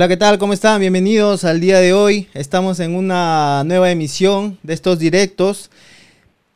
Hola, 0.00 0.08
¿qué 0.08 0.16
tal? 0.16 0.38
¿Cómo 0.38 0.54
están? 0.54 0.80
Bienvenidos 0.80 1.44
al 1.44 1.60
día 1.60 1.78
de 1.78 1.92
hoy. 1.92 2.26
Estamos 2.32 2.80
en 2.80 2.94
una 2.94 3.64
nueva 3.66 3.90
emisión 3.90 4.58
de 4.62 4.72
estos 4.72 4.98
directos. 4.98 5.70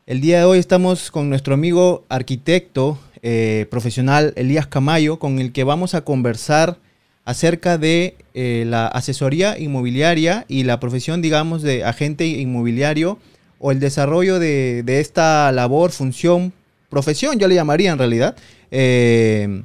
El 0.06 0.22
día 0.22 0.38
de 0.38 0.44
hoy 0.44 0.58
estamos 0.58 1.10
con 1.10 1.28
nuestro 1.28 1.52
amigo 1.52 2.06
arquitecto 2.08 2.98
eh, 3.20 3.66
profesional 3.70 4.32
Elías 4.36 4.66
Camayo, 4.66 5.18
con 5.18 5.40
el 5.40 5.52
que 5.52 5.62
vamos 5.62 5.94
a 5.94 6.06
conversar 6.06 6.78
acerca 7.26 7.76
de 7.76 8.16
eh, 8.32 8.64
la 8.66 8.86
asesoría 8.86 9.58
inmobiliaria 9.58 10.46
y 10.48 10.62
la 10.62 10.80
profesión, 10.80 11.20
digamos, 11.20 11.60
de 11.60 11.84
agente 11.84 12.24
inmobiliario 12.26 13.18
o 13.58 13.72
el 13.72 13.78
desarrollo 13.78 14.38
de, 14.38 14.82
esta 14.86 15.52
labor, 15.52 15.90
función, 15.90 16.54
profesión, 16.88 17.38
yo 17.38 17.46
le 17.46 17.56
llamaría 17.56 17.92
en 17.92 17.98
realidad. 17.98 18.36
Eh, 18.70 19.64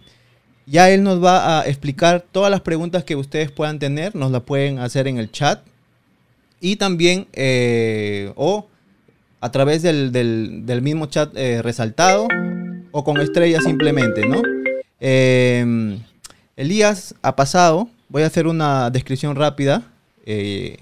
ya 0.70 0.92
él 0.92 1.02
nos 1.02 1.24
va 1.24 1.60
a 1.60 1.68
explicar 1.68 2.24
todas 2.32 2.52
las 2.52 2.62
preguntas 2.62 3.04
que 3.04 3.16
ustedes 3.16 3.52
puedan 3.52 3.80
tener, 3.80 4.16
nos 4.16 4.32
la 4.32 4.42
pueden 4.42 4.78
hacer 4.78 5.08
en 5.08 5.18
el 5.18 5.32
chat 5.32 5.62
y 6.62 6.76
también 6.76 7.28
eh, 7.34 8.32
o 8.36 8.68
a 9.42 9.52
través 9.52 9.82
del, 9.82 10.82
mismo 10.84 11.08
chat 11.08 11.36
eh, 11.36 11.62
resaltado 11.64 12.28
o 12.92 13.04
con 13.04 13.20
estrellas 13.20 13.64
simplemente, 13.64 14.28
¿no? 14.28 14.42
Em, 15.00 16.04
Elías 16.56 17.16
ha 17.22 17.36
pasado, 17.36 17.90
voy 18.10 18.24
a 18.24 18.28
hacer 18.28 18.46
una 18.46 18.90
descripción 18.90 19.36
rápida. 19.36 19.84
Eh, 20.26 20.80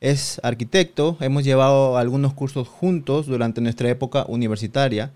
es 0.00 0.40
arquitecto, 0.42 1.18
hemos 1.20 1.44
llevado 1.44 1.98
algunos 1.98 2.32
cursos 2.32 2.68
juntos 2.68 3.26
durante 3.26 3.60
nuestra 3.60 3.90
época 3.90 4.24
universitaria. 4.28 5.10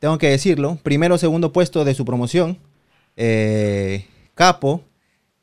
Tengo 0.00 0.18
que 0.18 0.30
decirlo, 0.30 0.78
primero 0.82 1.14
o 1.14 1.18
segundo 1.18 1.52
puesto 1.52 1.84
de 1.84 1.94
su 1.94 2.04
promoción 2.04 2.58
eh, 3.16 4.06
capo. 4.34 4.82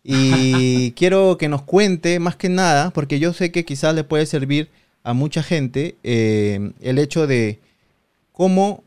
Y 0.03 0.91
quiero 0.95 1.38
que 1.38 1.49
nos 1.49 1.63
cuente 1.63 2.19
más 2.19 2.35
que 2.35 2.49
nada, 2.49 2.91
porque 2.91 3.19
yo 3.19 3.33
sé 3.33 3.52
que 3.52 3.65
quizás 3.65 3.95
le 3.95 4.03
puede 4.03 4.25
servir 4.25 4.69
a 5.03 5.13
mucha 5.13 5.43
gente 5.43 5.97
eh, 6.03 6.71
el 6.81 6.99
hecho 6.99 7.27
de 7.27 7.59
cómo 8.31 8.83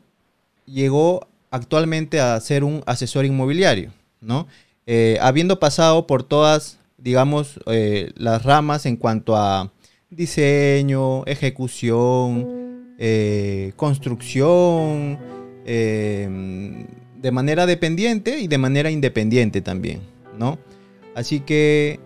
llegó 0.67 1.27
actualmente 1.51 2.21
a 2.21 2.41
ser 2.41 2.65
un 2.65 2.83
asesor 2.87 3.25
inmobiliario, 3.25 3.93
¿no? 4.21 4.47
Eh, 4.87 5.19
habiendo 5.21 5.59
pasado 5.59 6.07
por 6.07 6.23
todas, 6.23 6.79
digamos, 6.97 7.61
las 7.67 8.45
ramas 8.45 8.87
en 8.87 8.97
cuanto 8.97 9.37
a 9.37 9.73
diseño, 10.11 11.25
ejecución, 11.27 12.95
construcción, 13.77 15.19
de 17.27 17.33
manera 17.33 17.67
dependiente 17.67 18.39
y 18.39 18.47
de 18.47 18.57
manera 18.57 18.89
independiente 18.89 19.61
también, 19.61 19.99
¿no? 20.39 20.61
Así 21.17 21.41
que, 21.41 21.99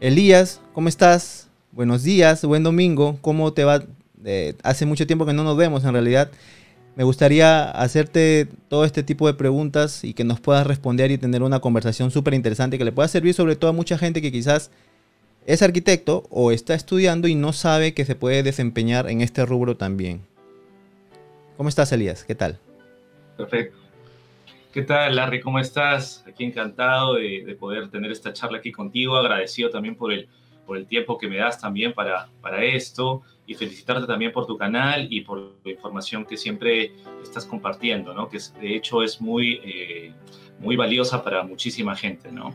Elías, 0.00 0.62
¿cómo 0.72 0.88
estás? 0.88 1.50
Buenos 1.72 2.04
días, 2.04 2.42
buen 2.42 2.62
domingo, 2.62 3.18
¿cómo 3.20 3.52
te 3.52 3.64
va? 3.64 3.84
Eh, 4.24 4.54
hace 4.62 4.86
mucho 4.86 5.06
tiempo 5.06 5.26
que 5.26 5.34
no 5.34 5.44
nos 5.44 5.58
vemos 5.58 5.84
en 5.84 5.92
realidad. 5.92 6.30
Me 6.94 7.04
gustaría 7.04 7.70
hacerte 7.70 8.48
todo 8.70 8.86
este 8.86 9.02
tipo 9.02 9.26
de 9.26 9.34
preguntas 9.34 10.02
y 10.04 10.14
que 10.14 10.24
nos 10.24 10.40
puedas 10.40 10.66
responder 10.66 11.10
y 11.10 11.18
tener 11.18 11.42
una 11.42 11.60
conversación 11.60 12.10
súper 12.10 12.32
interesante 12.32 12.78
que 12.78 12.86
le 12.86 12.92
pueda 12.92 13.08
servir 13.08 13.34
sobre 13.34 13.56
todo 13.56 13.68
a 13.68 13.74
mucha 13.74 13.98
gente 13.98 14.22
que 14.22 14.32
quizás 14.32 14.70
es 15.44 15.60
arquitecto 15.60 16.24
o 16.30 16.50
está 16.50 16.72
estudiando 16.72 17.28
y 17.28 17.34
no 17.34 17.52
sabe 17.52 17.92
que 17.92 18.06
se 18.06 18.14
puede 18.14 18.42
desempeñar 18.42 19.10
en 19.10 19.20
este 19.20 19.44
rubro 19.44 19.76
también. 19.76 20.22
¿Cómo 21.58 21.68
estás, 21.68 21.92
Elías? 21.92 22.24
¿Qué 22.24 22.34
tal? 22.34 22.58
Perfecto. 23.36 23.85
¿Qué 24.76 24.82
tal, 24.82 25.16
Larry? 25.16 25.40
¿Cómo 25.40 25.58
estás? 25.58 26.22
Aquí 26.28 26.44
encantado 26.44 27.14
de, 27.14 27.56
poder 27.58 27.88
tener 27.88 28.10
esta 28.10 28.34
charla 28.34 28.58
aquí 28.58 28.72
contigo. 28.72 29.16
Agradecido 29.16 29.70
también 29.70 29.96
por 29.96 30.12
el, 30.12 30.28
por 30.66 30.76
el 30.76 30.86
tiempo 30.86 31.16
que 31.16 31.28
me 31.28 31.38
das 31.38 31.58
también 31.58 31.94
para, 31.94 32.28
para 32.42 32.62
esto 32.62 33.22
y 33.46 33.54
felicitarte 33.54 34.06
también 34.06 34.32
por 34.32 34.44
tu 34.46 34.58
canal 34.58 35.10
y 35.10 35.22
por 35.22 35.54
la 35.64 35.70
información 35.70 36.26
que 36.26 36.36
siempre 36.36 36.92
estás 37.22 37.46
compartiendo, 37.46 38.12
¿no? 38.12 38.28
Que 38.28 38.36
de 38.60 38.76
hecho 38.76 39.02
es 39.02 39.18
muy, 39.18 39.62
eh, 39.64 40.12
muy 40.60 40.76
valiosa 40.76 41.24
para 41.24 41.42
muchísima 41.42 41.96
gente, 41.96 42.30
¿no? 42.30 42.54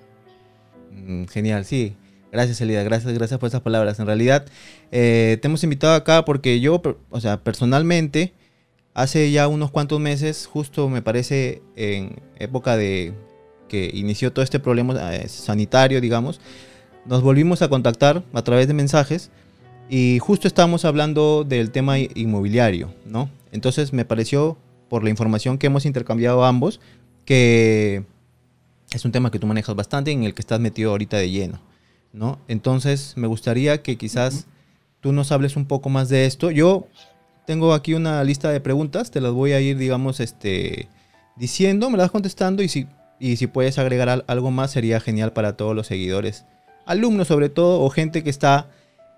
Mm, 0.92 1.26
genial, 1.26 1.66
sí. 1.66 1.96
Gracias, 2.32 2.62
Elida. 2.62 2.84
Gracias, 2.84 3.12
gracias 3.16 3.40
por 3.40 3.48
esas 3.48 3.62
palabras. 3.62 4.00
En 4.00 4.06
realidad, 4.06 4.46
eh, 4.92 5.40
te 5.42 5.48
hemos 5.48 5.64
invitado 5.64 5.96
acá 5.96 6.24
porque 6.24 6.60
yo, 6.60 6.84
o 7.10 7.20
sea, 7.20 7.44
personalmente, 7.44 8.36
Hace 8.94 9.32
ya 9.32 9.48
unos 9.48 9.72
cuantos 9.72 10.00
meses, 10.00 10.48
justo 10.48 10.90
me 10.90 11.02
parece 11.02 11.62
en 11.76 12.22
época 12.38 12.76
de 12.76 13.14
que 13.70 13.90
inició 13.94 14.34
todo 14.34 14.44
este 14.44 14.60
problema 14.60 15.16
eh, 15.16 15.30
sanitario, 15.30 16.02
digamos, 16.02 16.42
nos 17.06 17.22
volvimos 17.22 17.62
a 17.62 17.70
contactar 17.70 18.24
a 18.34 18.42
través 18.42 18.68
de 18.68 18.74
mensajes 18.74 19.32
y 19.90 20.20
justo 20.20 20.48
estábamos 20.48 20.84
hablando 20.84 21.46
del 21.46 21.72
tema 21.72 22.00
inmobiliario, 22.00 22.94
¿no? 23.06 23.30
Entonces 23.52 23.94
me 23.94 24.06
pareció, 24.06 24.58
por 24.90 25.06
la 25.06 25.10
información 25.10 25.58
que 25.58 25.68
hemos 25.68 25.86
intercambiado 25.86 26.44
ambos, 26.44 26.82
que 27.24 28.04
es 28.92 29.06
un 29.06 29.14
tema 29.14 29.32
que 29.32 29.40
tú 29.40 29.48
manejas 29.48 29.76
bastante 29.76 30.12
en 30.12 30.24
el 30.24 30.34
que 30.34 30.42
estás 30.42 30.60
metido 30.60 30.92
ahorita 30.92 31.16
de 31.16 31.30
lleno, 31.30 31.62
¿no? 32.12 32.40
Entonces 32.50 33.14
me 33.16 33.28
gustaría 33.28 33.82
que 33.82 33.98
quizás 33.98 34.48
tú 35.00 35.14
nos 35.14 35.32
hables 35.32 35.56
un 35.56 35.66
poco 35.66 35.90
más 35.90 36.10
de 36.10 36.26
esto. 36.26 36.52
Yo 36.52 36.88
tengo 37.46 37.74
aquí 37.74 37.94
una 37.94 38.24
lista 38.24 38.50
de 38.52 38.60
preguntas, 38.60 39.12
te 39.12 39.22
las 39.22 39.32
voy 39.32 39.54
a 39.54 39.60
ir, 39.60 39.78
digamos, 39.78 40.20
este, 40.20 40.88
diciendo, 41.36 41.90
me 41.90 41.98
las 41.98 42.12
contestando 42.12 42.64
y 42.64 42.68
si, 42.68 42.88
y 43.20 43.38
si 43.38 43.48
puedes 43.48 43.78
agregar 43.78 44.24
algo 44.28 44.52
más 44.52 44.72
sería 44.72 45.00
genial 45.00 45.34
para 45.34 45.58
todos 45.58 45.76
los 45.76 45.88
seguidores. 45.88 46.46
Alumnos 46.86 47.28
sobre 47.28 47.50
todo 47.50 47.82
o 47.82 47.90
gente 47.90 48.24
que 48.24 48.30
está 48.30 48.68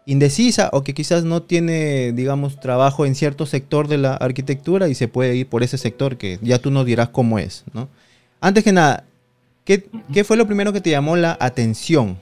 indecisa 0.05 0.69
o 0.73 0.83
que 0.83 0.93
quizás 0.93 1.23
no 1.23 1.43
tiene, 1.43 2.11
digamos, 2.11 2.59
trabajo 2.59 3.05
en 3.05 3.15
cierto 3.15 3.45
sector 3.45 3.87
de 3.87 3.97
la 3.97 4.13
arquitectura 4.15 4.89
y 4.89 4.95
se 4.95 5.07
puede 5.07 5.35
ir 5.35 5.47
por 5.47 5.63
ese 5.63 5.77
sector 5.77 6.17
que 6.17 6.39
ya 6.41 6.59
tú 6.59 6.71
nos 6.71 6.85
dirás 6.85 7.09
cómo 7.09 7.39
es, 7.39 7.63
¿no? 7.73 7.87
Antes 8.41 8.65
que 8.65 8.73
nada, 8.73 9.05
¿qué, 9.63 9.85
¿qué, 10.13 10.25
fue 10.25 10.35
lo 10.35 10.45
primero 10.45 10.73
que 10.73 10.81
te 10.81 10.89
llamó 10.89 11.15
la 11.15 11.37
atención 11.39 12.17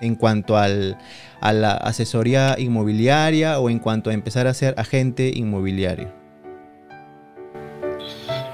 en 0.00 0.14
cuanto 0.14 0.56
al, 0.56 0.96
a 1.40 1.52
la 1.52 1.72
asesoría 1.72 2.56
inmobiliaria 2.58 3.58
o 3.58 3.70
en 3.70 3.78
cuanto 3.78 4.10
a 4.10 4.14
empezar 4.14 4.46
a 4.46 4.54
ser 4.54 4.74
agente 4.76 5.30
inmobiliario? 5.34 6.12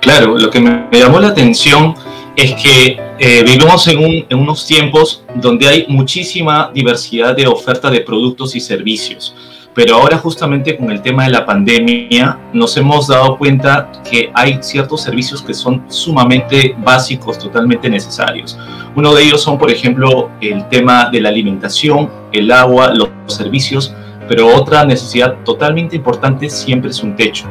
Claro, 0.01 0.39
lo 0.39 0.51
que 0.51 0.61
me 0.61 0.87
llamó 0.93 1.19
la 1.19 1.29
atención 1.29 1.95
es 2.37 2.53
que 2.55 2.99
eh, 3.19 3.43
vivimos 3.45 3.87
en, 3.89 4.27
en, 4.29 4.39
unos 4.39 4.67
tiempos 4.67 5.25
donde 5.37 5.69
hay 5.69 5.87
muchísima 5.89 6.71
diversidad 6.75 7.35
de 7.35 7.47
oferta 7.47 7.91
de 7.91 8.01
productos 8.01 8.55
y 8.57 8.61
servicios 8.61 9.35
pero 9.75 9.97
ahora 9.97 10.19
justamente 10.19 10.77
con 10.77 10.91
el 10.91 11.03
tema 11.03 11.25
de 11.25 11.31
la 11.31 11.45
pandemia 11.45 12.39
nos 12.53 12.77
hemos 12.77 13.09
dado 13.09 13.37
cuenta 13.37 13.91
que 14.09 14.31
hay 14.33 14.59
ciertos 14.63 15.03
servicios 15.03 15.43
que 15.43 15.53
son 15.53 15.85
sumamente 15.89 16.77
básicos, 16.79 17.39
totalmente 17.39 17.91
necesarios. 17.91 18.57
Uno 18.95 19.13
de 19.13 19.25
ellos 19.25 19.43
son, 19.43 19.59
por 19.59 19.71
ejemplo, 19.71 20.31
el 20.41 20.69
tema 20.69 21.11
de 21.11 21.21
la 21.21 21.29
alimentación, 21.29 22.09
el 22.33 22.53
agua, 22.53 22.95
los 22.95 23.09
servicios, 23.27 23.93
pero 24.29 24.55
otra 24.55 24.85
necesidad 24.85 25.39
totalmente 25.45 25.97
importante 25.97 26.49
siempre 26.49 26.91
es 26.91 27.03
un 27.03 27.17
techo. 27.17 27.47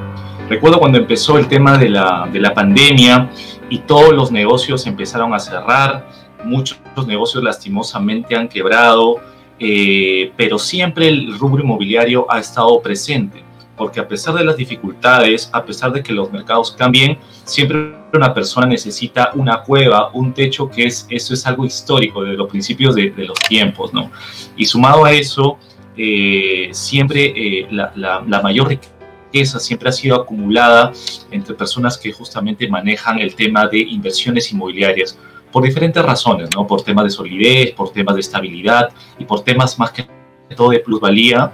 Recuerdo 0.49 0.79
cuando 0.79 0.97
empezó 0.97 1.37
el 1.37 1.47
tema 1.47 1.77
de 1.77 1.89
la, 1.89 2.27
de 2.31 2.39
la 2.39 2.53
pandemia 2.53 3.29
y 3.69 3.79
todos 3.79 4.13
los 4.13 4.31
negocios 4.31 4.87
empezaron 4.87 5.33
a 5.33 5.39
cerrar, 5.39 6.07
muchos 6.45 6.77
negocios 7.05 7.43
lastimosamente 7.43 8.35
han 8.35 8.47
quebrado, 8.47 9.17
eh, 9.59 10.31
pero 10.35 10.57
siempre 10.57 11.07
el 11.07 11.37
rubro 11.37 11.63
inmobiliario 11.63 12.25
ha 12.29 12.39
estado 12.39 12.81
presente, 12.81 13.43
porque 13.77 13.99
a 13.99 14.07
pesar 14.07 14.35
de 14.35 14.43
las 14.43 14.57
dificultades, 14.57 15.49
a 15.53 15.63
pesar 15.63 15.91
de 15.91 16.03
que 16.03 16.13
los 16.13 16.31
mercados 16.31 16.71
cambien, 16.71 17.17
siempre 17.43 17.93
una 18.13 18.33
persona 18.33 18.67
necesita 18.67 19.31
una 19.35 19.61
cueva, 19.63 20.09
un 20.13 20.33
techo, 20.33 20.69
que 20.69 20.85
es, 20.85 21.07
eso 21.09 21.33
es 21.33 21.45
algo 21.47 21.65
histórico 21.65 22.23
de 22.23 22.33
los 22.33 22.49
principios 22.49 22.95
de, 22.95 23.13
los 23.17 23.37
tiempos, 23.47 23.93
¿no? 23.93 24.11
Y 24.55 24.65
sumado 24.65 25.05
a 25.05 25.11
eso, 25.11 25.57
eh, 25.97 26.69
siempre 26.71 27.33
eh, 27.35 27.67
la, 27.71 27.91
la 27.95 28.41
mayor 28.41 28.69
riqueza 28.69 29.59
siempre 29.59 29.89
ha 29.89 29.91
sido 29.91 30.15
acumulada 30.15 30.91
entre 31.31 31.55
personas 31.55 31.97
que 31.97 32.11
justamente 32.11 32.67
manejan 32.67 33.19
el 33.19 33.35
tema 33.35 33.67
de 33.67 33.79
inversiones 33.79 34.51
inmobiliarias 34.51 35.17
por 35.53 35.63
diferentes 35.63 36.03
razones, 36.03 36.49
¿no? 36.55 36.65
Por 36.65 36.81
temas 36.81 37.05
de 37.05 37.11
solidez, 37.11 37.71
por 37.73 37.93
temas 37.93 38.15
de 38.15 38.21
estabilidad 38.21 38.89
y 39.19 39.23
por 39.23 39.43
temas 39.43 39.77
más 39.77 39.91
que 39.91 40.07
todo 40.55 40.71
de 40.71 40.79
plusvalía 40.79 41.51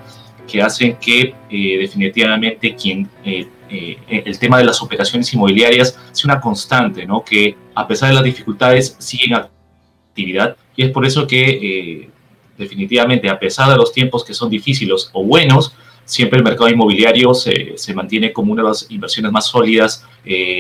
que 0.48 0.62
hacen 0.62 0.96
que 0.96 1.36
eh, 1.50 1.78
definitivamente 1.78 2.76
quien, 2.76 3.10
eh, 3.26 3.46
eh, 3.70 4.24
el 4.26 4.40
tema 4.40 4.58
de 4.58 4.64
las 4.64 4.82
operaciones 4.82 5.32
inmobiliarias 5.34 6.00
sea 6.14 6.32
una 6.32 6.40
constante, 6.40 7.06
¿no? 7.06 7.24
Que 7.26 7.58
a 7.76 7.86
pesar 7.86 8.08
de 8.08 8.16
las 8.16 8.24
dificultades 8.24 8.96
siguen 9.00 9.34
actividad 9.36 10.56
y 10.78 10.84
es 10.84 10.92
por 10.92 11.06
eso 11.06 11.28
que 11.28 12.10
definitivamente 12.58 13.30
a 13.30 13.38
pesar 13.38 13.70
de 13.70 13.76
los 13.76 13.92
tiempos 13.92 14.24
que 14.24 14.34
son 14.34 14.50
difíciles 14.50 15.10
o 15.12 15.26
buenos, 15.26 15.76
siempre 16.06 16.38
el 16.38 16.46
mercado 16.46 16.70
inmobiliario 16.70 17.34
se, 17.34 17.78
se 17.78 17.94
mantiene 17.94 18.32
como 18.32 18.54
una 18.54 18.64
de 18.64 18.70
las 18.70 18.90
inversiones 18.90 19.32
más 19.32 19.48
sólidas 19.48 20.06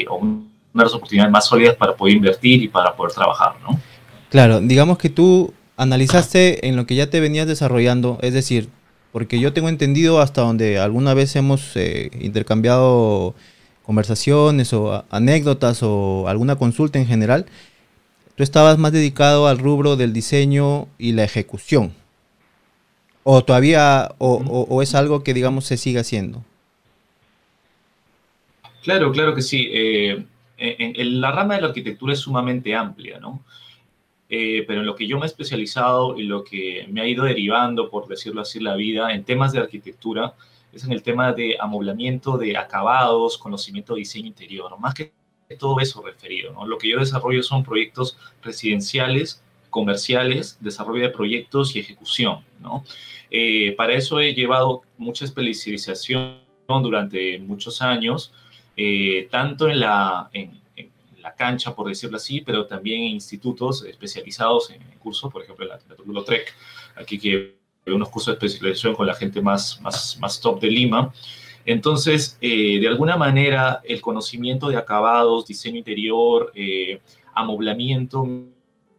o 0.09 0.21
oportunidades 0.73 1.31
más 1.31 1.47
sólidas 1.47 1.75
para 1.75 1.95
poder 1.95 2.15
invertir 2.15 2.63
y 2.63 2.67
para 2.67 2.95
poder 2.95 3.13
trabajar, 3.13 3.55
¿no? 3.61 3.79
Claro, 4.29 4.61
digamos 4.61 4.97
que 4.97 5.09
tú 5.09 5.53
analizaste 5.77 6.67
en 6.67 6.75
lo 6.75 6.85
que 6.85 6.95
ya 6.95 7.09
te 7.09 7.19
venías 7.19 7.47
desarrollando, 7.47 8.19
es 8.21 8.33
decir, 8.33 8.69
porque 9.11 9.39
yo 9.39 9.53
tengo 9.53 9.69
entendido 9.69 10.21
hasta 10.21 10.41
donde 10.41 10.77
alguna 10.77 11.13
vez 11.13 11.35
hemos 11.35 11.75
eh, 11.75 12.11
intercambiado 12.19 13.33
conversaciones 13.83 14.71
o 14.73 15.03
anécdotas 15.09 15.81
o 15.81 16.27
alguna 16.27 16.57
consulta 16.57 16.99
en 16.99 17.07
general, 17.07 17.47
tú 18.35 18.43
estabas 18.43 18.77
más 18.77 18.91
dedicado 18.91 19.47
al 19.47 19.57
rubro 19.57 19.95
del 19.95 20.13
diseño 20.13 20.87
y 20.99 21.13
la 21.13 21.23
ejecución. 21.23 21.93
¿O 23.23 23.43
todavía, 23.43 24.11
o, 24.17 24.81
es 24.81 24.95
algo 24.95 25.23
que, 25.23 25.33
digamos, 25.33 25.65
se 25.65 25.77
sigue 25.77 25.99
haciendo? 25.99 26.43
Claro, 28.83 29.11
claro 29.11 29.35
que 29.35 29.41
sí. 29.41 29.69
Eh, 29.71 30.23
en, 30.59 31.21
la 31.21 31.31
rama 31.31 31.55
de 31.55 31.61
la 31.61 31.67
arquitectura 31.67 32.13
es 32.13 32.19
sumamente 32.19 32.75
amplia, 32.75 33.19
¿no? 33.19 33.43
Eh, 34.29 34.63
pero 34.67 34.81
en 34.81 34.85
lo 34.85 34.95
que 34.95 35.07
yo 35.07 35.17
me 35.17 35.25
he 35.25 35.27
especializado 35.27 36.15
y 36.17 36.23
lo 36.23 36.43
que 36.43 36.85
me 36.89 37.01
ha 37.01 37.07
ido 37.07 37.23
derivando, 37.23 37.89
por 37.89 38.07
decirlo 38.07 38.41
así, 38.41 38.59
la 38.59 38.75
vida 38.75 39.11
en 39.11 39.23
temas 39.23 39.53
de 39.53 39.59
arquitectura, 39.59 40.35
es 40.71 40.83
en 40.83 40.91
el 40.91 41.01
tema 41.01 41.33
de 41.33 41.57
amoblamiento 41.59 42.37
de 42.37 42.55
acabados, 42.55 43.37
conocimiento 43.37 43.95
de 43.95 43.99
diseño 43.99 44.27
interior, 44.27 44.77
más 44.79 44.93
que 44.93 45.11
todo 45.57 45.79
eso 45.79 46.03
referido. 46.03 46.53
¿no? 46.53 46.67
Lo 46.67 46.77
que 46.77 46.89
yo 46.89 46.99
desarrollo 46.99 47.41
son 47.41 47.63
proyectos 47.63 48.17
residenciales, 48.43 49.41
comerciales, 49.71 50.57
desarrollo 50.61 51.03
de 51.03 51.09
proyectos 51.09 51.75
y 51.75 51.79
ejecución. 51.79 52.43
¿no? 52.59 52.83
Eh, 53.31 53.73
para 53.77 53.93
eso 53.93 54.19
he 54.19 54.33
llevado 54.33 54.83
mucha 54.97 55.25
especialización 55.25 56.39
durante 56.67 57.39
muchos 57.39 57.81
años, 57.81 58.31
eh, 58.81 59.27
tanto 59.29 59.67
en 59.67 59.81
la, 59.81 60.29
en, 60.31 60.57
la 61.17 61.35
cancha, 61.35 61.75
por 61.75 61.89
decirlo 61.89 62.15
así, 62.15 62.39
pero 62.39 62.65
también 62.65 63.01
en 63.01 63.07
institutos 63.07 63.83
especializados 63.83 64.69
en, 64.69 64.81
cursos, 64.99 65.29
por 65.29 65.43
ejemplo, 65.43 65.65
en 65.65 65.71
la, 65.71 65.79
la 66.13 66.23
TREC, 66.23 66.55
aquí 66.95 67.19
que 67.19 67.57
unos 67.87 68.07
cursos 68.07 68.39
de 68.39 68.47
especialización 68.47 68.95
con 68.95 69.05
la 69.05 69.15
gente 69.15 69.41
más, 69.41 69.81
más, 69.81 70.17
más 70.21 70.39
top 70.39 70.61
de 70.61 70.69
Lima. 70.69 71.11
Entonces, 71.65 72.37
eh, 72.39 72.79
de 72.79 72.87
alguna 72.87 73.17
manera, 73.17 73.81
el 73.83 73.99
conocimiento 73.99 74.69
de 74.69 74.77
acabados, 74.77 75.45
diseño 75.45 75.79
interior, 75.79 76.49
eh, 76.55 77.01
amoblamiento, 77.33 78.25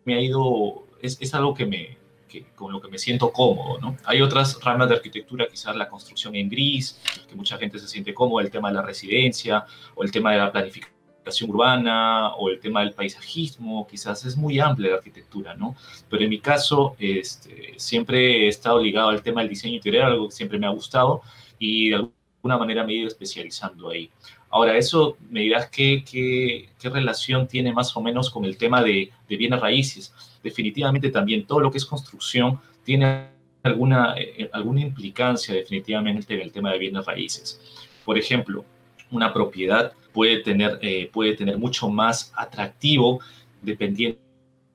me 0.05 0.15
ha 0.15 0.21
ido, 0.21 0.85
es, 1.01 1.17
es 1.23 1.33
algo 1.33 1.55
que 1.55 1.65
me, 1.65 1.97
que, 2.31 2.47
con 2.55 2.73
lo 2.73 2.81
que 2.81 2.89
me 2.89 2.99
siento 2.99 3.33
cómodo, 3.33 3.79
¿no? 3.79 3.97
Hay 4.05 4.23
otras 4.23 4.59
ramas 4.63 4.89
de 4.89 4.95
arquitectura, 4.95 5.47
quizás 5.47 5.77
la 5.77 5.89
construcción 5.89 6.35
en 6.37 6.49
gris, 6.49 6.99
que 7.29 7.35
mucha 7.35 7.59
gente 7.59 7.79
se 7.79 7.89
siente 7.89 8.15
cómodo, 8.15 8.41
el 8.41 8.51
tema 8.51 8.69
de 8.69 8.77
la 8.77 8.83
residencia 8.83 9.67
o 9.95 10.03
el 10.03 10.11
tema 10.11 10.33
de 10.33 10.39
la 10.39 10.53
planificación 10.53 11.51
urbana 11.51 12.35
o 12.35 12.49
el 12.49 12.61
tema 12.61 12.81
del 12.81 12.93
paisajismo, 12.93 13.87
quizás 13.87 14.25
es 14.25 14.37
muy 14.37 14.59
amplia 14.59 14.91
la 14.91 14.97
arquitectura, 14.97 15.55
¿no? 15.55 15.77
Pero 16.09 16.25
en 16.25 16.31
mi 16.31 16.41
caso, 16.41 16.97
este, 16.99 17.75
siempre 17.77 18.47
he 18.47 18.49
estado 18.49 18.81
ligado 18.81 19.11
al 19.11 19.23
tema 19.23 19.41
del 19.41 19.51
diseño 19.51 19.75
interior, 19.75 20.05
algo 20.05 20.29
que 20.29 20.35
siempre 20.35 20.59
me 20.59 20.67
ha 20.67 20.71
gustado 20.71 21.23
y 21.59 21.91
de 21.91 21.97
alguna 21.97 22.59
manera 22.59 22.85
me 22.85 22.93
he 22.93 22.97
ido 22.97 23.09
especializando 23.09 23.91
ahí. 23.91 24.11
Ahora, 24.51 24.77
eso 24.77 25.17
me 25.29 25.41
dirás 25.41 25.69
qué, 25.71 26.05
qué, 26.05 26.71
qué 26.79 26.89
relación 26.89 27.47
tiene 27.47 27.73
más 27.73 27.97
o 27.97 28.01
menos 28.01 28.31
con 28.31 28.45
el 28.45 28.57
tema 28.57 28.83
de, 28.83 29.13
de, 29.29 29.37
bienes 29.37 29.61
raíces. 29.61 30.13
Definitivamente 30.43 31.11
también 31.11 31.45
todo 31.45 31.61
lo 31.61 31.71
que 31.71 31.79
es 31.79 31.85
construcción 31.85 32.59
tiene 32.85 33.29
alguna, 33.63 34.15
eh, 34.17 34.49
alguna 34.53 34.81
implicancia 34.81 35.55
definitivamente 35.55 36.35
en 36.35 36.41
el 36.41 36.53
tema 36.53 36.73
de 36.73 36.79
bienes 36.79 37.05
raíces. 37.05 37.61
Por 38.05 38.19
ejemplo, 38.19 38.65
una 39.11 39.33
propiedad 39.33 39.93
puede 40.13 40.39
tener, 40.39 40.79
eh, 40.83 41.11
puede 41.13 41.35
tener 41.35 41.59
mucho 41.59 41.89
más 41.89 42.33
atractivo 42.37 43.21
dependiendo 43.63 44.19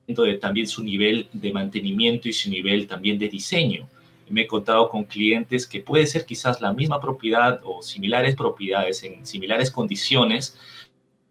de 0.06 0.38
también 0.38 0.68
su 0.68 0.82
nivel 0.82 1.28
de 1.32 1.52
mantenimiento 1.52 2.28
y 2.28 2.32
su 2.32 2.48
nivel 2.48 2.86
también 2.86 3.18
de 3.18 3.28
diseño. 3.28 3.88
Me 4.28 4.42
he 4.42 4.46
contado 4.46 4.88
con 4.88 5.04
clientes 5.04 5.66
que 5.66 5.80
puede 5.80 6.06
ser 6.06 6.24
quizás 6.24 6.60
la 6.60 6.72
misma 6.72 7.00
propiedad 7.00 7.60
o 7.64 7.82
similares 7.82 8.34
propiedades 8.34 9.02
en 9.02 9.24
similares 9.26 9.70
condiciones, 9.70 10.56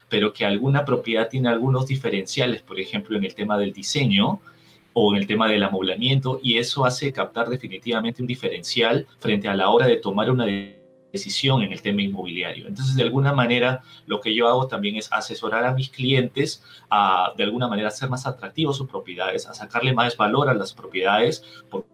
pero 0.09 0.33
que 0.33 0.45
alguna 0.45 0.85
propiedad 0.85 1.29
tiene 1.29 1.49
algunos 1.49 1.87
diferenciales, 1.87 2.61
por 2.61 2.79
ejemplo, 2.79 3.17
en 3.17 3.23
el 3.25 3.35
tema 3.35 3.57
del 3.57 3.73
diseño 3.73 4.39
o 4.93 5.13
en 5.13 5.21
el 5.21 5.27
tema 5.27 5.49
del 5.49 5.63
amoblamiento, 5.63 6.39
y 6.41 6.57
eso 6.57 6.85
hace 6.85 7.11
captar 7.11 7.49
definitivamente 7.49 8.21
un 8.21 8.27
diferencial 8.27 9.07
frente 9.19 9.47
a 9.47 9.55
la 9.55 9.69
hora 9.69 9.87
de 9.87 9.97
tomar 9.97 10.31
una 10.31 10.45
decisión 11.11 11.61
en 11.63 11.71
el 11.71 11.81
tema 11.81 12.01
inmobiliario. 12.01 12.67
Entonces, 12.67 12.95
de 12.95 13.03
alguna 13.03 13.33
manera, 13.33 13.81
lo 14.05 14.21
que 14.21 14.33
yo 14.33 14.47
hago 14.47 14.67
también 14.67 14.95
es 14.95 15.11
asesorar 15.11 15.65
a 15.65 15.73
mis 15.73 15.89
clientes 15.89 16.63
a, 16.89 17.33
de 17.35 17.43
alguna 17.43 17.67
manera, 17.67 17.89
hacer 17.89 18.09
más 18.09 18.25
atractivos 18.25 18.77
sus 18.77 18.87
propiedades, 18.87 19.47
a 19.47 19.53
sacarle 19.53 19.93
más 19.93 20.15
valor 20.15 20.49
a 20.49 20.53
las 20.53 20.73
propiedades, 20.73 21.43
porque 21.69 21.89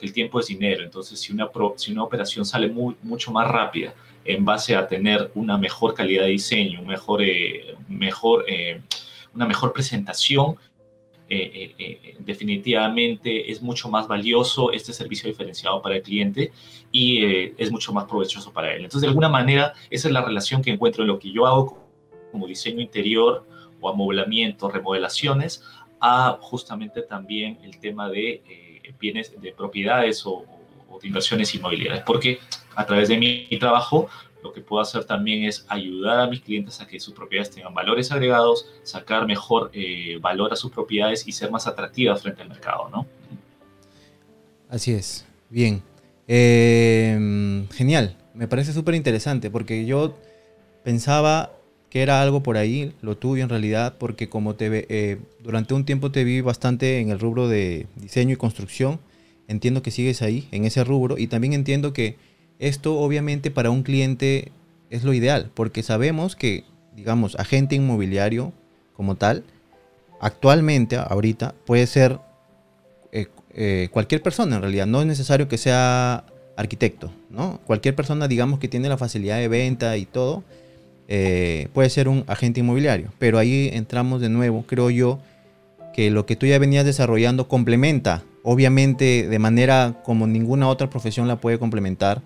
el 0.00 0.12
tiempo 0.12 0.40
es 0.40 0.46
dinero. 0.46 0.82
Entonces, 0.82 1.20
si 1.20 1.32
una, 1.32 1.50
si 1.76 1.92
una 1.92 2.04
operación 2.04 2.44
sale 2.44 2.68
mucho 2.68 3.32
más 3.32 3.48
rápida 3.48 3.94
en 4.26 4.44
base 4.44 4.74
a 4.76 4.86
tener 4.86 5.30
una 5.34 5.56
mejor 5.58 5.94
calidad 5.94 6.24
de 6.24 6.30
diseño, 6.30 6.82
mejor, 6.82 7.22
eh, 7.22 7.74
mejor, 7.88 8.44
eh, 8.48 8.80
una 9.34 9.46
mejor 9.46 9.72
presentación, 9.72 10.56
eh, 11.28 11.50
eh, 11.52 11.74
eh, 11.78 12.16
definitivamente 12.20 13.50
es 13.50 13.60
mucho 13.60 13.88
más 13.88 14.06
valioso 14.06 14.70
este 14.70 14.92
servicio 14.92 15.28
diferenciado 15.28 15.82
para 15.82 15.96
el 15.96 16.02
cliente 16.02 16.52
y 16.92 17.24
es 17.60 17.72
mucho 17.72 17.92
más 17.92 18.04
provechoso 18.04 18.52
para 18.52 18.72
él. 18.72 18.84
Entonces, 18.84 19.00
de 19.00 19.08
alguna 19.08 19.28
manera, 19.28 19.72
esa 19.90 20.06
es 20.06 20.14
la 20.14 20.24
relación 20.24 20.62
que 20.62 20.70
encuentro 20.70 21.02
en 21.02 21.08
lo 21.08 21.18
que 21.18 21.32
yo 21.32 21.44
hago 21.46 21.84
como 22.30 22.46
diseño 22.46 22.80
interior 22.80 23.44
o 23.80 23.88
amoblamiento, 23.88 24.70
remodelaciones, 24.70 25.64
a 26.00 26.38
justamente 26.40 27.02
también 27.02 27.58
el 27.64 27.80
tema 27.80 28.08
de 28.08 28.42
bienes, 29.00 29.34
de 29.40 29.50
propiedades 29.50 30.24
o, 30.26 30.44
o 30.88 31.00
de 31.00 31.08
inversiones 31.08 31.52
inmobiliarias, 31.56 32.04
porque 32.06 32.38
a 32.76 32.86
través 32.86 33.08
de 33.08 33.18
mi 33.18 33.48
trabajo 33.58 34.08
lo 34.46 34.52
que 34.52 34.60
puedo 34.60 34.80
hacer 34.80 35.04
también 35.04 35.44
es 35.44 35.66
ayudar 35.68 36.20
a 36.20 36.26
mis 36.28 36.40
clientes 36.40 36.80
a 36.80 36.86
que 36.86 37.00
sus 37.00 37.12
propiedades 37.12 37.50
tengan 37.50 37.74
valores 37.74 38.12
agregados, 38.12 38.70
sacar 38.84 39.26
mejor 39.26 39.70
eh, 39.72 40.18
valor 40.20 40.52
a 40.52 40.56
sus 40.56 40.70
propiedades 40.70 41.26
y 41.26 41.32
ser 41.32 41.50
más 41.50 41.66
atractivas 41.66 42.22
frente 42.22 42.42
al 42.42 42.48
mercado, 42.48 42.88
¿no? 42.90 43.06
Así 44.68 44.92
es, 44.92 45.26
bien. 45.50 45.82
Em, 46.28 47.68
genial, 47.70 48.16
me 48.34 48.46
parece 48.46 48.72
súper 48.72 48.94
interesante 48.94 49.50
porque 49.50 49.84
yo 49.84 50.16
pensaba 50.84 51.52
que 51.90 52.02
era 52.02 52.22
algo 52.22 52.42
por 52.42 52.56
ahí, 52.56 52.92
lo 53.00 53.16
tuve 53.16 53.40
en 53.40 53.48
realidad, 53.48 53.96
porque 53.98 54.28
como 54.28 54.54
te 54.54 54.86
eh, 54.88 55.18
durante 55.40 55.74
un 55.74 55.84
tiempo 55.84 56.12
te 56.12 56.22
vi 56.22 56.40
bastante 56.40 57.00
en 57.00 57.10
el 57.10 57.18
rubro 57.18 57.48
de 57.48 57.86
diseño 57.96 58.34
y 58.34 58.36
construcción, 58.36 59.00
entiendo 59.48 59.82
que 59.82 59.90
sigues 59.90 60.22
ahí, 60.22 60.46
en 60.52 60.64
ese 60.64 60.84
rubro, 60.84 61.16
y 61.18 61.26
también 61.26 61.52
entiendo 61.52 61.92
que 61.92 62.16
esto 62.58 62.98
obviamente 62.98 63.50
para 63.50 63.70
un 63.70 63.82
cliente 63.82 64.52
es 64.90 65.04
lo 65.04 65.12
ideal, 65.12 65.50
porque 65.54 65.82
sabemos 65.82 66.36
que, 66.36 66.64
digamos, 66.94 67.36
agente 67.36 67.74
inmobiliario 67.74 68.52
como 68.94 69.16
tal, 69.16 69.44
actualmente, 70.20 70.96
ahorita, 70.96 71.54
puede 71.66 71.86
ser 71.86 72.18
eh, 73.12 73.26
eh, 73.54 73.88
cualquier 73.90 74.22
persona 74.22 74.56
en 74.56 74.62
realidad, 74.62 74.86
no 74.86 75.00
es 75.00 75.06
necesario 75.06 75.48
que 75.48 75.58
sea 75.58 76.24
arquitecto, 76.56 77.10
¿no? 77.30 77.60
Cualquier 77.66 77.94
persona, 77.94 78.28
digamos, 78.28 78.58
que 78.58 78.68
tiene 78.68 78.88
la 78.88 78.96
facilidad 78.96 79.38
de 79.38 79.48
venta 79.48 79.96
y 79.96 80.06
todo, 80.06 80.42
eh, 81.08 81.68
puede 81.72 81.90
ser 81.90 82.08
un 82.08 82.24
agente 82.26 82.60
inmobiliario. 82.60 83.12
Pero 83.18 83.38
ahí 83.38 83.70
entramos 83.72 84.20
de 84.20 84.30
nuevo, 84.30 84.64
creo 84.66 84.90
yo, 84.90 85.20
que 85.94 86.10
lo 86.10 86.26
que 86.26 86.36
tú 86.36 86.46
ya 86.46 86.58
venías 86.58 86.84
desarrollando 86.84 87.48
complementa, 87.48 88.22
obviamente 88.42 89.26
de 89.28 89.38
manera 89.38 90.00
como 90.04 90.26
ninguna 90.26 90.68
otra 90.68 90.90
profesión 90.90 91.28
la 91.28 91.36
puede 91.36 91.58
complementar, 91.58 92.22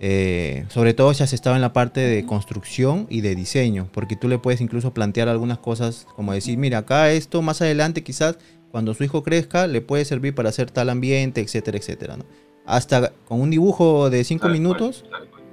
eh, 0.00 0.66
sobre 0.68 0.94
todo 0.94 1.14
si 1.14 1.22
has 1.22 1.32
estado 1.32 1.56
en 1.56 1.62
la 1.62 1.72
parte 1.72 2.00
de 2.00 2.26
construcción 2.26 3.06
y 3.08 3.20
de 3.20 3.34
diseño, 3.34 3.88
porque 3.92 4.16
tú 4.16 4.28
le 4.28 4.38
puedes 4.38 4.60
incluso 4.60 4.92
plantear 4.92 5.28
algunas 5.28 5.58
cosas 5.58 6.06
como 6.16 6.32
decir, 6.32 6.58
mira, 6.58 6.78
acá 6.78 7.10
esto 7.12 7.42
más 7.42 7.62
adelante 7.62 8.02
quizás 8.02 8.38
cuando 8.70 8.92
su 8.94 9.04
hijo 9.04 9.22
crezca 9.22 9.66
le 9.66 9.80
puede 9.80 10.04
servir 10.04 10.34
para 10.34 10.48
hacer 10.48 10.70
tal 10.70 10.90
ambiente, 10.90 11.40
etcétera, 11.40 11.78
etcétera. 11.78 12.18
Hasta 12.66 13.12
con 13.24 13.40
un 13.40 13.50
dibujo 13.50 14.10
de 14.10 14.24
cinco 14.24 14.48
minutos 14.48 15.04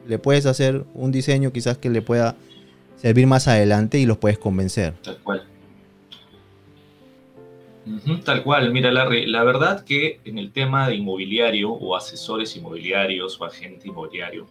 le 0.08 0.18
puedes 0.18 0.46
hacer 0.46 0.86
un 0.94 1.12
diseño 1.12 1.52
quizás 1.52 1.78
que 1.78 1.90
le 1.90 2.02
pueda 2.02 2.36
servir 2.96 3.28
más 3.28 3.48
adelante 3.48 4.00
y 4.00 4.06
los 4.06 4.18
puedes 4.18 4.40
convencer. 4.40 4.96
Tal 5.04 5.18
cual. 5.20 5.51
Tal 8.24 8.44
cual, 8.44 8.72
mira, 8.72 8.92
Larry, 8.92 9.26
la 9.26 9.44
verdad 9.44 9.84
que 9.84 10.20
en 10.26 10.38
el 10.38 10.52
tema 10.52 10.88
de 10.90 10.96
inmobiliario 10.96 11.72
o 11.72 11.96
asesores 11.96 12.56
inmobiliarios 12.56 13.40
o 13.40 13.46
agente 13.46 13.88
inmobiliario, 13.88 14.48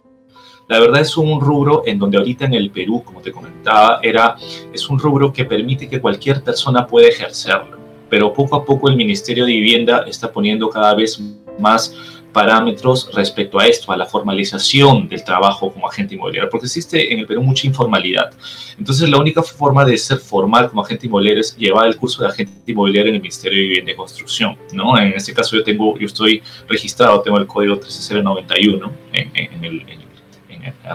la 0.67 0.79
verdad 0.79 1.01
es 1.01 1.17
un 1.17 1.41
rubro 1.41 1.83
en 1.85 1.99
donde 1.99 2.17
ahorita 2.17 2.45
en 2.45 2.53
el 2.53 2.71
Perú, 2.71 3.03
como 3.03 3.21
te 3.21 3.31
comentaba, 3.31 3.99
era, 4.01 4.35
es 4.73 4.89
un 4.89 4.99
rubro 4.99 5.33
que 5.33 5.45
permite 5.45 5.89
que 5.89 5.99
cualquier 5.99 6.43
persona 6.43 6.87
pueda 6.87 7.07
ejercerlo, 7.07 7.77
pero 8.09 8.31
poco 8.33 8.55
a 8.55 8.65
poco 8.65 8.89
el 8.89 8.95
Ministerio 8.95 9.45
de 9.45 9.51
Vivienda 9.51 10.05
está 10.07 10.31
poniendo 10.31 10.69
cada 10.69 10.93
vez 10.95 11.21
más 11.59 12.20
parámetros 12.31 13.09
respecto 13.13 13.59
a 13.59 13.67
esto, 13.67 13.91
a 13.91 13.97
la 13.97 14.05
formalización 14.05 15.07
del 15.07 15.23
trabajo 15.23 15.71
como 15.71 15.87
agente 15.87 16.15
inmobiliario, 16.15 16.49
porque 16.49 16.67
existe 16.67 17.13
en 17.13 17.19
el 17.19 17.27
Perú 17.27 17.41
mucha 17.41 17.67
informalidad. 17.67 18.31
Entonces, 18.77 19.09
la 19.09 19.17
única 19.17 19.43
forma 19.43 19.85
de 19.85 19.97
ser 19.97 20.17
formal 20.19 20.69
como 20.69 20.81
agente 20.81 21.07
inmobiliario 21.07 21.41
es 21.41 21.55
llevar 21.55 21.87
el 21.87 21.97
curso 21.97 22.23
de 22.23 22.29
agente 22.29 22.71
inmobiliario 22.71 23.09
en 23.09 23.15
el 23.15 23.21
Ministerio 23.21 23.57
de 23.57 23.63
Vivienda 23.63 23.91
y 23.91 23.95
Construcción, 23.95 24.57
¿no? 24.73 24.97
En 24.97 25.13
este 25.13 25.33
caso 25.33 25.55
yo 25.55 25.63
tengo, 25.63 25.97
yo 25.97 26.07
estoy 26.07 26.41
registrado, 26.67 27.21
tengo 27.21 27.37
el 27.37 27.47
código 27.47 27.77
13091 27.77 28.91
en, 29.13 29.31
en 29.35 29.65
el, 29.65 29.85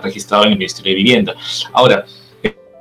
registrado 0.03 0.45
en 0.45 0.53
el 0.53 0.59
Ministerio 0.59 0.93
de 0.93 0.97
Vivienda. 0.97 1.35
Ahora, 1.73 2.05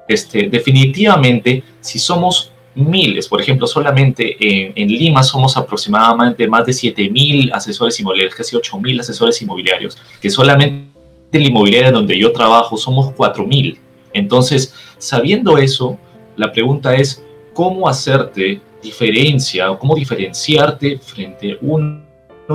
este, 0.07 0.50
definitivamente, 0.50 1.63
si 1.81 2.00
somos 2.00 2.51
miles. 2.75 3.27
Por 3.27 3.41
ejemplo, 3.41 3.67
solamente 3.67 4.36
en, 4.39 4.88
Lima 4.88 5.24
somos 5.24 5.58
aproximadamente 5.58 6.48
más 6.48 6.65
de 6.65 6.74
7.000 6.74 7.51
asesores 7.53 8.00
inmobiliarios, 8.00 8.36
casi 8.36 8.55
8.000 8.55 9.00
asesores 9.00 9.41
inmobiliarios, 9.41 9.98
que 10.22 10.29
solamente 10.29 10.86
en 11.32 11.41
la 11.41 11.48
inmobiliaria 11.48 11.91
donde 11.91 12.17
yo 12.17 12.32
trabajo 12.32 12.77
somos 12.77 13.08
4.000. 13.15 13.77
Entonces, 14.13 14.74
sabiendo 14.98 15.58
eso, 15.58 15.98
la 16.36 16.51
pregunta 16.51 16.96
es, 16.96 17.24
¿cómo 17.53 17.88
hacerte 17.88 18.62
diferencia 18.82 19.72
o 19.72 19.79
cómo 19.79 19.96
diferenciarte 19.96 21.00
frente 21.00 21.53
a 21.53 21.58
uno 21.62 22.03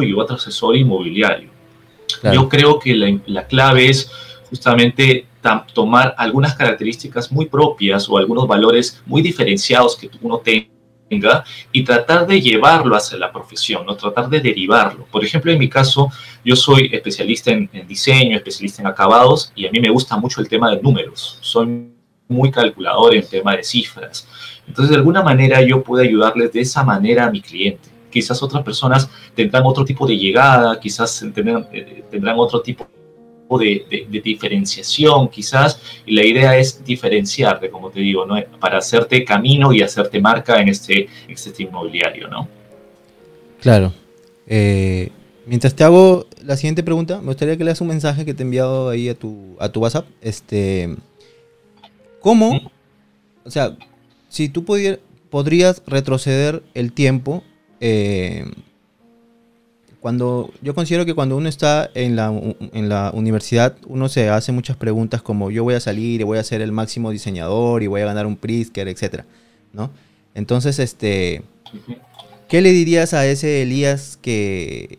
y 0.01 0.13
otro 0.13 0.37
asesor 0.37 0.77
inmobiliario? 0.77 1.51
Yo 2.33 2.49
creo 2.49 2.79
que 2.79 2.95
la, 2.95 3.19
la 3.27 3.47
clave 3.47 3.89
es 3.89 4.11
justamente 4.51 5.27
tomar 5.73 6.15
algunas 6.19 6.55
características 6.55 7.33
muy 7.33 7.47
propias 7.47 8.09
o 8.09 8.19
algunos 8.19 8.47
valores 8.47 9.03
muy 9.07 9.23
diferenciados 9.23 9.97
que 9.97 10.11
uno 10.21 10.39
tenga 10.39 10.69
y 11.73 11.83
tratar 11.83 12.27
de 12.27 12.41
llevarlo 12.41 12.95
hacia 12.95 13.19
la 13.19 13.33
profesión, 13.33 13.85
¿no? 13.85 13.97
tratar 13.97 14.29
de 14.29 14.41
derivarlo. 14.41 15.07
Por 15.11 15.25
ejemplo, 15.25 15.51
en 15.51 15.59
mi 15.59 15.69
caso, 15.69 16.09
yo 16.45 16.55
soy 16.55 16.91
especialista 16.93 17.51
en, 17.51 17.69
diseño, 17.87 18.37
especialista 18.37 18.83
en 18.83 18.89
acabados 18.89 19.53
y 19.55 19.67
a 19.67 19.71
mí 19.71 19.81
me 19.81 19.91
gusta 19.91 20.17
mucho 20.17 20.41
el 20.41 20.49
tema 20.49 20.71
de 20.71 20.81
números. 20.81 21.39
Soy 21.41 21.93
muy 22.29 22.51
calculador 22.51 23.15
en 23.15 23.27
tema 23.27 23.57
de 23.57 23.65
cifras. 23.65 24.29
Entonces, 24.69 24.91
de 24.91 24.97
alguna 24.97 25.23
manera, 25.23 25.61
yo 25.63 25.83
puedo 25.83 26.03
ayudarles 26.03 26.53
de 26.53 26.61
esa 26.61 26.85
manera 26.85 27.27
a 27.27 27.31
mi 27.31 27.41
cliente. 27.41 27.89
Quizás 28.09 28.41
otras 28.43 28.63
personas 28.63 29.11
tendrán 29.35 29.65
otro 29.67 29.85
tipo 29.85 30.07
de 30.07 30.17
llegada, 30.17 30.79
quizás 30.79 31.25
tendrán, 31.35 31.67
eh, 31.73 32.05
tendrán 32.09 32.39
otro 32.39 32.61
tipo 32.61 32.85
de, 32.85 33.00
diferenciación 33.59 35.29
quizás, 35.29 35.81
y 36.07 36.15
la 36.15 36.25
idea 36.25 36.57
es 36.57 36.85
diferenciarte, 36.85 37.71
como 37.71 37.91
te 37.91 38.01
digo, 38.01 38.27
¿no? 38.27 38.37
para 38.61 38.79
hacerte 38.79 39.25
camino 39.25 39.73
y 39.73 39.83
hacerte 39.83 40.21
marca 40.21 40.61
en 40.61 40.69
este, 40.69 41.09
este 41.29 41.63
inmobiliario, 41.63 42.29
¿no? 42.29 42.49
Claro. 43.61 43.93
Eh, 44.47 45.11
mientras 45.47 45.75
te 45.75 45.85
hago 45.85 46.27
la 46.43 46.57
siguiente 46.57 46.83
pregunta, 46.83 47.21
me 47.21 47.29
gustaría 47.29 47.57
que 47.57 47.65
leas 47.65 47.81
un 47.81 47.89
mensaje 47.89 48.25
que 48.25 48.35
te 48.35 48.43
he 48.43 48.47
enviado 48.47 48.89
ahí 48.89 49.09
a 49.09 49.15
tu, 49.15 49.57
a 49.59 49.69
tu 49.69 49.81
WhatsApp. 49.81 50.07
Este, 50.21 50.97
¿Cómo? 52.21 52.71
O 53.45 53.51
sea, 53.51 53.77
si 54.29 54.49
tú 54.49 54.65
podrías 54.65 55.83
retroceder 55.87 56.63
el 56.75 56.93
tiempo, 56.93 57.43
eh, 57.81 58.45
cuando 60.01 60.51
yo 60.63 60.75
considero 60.75 61.05
que 61.05 61.15
cuando 61.15 61.37
uno 61.37 61.49
está 61.49 61.91
en 61.95 62.17
la, 62.17 62.33
en 62.73 62.89
la 62.89 63.11
universidad, 63.13 63.77
uno 63.87 64.09
se 64.09 64.31
hace 64.31 64.51
muchas 64.51 64.77
preguntas 64.77 65.21
como 65.21 65.51
yo 65.51 65.63
voy 65.63 65.75
a 65.75 65.81
salir 65.81 66.21
y 66.21 66.25
voy 66.25 66.39
a 66.39 66.45
ser 66.45 66.63
el 66.63 66.73
máximo 66.73 67.11
diseñador 67.11 67.83
y 67.83 67.87
voy 67.87 68.01
a 68.01 68.07
ganar 68.07 68.27
un 68.27 68.37
Pritzker, 68.37 68.89
etcétera, 68.89 69.27
¿no? 69.73 69.91
Entonces, 70.35 70.79
este, 70.79 71.43
¿qué 72.49 72.63
le 72.63 72.73
dirías 72.73 73.13
a 73.13 73.27
ese 73.27 73.63
Elías 73.63 74.19
que, 74.21 74.99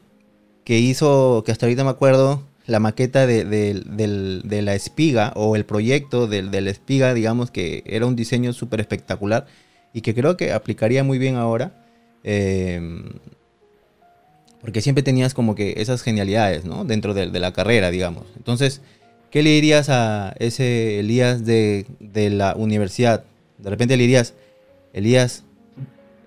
que 0.63 0.77
hizo, 0.77 1.43
que 1.45 1.51
hasta 1.51 1.65
ahorita 1.65 1.83
me 1.83 1.89
acuerdo, 1.89 2.43
la 2.67 2.79
maqueta 2.79 3.25
de, 3.25 3.43
de 3.43 4.61
la 4.61 4.75
espiga 4.75 5.33
o 5.35 5.55
el 5.55 5.65
proyecto 5.65 6.27
de, 6.27 6.43
la 6.43 6.69
espiga, 6.69 7.15
digamos 7.15 7.49
que 7.49 7.83
era 7.87 8.05
un 8.05 8.15
diseño 8.15 8.53
súper 8.53 8.81
espectacular 8.81 9.47
y 9.93 10.01
que 10.01 10.13
creo 10.13 10.37
que 10.37 10.53
aplicaría 10.53 11.03
muy 11.03 11.17
bien 11.17 11.37
ahora? 11.37 11.85
Eh, 12.23 12.79
porque 14.61 14.81
siempre 14.81 15.03
tenías 15.03 15.33
como 15.33 15.55
que 15.55 15.75
esas 15.77 16.03
genialidades, 16.03 16.65
¿no? 16.65 16.85
Dentro 16.85 17.13
de, 17.13 17.27
la 17.27 17.51
carrera, 17.51 17.89
digamos. 17.89 18.25
Entonces, 18.37 18.81
¿qué 19.31 19.41
le 19.41 19.49
dirías 19.49 19.89
a 19.89 20.35
ese 20.39 20.99
Elías 20.99 21.45
de, 21.45 21.85
la 22.31 22.55
universidad? 22.55 23.23
De 23.57 23.69
repente 23.69 23.97
le 23.97 24.03
dirías, 24.03 24.35
Elías, 24.93 25.43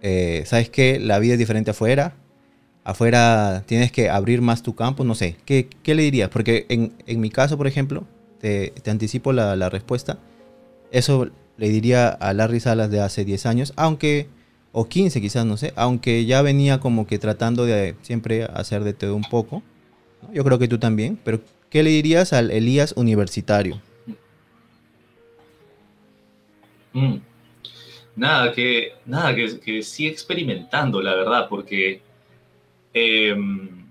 eh, 0.02 0.42
¿sabes 0.46 0.68
qué? 0.68 0.98
La 0.98 1.20
vida 1.20 1.34
es 1.34 1.38
diferente 1.38 1.70
afuera. 1.70 2.14
Afuera 2.82 3.62
tienes 3.66 3.92
que 3.92 4.10
abrir 4.10 4.42
más 4.42 4.62
tu 4.62 4.74
campo, 4.74 5.04
no 5.04 5.14
sé. 5.14 5.36
¿Qué, 5.44 5.68
le 5.86 6.02
dirías? 6.02 6.28
Porque 6.28 6.66
en, 6.68 7.20
mi 7.20 7.30
caso, 7.30 7.56
por 7.56 7.68
ejemplo, 7.68 8.04
te, 8.40 8.72
anticipo 8.86 9.32
la, 9.32 9.54
la 9.54 9.70
respuesta. 9.70 10.18
Eso 10.90 11.30
le 11.56 11.68
diría 11.68 12.08
a 12.08 12.32
Larry 12.32 12.58
Salas 12.58 12.90
de 12.90 13.00
hace 13.00 13.24
10 13.24 13.46
años, 13.46 13.72
aunque 13.76 14.26
o 14.76 14.88
15 14.88 15.20
quizás, 15.20 15.46
no 15.46 15.56
sé, 15.56 15.72
aunque 15.76 16.26
ya 16.26 16.42
venía 16.42 16.80
como 16.80 17.06
que 17.06 17.20
tratando 17.20 17.64
de 17.64 17.94
siempre 18.02 18.42
hacer 18.42 18.82
de 18.82 18.92
todo 18.92 19.14
un 19.14 19.22
poco. 19.22 19.62
Yo 20.32 20.42
creo 20.42 20.58
que 20.58 20.66
tú 20.66 20.78
también, 20.78 21.16
pero 21.22 21.40
¿qué 21.70 21.84
le 21.84 21.90
dirías 21.90 22.32
al 22.32 22.50
Elías 22.50 22.92
universitario? 22.96 23.80
Mm. 26.92 27.18
Nada, 28.16 28.52
que, 28.52 28.94
nada, 29.06 29.32
que, 29.34 29.60
que 29.60 29.82
sigue 29.84 30.10
experimentando, 30.10 31.00
la 31.00 31.14
verdad, 31.14 31.46
porque 31.48 32.02
em, 32.92 33.86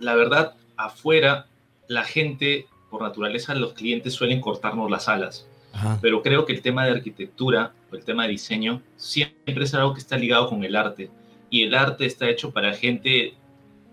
la 0.00 0.16
verdad, 0.16 0.54
afuera, 0.76 1.46
la 1.86 2.02
gente, 2.02 2.66
por 2.90 3.02
naturaleza, 3.02 3.54
los 3.54 3.74
clientes 3.74 4.14
suelen 4.14 4.40
cortarnos 4.40 4.90
las 4.90 5.08
alas. 5.08 5.46
Pero 6.00 6.20
creo 6.20 6.46
que 6.46 6.52
el 6.52 6.62
tema 6.62 6.84
de 6.84 6.90
arquitectura 6.90 7.74
el 7.98 8.04
tema 8.04 8.24
de 8.24 8.30
diseño 8.30 8.82
siempre 8.96 9.64
es 9.64 9.74
algo 9.74 9.94
que 9.94 10.00
está 10.00 10.16
ligado 10.16 10.48
con 10.48 10.64
el 10.64 10.76
arte. 10.76 11.10
Y 11.50 11.62
el 11.64 11.74
arte 11.74 12.06
está 12.06 12.28
hecho 12.28 12.52
para 12.52 12.72
gente, 12.74 13.34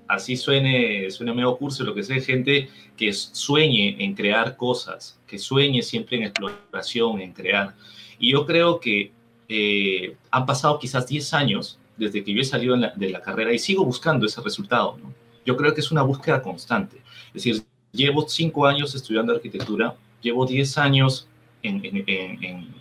así 0.08 0.38
suene, 0.38 1.10
suene 1.10 1.34
medio 1.34 1.58
curso, 1.58 1.84
lo 1.84 1.96
que 1.96 2.04
sea, 2.04 2.22
gente 2.22 2.70
que 2.96 3.12
sueñe 3.14 3.96
en 4.04 4.14
crear 4.14 4.56
cosas, 4.56 5.20
que 5.26 5.40
sueñe 5.40 5.82
siempre 5.82 6.18
en 6.18 6.24
exploración, 6.24 7.22
en 7.22 7.34
crear. 7.34 7.74
Y 8.20 8.32
yo 8.32 8.46
creo 8.46 8.80
que 8.80 9.12
eh, 9.50 10.16
han 10.30 10.46
pasado 10.46 10.78
quizás 10.78 11.08
10 11.08 11.34
años 11.34 11.80
desde 11.96 12.24
que 12.24 12.34
yo 12.34 12.42
he 12.42 12.46
salido 12.46 12.78
de 12.78 13.10
la 13.10 13.22
carrera 13.22 13.54
y 13.54 13.60
sigo 13.60 13.84
buscando 13.84 14.26
ese 14.26 14.42
resultado. 14.42 14.98
Yo 15.46 15.56
creo 15.58 15.74
que 15.74 15.82
es 15.82 15.92
una 15.92 16.04
búsqueda 16.04 16.42
constante. 16.42 16.98
Es 17.28 17.44
decir, 17.44 17.64
llevo 17.92 18.28
5 18.28 18.68
años 18.68 18.94
estudiando 18.94 19.34
arquitectura, 19.34 19.96
llevo 20.22 20.46
10 20.46 20.78
años 20.78 21.28
en, 21.64 22.74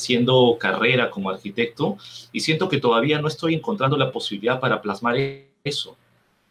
haciendo 0.00 0.56
carrera 0.58 1.10
como 1.10 1.30
arquitecto 1.30 1.98
y 2.32 2.40
siento 2.40 2.68
que 2.68 2.78
todavía 2.78 3.20
no 3.20 3.28
estoy 3.28 3.54
encontrando 3.54 3.96
la 3.96 4.10
posibilidad 4.10 4.58
para 4.58 4.80
plasmar 4.80 5.16
eso. 5.62 5.96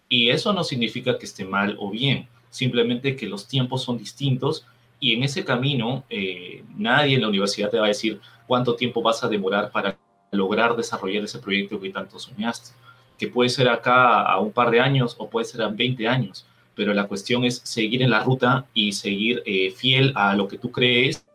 Y 0.08 0.30
eso 0.30 0.54
no 0.54 0.64
significa 0.64 1.18
que 1.18 1.26
esté 1.26 1.46
mal 1.46 1.76
o 1.80 1.90
bien, 1.90 2.28
simplemente 2.50 3.16
que 3.16 3.28
los 3.28 3.48
tiempos 3.48 3.84
son 3.84 3.98
distintos 3.98 4.66
y 5.00 5.14
en 5.14 5.24
ese 5.24 5.44
camino 5.44 6.04
eh, 6.10 6.64
nadie 6.78 7.16
en 7.16 7.22
la 7.22 7.30
universidad 7.30 7.70
te 7.70 7.80
va 7.80 7.86
a 7.86 7.90
decir 7.90 8.20
cuánto 8.48 8.76
tiempo 8.76 9.02
vas 9.02 9.24
a 9.24 9.28
demorar 9.28 9.72
para 9.72 9.98
lograr 10.32 10.76
desarrollar 10.76 11.24
ese 11.24 11.40
proyecto 11.40 11.80
que 11.80 11.90
tanto 11.90 12.20
soñaste, 12.20 12.72
que 13.18 13.28
puede 13.28 13.50
ser 13.50 13.68
acá 13.70 14.22
a 14.22 14.40
un 14.40 14.52
par 14.52 14.72
de 14.72 14.80
años 14.80 15.16
o 15.18 15.30
puede 15.30 15.46
ser 15.46 15.62
a 15.62 15.70
20 15.70 16.08
años, 16.08 16.46
pero 16.76 16.94
la 16.94 17.08
cuestión 17.08 17.44
es 17.44 17.62
seguir 17.64 18.02
en 18.02 18.12
la 18.12 18.24
ruta 18.24 18.66
y 18.74 18.92
seguir 18.94 19.42
eh, 19.46 19.72
fiel 19.72 20.14
a 20.16 20.36
lo 20.36 20.48
que 20.48 20.58
tú 20.58 20.72
crees 20.72 21.26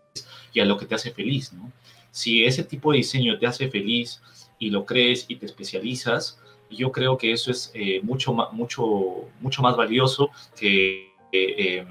y 0.52 0.60
a 0.60 0.64
lo 0.64 0.78
que 0.78 0.86
te 0.86 0.94
hace 0.94 1.10
feliz, 1.10 1.52
¿no? 1.52 1.70
Si 2.14 2.44
ese 2.44 2.62
tipo 2.62 2.92
de 2.92 2.98
diseño 2.98 3.36
te 3.40 3.44
hace 3.44 3.68
feliz 3.68 4.22
y 4.60 4.70
lo 4.70 4.86
crees 4.86 5.24
y 5.26 5.34
te 5.34 5.46
especializas, 5.46 6.38
yo 6.70 6.92
creo 6.92 7.18
que 7.18 7.32
eso 7.32 7.50
es 7.50 7.72
eh, 7.74 8.00
mucho, 8.04 8.32
mucho, 8.52 9.24
mucho 9.40 9.62
más 9.62 9.76
valioso 9.76 10.30
que, 10.56 11.10
eh, 11.32 11.84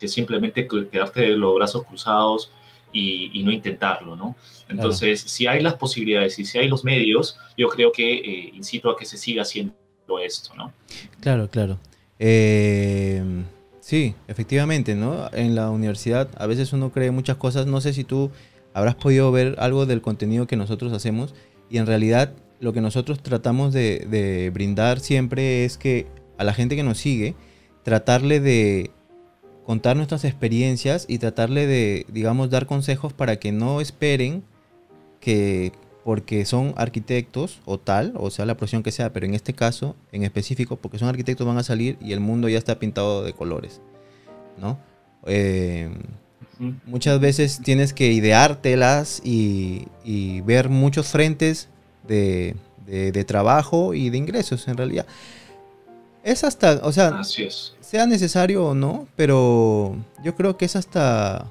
que 0.00 0.08
simplemente 0.08 0.66
quedarte 0.66 1.20
de 1.20 1.36
los 1.36 1.54
brazos 1.54 1.84
cruzados 1.84 2.50
y, 2.92 3.40
no 3.44 3.52
intentarlo, 3.52 4.16
¿no? 4.16 4.34
Entonces, 4.68 5.20
si 5.20 5.46
hay 5.46 5.62
las 5.62 5.74
posibilidades 5.74 6.36
y 6.40 6.44
si 6.44 6.58
hay 6.58 6.66
los 6.66 6.82
medios, 6.82 7.38
yo 7.56 7.68
creo 7.68 7.92
que 7.92 8.14
eh, 8.14 8.50
incito 8.52 8.90
a 8.90 8.96
que 8.96 9.04
se 9.04 9.16
siga 9.16 9.42
haciendo 9.42 9.72
esto, 10.20 10.52
¿no? 10.56 10.72
Claro, 11.20 11.48
claro. 11.48 11.78
Sí, 13.80 14.14
efectivamente, 14.26 14.96
¿no? 14.96 15.30
En 15.32 15.54
la 15.54 15.70
universidad 15.70 16.28
a 16.36 16.46
veces 16.46 16.72
uno 16.72 16.90
cree 16.90 17.12
muchas 17.12 17.36
cosas. 17.36 17.66
No 17.66 17.80
sé 17.80 17.92
si 17.92 18.02
tú 18.02 18.32
habrás 18.74 18.94
podido 18.94 19.30
ver 19.32 19.56
algo 19.58 19.86
del 19.86 20.02
contenido 20.02 20.46
que 20.46 20.56
nosotros 20.56 20.92
hacemos 20.92 21.34
y 21.68 21.78
en 21.78 21.86
realidad 21.86 22.34
lo 22.60 22.72
que 22.72 22.80
nosotros 22.80 23.22
tratamos 23.22 23.72
de, 23.72 24.50
brindar 24.52 25.00
siempre 25.00 25.64
es 25.64 25.78
que 25.78 26.06
a 26.38 26.44
la 26.44 26.54
gente 26.54 26.76
que 26.76 26.82
nos 26.82 26.98
sigue, 26.98 27.34
tratarle 27.82 28.40
de 28.40 28.90
contar 29.64 29.96
nuestras 29.96 30.24
experiencias 30.24 31.06
y 31.08 31.18
tratarle 31.18 31.66
de, 31.66 32.06
digamos, 32.12 32.50
dar 32.50 32.66
consejos 32.66 33.12
para 33.12 33.36
que 33.36 33.52
no 33.52 33.80
esperen 33.80 34.42
que 35.20 35.72
porque 36.04 36.44
son 36.46 36.74
arquitectos 36.76 37.60
o 37.66 37.78
tal, 37.78 38.14
o 38.16 38.30
sea, 38.30 38.46
la 38.46 38.56
profesión 38.56 38.82
que 38.82 38.90
sea, 38.90 39.12
pero 39.12 39.26
en 39.26 39.34
este 39.34 39.52
caso, 39.52 39.96
en 40.12 40.22
específico, 40.22 40.76
porque 40.76 40.98
son 40.98 41.08
arquitectos, 41.08 41.46
van 41.46 41.58
a 41.58 41.62
salir 41.62 41.98
y 42.00 42.12
el 42.12 42.20
mundo 42.20 42.48
ya 42.48 42.58
está 42.58 42.78
pintado 42.78 43.22
de 43.22 43.32
colores, 43.34 43.80
¿no? 44.58 44.78
Eh, 45.26 45.90
muchas 46.86 47.20
veces 47.20 47.60
tienes 47.62 47.92
que 47.92 48.12
ideártelas 48.12 49.20
y, 49.24 49.88
y 50.04 50.42
ver 50.42 50.68
muchos 50.68 51.08
frentes 51.08 51.68
de, 52.06 52.54
de, 52.86 53.24
trabajo 53.24 53.94
y 53.94 54.10
de 54.10 54.18
ingresos, 54.18 54.68
en 54.68 54.76
realidad. 54.76 55.06
Es 56.22 56.44
hasta, 56.44 56.80
o 56.82 56.92
sea, 56.92 57.22
sea 57.24 58.06
necesario 58.06 58.66
o 58.66 58.74
no, 58.74 59.08
pero 59.16 59.96
yo 60.22 60.34
creo 60.34 60.56
que 60.56 60.66
es 60.66 60.76
hasta 60.76 61.46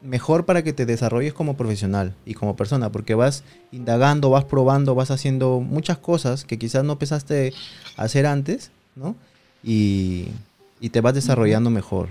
mejor 0.00 0.44
para 0.44 0.62
que 0.62 0.72
te 0.72 0.86
desarrolles 0.86 1.34
como 1.34 1.56
profesional 1.56 2.14
y 2.24 2.34
como 2.34 2.56
persona, 2.56 2.92
porque 2.92 3.14
vas 3.14 3.42
indagando, 3.72 4.30
vas 4.30 4.44
probando, 4.44 4.94
vas 4.94 5.10
haciendo 5.10 5.60
muchas 5.60 5.98
cosas 5.98 6.44
que 6.44 6.58
quizás 6.58 6.84
no 6.84 6.98
pensaste 6.98 7.52
hacer 7.96 8.26
antes, 8.26 8.70
¿no? 8.94 9.16
Y, 9.62 10.28
te 10.92 11.00
vas 11.00 11.14
desarrollando 11.14 11.70
mejor. 11.70 12.10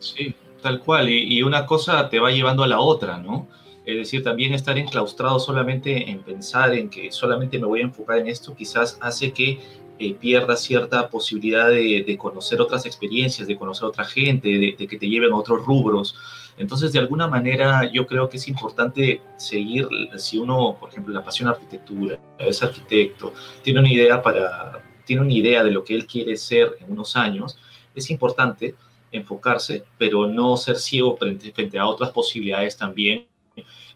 Sí, 0.00 0.34
tal 0.62 0.80
cual. 0.80 1.08
Y, 1.08 1.38
y, 1.38 1.42
una 1.42 1.64
cosa 1.66 2.08
te 2.08 2.18
va 2.18 2.32
llevando 2.32 2.64
a 2.64 2.66
la 2.66 2.80
otra, 2.80 3.18
¿no? 3.18 3.46
Es 3.86 3.96
decir, 3.96 4.22
también 4.22 4.52
estar 4.52 4.76
enclaustrado 4.76 5.38
solamente 5.38 6.10
en 6.10 6.20
pensar 6.22 6.74
en 6.74 6.90
que 6.90 7.10
solamente 7.12 7.58
me 7.58 7.66
voy 7.66 7.80
a 7.80 7.84
enfocar 7.84 8.18
en 8.18 8.28
esto, 8.28 8.54
quizás 8.54 8.98
hace 9.00 9.32
que 9.32 9.58
eh, 10.02 10.14
pierda 10.14 10.56
cierta 10.56 11.10
posibilidad 11.10 11.68
de, 11.68 12.16
conocer 12.18 12.58
otras 12.62 12.86
experiencias, 12.86 13.46
de 13.46 13.58
conocer 13.58 13.84
a 13.84 13.88
otra 13.88 14.06
gente, 14.06 14.48
de, 14.48 14.86
que 14.86 14.96
te 14.96 15.06
lleven 15.06 15.30
a 15.30 15.36
otros 15.36 15.66
rubros. 15.66 16.14
Entonces, 16.56 16.92
de 16.94 17.00
alguna 17.00 17.28
manera, 17.28 17.84
yo 17.92 18.06
creo 18.06 18.26
que 18.30 18.38
es 18.38 18.48
importante 18.48 19.20
seguir, 19.36 19.86
si 20.16 20.38
uno, 20.38 20.78
por 20.80 20.88
ejemplo, 20.88 21.12
la 21.12 21.22
pasión 21.22 21.48
arquitectura, 21.48 22.18
es 22.38 22.62
arquitecto, 22.62 23.34
tiene 23.62 23.80
una 23.80 23.92
idea 23.92 24.22
para, 24.22 24.82
tiene 25.04 25.20
una 25.20 25.34
idea 25.34 25.62
de 25.62 25.70
lo 25.70 25.84
que 25.84 25.94
él 25.94 26.06
quiere 26.06 26.34
ser 26.38 26.78
en 26.80 26.92
unos 26.92 27.14
años, 27.14 27.58
es 27.94 28.10
importante 28.10 28.74
enfocarse, 29.12 29.84
pero 29.98 30.26
no 30.26 30.56
ser 30.56 30.76
ciego 30.76 31.16
frente, 31.16 31.78
a 31.78 31.86
otras 31.86 32.10
posibilidades 32.10 32.76
también 32.76 33.26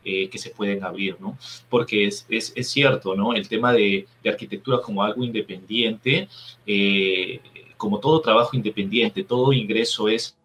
eh, 0.04 0.28
que 0.28 0.38
se 0.38 0.50
pueden 0.50 0.84
abrir, 0.84 1.16
¿no? 1.20 1.38
Porque 1.68 2.06
es, 2.06 2.26
es, 2.28 2.52
es 2.54 2.68
cierto, 2.68 3.14
¿no? 3.14 3.34
El 3.34 3.48
tema 3.48 3.72
de, 3.72 4.06
de 4.22 4.30
arquitectura 4.30 4.80
como 4.80 5.02
algo 5.02 5.24
independiente, 5.24 6.28
eh, 6.66 7.40
como 7.76 8.00
todo 8.00 8.20
trabajo 8.20 8.56
independiente, 8.56 9.24
todo 9.24 9.52
ingreso 9.52 10.08
es 10.08 10.36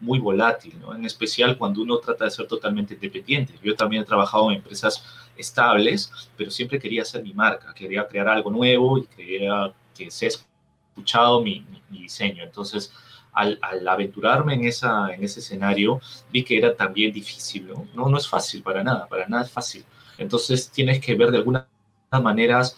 muy 0.00 0.18
volátil, 0.18 0.78
¿no? 0.80 0.94
En 0.94 1.04
especial 1.04 1.58
cuando 1.58 1.82
uno 1.82 1.98
trata 1.98 2.24
de 2.24 2.30
ser 2.30 2.46
totalmente 2.46 2.94
independiente. 2.94 3.54
Yo 3.62 3.74
también 3.74 4.02
he 4.02 4.06
trabajado 4.06 4.50
en 4.50 4.56
empresas 4.56 5.04
estables, 5.36 6.12
pero 6.36 6.50
siempre 6.50 6.78
quería 6.78 7.02
hacer 7.02 7.22
mi 7.22 7.32
marca, 7.32 7.72
quería 7.74 8.06
crear 8.06 8.28
algo 8.28 8.50
nuevo 8.50 8.98
y 8.98 9.06
quería 9.06 9.72
que 9.96 10.10
se 10.10 10.28
escuchado 10.28 11.40
mi 11.40 11.64
diseño. 11.90 12.42
Entonces, 12.42 12.92
al, 13.38 13.86
aventurarme 13.86 14.54
en, 14.54 14.64
esa, 14.64 15.14
en 15.14 15.22
ese 15.22 15.40
escenario, 15.40 16.00
vi 16.32 16.42
que 16.42 16.58
era 16.58 16.74
también 16.74 17.12
difícil, 17.12 17.68
¿no? 17.68 17.86
¿no? 17.94 18.08
No 18.08 18.18
es 18.18 18.28
fácil 18.28 18.62
para 18.62 18.82
nada, 18.82 19.06
para 19.06 19.28
nada 19.28 19.44
es 19.44 19.50
fácil. 19.50 19.84
Entonces 20.18 20.70
tienes 20.70 21.00
que 21.00 21.14
ver 21.14 21.30
de 21.30 21.38
algunas 21.38 21.64
maneras 22.10 22.76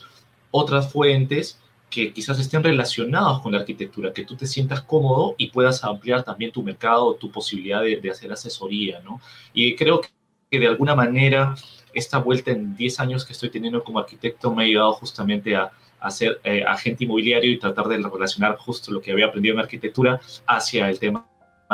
otras 0.50 0.93
fuentes 0.93 1.59
que 1.88 2.12
quizás 2.12 2.38
estén 2.38 2.62
relacionados 2.62 3.40
con 3.40 3.52
la 3.52 3.59
arquitectura, 3.59 4.12
que 4.12 4.25
tú 4.25 4.37
te 4.37 4.47
sientas 4.47 4.83
cómodo 4.83 5.35
y 5.38 5.50
puedas 5.50 5.83
ampliar 5.83 6.23
también 6.23 6.52
tu 6.52 6.62
mercado, 6.62 7.14
tu 7.14 7.31
posibilidad 7.31 7.83
de, 7.83 7.97
de 7.97 8.11
hacer 8.11 8.31
asesoría, 8.31 9.00
¿no? 9.00 9.21
Y 9.55 9.75
creo 9.75 10.00
que 10.00 10.59
de 10.59 10.67
alguna 10.67 10.95
manera 10.95 11.55
esta 11.95 12.19
vuelta 12.19 12.50
en 12.50 12.76
10 12.76 13.00
años 13.00 13.25
que 13.25 13.33
estoy 13.33 13.50
teniendo 13.50 13.83
como 13.83 13.99
arquitecto 13.99 14.55
me 14.55 14.62
ha 14.62 14.67
ayudado 14.67 14.93
justamente 14.93 15.57
a, 15.57 15.73
a 16.00 16.11
ser 16.11 16.40
eh, 16.45 16.64
agente 16.66 17.04
inmobiliario 17.04 17.50
y 17.50 17.59
tratar 17.59 17.87
de 17.88 17.99
relacionar 17.99 18.57
justo 18.57 18.90
lo 18.90 19.00
que 19.00 19.12
había 19.12 19.26
aprendido 19.26 19.54
en 19.54 19.61
arquitectura 19.61 20.21
hacia 20.47 20.88
el 20.88 20.99
tema 20.99 21.26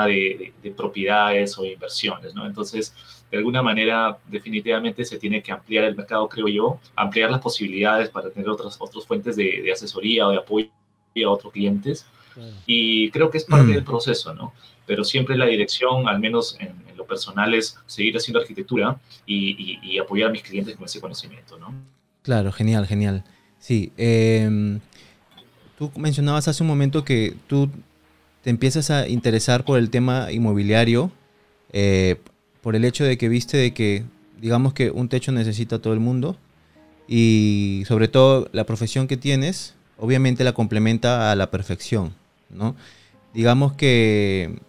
de, 0.04 0.52
propiedades 0.76 1.56
o 1.58 1.64
inversiones, 1.64 2.34
¿no? 2.34 2.46
Entonces, 2.46 2.94
de 3.30 3.38
alguna 3.38 3.62
manera, 3.62 4.18
definitivamente 4.26 5.04
se 5.04 5.18
tiene 5.18 5.42
que 5.42 5.52
ampliar 5.52 5.84
el 5.84 5.96
mercado, 5.96 6.28
creo 6.28 6.48
yo, 6.48 6.80
ampliar 6.94 7.30
las 7.30 7.40
posibilidades 7.40 8.10
para 8.10 8.30
tener 8.30 8.48
otras, 8.48 8.76
otras 8.78 9.06
fuentes 9.06 9.36
de, 9.36 9.70
asesoría 9.72 10.26
o 10.26 10.30
de 10.32 10.38
apoyo 10.38 10.68
a 11.24 11.30
otros 11.30 11.52
clientes. 11.52 12.06
Y 12.66 13.10
creo 13.10 13.30
que 13.30 13.38
es 13.38 13.44
parte 13.44 13.72
del 13.72 13.82
proceso, 13.82 14.34
¿no? 14.34 14.52
Pero 14.84 15.04
siempre 15.04 15.38
la 15.38 15.46
dirección, 15.46 16.06
al 16.06 16.18
menos 16.18 16.56
en, 16.60 16.84
lo 16.94 17.06
personal, 17.06 17.54
es 17.54 17.78
seguir 17.86 18.16
haciendo 18.16 18.40
arquitectura 18.40 18.98
y, 19.24 19.78
y 19.82 19.98
apoyar 19.98 20.28
a 20.28 20.32
mis 20.32 20.42
clientes 20.42 20.76
con 20.76 20.84
ese 20.84 21.00
conocimiento, 21.00 21.58
¿no? 21.58 21.74
Claro, 22.22 22.52
genial, 22.52 22.86
genial. 22.86 23.24
Sí, 23.58 23.92
em, 23.96 24.80
tú 25.78 25.90
mencionabas 25.96 26.48
hace 26.48 26.62
un 26.62 26.68
momento 26.68 27.04
que 27.04 27.34
tú 27.46 27.70
te 28.42 28.50
empiezas 28.50 28.90
a 28.90 29.08
interesar 29.08 29.64
por 29.64 29.78
el 29.78 29.90
tema 29.90 30.30
inmobiliario, 30.30 31.10
eh, 31.72 32.16
por 32.62 32.76
el 32.76 32.84
hecho 32.84 33.04
de 33.04 33.18
que 33.18 33.28
viste 33.28 33.56
de 33.56 33.74
que, 33.74 34.04
digamos 34.40 34.72
que 34.72 34.90
un 34.90 35.08
techo 35.08 35.32
necesita 35.32 35.80
todo 35.80 35.92
el 35.92 36.00
mundo 36.00 36.36
y 37.08 37.84
sobre 37.86 38.08
todo 38.08 38.48
la 38.52 38.64
profesión 38.64 39.08
que 39.08 39.16
tienes, 39.16 39.74
obviamente 39.98 40.44
la 40.44 40.52
complementa 40.52 41.32
a 41.32 41.36
la 41.36 41.50
perfección, 41.50 42.14
¿no? 42.50 42.76
Digamos 43.34 43.72
que 43.72 44.60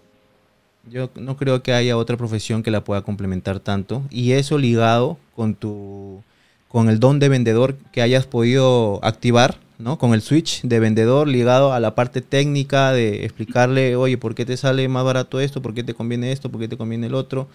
yo 0.90 1.10
no 1.16 1.38
creo 1.38 1.64
que 1.64 1.74
haya 1.74 1.98
otra 1.98 2.18
profesión 2.18 2.64
que 2.64 2.72
la 2.72 2.84
pueda 2.84 3.02
complementar 3.02 3.60
tanto 3.60 4.04
y 4.10 4.32
eso 4.32 4.58
ligado 4.58 5.18
con 5.36 5.56
tu 5.56 6.24
con 6.68 6.90
el 6.90 7.00
don 7.00 7.20
de 7.20 7.30
vendedor 7.30 7.78
que 7.92 8.02
hayas 8.02 8.26
podido 8.26 9.00
activar, 9.04 9.60
¿no? 9.78 9.98
Con 9.98 10.14
el 10.14 10.22
switch 10.22 10.64
de 10.64 10.80
vendedor 10.80 11.28
ligado 11.28 11.74
a 11.74 11.80
la 11.80 11.96
parte 11.96 12.22
técnica 12.22 12.92
de 12.92 13.26
explicarle, 13.26 13.96
oye, 13.96 14.18
¿por 14.18 14.36
qué 14.36 14.46
te 14.46 14.58
sale 14.58 14.88
más 14.88 15.06
barato 15.06 15.40
esto? 15.40 15.62
¿Por 15.62 15.74
qué 15.74 15.84
te 15.84 15.94
conviene 15.94 16.32
esto? 16.32 16.50
¿Por 16.50 16.60
qué 16.60 16.68
te 16.68 16.78
conviene 16.78 17.08
el 17.08 17.16
otro? 17.16 17.48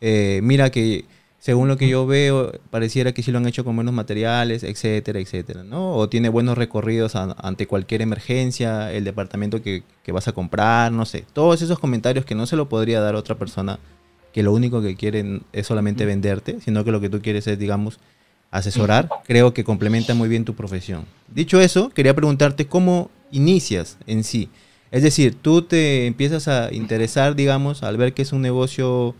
Eh, 0.00 0.40
mira 0.42 0.70
que 0.70 1.04
según 1.40 1.68
lo 1.68 1.78
que 1.78 1.88
yo 1.88 2.06
veo, 2.06 2.52
pareciera 2.70 3.12
que 3.12 3.22
sí 3.22 3.32
lo 3.32 3.38
han 3.38 3.46
hecho 3.46 3.64
con 3.64 3.74
buenos 3.74 3.94
materiales, 3.94 4.62
etcétera, 4.62 5.20
etcétera, 5.20 5.64
¿no? 5.64 5.94
O 5.94 6.08
tiene 6.08 6.28
buenos 6.28 6.58
recorridos 6.58 7.16
ante 7.16 7.66
cualquier 7.66 8.02
emergencia, 8.02 8.92
el 8.92 9.04
departamento 9.04 9.62
que, 9.62 9.82
que, 10.02 10.12
vas 10.12 10.28
a 10.28 10.32
comprar, 10.32 10.92
no 10.92 11.06
sé. 11.06 11.24
Todos 11.32 11.62
esos 11.62 11.78
comentarios 11.78 12.26
que 12.26 12.34
no 12.34 12.44
se 12.44 12.56
lo 12.56 12.68
podría 12.68 13.00
dar 13.00 13.14
otra 13.14 13.36
persona 13.36 13.78
que 14.34 14.42
lo 14.42 14.52
único 14.52 14.82
que 14.82 14.96
quieren 14.96 15.42
es 15.54 15.66
solamente 15.66 16.04
venderte, 16.04 16.60
sino 16.60 16.84
que 16.84 16.92
lo 16.92 17.00
que 17.00 17.08
tú 17.08 17.22
quieres 17.22 17.46
es, 17.46 17.58
digamos, 17.58 18.00
asesorar, 18.50 19.08
creo 19.24 19.54
que 19.54 19.64
complementa 19.64 20.14
muy 20.14 20.28
bien 20.28 20.44
tu 20.44 20.54
profesión. 20.54 21.04
Dicho 21.32 21.60
eso, 21.60 21.90
quería 21.90 22.14
preguntarte 22.14 22.66
cómo 22.66 23.10
inicias 23.30 23.96
en 24.06 24.24
sí. 24.24 24.48
Es 24.90 25.02
decir, 25.02 25.36
tú 25.40 25.62
te 25.62 26.06
empiezas 26.06 26.48
a 26.48 26.72
interesar, 26.72 27.36
digamos, 27.36 27.82
al 27.82 27.96
ver 27.96 28.12
que 28.12 28.22
es 28.22 28.32
un 28.32 28.42
negocio 28.42 29.14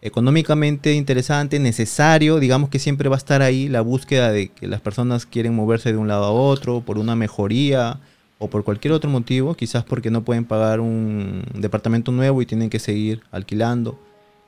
económicamente 0.00 0.94
interesante, 0.94 1.58
necesario, 1.58 2.38
digamos 2.38 2.70
que 2.70 2.78
siempre 2.78 3.08
va 3.08 3.16
a 3.16 3.18
estar 3.18 3.42
ahí 3.42 3.68
la 3.68 3.80
búsqueda 3.80 4.30
de 4.30 4.48
que 4.48 4.68
las 4.68 4.80
personas 4.80 5.26
quieren 5.26 5.54
moverse 5.54 5.92
de 5.92 5.98
un 5.98 6.08
lado 6.08 6.24
a 6.24 6.30
otro 6.30 6.80
por 6.80 6.98
una 6.98 7.16
mejoría 7.16 7.98
o 8.38 8.48
por 8.48 8.64
cualquier 8.64 8.92
otro 8.92 9.10
motivo, 9.10 9.54
quizás 9.54 9.84
porque 9.84 10.10
no 10.10 10.22
pueden 10.22 10.44
pagar 10.44 10.80
un 10.80 11.42
departamento 11.54 12.12
nuevo 12.12 12.40
y 12.40 12.46
tienen 12.46 12.70
que 12.70 12.78
seguir 12.78 13.22
alquilando. 13.30 13.98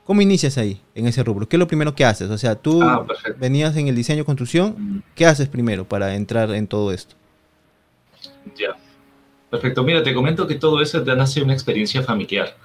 ¿Cómo 0.09 0.23
inicias 0.23 0.57
ahí, 0.57 0.81
en 0.95 1.05
ese 1.05 1.23
rubro? 1.23 1.47
¿Qué 1.47 1.55
es 1.55 1.59
lo 1.59 1.67
primero 1.67 1.93
que 1.93 2.03
haces? 2.03 2.31
O 2.31 2.37
sea, 2.39 2.55
tú 2.55 2.81
ah, 2.81 3.05
venías 3.37 3.77
en 3.77 3.89
el 3.89 3.95
diseño 3.95 4.25
construcción, 4.25 5.03
¿qué 5.13 5.27
haces 5.27 5.47
primero 5.47 5.87
para 5.87 6.15
entrar 6.15 6.49
en 6.49 6.65
todo 6.65 6.91
esto? 6.91 7.13
Ya. 8.57 8.75
Perfecto. 9.51 9.83
Mira, 9.83 10.01
te 10.01 10.11
comento 10.15 10.47
que 10.47 10.55
todo 10.55 10.81
eso 10.81 11.03
te 11.03 11.15
nace 11.15 11.43
una 11.43 11.53
experiencia 11.53 12.01
familiar. 12.01 12.57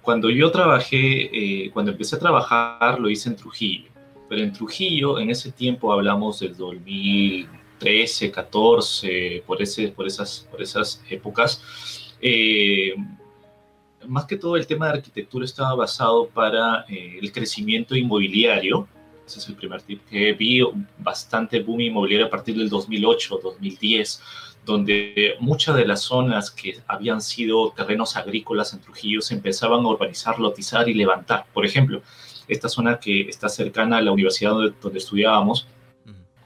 Cuando 0.00 0.30
yo 0.30 0.50
trabajé, 0.50 1.64
eh, 1.66 1.70
cuando 1.70 1.92
empecé 1.92 2.16
a 2.16 2.18
trabajar, 2.18 2.98
lo 2.98 3.10
hice 3.10 3.28
en 3.28 3.36
Trujillo. 3.36 3.90
Pero 4.30 4.40
en 4.40 4.54
Trujillo, 4.54 5.18
en 5.18 5.28
ese 5.28 5.52
tiempo 5.52 5.92
hablamos 5.92 6.40
del 6.40 6.56
2013, 6.56 8.30
14, 8.30 9.42
por, 9.46 9.60
ese, 9.60 9.88
por, 9.88 10.06
esas, 10.06 10.48
por 10.50 10.62
esas 10.62 11.02
épocas. 11.10 11.60
Eh, 12.22 12.94
más 14.08 14.26
que 14.26 14.36
todo 14.36 14.56
el 14.56 14.66
tema 14.66 14.86
de 14.86 14.98
arquitectura 14.98 15.44
estaba 15.44 15.74
basado 15.74 16.28
para 16.28 16.84
eh, 16.88 17.18
el 17.20 17.32
crecimiento 17.32 17.94
inmobiliario. 17.96 18.88
Ese 19.26 19.40
es 19.40 19.48
el 19.48 19.56
primer 19.56 19.82
tip 19.82 20.04
que 20.08 20.32
vi, 20.32 20.60
bastante 20.98 21.60
boom 21.60 21.80
inmobiliario 21.80 22.26
a 22.26 22.30
partir 22.30 22.56
del 22.56 22.68
2008, 22.68 23.40
2010, 23.42 24.22
donde 24.64 25.34
muchas 25.40 25.76
de 25.76 25.86
las 25.86 26.02
zonas 26.02 26.50
que 26.50 26.78
habían 26.86 27.20
sido 27.20 27.72
terrenos 27.72 28.16
agrícolas 28.16 28.72
en 28.72 28.80
Trujillo 28.80 29.20
se 29.20 29.34
empezaban 29.34 29.84
a 29.84 29.88
urbanizar, 29.88 30.38
lotizar 30.38 30.88
y 30.88 30.94
levantar. 30.94 31.46
Por 31.52 31.64
ejemplo, 31.66 32.02
esta 32.48 32.68
zona 32.68 32.98
que 32.98 33.22
está 33.22 33.48
cercana 33.48 33.98
a 33.98 34.02
la 34.02 34.12
universidad 34.12 34.52
donde 34.52 34.98
estudiábamos, 34.98 35.66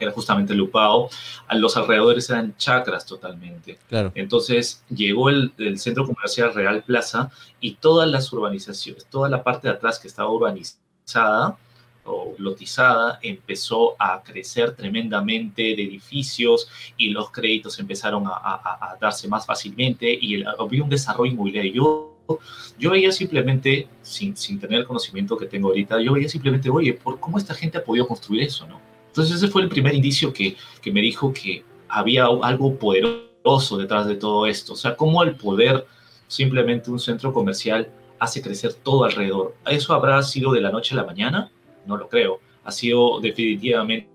era 0.00 0.12
justamente 0.12 0.54
Lupao, 0.54 1.10
a 1.46 1.54
los 1.54 1.76
alrededores 1.76 2.28
eran 2.30 2.56
chacras 2.56 3.06
totalmente. 3.06 3.78
Claro. 3.88 4.10
Entonces 4.14 4.82
llegó 4.88 5.28
el, 5.28 5.52
centro 5.78 6.06
comercial 6.06 6.54
Real 6.54 6.82
Plaza 6.82 7.30
y 7.60 7.74
todas 7.74 8.08
las 8.08 8.32
urbanizaciones, 8.32 9.06
toda 9.06 9.28
la 9.28 9.42
parte 9.42 9.68
de 9.68 9.74
atrás 9.74 9.98
que 9.98 10.08
estaba 10.08 10.30
urbanizada, 10.30 11.56
o 12.02 12.34
lotizada 12.38 13.18
empezó 13.22 13.94
a 13.98 14.22
crecer 14.22 14.74
tremendamente 14.74 15.62
de 15.62 15.84
edificios 15.84 16.68
y 16.96 17.10
los 17.10 17.30
créditos 17.30 17.78
empezaron 17.78 18.24
a, 18.26 18.96
darse 18.98 19.28
más 19.28 19.44
fácilmente 19.44 20.10
y 20.10 20.42
había 20.42 20.82
un 20.82 20.88
desarrollo 20.88 21.30
inmobiliario. 21.32 21.72
Yo, 21.74 22.38
yo 22.78 22.90
veía 22.90 23.12
simplemente, 23.12 23.86
sin, 24.02 24.34
sin, 24.36 24.58
tener 24.58 24.80
el 24.80 24.86
conocimiento 24.86 25.36
que 25.36 25.46
tengo 25.46 25.68
ahorita, 25.68 26.00
yo 26.00 26.14
veía 26.14 26.28
simplemente, 26.28 26.70
oye, 26.70 26.94
¿por 26.94 27.20
cómo 27.20 27.36
esta 27.36 27.54
gente 27.54 27.78
ha 27.78 27.84
podido 27.84 28.08
construir 28.08 28.44
eso? 28.44 28.66
¿no? 28.66 28.80
Entonces 29.11 29.37
ese 29.37 29.49
fue 29.49 29.62
el 29.62 29.68
primer 29.68 29.94
indicio 29.94 30.33
que, 30.33 30.57
que 30.81 30.92
me 30.92 31.01
dijo 31.01 31.33
que 31.33 31.64
había 31.88 32.27
algo 32.27 32.77
poderoso 32.77 33.77
detrás 33.77 34.07
de 34.07 34.14
todo 34.14 34.46
esto. 34.46 34.75
O 34.75 34.77
sea, 34.77 34.94
cómo 34.96 35.23
el 35.25 35.37
poder, 35.37 35.85
simplemente 36.29 36.90
un 36.90 37.01
centro 37.01 37.33
comercial, 37.33 37.90
hace 38.20 38.40
crecer 38.40 38.75
todo 38.75 39.05
alrededor. 39.05 39.57
¿Eso 39.66 39.94
habrá 39.94 40.23
sido 40.23 40.53
de 40.53 40.61
la 40.61 40.70
noche 40.70 40.94
a 40.94 40.99
la 40.99 41.05
mañana? 41.05 41.51
No 41.87 41.96
lo 41.96 42.09
creo. 42.09 42.40
Ha 42.62 42.70
sido 42.70 43.18
definitivamente 43.20 44.09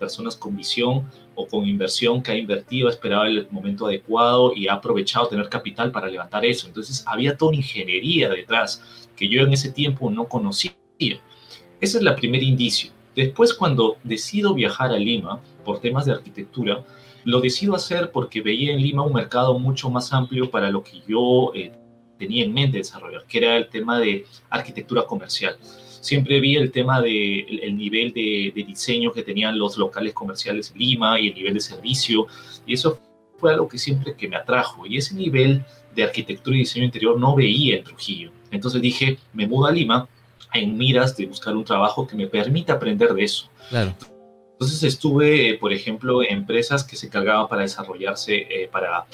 personas 0.00 0.34
con 0.34 0.56
visión 0.56 1.08
o 1.34 1.46
con 1.46 1.66
inversión 1.66 2.22
que 2.22 2.32
ha 2.32 2.36
invertido, 2.36 2.88
ha 2.88 2.90
esperado 2.90 3.24
el 3.24 3.46
momento 3.50 3.86
adecuado 3.86 4.52
y 4.54 4.66
ha 4.66 4.74
aprovechado 4.74 5.28
tener 5.28 5.48
capital 5.48 5.92
para 5.92 6.08
levantar 6.08 6.44
eso. 6.44 6.66
Entonces 6.66 7.04
había 7.06 7.36
toda 7.36 7.50
una 7.50 7.58
ingeniería 7.58 8.28
detrás 8.28 8.82
que 9.14 9.28
yo 9.28 9.42
en 9.42 9.52
ese 9.52 9.70
tiempo 9.70 10.10
no 10.10 10.26
conocía. 10.26 10.72
Ese 10.98 11.20
es 11.80 11.94
el 11.94 12.14
primer 12.14 12.42
indicio. 12.42 12.90
Después, 13.16 13.54
cuando 13.54 13.96
decido 14.04 14.52
viajar 14.52 14.92
a 14.92 14.98
Lima 14.98 15.40
por 15.64 15.80
temas 15.80 16.04
de 16.04 16.12
arquitectura, 16.12 16.84
lo 17.24 17.40
decido 17.40 17.74
hacer 17.74 18.10
porque 18.12 18.42
veía 18.42 18.72
en 18.72 18.82
Lima 18.82 19.02
un 19.02 19.14
mercado 19.14 19.58
mucho 19.58 19.88
más 19.90 20.12
amplio 20.12 20.50
para 20.50 20.70
lo 20.70 20.84
que 20.84 21.00
yo 21.08 21.50
eh, 21.54 21.72
tenía 22.18 22.44
en 22.44 22.52
mente 22.52 22.76
desarrollar, 22.76 23.24
que 23.26 23.38
era 23.38 23.56
el 23.56 23.68
tema 23.68 23.98
de 23.98 24.26
arquitectura 24.50 25.04
comercial. 25.06 25.56
Siempre 25.62 26.38
vi 26.40 26.56
el 26.56 26.70
tema 26.70 27.00
del 27.00 27.58
el 27.62 27.76
nivel 27.76 28.12
de, 28.12 28.52
de, 28.54 28.62
diseño 28.62 29.10
que 29.12 29.22
tenían 29.22 29.58
los 29.58 29.76
locales 29.78 30.12
comerciales 30.12 30.70
en 30.70 30.78
Lima 30.78 31.18
y 31.18 31.28
el 31.28 31.34
nivel 31.34 31.54
de 31.54 31.60
servicio, 31.60 32.26
y 32.66 32.74
eso 32.74 33.00
fue 33.38 33.52
algo 33.52 33.66
que 33.66 33.78
siempre 33.78 34.14
que 34.14 34.28
me 34.28 34.36
atrajo. 34.36 34.86
Y 34.86 34.98
ese 34.98 35.14
nivel 35.14 35.64
de 35.94 36.04
arquitectura 36.04 36.54
y 36.54 36.60
diseño 36.60 36.84
interior 36.84 37.18
no 37.18 37.34
veía 37.34 37.78
en 37.78 37.84
Trujillo. 37.84 38.30
Entonces 38.50 38.80
dije, 38.80 39.18
me 39.32 39.46
mudo 39.46 39.66
a 39.66 39.72
Lima 39.72 40.06
en 40.52 40.76
miras 40.76 41.16
de 41.16 41.26
buscar 41.26 41.54
un 41.56 41.64
trabajo 41.64 42.06
que 42.06 42.16
me 42.16 42.26
permita 42.26 42.74
aprender 42.74 43.12
de 43.14 43.24
eso. 43.24 43.48
Claro. 43.68 43.94
Entonces 44.56 44.82
estuve, 44.84 45.58
por 45.58 45.70
ejemplo, 45.70 46.22
en 46.22 46.38
empresas 46.38 46.82
que 46.82 46.96
se 46.96 47.08
encargaban 47.08 47.46
para 47.46 47.60
desarrollarse, 47.60 48.46
eh, 48.48 48.68
para, 48.72 49.04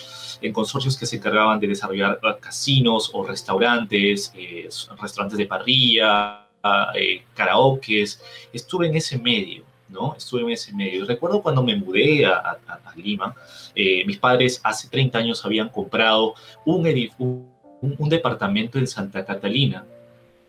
en 0.40 0.52
consorcios 0.52 0.96
que 0.96 1.04
se 1.04 1.16
encargaban 1.16 1.58
de 1.58 1.66
desarrollar 1.66 2.20
casinos 2.40 3.10
o 3.12 3.24
restaurantes, 3.24 4.32
eh, 4.36 4.68
restaurantes 5.00 5.36
de 5.36 5.46
parrilla, 5.46 6.46
eh, 6.94 7.24
karaokes. 7.34 8.22
Estuve 8.52 8.86
en 8.86 8.94
ese 8.94 9.18
medio, 9.18 9.64
¿no? 9.88 10.14
Estuve 10.16 10.42
en 10.42 10.50
ese 10.50 10.72
medio. 10.72 11.04
Recuerdo 11.06 11.42
cuando 11.42 11.64
me 11.64 11.74
mudé 11.74 12.24
a, 12.24 12.60
a, 12.68 12.92
Lima, 12.94 13.34
mis 13.74 14.18
padres 14.18 14.60
hace 14.62 14.88
30 14.88 15.18
años 15.18 15.44
habían 15.44 15.70
comprado 15.70 16.34
un, 16.64 16.86
un, 17.18 17.96
un 17.98 18.08
departamento 18.08 18.78
en 18.78 18.86
Santa 18.86 19.24
Catalina, 19.24 19.84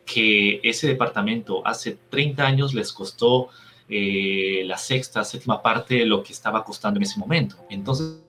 que 0.05 0.59
ese 0.63 0.87
departamento 0.87 1.65
hace 1.65 1.97
30 2.09 2.45
años 2.45 2.73
les 2.73 2.91
costó 2.91 3.49
eh, 3.89 4.63
la 4.65 4.77
sexta, 4.77 5.23
séptima 5.23 5.61
parte 5.61 5.95
de 5.95 6.05
lo 6.05 6.23
que 6.23 6.33
estaba 6.33 6.63
costando 6.63 6.97
en 6.97 7.03
ese 7.03 7.19
momento. 7.19 7.57
Entonces 7.69 8.19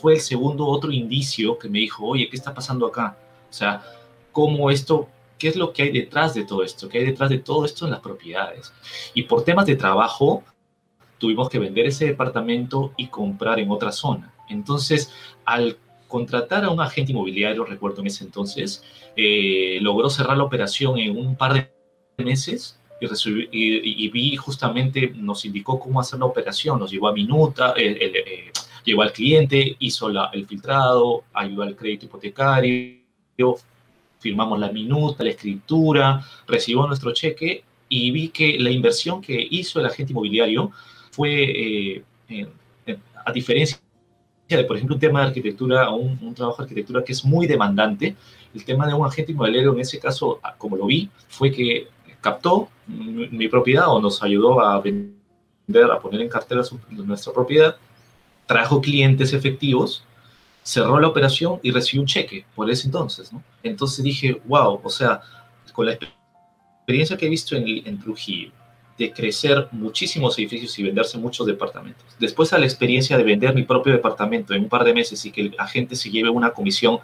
fue 0.00 0.14
el 0.14 0.20
segundo 0.20 0.66
otro 0.66 0.92
indicio 0.92 1.58
que 1.58 1.68
me 1.68 1.78
dijo, 1.78 2.06
oye, 2.06 2.28
¿qué 2.28 2.36
está 2.36 2.54
pasando 2.54 2.86
acá? 2.86 3.16
O 3.48 3.52
sea, 3.52 3.82
¿cómo 4.32 4.70
esto, 4.70 5.08
qué 5.38 5.48
es 5.48 5.56
lo 5.56 5.72
que 5.72 5.82
hay 5.82 5.92
detrás 5.92 6.34
de 6.34 6.44
todo 6.44 6.62
esto? 6.62 6.88
¿Qué 6.88 6.98
hay 6.98 7.06
detrás 7.06 7.30
de 7.30 7.38
todo 7.38 7.64
esto 7.64 7.84
en 7.84 7.92
las 7.92 8.00
propiedades? 8.00 8.72
Y 9.14 9.24
por 9.24 9.44
temas 9.44 9.66
de 9.66 9.76
trabajo, 9.76 10.42
tuvimos 11.18 11.48
que 11.48 11.58
vender 11.58 11.86
ese 11.86 12.06
departamento 12.06 12.92
y 12.96 13.08
comprar 13.08 13.60
en 13.60 13.70
otra 13.70 13.92
zona. 13.92 14.34
Entonces, 14.48 15.12
al 15.44 15.78
contratar 16.14 16.62
a 16.62 16.70
un 16.70 16.80
agente 16.80 17.10
inmobiliario, 17.10 17.64
recuerdo 17.64 18.00
en 18.00 18.06
ese 18.06 18.22
entonces, 18.22 18.84
eh, 19.16 19.78
logró 19.80 20.08
cerrar 20.08 20.36
la 20.36 20.44
operación 20.44 20.96
en 20.96 21.18
un 21.18 21.34
par 21.34 21.54
de 21.54 22.24
meses 22.24 22.78
y, 23.50 24.08
vi 24.10 24.36
justamente, 24.36 25.12
nos 25.16 25.44
indicó 25.44 25.80
cómo 25.80 25.98
hacer 25.98 26.20
la 26.20 26.26
operación, 26.26 26.78
nos 26.78 26.92
llevó 26.92 27.08
a 27.08 27.12
minuta, 27.12 27.74
eh, 27.76 27.98
eh, 28.00 28.52
llevó 28.84 29.02
al 29.02 29.12
cliente, 29.12 29.74
hizo 29.80 30.08
el 30.08 30.46
filtrado, 30.46 31.24
ayudó 31.32 31.64
al 31.64 31.74
crédito 31.74 32.06
hipotecario, 32.06 33.56
firmamos 34.20 34.60
la 34.60 34.70
minuta, 34.70 35.24
la 35.24 35.30
escritura, 35.30 36.24
recibió 36.46 36.86
nuestro 36.86 37.12
cheque 37.12 37.64
y 37.88 38.12
vi 38.12 38.28
que 38.28 38.56
la 38.60 38.70
inversión 38.70 39.20
que 39.20 39.48
hizo 39.50 39.80
el 39.80 39.86
agente 39.86 40.12
inmobiliario 40.12 40.70
fue, 41.10 42.04
a 43.26 43.32
diferencia 43.32 43.83
por 44.48 44.76
ejemplo, 44.76 44.94
un 44.94 45.00
tema 45.00 45.20
de 45.20 45.26
arquitectura 45.28 45.90
o 45.90 45.96
un, 45.96 46.34
trabajo 46.34 46.58
de 46.58 46.64
arquitectura 46.64 47.02
que 47.02 47.12
es 47.12 47.24
muy 47.24 47.46
demandante, 47.46 48.14
el 48.54 48.64
tema 48.64 48.86
de 48.86 48.94
un 48.94 49.06
agente 49.06 49.32
inmobiliario 49.32 49.72
en 49.72 49.80
ese 49.80 49.98
caso, 49.98 50.40
como 50.58 50.76
lo 50.76 50.86
vi, 50.86 51.10
fue 51.28 51.50
que 51.50 51.88
captó 52.20 52.68
mi 52.86 53.48
propiedad 53.48 53.88
o 53.88 54.00
nos 54.00 54.22
ayudó 54.22 54.60
a 54.60 54.80
vender, 54.80 55.90
a 55.90 55.98
poner 55.98 56.20
en 56.20 56.28
cartera 56.28 56.62
nuestra 56.90 57.32
propiedad, 57.32 57.76
trajo 58.46 58.80
clientes 58.80 59.32
efectivos, 59.32 60.04
cerró 60.62 61.00
la 61.00 61.08
operación 61.08 61.58
y 61.62 61.70
recibió 61.70 62.02
un 62.02 62.06
cheque 62.06 62.44
por 62.54 62.70
ese 62.70 62.86
entonces, 62.86 63.32
¿no? 63.32 63.42
Entonces 63.62 64.04
dije, 64.04 64.40
wow, 64.46 64.80
o 64.82 64.90
sea, 64.90 65.20
con 65.72 65.86
la 65.86 65.98
experiencia 66.80 67.16
que 67.16 67.26
he 67.26 67.30
visto 67.30 67.56
en, 67.56 67.86
en 67.86 67.98
Trujillo, 67.98 68.52
de 68.98 69.12
crecer 69.12 69.68
muchísimos 69.72 70.38
edificios 70.38 70.78
y 70.78 70.84
venderse 70.84 71.18
muchos 71.18 71.46
departamentos. 71.46 72.04
Después 72.18 72.52
a 72.52 72.58
la 72.58 72.66
experiencia 72.66 73.16
de 73.16 73.24
vender 73.24 73.54
mi 73.54 73.64
propio 73.64 73.92
departamento 73.92 74.54
en 74.54 74.62
un 74.62 74.68
par 74.68 74.84
de 74.84 74.94
meses 74.94 75.24
y 75.24 75.32
que 75.32 75.40
el 75.40 75.56
agente 75.58 75.96
se 75.96 76.10
lleve 76.10 76.30
una 76.30 76.50
comisión 76.50 77.00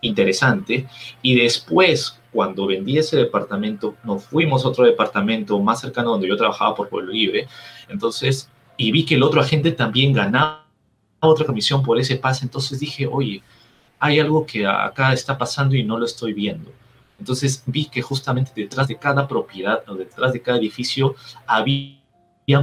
interesante. 0.00 0.86
Y 1.22 1.34
después, 1.36 2.18
cuando 2.32 2.66
vendí 2.66 2.98
ese 2.98 3.16
departamento, 3.16 3.96
nos 4.04 4.24
fuimos 4.24 4.64
a 4.64 4.68
otro 4.68 4.84
departamento 4.84 5.58
más 5.60 5.80
cercano 5.80 6.10
donde 6.10 6.28
yo 6.28 6.36
trabajaba 6.36 6.74
por 6.74 6.88
Pueblo 6.88 7.12
Libre. 7.12 7.48
Entonces, 7.88 8.48
y 8.76 8.92
vi 8.92 9.04
que 9.04 9.16
el 9.16 9.22
otro 9.22 9.40
agente 9.40 9.72
también 9.72 10.12
ganaba 10.12 10.64
otra 11.20 11.46
comisión 11.46 11.82
por 11.82 11.98
ese 11.98 12.16
pase. 12.16 12.44
Entonces 12.44 12.80
dije, 12.80 13.06
oye, 13.06 13.42
hay 13.98 14.20
algo 14.20 14.46
que 14.46 14.66
acá 14.66 15.12
está 15.12 15.36
pasando 15.36 15.74
y 15.74 15.82
no 15.82 15.98
lo 15.98 16.06
estoy 16.06 16.32
viendo. 16.32 16.72
Entonces 17.18 17.62
vi 17.66 17.86
que 17.86 18.02
justamente 18.02 18.52
detrás 18.54 18.88
de 18.88 18.96
cada 18.96 19.26
propiedad 19.26 19.82
o 19.88 19.94
detrás 19.94 20.32
de 20.32 20.40
cada 20.40 20.58
edificio 20.58 21.14
había 21.46 21.98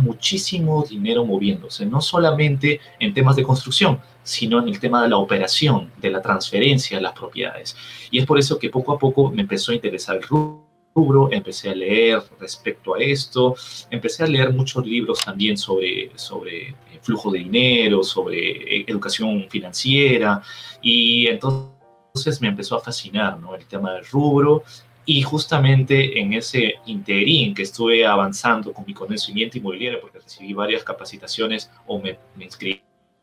muchísimo 0.01 0.83
dinero 0.83 1.25
moviéndose, 1.25 1.85
no 1.85 2.01
solamente 2.01 2.79
en 2.99 3.13
temas 3.13 3.35
de 3.35 3.43
construcción, 3.43 3.99
sino 4.23 4.59
en 4.59 4.67
el 4.67 4.79
tema 4.79 5.03
de 5.03 5.09
la 5.09 5.17
operación, 5.17 5.91
de 5.97 6.09
la 6.09 6.21
transferencia 6.21 6.97
de 6.97 7.03
las 7.03 7.13
propiedades. 7.13 7.75
Y 8.09 8.19
es 8.19 8.25
por 8.25 8.39
eso 8.39 8.57
que 8.57 8.69
poco 8.69 8.93
a 8.93 8.97
poco 8.97 9.29
me 9.29 9.43
empezó 9.43 9.71
a 9.71 9.75
interesar 9.75 10.15
el 10.15 10.23
rubro, 10.23 11.29
empecé 11.31 11.69
a 11.69 11.75
leer 11.75 12.23
respecto 12.39 12.95
a 12.95 12.99
esto, 12.99 13.55
empecé 13.91 14.23
a 14.23 14.27
leer 14.27 14.51
muchos 14.53 14.85
libros 14.85 15.19
también 15.19 15.57
sobre, 15.57 16.11
sobre 16.15 16.73
flujo 17.01 17.31
de 17.31 17.39
dinero, 17.39 18.03
sobre 18.03 18.77
eh, 18.77 18.85
educación 18.87 19.45
financiera, 19.49 20.41
y 20.81 21.27
entonces 21.27 21.74
entonces 22.15 22.41
me 22.41 22.47
empezó 22.47 22.77
a 22.77 22.79
fascinar 22.79 23.37
¿no? 23.41 23.55
el 23.55 23.65
tema 23.65 23.91
del 23.91 24.05
rubro 24.05 24.63
y 25.05 25.21
justamente 25.21 26.17
en 26.17 26.31
ese 26.31 26.75
interín 26.85 27.53
que 27.53 27.63
estuve 27.63 28.05
avanzando 28.05 28.71
con 28.71 28.85
mi 28.87 28.93
conocimiento 28.93 29.57
inmobiliario, 29.57 29.99
porque 29.99 30.19
recibí 30.19 30.53
varias 30.53 30.85
capacitaciones 30.85 31.69
o 31.85 31.99
me, 31.99 32.17
inscribí 32.39 32.81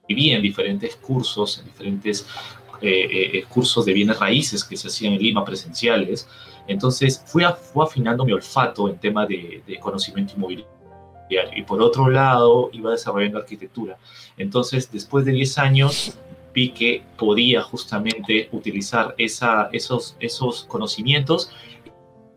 en 0.09 0.43
diferentes 0.43 0.95
cursos, 0.97 1.59
en 1.59 1.65
diferentes 1.65 2.27
eh, 2.83 2.89
eh, 2.91 3.39
eh, 3.39 3.45
cursos 3.49 3.87
de 3.87 3.95
bienes 3.95 4.19
raíces 4.19 4.63
que 4.63 4.77
se 4.77 4.89
hacían 4.89 5.15
en 5.15 5.23
Lima 5.23 5.43
presenciales, 5.43 6.29
entonces 6.69 7.25
fui, 7.27 7.45
afinando 7.45 8.27
mi 8.27 8.33
olfato 8.33 8.91
en 8.91 8.99
tema 8.99 9.25
de, 9.25 9.63
de 9.67 9.79
conocimiento 9.81 10.35
inmobiliario 10.37 10.71
y 11.57 11.63
por 11.63 11.81
otro 11.81 12.11
lado 12.11 12.69
iba 12.75 12.91
desarrollando 12.91 13.39
arquitectura. 13.39 13.97
Entonces, 14.37 14.93
después 14.93 15.25
de 15.25 15.33
10 15.33 15.59
años, 15.59 16.19
vi 16.53 16.71
que 16.71 17.03
podía 17.17 17.63
justamente 17.63 18.49
utilizar 18.53 19.15
esos, 19.19 20.17
esos 20.21 20.65
conocimientos 20.65 21.51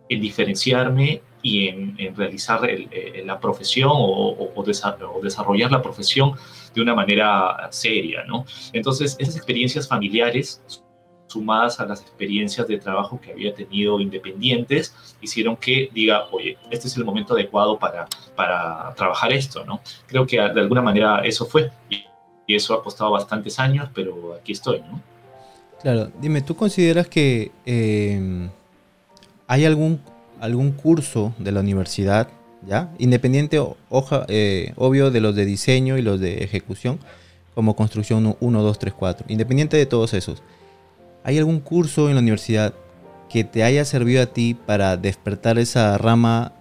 en 0.10 0.22
diferenciarme 0.22 1.22
y 1.42 1.68
en, 1.68 2.16
realizar 2.16 2.62
eh, 2.68 3.24
la 3.26 3.40
profesión 3.40 3.92
o, 3.94 4.64
desarrollar 5.22 5.72
la 5.72 5.82
profesión 5.82 6.34
de 6.74 6.82
una 6.82 6.96
manera 6.96 7.68
seria, 7.72 8.24
¿no? 8.26 8.46
Entonces, 8.74 9.16
esas 9.20 9.38
experiencias 9.38 9.88
familiares 9.88 10.62
sumadas 11.28 11.80
a 11.80 11.86
las 11.86 12.02
experiencias 12.02 12.68
de 12.68 12.78
trabajo 12.78 13.20
que 13.20 13.32
había 13.32 13.54
tenido 13.54 14.00
independientes, 14.00 14.96
hicieron 15.22 15.56
que 15.58 15.90
diga, 15.94 16.28
oye, 16.32 16.58
este 16.72 16.88
es 16.88 16.98
el 16.98 17.06
momento 17.06 17.34
adecuado 17.34 17.78
para, 17.78 18.08
para 18.36 18.94
trabajar 18.96 19.32
esto, 19.34 19.66
¿no? 19.66 19.82
Creo 20.08 20.26
que 20.26 20.38
de 20.38 20.62
alguna 20.62 20.82
manera 20.82 21.20
eso 21.20 21.46
fue 21.46 21.72
eso 22.54 22.74
ha 22.74 22.84
costado 22.84 23.12
bastantes 23.12 23.58
años, 23.58 23.90
pero 23.96 24.36
aquí 24.40 24.52
estoy, 24.52 24.82
¿no? 24.82 25.02
Claro, 25.82 26.12
dime, 26.20 26.42
¿tú 26.42 26.56
consideras 26.56 27.08
que 27.08 27.52
eh, 27.66 28.50
hay 29.48 29.66
algún, 29.66 30.02
algún 30.40 30.72
curso 30.72 31.34
de 31.40 31.52
la 31.52 31.62
universidad 31.62 32.28
¿ya? 32.68 32.90
Independiente, 32.98 33.60
hoja, 33.90 34.26
eh, 34.28 34.74
obvio, 34.76 35.12
de 35.12 35.22
los 35.22 35.36
de 35.36 35.46
diseño 35.46 35.98
y 35.98 36.02
los 36.02 36.20
de 36.20 36.44
ejecución, 36.44 37.00
como 37.54 37.76
construcción 37.76 38.36
1, 38.40 38.62
2, 38.62 38.80
3, 38.80 38.94
4. 38.94 39.26
Independiente 39.30 39.78
de 39.78 39.86
todos 39.86 40.14
esos. 40.14 40.42
¿Hay 41.24 41.38
algún 41.38 41.60
curso 41.60 42.10
en 42.10 42.16
la 42.16 42.22
universidad 42.22 42.74
que 43.30 43.44
te 43.44 43.64
haya 43.64 43.86
servido 43.86 44.22
a 44.22 44.28
ti 44.28 44.54
para 44.54 44.98
despertar 44.98 45.58
esa 45.58 45.98
rama 45.98 46.54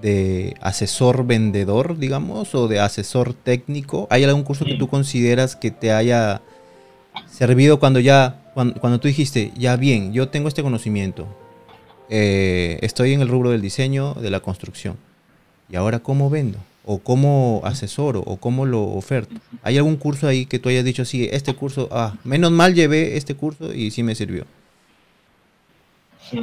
de 0.00 0.54
asesor 0.60 1.26
vendedor, 1.26 1.98
digamos, 1.98 2.54
o 2.54 2.68
de 2.68 2.80
asesor 2.80 3.34
técnico? 3.34 4.06
¿Hay 4.10 4.24
algún 4.24 4.42
curso 4.42 4.64
que 4.64 4.74
tú 4.74 4.88
consideras 4.88 5.56
que 5.56 5.70
te 5.70 5.92
haya 5.92 6.42
servido 7.30 7.78
cuando 7.78 8.00
ya, 8.00 8.42
cuando, 8.54 9.00
tú 9.00 9.08
dijiste, 9.08 9.52
ya 9.56 9.76
bien, 9.76 10.12
yo 10.12 10.28
tengo 10.28 10.48
este 10.48 10.62
conocimiento, 10.62 11.26
eh, 12.08 12.78
estoy 12.82 13.12
en 13.12 13.20
el 13.20 13.28
rubro 13.28 13.50
del 13.50 13.62
diseño, 13.62 14.14
de 14.14 14.30
la 14.30 14.40
construcción, 14.40 14.96
y 15.70 15.76
ahora 15.76 15.98
cómo 16.00 16.30
vendo? 16.30 16.58
¿O 16.88 16.98
cómo 16.98 17.62
asesoro? 17.64 18.20
¿O 18.20 18.36
cómo 18.36 18.64
lo 18.64 18.82
oferto? 18.84 19.34
¿Hay 19.64 19.76
algún 19.76 19.96
curso 19.96 20.28
ahí 20.28 20.46
que 20.46 20.60
tú 20.60 20.68
hayas 20.68 20.84
dicho, 20.84 21.04
sí, 21.04 21.28
este 21.32 21.52
curso, 21.54 21.88
ah, 21.90 22.14
menos 22.22 22.52
mal 22.52 22.74
llevé 22.74 23.16
este 23.16 23.34
curso 23.34 23.74
y 23.74 23.90
sí 23.90 24.04
me 24.04 24.14
sirvió? 24.14 24.44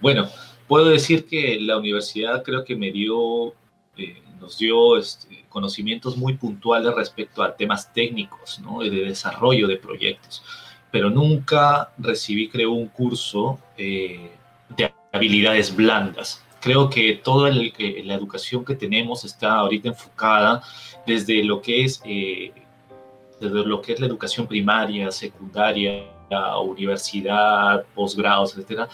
bueno, 0.00 0.28
puedo 0.74 0.86
decir 0.86 1.24
que 1.26 1.60
la 1.60 1.76
universidad 1.76 2.42
creo 2.42 2.64
que 2.64 2.74
me 2.74 2.90
dio, 2.90 3.54
eh, 3.96 4.20
nos 4.40 4.58
dio 4.58 4.96
este, 4.96 5.44
conocimientos 5.48 6.16
muy 6.16 6.36
puntuales 6.36 6.92
respecto 6.96 7.44
a 7.44 7.54
temas 7.54 7.92
técnicos, 7.92 8.58
¿no? 8.58 8.80
de 8.80 8.90
desarrollo 8.90 9.68
de 9.68 9.76
proyectos, 9.76 10.42
pero 10.90 11.10
nunca 11.10 11.92
recibí, 11.96 12.48
creo, 12.48 12.72
un 12.72 12.88
curso 12.88 13.60
eh, 13.78 14.32
de 14.76 14.92
habilidades 15.12 15.76
blandas. 15.76 16.44
Creo 16.60 16.90
que 16.90 17.20
toda 17.22 17.52
la 17.52 18.14
educación 18.14 18.64
que 18.64 18.74
tenemos 18.74 19.24
está 19.24 19.52
ahorita 19.52 19.90
enfocada 19.90 20.60
desde 21.06 21.44
lo 21.44 21.62
que 21.62 21.84
es, 21.84 22.02
eh, 22.04 22.52
desde 23.40 23.64
lo 23.64 23.80
que 23.80 23.92
es 23.92 24.00
la 24.00 24.06
educación 24.06 24.48
primaria, 24.48 25.12
secundaria, 25.12 26.02
universidad, 26.60 27.84
posgrados, 27.94 28.52
etcétera, 28.52 28.88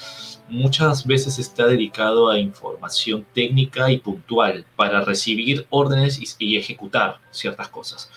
muchas 0.48 1.06
veces 1.06 1.38
está 1.38 1.66
dedicado 1.66 2.28
a 2.28 2.38
información 2.38 3.24
técnica 3.34 3.90
y 3.90 3.98
puntual 3.98 4.64
para 4.76 5.02
recibir 5.02 5.66
órdenes 5.70 6.36
y, 6.38 6.56
ejecutar 6.56 7.18
ciertas 7.30 7.68
cosas. 7.68 8.10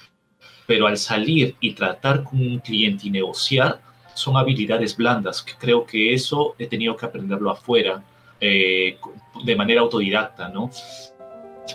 Pero 0.65 0.87
al 0.87 0.97
salir 0.97 1.55
y 1.59 1.73
tratar 1.73 2.23
con 2.23 2.39
un 2.39 2.59
cliente 2.59 3.07
y 3.07 3.11
negociar, 3.11 3.81
son 4.13 4.37
habilidades 4.37 4.95
blandas, 4.95 5.41
que 5.41 5.53
creo 5.57 5.85
que 5.85 6.13
eso 6.13 6.55
he 6.57 6.67
tenido 6.67 6.95
que 6.95 7.05
aprenderlo 7.05 7.49
afuera, 7.49 8.03
eh, 8.39 8.97
de 9.43 9.55
manera 9.55 9.81
autodidacta, 9.81 10.49
¿no? 10.49 10.69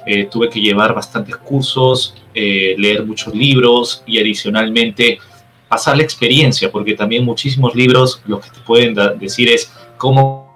Eh, 0.06 0.26
tuve 0.26 0.48
que 0.48 0.61
llevar 0.61 0.94
bastantes 0.94 1.37
cursos, 1.37 2.14
eh, 2.34 2.74
leer 2.78 3.04
muchos 3.04 3.34
libros 3.34 4.02
y 4.06 4.18
adicionalmente 4.18 5.18
pasar 5.68 5.96
la 5.96 6.02
experiencia, 6.02 6.70
porque 6.70 6.94
también 6.94 7.24
muchísimos 7.24 7.74
libros 7.74 8.22
lo 8.26 8.40
que 8.40 8.50
te 8.50 8.61
pueden 8.61 8.94
decir 9.18 9.48
es 9.48 9.70
cómo 9.96 10.48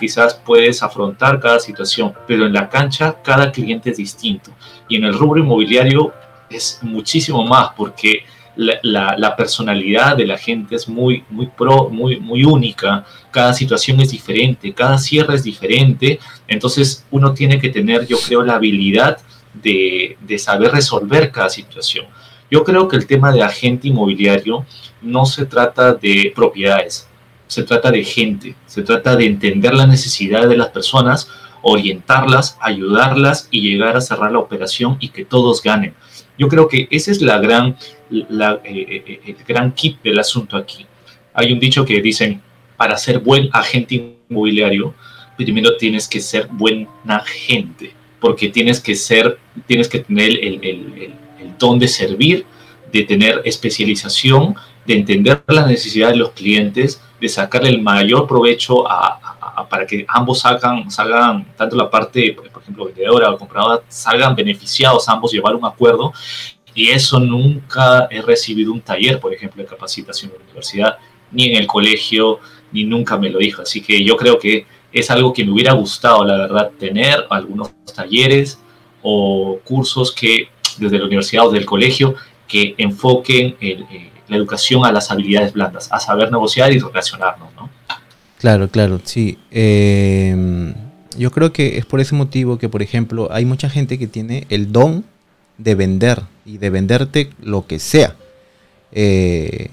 quizás 0.00 0.34
puedes 0.34 0.82
afrontar 0.82 1.38
cada 1.38 1.60
situación, 1.60 2.12
pero 2.26 2.46
en 2.46 2.52
la 2.52 2.68
cancha 2.68 3.16
cada 3.22 3.52
cliente 3.52 3.90
es 3.90 3.98
distinto. 3.98 4.50
Y 4.88 4.96
en 4.96 5.04
el 5.04 5.14
rubro 5.14 5.40
inmobiliario 5.40 6.12
es 6.50 6.80
muchísimo 6.82 7.44
más, 7.44 7.70
porque 7.76 8.24
la, 8.56 9.34
personalidad 9.36 10.16
de 10.16 10.26
la 10.26 10.38
gente 10.38 10.74
es 10.74 10.88
muy, 10.88 11.24
muy, 11.28 11.46
pro, 11.46 11.90
muy, 11.90 12.18
muy 12.18 12.44
única, 12.44 13.04
cada 13.30 13.52
situación 13.52 14.00
es 14.00 14.10
diferente, 14.10 14.72
cada 14.72 14.98
cierre 14.98 15.34
es 15.34 15.44
diferente, 15.44 16.18
entonces 16.48 17.04
uno 17.10 17.34
tiene 17.34 17.60
que 17.60 17.68
tener, 17.68 18.06
yo 18.06 18.16
creo, 18.18 18.42
la 18.42 18.54
habilidad 18.54 19.18
de, 19.52 20.16
de 20.20 20.38
saber 20.38 20.72
resolver 20.72 21.30
cada 21.30 21.50
situación. 21.50 22.06
Yo 22.50 22.64
creo 22.64 22.88
que 22.88 22.96
el 22.96 23.06
tema 23.06 23.32
de 23.32 23.42
agente 23.42 23.88
inmobiliario 23.88 24.64
no 25.02 25.26
se 25.26 25.46
trata 25.46 25.94
de 25.94 26.32
propiedades, 26.34 27.08
se 27.46 27.62
trata 27.62 27.90
de 27.90 28.04
gente, 28.04 28.54
se 28.66 28.82
trata 28.82 29.16
de 29.16 29.26
entender 29.26 29.74
la 29.74 29.86
necesidad 29.86 30.48
de 30.48 30.56
las 30.56 30.68
personas, 30.68 31.28
orientarlas, 31.62 32.56
ayudarlas 32.60 33.48
y 33.50 33.60
llegar 33.60 33.96
a 33.96 34.00
cerrar 34.00 34.32
la 34.32 34.38
operación 34.38 34.96
y 35.00 35.08
que 35.08 35.24
todos 35.24 35.62
ganen. 35.62 35.94
Yo 36.38 36.48
creo 36.48 36.68
que 36.68 36.86
ese 36.90 37.10
es 37.10 37.20
la 37.22 37.38
gran, 37.38 37.76
la, 38.10 38.60
eh, 38.64 39.02
eh, 39.06 39.20
el 39.26 39.36
gran 39.46 39.72
kit 39.72 40.00
del 40.02 40.18
asunto 40.18 40.56
aquí. 40.56 40.86
Hay 41.34 41.52
un 41.52 41.58
dicho 41.58 41.84
que 41.84 42.00
dicen, 42.00 42.42
para 42.76 42.96
ser 42.96 43.18
buen 43.18 43.48
agente 43.52 44.16
inmobiliario, 44.28 44.94
primero 45.36 45.76
tienes 45.76 46.08
que 46.08 46.20
ser 46.20 46.48
buena 46.48 47.20
gente, 47.24 47.92
porque 48.20 48.48
tienes 48.48 48.80
que 48.80 48.94
ser, 48.94 49.38
tienes 49.66 49.88
que 49.88 50.00
tener 50.00 50.30
el, 50.42 51.14
de 51.58 51.88
servir, 51.88 52.46
de 52.92 53.02
tener 53.02 53.42
especialización, 53.44 54.54
de 54.86 54.94
entender 54.94 55.42
la 55.48 55.66
necesidad 55.66 56.10
de 56.10 56.16
los 56.16 56.30
clientes, 56.30 57.02
de 57.20 57.28
sacarle 57.28 57.70
el 57.70 57.82
mayor 57.82 58.26
provecho 58.26 58.84
para 59.68 59.86
que 59.86 60.04
ambos 60.08 60.40
salgan, 60.40 60.90
salgan, 60.90 61.46
tanto 61.56 61.76
la 61.76 61.90
parte, 61.90 62.32
por 62.32 62.62
ejemplo, 62.62 62.84
vendedora 62.84 63.30
o 63.30 63.38
compradora, 63.38 63.82
salgan 63.88 64.34
beneficiados, 64.36 65.08
ambos 65.08 65.32
llevar 65.32 65.56
un 65.56 65.64
acuerdo. 65.64 66.12
Y 66.74 66.90
eso 66.90 67.18
nunca 67.18 68.06
he 68.10 68.20
recibido 68.20 68.70
un 68.70 68.82
taller, 68.82 69.18
por 69.18 69.32
ejemplo, 69.32 69.62
de 69.62 69.68
capacitación 69.68 70.30
en 70.30 70.38
la 70.38 70.44
universidad, 70.44 70.98
ni 71.32 71.46
en 71.46 71.56
el 71.56 71.66
colegio, 71.66 72.38
ni 72.70 72.84
nunca 72.84 73.16
me 73.16 73.30
lo 73.30 73.38
dijo. 73.38 73.62
Así 73.62 73.80
que 73.80 74.04
yo 74.04 74.16
creo 74.16 74.38
que 74.38 74.66
es 74.92 75.10
algo 75.10 75.32
que 75.32 75.44
me 75.44 75.52
hubiera 75.52 75.72
gustado, 75.72 76.24
la 76.24 76.36
verdad, 76.36 76.70
tener 76.78 77.26
algunos 77.30 77.70
talleres 77.94 78.60
o 79.02 79.58
cursos 79.64 80.12
que 80.12 80.48
desde 80.78 80.98
la 80.98 81.06
universidad 81.06 81.46
o 81.46 81.50
del 81.50 81.66
colegio 81.66 82.14
que 82.48 82.74
enfoquen 82.78 83.56
eh, 83.60 84.10
la 84.28 84.36
educación 84.36 84.84
a 84.84 84.92
las 84.92 85.10
habilidades 85.10 85.52
blandas, 85.52 85.88
a 85.92 86.00
saber 86.00 86.30
negociar 86.30 86.72
y 86.72 86.78
relacionarnos, 86.78 87.54
¿no? 87.54 87.70
Claro, 88.38 88.68
claro, 88.68 89.00
sí. 89.02 89.38
Em, 89.50 90.74
yo 91.16 91.30
creo 91.30 91.52
que 91.52 91.78
es 91.78 91.86
por 91.86 92.00
ese 92.00 92.14
motivo 92.14 92.58
que, 92.58 92.68
por 92.68 92.82
ejemplo, 92.82 93.28
hay 93.32 93.44
mucha 93.44 93.70
gente 93.70 93.98
que 93.98 94.06
tiene 94.06 94.46
el 94.50 94.72
don 94.72 95.04
de 95.58 95.74
vender 95.74 96.22
y 96.44 96.58
de 96.58 96.70
venderte 96.70 97.30
lo 97.42 97.66
que 97.66 97.78
sea. 97.78 98.14
Eh, 98.92 99.70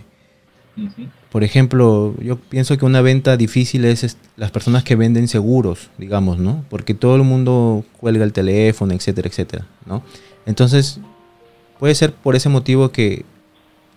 por 1.30 1.44
ejemplo, 1.44 2.16
yo 2.20 2.38
pienso 2.38 2.78
que 2.78 2.86
una 2.86 3.02
venta 3.02 3.38
difícil 3.38 3.86
es 3.86 4.18
las 4.38 4.52
personas 4.52 4.84
que 4.84 4.96
venden 4.96 5.28
seguros, 5.28 5.90
digamos, 5.98 6.40
¿no? 6.40 6.64
Porque 6.70 6.94
todo 6.94 7.16
el 7.16 7.24
mundo 7.24 7.84
cuelga 8.00 8.24
el 8.24 8.34
teléfono, 8.34 8.94
etcétera, 8.94 9.28
etcétera, 9.28 9.66
¿no? 9.86 10.04
Entonces, 10.46 11.00
puede 11.80 11.96
ser 11.96 12.14
por 12.14 12.36
ese 12.36 12.50
motivo 12.50 12.90
que 12.90 13.26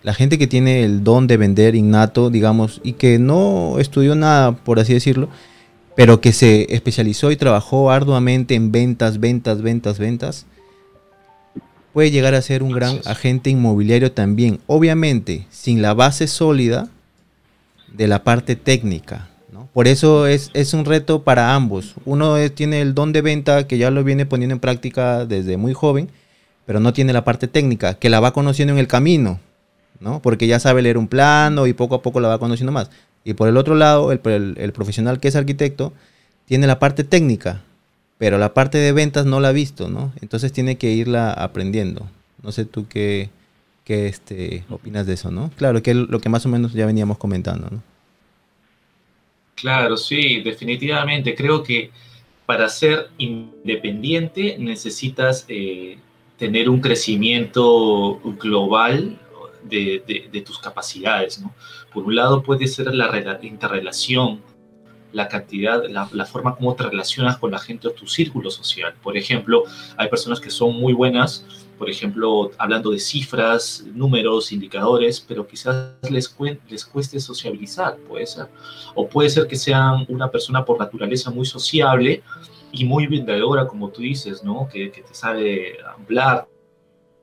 la 0.03 0.13
gente 0.13 0.37
que 0.37 0.47
tiene 0.47 0.83
el 0.83 1.03
don 1.03 1.27
de 1.27 1.37
vender 1.37 1.75
innato, 1.75 2.29
digamos, 2.29 2.81
y 2.83 2.93
que 2.93 3.19
no 3.19 3.79
estudió 3.79 4.15
nada, 4.15 4.53
por 4.53 4.79
así 4.79 4.93
decirlo, 4.93 5.29
pero 5.95 6.21
que 6.21 6.31
se 6.31 6.73
especializó 6.73 7.31
y 7.31 7.35
trabajó 7.35 7.91
arduamente 7.91 8.55
en 8.55 8.71
ventas, 8.71 9.19
ventas, 9.19 9.61
ventas, 9.61 9.99
ventas, 9.99 10.45
puede 11.91 12.11
llegar 12.11 12.35
a 12.35 12.41
ser 12.41 12.61
un 12.61 12.71
gran 12.71 12.99
agente 13.05 13.49
inmobiliario 13.49 14.11
también. 14.11 14.59
Obviamente, 14.67 15.47
sin 15.49 15.81
la 15.81 15.93
base 15.93 16.27
sólida 16.27 16.89
de 17.91 18.07
la 18.07 18.23
parte 18.23 18.55
técnica. 18.55 19.29
Por 19.73 19.87
eso 19.87 20.27
es, 20.27 20.51
es, 20.53 20.73
un 20.73 20.85
reto 20.85 21.23
para 21.23 21.55
ambos. 21.55 21.95
Uno 22.05 22.35
tiene 22.51 22.81
el 22.81 22.93
don 22.93 23.11
de 23.13 23.21
venta 23.21 23.67
que 23.67 23.77
ya 23.77 23.91
lo 23.91 24.03
viene 24.03 24.25
poniendo 24.25 24.53
en 24.53 24.59
práctica 24.59 25.25
desde 25.25 25.57
muy 25.57 25.73
joven 25.73 26.09
pero 26.67 26.81
no 26.81 26.91
tiene 26.91 27.13
la 27.13 27.23
parte 27.23 27.47
técnica, 27.47 27.93
que 27.93 28.09
la 28.09 28.19
va 28.19 28.33
conociendo 28.33 28.73
en 28.73 28.77
el 28.77 28.89
camino, 28.89 29.39
¿no? 30.01 30.21
Porque 30.21 30.47
ya 30.47 30.59
sabe 30.59 30.81
leer 30.81 30.97
un 30.97 31.07
plano 31.07 31.65
y 31.65 31.71
poco 31.71 31.95
a 31.95 32.01
poco 32.01 32.19
la 32.19 32.27
va 32.27 32.39
conociendo 32.39 32.73
más. 32.73 32.91
Y 33.23 33.35
por 33.35 33.47
el 33.47 33.55
otro 33.55 33.73
lado, 33.73 34.11
el, 34.11 34.19
profesional 34.73 35.21
que 35.21 35.29
es 35.29 35.37
arquitecto 35.37 35.93
tiene 36.45 36.67
la 36.67 36.77
parte 36.77 37.05
técnica, 37.05 37.63
pero 38.17 38.37
la 38.37 38.53
parte 38.53 38.79
de 38.79 38.91
ventas 38.91 39.25
no 39.25 39.39
la 39.39 39.47
ha 39.47 39.53
visto, 39.53 39.87
¿no? 39.87 40.11
Entonces 40.21 40.51
tiene 40.51 40.77
que 40.77 40.91
irla 40.91 41.31
aprendiendo. 41.31 42.05
No 42.43 42.51
sé 42.51 42.65
tú 42.65 42.85
qué, 42.89 43.29
qué 43.85 44.07
este, 44.07 44.65
opinas 44.69 45.07
de 45.07 45.13
eso, 45.13 45.31
¿no? 45.31 45.51
Claro, 45.55 45.81
que 45.81 45.91
es 45.91 45.97
lo 45.97 46.19
que 46.19 46.27
más 46.27 46.45
o 46.45 46.49
menos 46.49 46.73
ya 46.73 46.85
veníamos 46.85 47.17
comentando, 47.17 47.69
¿no? 47.71 47.81
Claro, 49.55 49.95
sí, 49.95 50.41
definitivamente. 50.41 51.33
Creo 51.33 51.63
que 51.63 51.91
para 52.45 52.67
ser 52.67 53.09
independiente 53.17 54.57
necesitas 54.59 55.45
eh, 55.47 55.97
tener 56.37 56.69
un 56.69 56.79
crecimiento 56.79 58.19
global 58.39 59.19
de, 59.63 60.43
tus 60.45 60.59
capacidades. 60.59 61.43
Por 61.93 62.05
un 62.05 62.15
lado 62.15 62.43
puede 62.43 62.67
ser 62.67 62.93
la 62.93 63.39
interrelación, 63.41 64.41
la 65.11 65.27
cantidad, 65.27 65.83
la, 65.89 66.07
la, 66.11 66.25
forma 66.25 66.55
como 66.55 66.75
te 66.75 66.83
relacionas 66.83 67.37
con 67.37 67.51
la 67.51 67.59
gente 67.59 67.87
o 67.87 67.91
tu 67.91 68.07
círculo 68.07 68.51
social. 68.51 68.93
Por 69.01 69.17
ejemplo, 69.17 69.63
hay 69.95 70.09
personas 70.09 70.39
que 70.39 70.49
son 70.49 70.75
muy 70.79 70.93
buenas, 70.93 71.45
por 71.77 71.89
ejemplo, 71.89 72.51
hablando 72.57 72.91
de 72.91 72.99
cifras, 72.99 73.85
números, 73.93 74.51
indicadores, 74.51 75.19
pero 75.19 75.47
quizás 75.47 75.93
les, 76.09 76.35
les 76.69 76.85
cueste 76.85 77.19
sociabilizar, 77.19 77.97
puede 77.97 78.25
ser. 78.25 78.47
O 78.95 79.07
puede 79.07 79.29
ser 79.29 79.47
que 79.47 79.55
sean 79.55 80.05
una 80.09 80.29
persona 80.29 80.65
por 80.65 80.79
naturaleza 80.79 81.29
muy 81.29 81.45
sociable, 81.45 82.23
y 82.71 82.85
muy 82.85 83.07
vendedora, 83.07 83.67
como 83.67 83.89
tú 83.89 84.01
dices, 84.01 84.43
¿no? 84.43 84.67
Que, 84.71 84.91
que 84.91 85.01
te 85.01 85.13
sabe 85.13 85.77
hablar, 85.83 86.47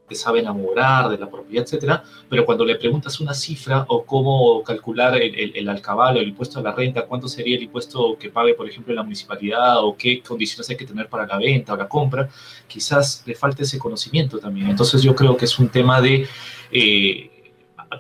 te 0.08 0.14
sabe 0.14 0.40
enamorar 0.40 1.08
de 1.08 1.18
la 1.18 1.30
propiedad, 1.30 1.64
etcétera, 1.64 2.04
pero 2.28 2.44
cuando 2.44 2.64
le 2.64 2.76
preguntas 2.76 3.20
una 3.20 3.32
cifra 3.32 3.86
o 3.88 4.04
cómo 4.04 4.62
calcular 4.62 5.16
el, 5.16 5.34
el, 5.34 5.56
el 5.56 5.68
alcabal 5.68 6.16
o 6.16 6.20
el 6.20 6.28
impuesto 6.28 6.60
a 6.60 6.62
la 6.62 6.72
renta, 6.72 7.06
cuánto 7.06 7.26
sería 7.26 7.56
el 7.56 7.62
impuesto 7.62 8.16
que 8.18 8.28
pague, 8.28 8.54
por 8.54 8.68
ejemplo, 8.68 8.94
la 8.94 9.02
municipalidad 9.02 9.82
o 9.82 9.96
qué 9.96 10.22
condiciones 10.22 10.68
hay 10.68 10.76
que 10.76 10.86
tener 10.86 11.08
para 11.08 11.26
la 11.26 11.38
venta 11.38 11.72
o 11.72 11.76
la 11.76 11.88
compra, 11.88 12.28
quizás 12.66 13.22
le 13.26 13.34
falte 13.34 13.62
ese 13.62 13.78
conocimiento 13.78 14.38
también. 14.38 14.68
Entonces 14.68 15.02
yo 15.02 15.14
creo 15.14 15.36
que 15.36 15.46
es 15.46 15.58
un 15.58 15.68
tema 15.68 16.00
de 16.02 16.26
eh, 16.70 17.30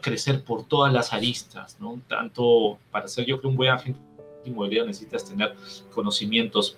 crecer 0.02 0.44
por 0.44 0.66
todas 0.66 0.92
las 0.92 1.12
aristas, 1.12 1.78
¿no? 1.80 2.00
Tanto 2.08 2.78
para 2.90 3.08
ser 3.08 3.24
yo 3.24 3.38
creo 3.38 3.50
un 3.50 3.56
buen 3.56 3.70
agente 3.70 4.00
inmobiliario 4.44 4.86
necesitas 4.86 5.24
tener 5.24 5.54
conocimientos 5.94 6.76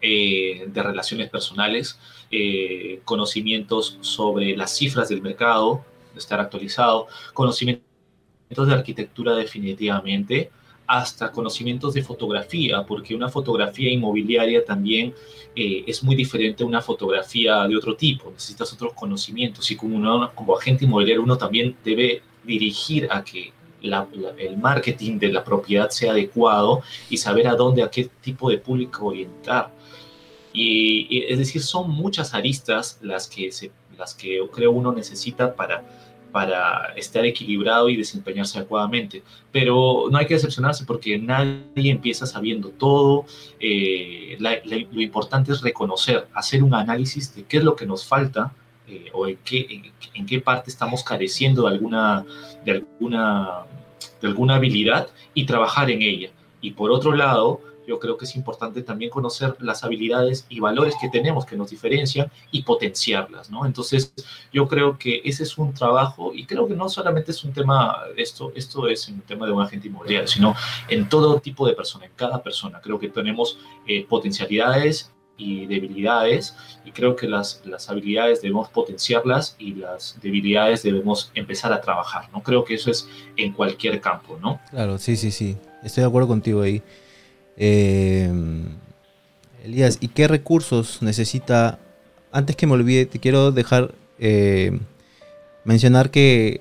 eh, 0.00 0.64
de 0.66 0.82
relaciones 0.82 1.30
personales, 1.30 1.98
eh, 2.30 3.00
conocimientos 3.04 3.98
sobre 4.00 4.56
las 4.56 4.76
cifras 4.76 5.08
del 5.08 5.22
mercado, 5.22 5.84
estar 6.16 6.40
actualizado, 6.40 7.08
conocimientos 7.34 7.84
de 8.48 8.72
arquitectura 8.72 9.34
definitivamente, 9.34 10.50
hasta 10.86 11.32
conocimientos 11.32 11.94
de 11.94 12.02
fotografía, 12.02 12.84
porque 12.86 13.14
una 13.14 13.28
fotografía 13.28 13.90
inmobiliaria 13.90 14.64
también 14.64 15.14
eh, 15.54 15.84
es 15.86 16.02
muy 16.02 16.14
diferente 16.14 16.62
a 16.62 16.66
una 16.66 16.80
fotografía 16.80 17.66
de 17.66 17.76
otro 17.76 17.96
tipo, 17.96 18.30
necesitas 18.30 18.72
otros 18.72 18.92
conocimientos 18.94 19.70
y 19.70 19.76
como, 19.76 19.96
uno, 19.96 20.30
como 20.34 20.56
agente 20.56 20.84
inmobiliario 20.84 21.22
uno 21.22 21.36
también 21.36 21.76
debe 21.84 22.22
dirigir 22.44 23.08
a 23.10 23.24
que 23.24 23.52
el 23.82 24.56
marketing 24.56 25.18
de 25.18 25.28
la 25.28 25.44
propiedad 25.44 25.90
sea 25.90 26.12
adecuado 26.12 26.82
y 27.08 27.16
saber 27.16 27.48
a 27.48 27.54
dónde, 27.54 27.82
a 27.82 27.90
qué 27.90 28.08
tipo 28.20 28.50
de 28.50 28.58
público 28.58 29.06
orientar. 29.06 29.70
Y, 30.52 31.24
es 31.28 31.38
decir, 31.38 31.62
son 31.62 31.90
muchas 31.90 32.32
aristas 32.32 32.98
las 33.02 33.28
que, 33.28 33.52
se, 33.52 33.70
las 33.98 34.14
que 34.14 34.40
creo 34.50 34.70
uno 34.70 34.90
necesita 34.92 35.54
para, 35.54 35.84
para 36.32 36.94
estar 36.96 37.26
equilibrado 37.26 37.90
y 37.90 37.96
desempeñarse 37.96 38.58
adecuadamente. 38.58 39.22
Pero 39.52 40.06
no 40.10 40.16
hay 40.16 40.26
que 40.26 40.34
decepcionarse 40.34 40.86
porque 40.86 41.18
nadie 41.18 41.90
empieza 41.90 42.26
sabiendo 42.26 42.70
todo. 42.70 43.26
Eh, 43.60 44.38
lo 44.40 45.00
importante 45.02 45.52
es 45.52 45.60
reconocer, 45.60 46.26
hacer 46.32 46.62
un 46.62 46.74
análisis 46.74 47.34
de 47.34 47.44
qué 47.44 47.58
es 47.58 47.64
lo 47.64 47.76
que 47.76 47.84
nos 47.84 48.06
falta 48.06 48.52
eh, 48.88 49.10
o 49.12 49.26
en 49.26 49.36
qué, 49.44 49.66
en, 49.68 49.92
en, 50.14 50.26
qué 50.26 50.40
parte 50.40 50.70
estamos 50.70 51.02
careciendo 51.02 51.62
de 51.62 51.68
alguna, 51.68 52.24
de, 52.64 52.72
alguna, 52.72 53.64
de 54.20 54.28
alguna 54.28 54.54
habilidad 54.56 55.08
y 55.34 55.44
trabajar 55.46 55.90
en 55.90 56.02
ella. 56.02 56.30
Y 56.60 56.72
por 56.72 56.90
otro 56.90 57.14
lado, 57.14 57.60
yo 57.86 57.98
creo 57.98 58.16
que 58.16 58.24
es 58.24 58.36
importante 58.36 58.82
también 58.82 59.10
conocer 59.10 59.56
las 59.60 59.84
habilidades 59.84 60.46
y 60.48 60.60
valores 60.60 60.94
que 61.00 61.08
tenemos 61.08 61.46
que 61.46 61.56
nos 61.56 61.70
diferencian 61.70 62.30
y 62.50 62.62
potenciarlas, 62.62 63.50
¿no? 63.50 63.64
Entonces, 63.64 64.12
yo 64.52 64.66
creo 64.68 64.98
que 64.98 65.22
ese 65.24 65.44
es 65.44 65.56
un 65.56 65.72
trabajo 65.72 66.32
y 66.34 66.44
creo 66.46 66.66
que 66.66 66.74
no 66.74 66.88
solamente 66.88 67.30
es 67.30 67.44
un 67.44 67.52
tema, 67.52 67.96
esto, 68.16 68.52
esto 68.54 68.88
es 68.88 69.08
un 69.08 69.20
tema 69.20 69.46
de 69.46 69.52
un 69.52 69.62
agente 69.62 69.88
inmobiliario, 69.88 70.28
sino 70.28 70.54
en 70.88 71.08
todo 71.08 71.40
tipo 71.40 71.66
de 71.66 71.74
persona, 71.74 72.06
en 72.06 72.12
cada 72.16 72.42
persona. 72.42 72.80
Creo 72.80 72.98
que 72.98 73.08
tenemos 73.08 73.58
eh, 73.86 74.04
potencialidades 74.08 75.12
y 75.38 75.66
debilidades 75.66 76.54
y 76.84 76.92
creo 76.92 77.16
que 77.16 77.28
las, 77.28 77.62
las 77.64 77.90
habilidades 77.90 78.42
debemos 78.42 78.68
potenciarlas 78.68 79.56
y 79.58 79.74
las 79.74 80.18
debilidades 80.22 80.82
debemos 80.82 81.30
empezar 81.34 81.72
a 81.72 81.80
trabajar, 81.80 82.28
¿no? 82.32 82.42
Creo 82.42 82.64
que 82.64 82.74
eso 82.74 82.90
es 82.90 83.08
en 83.36 83.52
cualquier 83.52 84.00
campo, 84.00 84.38
¿no? 84.40 84.60
Claro, 84.70 84.98
sí, 84.98 85.16
sí, 85.16 85.30
sí. 85.30 85.56
Estoy 85.82 86.02
de 86.02 86.08
acuerdo 86.08 86.28
contigo 86.28 86.62
ahí. 86.62 86.82
Eh, 87.56 88.30
Elías, 89.64 89.98
¿y 90.00 90.08
qué 90.08 90.28
recursos 90.28 91.02
necesita? 91.02 91.78
Antes 92.32 92.56
que 92.56 92.66
me 92.66 92.74
olvide, 92.74 93.06
te 93.06 93.18
quiero 93.18 93.50
dejar 93.52 93.94
eh, 94.18 94.78
mencionar 95.64 96.10
que 96.10 96.60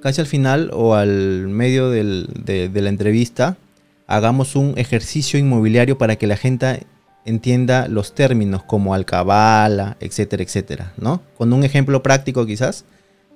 casi 0.00 0.20
al 0.22 0.26
final 0.26 0.70
o 0.72 0.94
al 0.94 1.48
medio 1.48 1.90
del, 1.90 2.28
de, 2.34 2.70
de, 2.70 2.80
la 2.80 2.88
entrevista 2.88 3.58
hagamos 4.06 4.56
un 4.56 4.72
ejercicio 4.78 5.38
inmobiliario 5.38 5.98
para 5.98 6.16
que 6.16 6.26
la 6.26 6.38
gente 6.38 6.86
entienda 7.24 7.88
los 7.88 8.14
términos 8.14 8.62
como 8.62 8.94
alcabala, 8.94 9.96
etcétera, 10.00 10.42
etcétera, 10.42 10.92
¿no? 10.96 11.22
Con 11.36 11.52
un 11.52 11.64
ejemplo 11.64 12.02
práctico 12.02 12.46
quizás, 12.46 12.84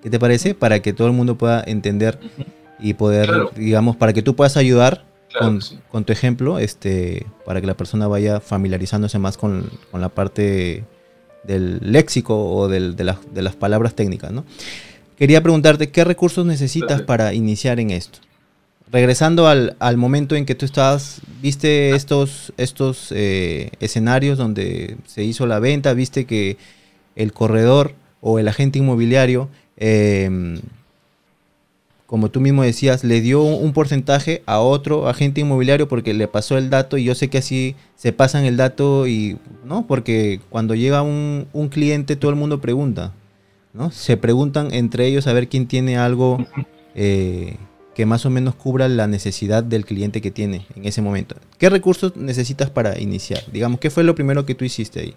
¿qué 0.02 0.10
te 0.10 0.18
parece? 0.18 0.54
Para 0.54 0.80
que 0.80 0.92
todo 0.92 1.06
el 1.06 1.12
mundo 1.12 1.36
pueda 1.36 1.62
entender 1.66 2.18
y 2.78 2.94
poder, 2.94 3.26
claro. 3.26 3.50
digamos, 3.56 3.96
para 3.96 4.12
que 4.12 4.22
tú 4.22 4.34
puedas 4.36 4.56
ayudar 4.56 5.04
Claro, 5.30 5.46
con, 5.46 5.62
sí. 5.62 5.78
con, 5.90 6.04
tu 6.04 6.12
ejemplo, 6.12 6.60
este, 6.60 7.26
para 7.44 7.60
que 7.60 7.66
la 7.66 7.74
persona 7.74 8.06
vaya 8.06 8.38
familiarizándose 8.38 9.18
más 9.18 9.36
con, 9.36 9.68
con 9.90 10.00
la 10.00 10.08
parte 10.08 10.84
del 11.42 11.80
léxico 11.82 12.52
o 12.54 12.68
del, 12.68 12.94
de, 12.94 13.02
la, 13.02 13.18
de, 13.32 13.42
las 13.42 13.56
palabras 13.56 13.94
técnicas, 13.94 14.30
¿no? 14.30 14.44
Quería 15.18 15.42
preguntarte, 15.42 15.90
¿qué 15.90 16.04
recursos 16.04 16.46
necesitas 16.46 17.02
para 17.02 17.34
iniciar 17.34 17.80
en 17.80 17.90
esto? 17.90 18.20
Regresando 18.94 19.48
al, 19.48 19.76
al, 19.80 19.96
momento 19.96 20.37
en 20.37 20.46
que 20.46 20.54
tú 20.54 20.64
estabas, 20.64 21.20
viste 21.42 21.90
estos, 21.96 22.52
estos 22.57 23.11
eh, 23.11 23.70
escenarios 23.80 24.38
donde 24.38 24.96
se 25.04 25.24
hizo 25.24 25.46
la 25.46 25.59
venta, 25.59 25.94
viste 25.94 26.26
que 26.26 26.57
el 27.16 27.33
corredor 27.33 27.94
o 28.20 28.38
el 28.38 28.46
agente 28.46 28.78
inmobiliario 28.78 29.48
eh, 29.76 30.61
como 32.07 32.30
tú 32.30 32.40
mismo 32.40 32.62
decías, 32.62 33.02
le 33.02 33.20
dio 33.20 33.42
un 33.42 33.72
porcentaje 33.72 34.44
a 34.46 34.61
otro 34.61 35.09
agente 35.09 35.40
inmobiliario 35.40 35.88
porque 35.88 36.14
le 36.14 36.28
pasó 36.28 36.59
el 36.59 36.70
dato 36.70 36.96
y 36.96 37.02
yo 37.02 37.16
sé 37.16 37.28
que 37.28 37.38
así 37.38 37.74
se 37.96 38.12
pasan 38.12 38.44
el 38.44 38.57
dato 38.57 39.09
y, 39.09 39.38
¿no? 39.64 39.87
Porque 39.88 40.40
cuando 40.48 40.76
llega 40.76 41.02
un, 41.02 41.48
un 41.52 41.68
cliente 41.68 42.14
todo 42.14 42.30
el 42.30 42.37
mundo 42.37 42.61
pregunta, 42.61 43.12
¿no? 43.72 43.90
Se 43.90 44.16
preguntan 44.16 44.72
entre 44.72 45.07
ellos 45.07 45.26
a 45.26 45.33
ver 45.33 45.48
quién 45.48 45.66
tiene 45.66 45.96
algo 45.96 46.38
eh, 46.94 47.57
que 47.94 48.07
más 48.07 48.26
o 48.26 48.30
menos 48.30 48.54
cubra 48.54 48.88
la 48.88 49.07
necesidad 49.07 49.62
del 49.62 49.85
cliente 49.85 50.20
que 50.20 50.30
tiene 50.30 50.66
en 50.74 50.85
ese 50.85 51.00
momento. 51.00 51.37
¿Qué 51.59 51.70
recursos 51.70 52.16
necesitas 52.16 52.70
para 52.70 53.00
iniciar? 53.00 53.42
Digamos, 53.52 53.80
¿qué 53.80 53.90
fue 53.90 54.04
lo 54.04 54.14
primero 54.14 54.44
que 54.44 54.54
tú 54.54 54.64
hiciste 54.64 55.00
ahí? 55.00 55.14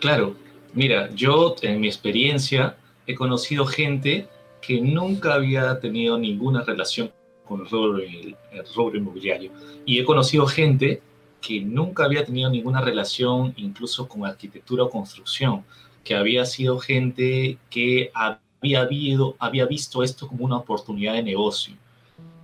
Claro, 0.00 0.36
mira, 0.74 1.10
yo 1.14 1.56
en 1.62 1.80
mi 1.80 1.86
experiencia 1.86 2.76
he 3.06 3.14
conocido 3.14 3.64
gente 3.66 4.28
que 4.60 4.80
nunca 4.80 5.34
había 5.34 5.80
tenido 5.80 6.18
ninguna 6.18 6.62
relación 6.62 7.10
con 7.46 7.60
el 7.60 7.70
rubro, 7.70 8.96
inmobiliario. 8.96 9.52
Y 9.84 9.98
he 9.98 10.04
conocido 10.04 10.46
gente 10.46 11.00
que 11.40 11.60
nunca 11.60 12.04
había 12.04 12.24
tenido 12.24 12.50
ninguna 12.50 12.80
relación 12.80 13.54
incluso 13.56 14.08
con 14.08 14.26
arquitectura 14.26 14.84
o 14.84 14.90
construcción, 14.90 15.64
que 16.02 16.14
había 16.14 16.44
sido 16.44 16.78
gente 16.78 17.58
que 17.70 18.10
habido, 18.74 19.36
había 19.38 19.66
visto 19.66 20.02
esto 20.02 20.28
como 20.28 20.44
una 20.44 20.56
oportunidad 20.56 21.14
de 21.14 21.22
negocio. 21.22 21.74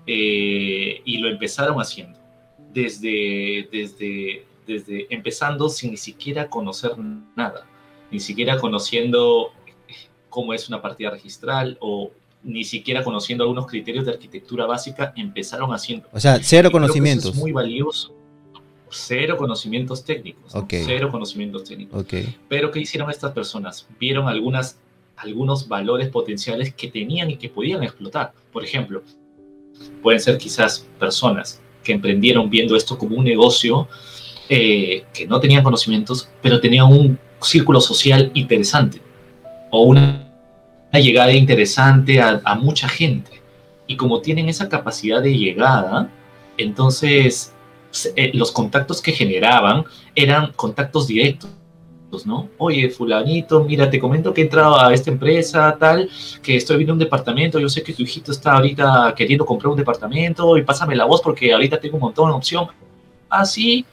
Eh, 0.07 1.01
y 1.05 1.19
lo 1.19 1.29
empezaron 1.29 1.79
haciendo. 1.79 2.19
Desde, 2.73 3.69
desde, 3.71 4.45
desde 4.67 5.07
empezando 5.11 5.69
sin 5.69 5.91
ni 5.91 5.97
siquiera 5.97 6.49
conocer 6.49 6.93
nada, 7.37 7.67
ni 8.11 8.19
siquiera 8.19 8.59
conociendo 8.59 9.53
cómo 10.29 10.55
es 10.55 10.69
una 10.69 10.81
partida 10.81 11.11
registral 11.11 11.77
o 11.81 12.11
ni 12.43 12.65
siquiera 12.65 13.05
conociendo 13.05 13.45
algunos 13.45 13.67
criterios 13.67 14.05
de 14.05 14.13
arquitectura 14.13 14.67
básica, 14.67 15.13
empezaron 15.17 15.73
haciendo. 15.73 16.09
O 16.13 16.19
sea, 16.19 16.41
cero 16.43 16.69
y 16.69 16.73
conocimientos. 16.73 17.35
es 17.35 17.37
muy 17.37 17.53
valioso. 17.53 18.13
Cero 18.91 19.37
conocimientos 19.39 20.05
técnicos. 20.05 20.55
Okay. 20.55 20.81
¿no? 20.81 20.87
Cero 20.87 21.09
conocimientos 21.11 21.65
técnicos. 21.65 22.03
Okay. 22.03 22.37
Pero 22.49 22.71
¿qué 22.71 22.81
hicieron 22.81 23.11
estas 23.11 23.33
personas? 23.33 23.87
Vieron 23.99 24.29
algunas, 24.29 24.79
algunos 25.23 25.69
valores 25.69 26.09
potenciales 26.09 26.75
que 26.75 26.89
tenían 26.89 27.31
y 27.31 27.37
que 27.37 27.49
podían 27.49 27.83
explotar. 27.83 28.33
Por 28.53 28.65
ejemplo, 28.65 29.03
pueden 30.03 30.21
ser 30.21 30.39
quizás 30.39 30.87
personas 30.99 31.61
que 31.83 31.93
emprendieron 31.93 32.49
viendo 32.51 32.77
esto 32.77 32.99
como 32.99 33.17
un 33.17 33.25
negocio 33.25 33.89
eh, 34.49 35.05
que 35.15 35.27
no 35.27 35.41
tenían 35.41 35.63
conocimientos, 35.63 36.29
pero 36.43 36.61
tenían 36.61 36.87
un 36.87 37.19
círculo 37.41 37.81
social 37.81 38.31
interesante 38.35 39.01
o 39.71 39.83
una, 39.83 40.29
llegada 40.93 41.33
interesante 41.33 42.21
a, 42.21 42.41
a, 42.45 42.55
mucha 42.55 42.89
gente. 42.89 43.41
Y 43.87 43.97
como 43.97 44.21
tienen 44.21 44.49
esa 44.49 44.69
capacidad 44.69 45.23
de 45.23 45.37
llegada, 45.37 46.11
entonces 46.59 47.55
eh, 48.17 48.31
los 48.35 48.53
contactos 48.53 49.03
que 49.03 49.13
generaban 49.13 49.85
eran 50.15 50.53
contactos 50.53 51.07
directos. 51.07 51.51
¿No? 52.27 52.49
Oye, 52.59 52.91
fulanito, 52.91 53.65
mira, 53.65 53.89
te 53.89 53.99
comento 53.99 54.33
que 54.33 54.43
he 54.43 54.45
entrado 54.45 54.79
a 54.79 54.93
esta 54.93 55.11
empresa, 55.11 55.77
tal, 55.79 56.09
que 56.43 56.57
estoy 56.57 56.77
viendo 56.77 56.93
un 56.93 56.99
departamento, 56.99 57.59
yo 57.59 57.69
sé 57.69 57.83
que 57.83 57.93
tu 57.93 58.03
hijito 58.03 58.33
está 58.33 58.53
ahorita 58.53 59.15
queriendo 59.17 59.47
comprar 59.47 59.71
un 59.71 59.79
departamento 59.79 60.57
y 60.57 60.63
pásame 60.63 60.95
la 60.95 61.07
voz 61.07 61.21
porque 61.23 61.53
ahorita 61.53 61.81
tengo 61.81 61.97
un 61.97 62.03
montón 62.03 62.31
de 62.31 62.37
opción. 62.37 62.67
Ah, 63.29 63.45
sí, 63.45 63.85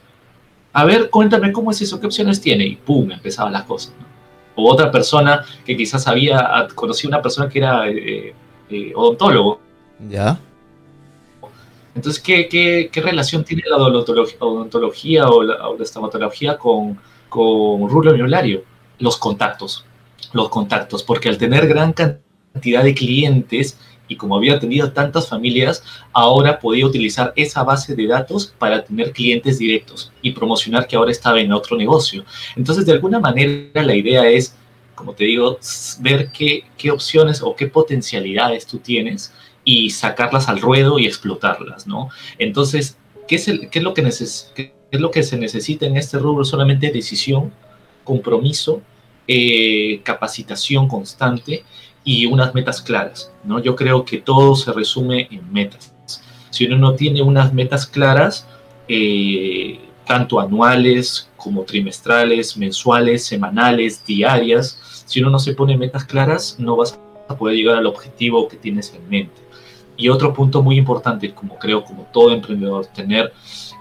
a 0.74 0.86
ver, 0.86 1.10
cuéntame 1.10 1.52
cómo 1.52 1.72
es 1.72 1.82
eso, 1.82 2.00
qué 2.00 2.08
opciones 2.08 2.42
tiene. 2.42 2.66
Y 2.66 2.76
pum, 2.76 3.12
empezaban 3.12 3.54
las 3.54 3.64
cosas. 3.64 3.94
¿no? 4.00 4.10
o 4.60 4.72
otra 4.72 4.92
persona 4.92 5.44
que 5.66 5.76
quizás 5.76 6.08
había 6.08 6.68
conocido 6.76 7.10
una 7.10 7.22
persona 7.22 7.50
que 7.50 7.60
era 7.60 7.90
eh, 7.90 8.34
eh, 8.70 8.92
odontólogo. 8.96 9.60
Ya. 10.10 10.40
Entonces, 11.96 12.22
¿qué, 12.22 12.48
qué, 12.48 12.90
qué 12.92 13.02
relación 13.02 13.44
tiene 13.44 13.64
la 13.68 13.78
odontología, 13.78 15.28
o 15.28 15.44
la, 15.44 15.68
o 15.68 15.78
la 15.78 15.84
estomatología 15.84 16.58
con, 16.58 16.98
con 17.30 17.88
rubro 17.90 18.14
miolario? 18.14 18.64
Los 19.00 19.18
contactos, 19.18 19.86
los 20.34 20.50
contactos, 20.50 21.04
porque 21.04 21.30
al 21.30 21.38
tener 21.38 21.68
gran 21.68 21.94
cantidad 21.94 22.84
de 22.84 22.94
clientes, 22.94 23.78
y 24.08 24.16
como 24.16 24.36
había 24.36 24.60
tenido 24.60 24.92
tantas 24.92 25.30
familias, 25.30 25.84
ahora 26.12 26.60
podía 26.60 26.86
utilizar 26.86 27.32
esa 27.36 27.64
base 27.64 27.96
de 27.96 28.08
datos 28.08 28.54
para 28.58 28.84
tener 28.84 29.14
clientes 29.14 29.60
directos 29.60 30.12
y 30.22 30.32
promocionar 30.32 30.88
que 30.88 30.96
ahora 30.96 31.12
estaba 31.12 31.40
en 31.40 31.54
otro 31.54 31.78
negocio. 31.78 32.26
Entonces, 32.56 32.86
de 32.86 32.94
alguna 32.94 33.20
manera, 33.20 33.84
la 33.84 33.96
idea 33.96 34.28
es, 34.28 34.56
como 34.96 35.14
te 35.14 35.26
digo, 35.26 35.60
ver 36.00 36.32
qué, 36.32 36.64
qué 36.76 36.92
opciones 36.92 37.42
o 37.44 37.56
qué 37.56 37.68
potencialidades 37.68 38.66
tú 38.66 38.80
tienes 38.80 39.32
y 39.64 39.92
sacarlas 39.92 40.50
al 40.50 40.60
ruedo 40.60 40.98
y 40.98 41.06
explotarlas, 41.06 41.86
¿no? 41.86 42.10
Entonces, 42.40 42.98
¿qué 43.28 43.36
es, 43.36 43.48
el, 43.48 43.70
qué 43.70 43.80
es, 43.80 43.86
lo, 43.86 43.94
que 43.94 44.02
neces 44.02 44.52
qué 44.56 44.74
es 44.92 45.00
lo 45.00 45.12
que 45.12 45.24
se 45.24 45.38
necesita 45.38 45.86
en 45.86 45.98
este 45.98 46.18
rubro? 46.20 46.44
Solamente 46.44 46.92
decisión, 46.92 47.52
compromiso, 48.04 48.82
eh, 49.28 50.02
capacitación 50.04 50.88
constante 50.88 51.64
y 52.04 52.26
unas 52.26 52.54
metas 52.56 52.82
claras, 52.82 53.32
¿no? 53.44 53.60
Yo 53.60 53.76
creo 53.76 54.04
que 54.06 54.18
todo 54.18 54.56
se 54.56 54.72
resume 54.72 55.28
en 55.32 55.52
metas. 55.52 55.94
Si 56.50 56.66
uno 56.66 56.78
no 56.78 56.96
tiene 56.96 57.22
unas 57.22 57.54
metas 57.54 57.86
claras, 57.86 58.48
eh, 58.88 59.80
tanto 60.06 60.40
anuales 60.40 61.30
como 61.38 61.64
trimestrales, 61.64 62.58
mensuales, 62.58 63.26
semanales, 63.26 64.04
diarias, 64.04 65.04
si 65.06 65.22
uno 65.22 65.30
no 65.30 65.38
se 65.40 65.54
pone 65.54 65.78
metas 65.78 66.04
claras, 66.06 66.56
no 66.58 66.76
vas 66.76 67.00
a 67.28 67.38
poder 67.38 67.56
llegar 67.56 67.78
al 67.78 67.86
objetivo 67.86 68.48
que 68.48 68.58
tienes 68.58 68.92
en 68.96 69.08
mente. 69.08 69.42
Y 69.96 70.10
otro 70.10 70.34
punto 70.34 70.64
muy 70.64 70.78
importante, 70.78 71.32
como 71.34 71.60
creo, 71.60 71.84
como 71.84 72.08
todo 72.12 72.32
emprendedor, 72.32 72.88
tener, 72.88 73.32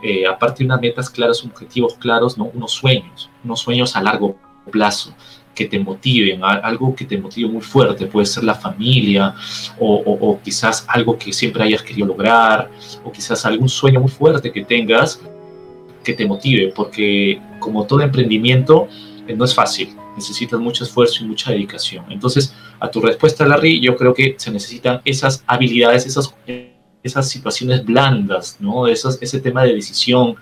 eh, 0.03 0.27
aparte 0.27 0.59
de 0.59 0.67
unas 0.67 0.81
metas 0.81 1.11
claras, 1.11 1.45
objetivos 1.45 1.95
claros, 1.95 2.39
¿no? 2.39 2.51
unos 2.55 2.73
sueños, 2.73 3.31
unos 3.45 3.61
sueños 3.61 3.97
a 3.97 4.03
largo 4.03 4.37
plazo 4.71 5.15
que 5.55 5.65
te 5.65 5.79
motiven, 5.81 6.45
algo 6.45 6.95
que 6.95 7.05
te 7.05 7.19
motive 7.19 7.49
muy 7.49 7.63
fuerte, 7.63 8.07
puede 8.07 8.27
ser 8.27 8.45
la 8.45 8.55
familia 8.55 9.35
o, 9.81 10.39
quizás 10.43 10.85
algo 10.87 11.19
que 11.19 11.33
siempre 11.33 11.65
hayas 11.65 11.83
querido 11.83 12.07
lograr 12.07 12.71
o 13.03 13.11
quizás 13.11 13.45
algún 13.45 13.69
sueño 13.69 13.99
muy 13.99 14.11
fuerte 14.11 14.53
que 14.53 14.65
tengas 14.65 15.21
que 16.05 16.15
te 16.15 16.25
motive, 16.25 16.73
porque 16.75 17.41
como 17.59 17.85
todo 17.85 18.03
emprendimiento 18.03 18.87
eh, 19.27 19.35
no 19.35 19.45
es 19.45 19.53
fácil, 19.53 19.97
necesitas 20.15 20.61
mucho 20.61 20.85
esfuerzo 20.85 21.25
y 21.25 21.27
mucha 21.27 21.51
dedicación. 21.51 22.05
Entonces, 22.09 22.55
a 22.79 22.89
tu 22.89 23.01
respuesta, 23.01 23.45
Larry, 23.45 23.81
yo 23.81 23.97
creo 23.97 24.15
que 24.15 24.37
se 24.39 24.53
necesitan 24.53 25.01
esas 25.05 25.43
habilidades, 25.47 26.07
esas, 26.07 26.35
esas 27.03 27.29
situaciones 27.29 27.85
blandas, 27.85 28.57
¿no? 28.61 28.87
Ese 28.87 29.41
tema 29.41 29.65
de 29.65 29.75
decisión, 29.75 30.37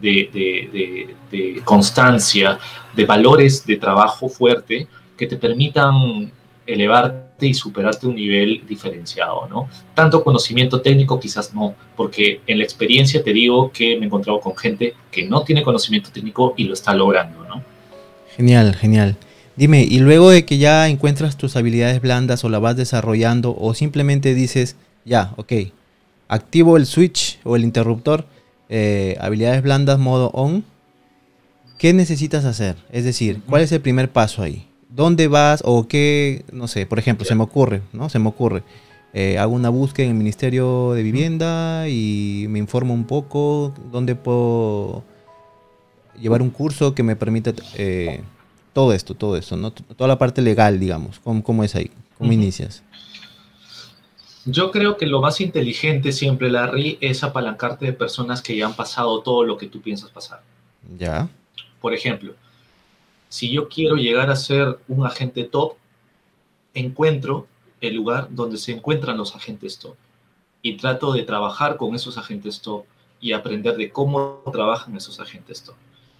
de, 0.00 1.14
constancia, 1.64 2.58
de 2.94 3.04
valores 3.04 3.64
de 3.64 3.76
trabajo 3.76 4.28
fuerte 4.28 4.88
que 5.16 5.26
te 5.26 5.36
permitan 5.36 6.32
elevarte 6.66 7.46
y 7.46 7.54
superarte 7.54 8.06
un 8.06 8.14
nivel 8.14 8.62
diferenciado, 8.68 9.48
¿no? 9.48 9.68
Tanto 9.94 10.22
conocimiento 10.22 10.80
técnico 10.80 11.18
quizás 11.18 11.52
no, 11.54 11.74
porque 11.96 12.40
en 12.46 12.58
la 12.58 12.64
experiencia 12.64 13.22
te 13.22 13.32
digo 13.32 13.72
que 13.72 13.96
me 13.96 14.04
he 14.04 14.06
encontrado 14.06 14.40
con 14.40 14.56
gente 14.56 14.94
que 15.10 15.24
no 15.24 15.42
tiene 15.42 15.62
conocimiento 15.62 16.10
técnico 16.10 16.54
y 16.56 16.64
lo 16.64 16.74
está 16.74 16.94
logrando, 16.94 17.44
¿no? 17.44 17.62
Genial, 18.36 18.74
genial. 18.74 19.16
Dime, 19.56 19.82
y 19.82 19.98
luego 19.98 20.30
de 20.30 20.46
que 20.46 20.58
ya 20.58 20.88
encuentras 20.88 21.36
tus 21.36 21.56
habilidades 21.56 22.00
blandas 22.00 22.42
o 22.44 22.48
la 22.48 22.58
vas 22.58 22.76
desarrollando 22.76 23.54
o 23.58 23.74
simplemente 23.74 24.34
dices, 24.34 24.76
ya, 25.04 25.32
ok, 25.36 25.52
activo 26.32 26.78
el 26.78 26.86
switch 26.86 27.38
o 27.44 27.56
el 27.56 27.62
interruptor, 27.62 28.24
eh, 28.70 29.16
habilidades 29.20 29.62
blandas 29.62 29.98
modo 29.98 30.30
on, 30.32 30.64
¿qué 31.78 31.92
necesitas 31.92 32.46
hacer? 32.46 32.76
Es 32.90 33.04
decir, 33.04 33.42
¿cuál 33.46 33.60
es 33.60 33.70
el 33.72 33.82
primer 33.82 34.10
paso 34.10 34.42
ahí? 34.42 34.66
¿Dónde 34.88 35.28
vas 35.28 35.60
o 35.62 35.86
qué, 35.86 36.44
no 36.50 36.68
sé, 36.68 36.86
por 36.86 36.98
ejemplo, 36.98 37.26
se 37.26 37.34
me 37.34 37.42
ocurre, 37.42 37.82
¿no? 37.92 38.08
Se 38.08 38.18
me 38.18 38.28
ocurre. 38.28 38.62
Eh, 39.12 39.36
hago 39.38 39.54
una 39.54 39.68
búsqueda 39.68 40.06
en 40.06 40.12
el 40.12 40.16
Ministerio 40.16 40.92
de 40.92 41.02
Vivienda 41.02 41.86
y 41.90 42.46
me 42.48 42.58
informo 42.58 42.94
un 42.94 43.04
poco 43.04 43.74
dónde 43.90 44.14
puedo 44.14 45.04
llevar 46.18 46.40
un 46.40 46.48
curso 46.48 46.94
que 46.94 47.02
me 47.02 47.14
permita 47.14 47.52
eh, 47.76 48.22
todo 48.72 48.94
esto, 48.94 49.14
todo 49.14 49.36
esto, 49.36 49.58
¿no? 49.58 49.70
Toda 49.70 50.08
la 50.08 50.18
parte 50.18 50.40
legal, 50.40 50.80
digamos. 50.80 51.20
¿Cómo, 51.20 51.62
es 51.62 51.74
ahí? 51.74 51.90
¿Cómo 52.16 52.32
inicias? 52.32 52.82
Yo 54.44 54.70
creo 54.70 54.96
que 54.96 55.06
lo 55.06 55.20
más 55.20 55.40
inteligente 55.40 56.12
siempre, 56.12 56.50
Larry, 56.50 56.98
es 57.00 57.22
apalancarte 57.22 57.86
de 57.86 57.92
personas 57.92 58.42
que 58.42 58.56
ya 58.56 58.66
han 58.66 58.74
pasado 58.74 59.20
todo 59.22 59.44
lo 59.44 59.56
que 59.56 59.68
tú 59.68 59.80
piensas 59.80 60.10
pasar. 60.10 60.42
Ya. 60.98 61.28
Por 61.80 61.94
ejemplo, 61.94 62.34
si 63.28 63.50
yo 63.50 63.68
quiero 63.68 63.96
llegar 63.96 64.30
a 64.30 64.36
ser 64.36 64.78
un 64.88 65.06
agente 65.06 65.44
top, 65.44 65.74
encuentro 66.74 67.46
el 67.80 67.94
lugar 67.94 68.28
donde 68.30 68.56
se 68.56 68.72
encuentran 68.72 69.16
los 69.16 69.34
agentes 69.34 69.78
top 69.78 69.96
y 70.60 70.76
trato 70.76 71.12
de 71.12 71.22
trabajar 71.22 71.76
con 71.76 71.94
esos 71.94 72.18
agentes 72.18 72.60
top 72.60 72.84
y 73.20 73.32
aprender 73.32 73.76
de 73.76 73.90
cómo 73.90 74.42
trabajan 74.52 74.96
esos 74.96 75.20
agentes 75.20 75.62
top. 75.62 75.76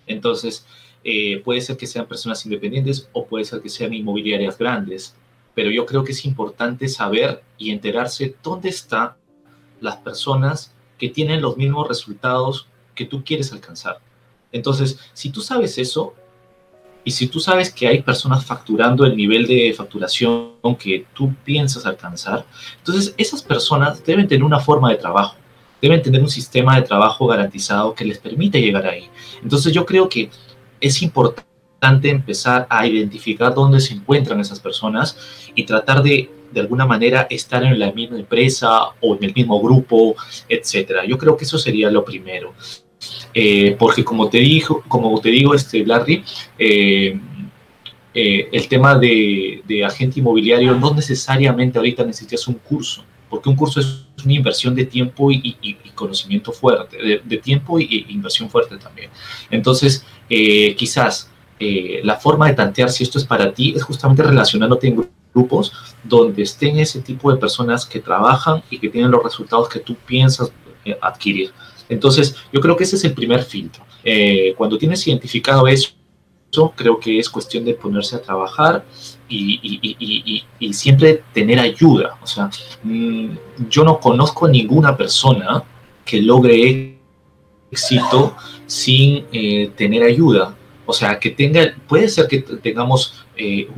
Entonces, 0.06 0.66
eh, 1.04 1.40
puede 1.44 1.60
ser 1.60 1.76
que 1.76 1.86
sean 1.86 2.06
personas 2.06 2.44
independientes 2.44 3.08
o 3.12 3.26
puede 3.26 3.44
ser 3.44 3.60
que 3.60 3.68
sean 3.68 3.92
inmobiliarias 3.92 4.56
grandes 4.56 5.14
pero 5.54 5.70
yo 5.70 5.86
creo 5.86 6.04
que 6.04 6.12
es 6.12 6.24
importante 6.24 6.88
saber 6.88 7.42
y 7.58 7.70
enterarse 7.70 8.36
dónde 8.42 8.68
están 8.68 9.12
las 9.80 9.96
personas 9.96 10.74
que 10.98 11.08
tienen 11.08 11.42
los 11.42 11.56
mismos 11.56 11.88
resultados 11.88 12.68
que 12.94 13.04
tú 13.04 13.24
quieres 13.24 13.52
alcanzar. 13.52 13.98
Entonces, 14.52 14.98
si 15.12 15.30
tú 15.30 15.40
sabes 15.40 15.78
eso, 15.78 16.14
y 17.04 17.10
si 17.10 17.26
tú 17.26 17.40
sabes 17.40 17.72
que 17.72 17.88
hay 17.88 18.02
personas 18.02 18.44
facturando 18.44 19.04
el 19.04 19.16
nivel 19.16 19.46
de 19.46 19.74
facturación 19.76 20.52
que 20.78 21.06
tú 21.12 21.34
piensas 21.44 21.84
alcanzar, 21.84 22.46
entonces 22.78 23.14
esas 23.18 23.42
personas 23.42 24.04
deben 24.04 24.28
tener 24.28 24.44
una 24.44 24.60
forma 24.60 24.90
de 24.90 24.96
trabajo, 24.96 25.36
deben 25.80 26.00
tener 26.00 26.20
un 26.20 26.28
sistema 26.28 26.76
de 26.76 26.82
trabajo 26.82 27.26
garantizado 27.26 27.94
que 27.94 28.04
les 28.04 28.18
permite 28.18 28.60
llegar 28.60 28.86
ahí. 28.86 29.10
Entonces 29.42 29.72
yo 29.72 29.84
creo 29.84 30.08
que 30.08 30.30
es 30.80 31.02
importante 31.82 32.10
empezar 32.10 32.66
a 32.70 32.86
identificar 32.86 33.52
dónde 33.52 33.80
se 33.80 33.94
encuentran 33.94 34.38
esas 34.38 34.60
personas 34.60 35.16
y 35.56 35.64
tratar 35.64 36.00
de, 36.00 36.30
de 36.52 36.60
alguna 36.60 36.86
manera, 36.86 37.26
estar 37.28 37.64
en 37.64 37.76
la 37.76 37.90
misma 37.90 38.18
empresa 38.20 38.90
o 39.00 39.16
en 39.16 39.24
el 39.24 39.34
mismo 39.34 39.60
grupo, 39.60 40.14
etcétera. 40.48 41.04
Yo 41.04 41.18
creo 41.18 41.36
que 41.36 41.44
eso 41.44 41.58
sería 41.58 41.90
lo 41.90 42.04
primero. 42.04 42.54
Eh, 43.34 43.74
porque 43.76 44.04
como 44.04 44.28
te, 44.28 44.38
dijo, 44.38 44.84
como 44.86 45.20
te 45.20 45.30
digo, 45.30 45.54
este, 45.54 45.84
Larry, 45.84 46.22
eh, 46.56 47.18
eh, 48.14 48.48
el 48.52 48.68
tema 48.68 48.96
de, 48.96 49.62
de, 49.66 49.84
agente 49.84 50.20
inmobiliario 50.20 50.76
no 50.76 50.94
necesariamente 50.94 51.78
ahorita 51.78 52.04
necesitas 52.04 52.46
un 52.46 52.54
curso, 52.54 53.04
porque 53.28 53.48
un 53.48 53.56
curso 53.56 53.80
es 53.80 54.06
una 54.24 54.34
inversión 54.34 54.76
de 54.76 54.84
tiempo 54.84 55.32
y, 55.32 55.56
y, 55.60 55.74
conocimiento 55.96 56.52
fuerte, 56.52 56.96
de, 56.96 57.20
de 57.24 57.36
tiempo 57.38 57.80
e 57.80 58.04
inversión 58.08 58.48
fuerte 58.48 58.76
también. 58.76 59.10
Entonces, 59.50 60.04
quizás 60.28 61.31
eh, 61.64 62.00
la 62.02 62.16
forma 62.16 62.48
de 62.48 62.54
tantear 62.54 62.90
si 62.90 63.04
esto 63.04 63.18
es 63.18 63.24
para 63.24 63.54
ti 63.54 63.72
es 63.76 63.84
justamente 63.84 64.24
relacionándote 64.24 64.88
en 64.88 65.08
grupos 65.32 65.72
donde 66.02 66.42
estén 66.42 66.80
ese 66.80 67.00
tipo 67.00 67.30
de 67.30 67.38
personas 67.38 67.86
que 67.86 68.00
trabajan 68.00 68.64
y 68.68 68.80
que 68.80 68.88
tienen 68.88 69.12
los 69.12 69.22
resultados 69.22 69.68
que 69.68 69.78
tú 69.78 69.94
piensas 69.94 70.52
eh, 70.84 70.98
adquirir. 71.00 71.52
Entonces, 71.88 72.34
yo 72.52 72.60
creo 72.60 72.76
que 72.76 72.82
ese 72.82 72.96
es 72.96 73.04
el 73.04 73.14
primer 73.14 73.44
filtro. 73.44 73.84
Eh, 74.02 74.54
cuando 74.56 74.76
tienes 74.76 75.06
identificado 75.06 75.68
eso, 75.68 75.92
creo 76.74 76.98
que 76.98 77.20
es 77.20 77.30
cuestión 77.30 77.64
de 77.64 77.74
ponerse 77.74 78.16
a 78.16 78.22
trabajar 78.22 78.84
y, 79.28 80.42
siempre 80.72 81.22
tener 81.32 81.60
ayuda. 81.60 82.18
O 82.24 82.26
sea, 82.26 82.50
mm, 82.82 83.36
yo 83.68 83.84
no 83.84 84.00
conozco 84.00 84.46
a 84.46 84.50
ninguna 84.50 84.96
persona 84.96 85.62
que 86.04 86.20
logre 86.20 86.98
éxito 87.70 88.34
sin 88.66 89.26
tener 89.76 90.02
ayuda. 90.02 90.56
O 90.84 90.92
sea, 90.92 91.18
que 91.18 91.30
tenga, 91.30 91.74
puede 91.88 92.08
ser 92.08 92.26
que 92.26 92.38
tengamos 92.40 93.24
eh, 93.36 93.68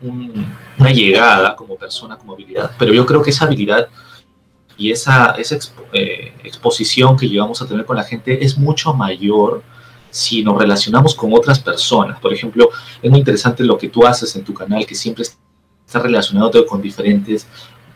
una 0.00 0.90
llegada 0.90 1.56
como 1.56 1.76
persona, 1.76 2.16
como 2.16 2.34
habilidad, 2.34 2.72
pero 2.78 2.92
yo 2.92 3.04
creo 3.04 3.22
que 3.22 3.30
esa 3.30 3.44
habilidad 3.44 3.88
y 4.76 4.90
esa, 4.90 5.32
esa 5.32 5.58
eh, 5.92 6.32
exposición 6.44 7.16
que 7.16 7.28
llegamos 7.28 7.60
a 7.62 7.66
tener 7.66 7.84
con 7.84 7.96
la 7.96 8.04
gente 8.04 8.44
es 8.44 8.56
mucho 8.56 8.94
mayor 8.94 9.62
si 10.10 10.42
nos 10.44 10.58
relacionamos 10.58 11.14
con 11.14 11.32
otras 11.32 11.58
personas. 11.58 12.20
Por 12.20 12.32
ejemplo, 12.32 12.68
es 13.02 13.10
muy 13.10 13.20
interesante 13.20 13.64
lo 13.64 13.78
que 13.78 13.88
tú 13.88 14.06
haces 14.06 14.34
en 14.36 14.44
tu 14.44 14.52
canal, 14.52 14.84
que 14.86 14.94
siempre 14.94 15.24
está 15.24 16.00
relacionado 16.00 16.64
con 16.66 16.82
diferentes 16.82 17.46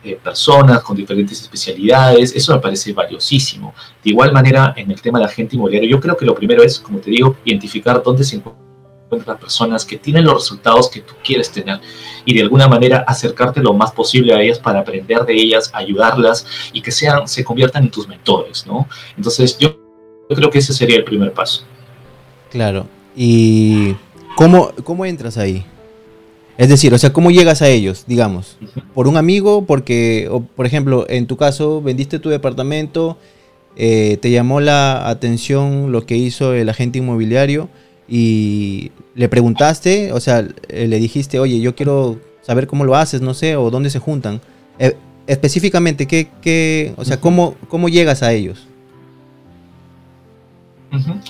eh, 0.07 0.19
personas, 0.23 0.83
con 0.83 0.97
diferentes 0.97 1.41
especialidades. 1.43 2.35
Eso 2.35 2.55
me 2.55 2.61
parece 2.61 2.93
valiosísimo. 2.93 3.75
De 4.03 4.11
igual 4.11 4.33
manera, 4.33 4.73
en 4.77 4.91
el 4.91 5.01
tema 5.01 5.19
de 5.19 5.27
la 5.27 5.31
gente 5.31 5.57
inmobiliaria, 5.57 5.91
yo 5.91 6.01
creo 6.01 6.17
que 6.17 6.25
lo 6.25 6.35
primero 6.35 6.63
es, 6.63 6.79
como 6.79 6.99
te 6.99 7.11
digo, 7.11 7.37
identificar 7.45 8.03
dónde 8.03 8.25
se 8.25 8.37
encuentra 8.37 8.67
encuentras 9.07 9.39
personas 9.39 9.85
que 9.85 9.97
tienen 9.99 10.25
los 10.25 10.35
resultados 10.35 10.91
que 10.91 11.01
tú 11.01 11.15
quieres 11.23 11.51
tener 11.51 11.81
y 12.25 12.35
de 12.35 12.43
alguna 12.43 12.67
manera 12.67 13.05
acercarte 13.07 13.61
lo 13.61 13.73
más 13.73 13.93
posible 13.93 14.35
a 14.35 14.43
ellas 14.43 14.59
para 14.59 14.81
aprender 14.81 15.25
de 15.25 15.35
ellas, 15.35 15.71
ayudarlas 15.73 16.45
y 16.73 16.83
que 16.83 16.91
sean, 16.91 17.29
se 17.29 17.45
conviertan 17.45 17.85
en 17.85 17.91
tus 17.91 18.09
mentores, 18.09 18.67
¿no? 18.67 18.89
Entonces 19.17 19.57
yo, 19.59 19.79
creo 20.29 20.51
que 20.51 20.59
ese 20.59 20.73
sería 20.73 20.97
el 20.97 21.05
primer 21.05 21.33
paso. 21.33 21.63
Claro. 22.51 22.89
¿Y 23.15 23.95
cómo, 24.35 24.73
cómo 24.83 25.07
entras 25.07 25.39
ahí? 25.39 25.65
Es 26.59 26.69
decir, 26.69 26.95
o 26.95 26.99
sea, 26.99 27.13
¿cómo 27.13 27.31
llegas 27.31 27.61
a 27.61 27.69
ellos, 27.69 28.05
digamos? 28.07 28.57
¿Por 28.95 29.09
un 29.09 29.17
amigo? 29.17 29.67
Porque, 29.67 30.31
por 30.55 30.65
ejemplo, 30.67 31.07
en 31.09 31.27
tu 31.27 31.37
caso, 31.37 31.83
vendiste 31.83 32.19
tu 32.19 32.31
departamento, 32.31 33.19
eh, 33.77 34.17
te 34.23 34.31
llamó 34.31 34.61
la 34.61 35.09
atención 35.09 35.93
lo 35.93 36.07
que 36.07 36.17
hizo 36.17 36.55
el 36.55 36.69
agente 36.71 36.99
inmobiliario 36.99 37.69
y 38.09 38.91
le 39.15 39.29
preguntaste, 39.29 40.13
o 40.13 40.21
sea, 40.21 40.49
eh, 40.69 40.87
le 40.87 40.99
dijiste, 40.99 41.39
oye, 41.39 41.61
yo 41.61 41.75
quiero 41.75 42.19
saber 42.41 42.67
cómo 42.67 42.85
lo 42.85 42.97
haces, 42.97 43.21
no 43.21 43.35
sé, 43.35 43.57
o 43.57 43.71
dónde 43.71 43.91
se 43.91 43.99
juntan. 43.99 44.41
Eh, 44.79 44.97
específicamente, 45.27 46.07
¿qué, 46.07 46.29
qué, 46.41 46.95
o 46.97 47.05
sea, 47.05 47.21
¿cómo, 47.21 47.55
¿cómo 47.69 47.91
llegas 47.91 48.23
a 48.23 48.33
ellos? 48.33 48.67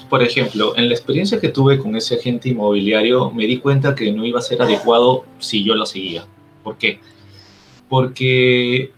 Por 0.09 0.23
ejemplo, 0.23 0.77
en 0.77 0.89
la 0.89 0.95
experiencia 0.95 1.41
que 1.41 1.49
tuve 1.49 1.79
con 1.79 1.97
ese 1.97 2.17
agente 2.17 2.49
inmobiliario, 2.49 3.31
me 3.31 3.47
di 3.47 3.59
cuenta 3.59 3.95
que 3.95 4.13
no 4.13 4.25
iba 4.25 4.39
a 4.39 4.43
ser 4.43 4.63
adecuado 4.63 5.25
si 5.39 5.65
yo 5.65 5.75
lo 5.75 5.87
seguía. 5.87 6.27
¿Por 6.63 6.77
qué? 6.77 7.01
Porque 7.89 8.93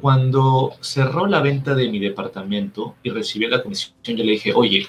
cuando 0.00 0.72
cerró 0.80 1.26
la 1.26 1.40
venta 1.40 1.74
de 1.74 1.88
mi 1.88 1.98
departamento 1.98 2.96
y 3.02 3.10
recibí 3.10 3.46
la 3.46 3.62
comisión, 3.62 3.94
yo 4.04 4.24
le 4.24 4.32
dije, 4.32 4.52
oye, 4.54 4.86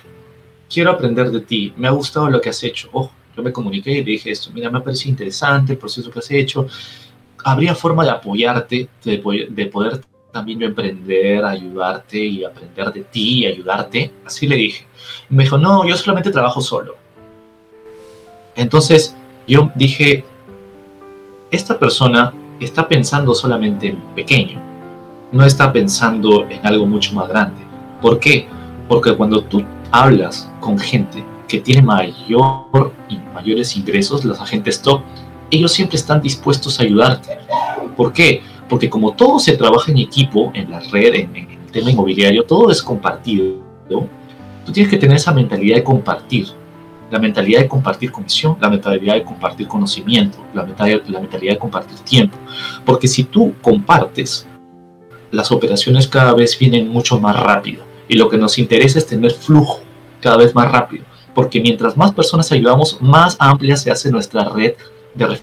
quiero 0.70 0.91
aprender 0.91 1.32
de 1.32 1.41
ti, 1.41 1.74
me 1.78 1.88
ha 1.88 1.91
gustado 1.91 2.30
lo 2.30 2.41
que 2.41 2.50
has 2.50 2.64
hecho. 2.64 2.89
Oh, 2.93 3.12
yo 3.36 3.41
me 3.43 3.52
comuniqué 3.52 3.91
y 3.91 4.04
le 4.04 4.12
dije 4.12 4.32
esto, 4.32 4.52
mira, 4.54 4.70
me 4.70 4.82
parece 4.82 5.10
interesante 5.10 5.74
el 5.74 5.80
proceso 5.80 6.12
que 6.12 6.20
has 6.20 6.32
hecho. 6.32 6.68
¿Habría 7.43 7.74
forma 7.74 8.04
de 8.04 8.12
apoyarte, 8.12 8.89
de, 9.04 9.47
de 9.50 9.66
poder 9.68 10.02
también 10.32 10.60
yo 10.60 10.68
emprender, 10.68 11.44
ayudarte 11.44 12.18
y 12.18 12.44
aprender 12.44 12.94
de 12.94 13.04
ti 13.04 13.40
y 13.40 13.46
ayudarte? 13.48 14.12
Así 14.26 14.48
le 14.48 14.56
dije. 14.56 14.86
me 15.30 15.44
dijo, 15.44 15.58
no, 15.58 15.88
yo 15.88 15.96
solamente 15.96 16.32
trabajo 16.32 16.62
solo. 16.62 16.96
Entonces 18.56 19.16
yo 19.48 19.72
dije, 19.76 20.26
esta 21.52 21.80
persona 21.80 22.34
está 22.60 22.88
pensando 22.88 23.34
solamente 23.34 23.88
en 23.88 23.98
pequeño, 24.16 24.62
no 25.32 25.46
está 25.46 25.72
pensando 25.72 26.46
en 26.50 26.66
algo 26.66 26.86
mucho 26.86 27.14
más 27.14 27.30
grande. 27.30 27.62
¿Por 28.02 28.20
qué? 28.20 28.48
Porque 28.88 29.16
cuando 29.16 29.44
tú 29.44 29.64
hablas 29.92 30.52
con 30.60 30.78
gente 30.78 31.24
que 31.48 31.60
tiene 31.60 31.82
mayor 31.82 32.94
y 33.08 33.18
mayores 33.34 33.76
ingresos, 33.76 34.24
los 34.26 34.40
agentes 34.40 34.82
top, 34.82 35.02
ellos 35.52 35.72
siempre 35.72 35.98
están 35.98 36.22
dispuestos 36.22 36.80
a 36.80 36.84
ayudarte. 36.84 37.40
¿Por 37.96 38.14
qué? 38.14 38.44
Porque 38.70 38.89
como 38.89 39.13
todo 39.13 39.39
se 39.39 39.57
trabaja 39.57 39.91
en 39.91 39.97
equipo, 39.97 40.51
en 40.53 40.70
la 40.70 40.80
red, 40.80 41.15
en, 41.15 41.36
el 41.36 41.72
tema 41.72 41.91
inmobiliario, 41.91 42.43
todo 42.43 42.72
es 42.72 42.82
compartido, 42.82 43.55
tú 44.65 44.72
tienes 44.72 44.89
que 44.89 44.97
tener 44.97 45.17
esa 45.17 45.34
mentalidad 45.34 45.78
de 45.78 45.84
compartir. 45.84 46.47
La 47.11 47.17
mentalidad 47.17 47.61
de 47.61 47.67
compartir 47.67 48.11
comisión, 48.11 48.55
la 48.61 48.70
mentalidad 48.70 49.15
de 49.15 49.24
compartir 49.24 49.67
conocimiento, 49.67 50.38
la 50.53 50.61
la 50.63 51.20
mentalidad 51.20 51.53
de 51.53 51.57
compartir 51.57 51.97
tiempo. 51.99 52.38
Porque 52.86 53.07
si 53.07 53.24
tú 53.24 53.55
compartes, 53.63 54.47
las 55.32 55.51
operaciones 55.51 56.07
cada 56.07 56.34
vez 56.34 56.57
vienen 56.57 56.88
mucho 56.88 57.20
más 57.20 57.39
rápido. 57.39 57.84
Y 58.07 58.15
lo 58.15 58.30
que 58.30 58.38
nos 58.38 58.57
interesa 58.57 58.99
es 58.99 59.07
tener 59.07 59.32
flujo 59.32 59.82
cada 60.22 60.38
vez 60.38 60.53
más 60.53 60.72
rápido. 60.72 61.05
Porque 61.34 61.61
mientras 61.61 61.95
más 61.95 62.11
personas 62.11 62.51
ayudamos, 62.51 63.01
más 63.01 63.36
amplia 63.39 63.78
se 63.78 63.91
hace 63.91 64.11
nuestra 64.11 64.49
red 64.49 64.74
de 65.15 65.39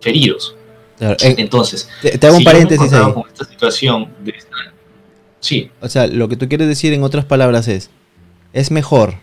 referidos. 0.00 0.56
Eh, 1.00 1.16
Entonces, 1.38 1.88
te, 2.00 2.26
hago 2.26 2.36
un 2.36 2.44
paréntesis 2.44 2.92
ahí. 2.92 3.12
Con 3.12 3.24
esta 3.28 3.44
situación 3.44 4.12
de 4.24 4.34
Sí. 5.40 5.70
O 5.80 5.88
sea, 5.88 6.06
lo 6.06 6.28
que 6.28 6.36
tú 6.36 6.48
quieres 6.48 6.68
decir 6.68 6.92
en 6.92 7.02
otras 7.02 7.24
palabras 7.24 7.66
es, 7.66 7.90
es 8.52 8.70
mejor 8.70 9.14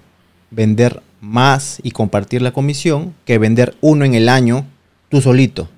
vender 0.52 1.02
más 1.22 1.80
y 1.82 1.92
compartir 1.92 2.42
la 2.42 2.52
comisión 2.52 3.16
que 3.26 3.38
vender 3.38 3.76
uno 3.80 4.04
en 4.04 4.16
el 4.16 4.28
año 4.28 4.66
tú 5.08 5.22
solito. 5.22 5.70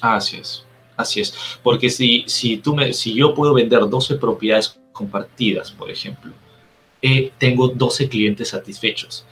Así 0.00 0.36
es. 0.36 0.66
Así 0.96 1.20
es, 1.20 1.34
porque 1.62 1.90
si, 1.90 2.24
si, 2.26 2.56
tú 2.56 2.74
me, 2.74 2.92
si 2.94 3.12
yo 3.12 3.34
puedo 3.34 3.52
vender 3.52 3.80
12 3.86 4.14
propiedades 4.16 4.78
compartidas, 4.92 5.70
por 5.70 5.90
ejemplo, 5.90 6.32
eh, 7.02 7.32
tengo 7.38 7.68
12 7.68 8.08
clientes 8.08 8.48
satisfechos 8.48 9.26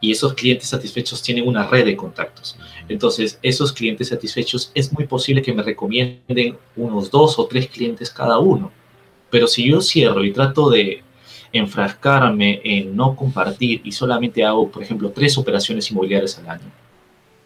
y 0.00 0.10
esos 0.10 0.34
clientes 0.34 0.68
satisfechos 0.68 1.22
tienen 1.22 1.46
una 1.46 1.68
red 1.68 1.84
de 1.84 1.96
contactos. 1.96 2.58
Entonces, 2.88 3.38
esos 3.42 3.72
clientes 3.72 4.08
satisfechos 4.08 4.70
es 4.74 4.92
muy 4.92 5.06
posible 5.06 5.42
que 5.42 5.52
me 5.52 5.62
recomienden 5.62 6.56
unos 6.76 7.10
dos 7.10 7.38
o 7.38 7.46
tres 7.46 7.68
clientes 7.68 8.10
cada 8.10 8.38
uno. 8.38 8.70
Pero 9.30 9.46
si 9.46 9.68
yo 9.68 9.80
cierro 9.80 10.24
y 10.24 10.32
trato 10.32 10.70
de 10.70 11.02
enfrascarme 11.52 12.60
en 12.64 12.94
no 12.94 13.16
compartir 13.16 13.80
y 13.84 13.92
solamente 13.92 14.44
hago, 14.44 14.70
por 14.70 14.82
ejemplo, 14.82 15.10
tres 15.10 15.38
operaciones 15.38 15.90
inmobiliarias 15.90 16.38
al 16.38 16.48
año, 16.48 16.72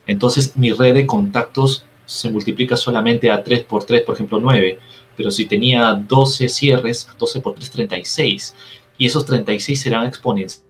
entonces 0.07 0.57
mi 0.57 0.73
red 0.73 0.95
de 0.95 1.07
contactos 1.07 1.85
se 2.07 2.31
multiplica 2.31 2.77
solamente 2.77 3.31
a 3.31 3.45
3 3.45 3.65
por 3.65 3.85
3, 3.85 4.03
por 4.03 4.15
ejemplo, 4.15 4.41
9. 4.41 4.79
Pero 5.15 5.31
si 5.31 5.45
tenía 5.45 5.93
12 5.93 6.49
cierres, 6.49 7.07
12 7.19 7.41
por 7.41 7.55
3, 7.55 7.71
36. 7.71 8.55
Y 8.97 9.07
esos 9.07 9.27
36 9.27 9.81
serán 9.81 10.07
exponenciales 10.07 10.68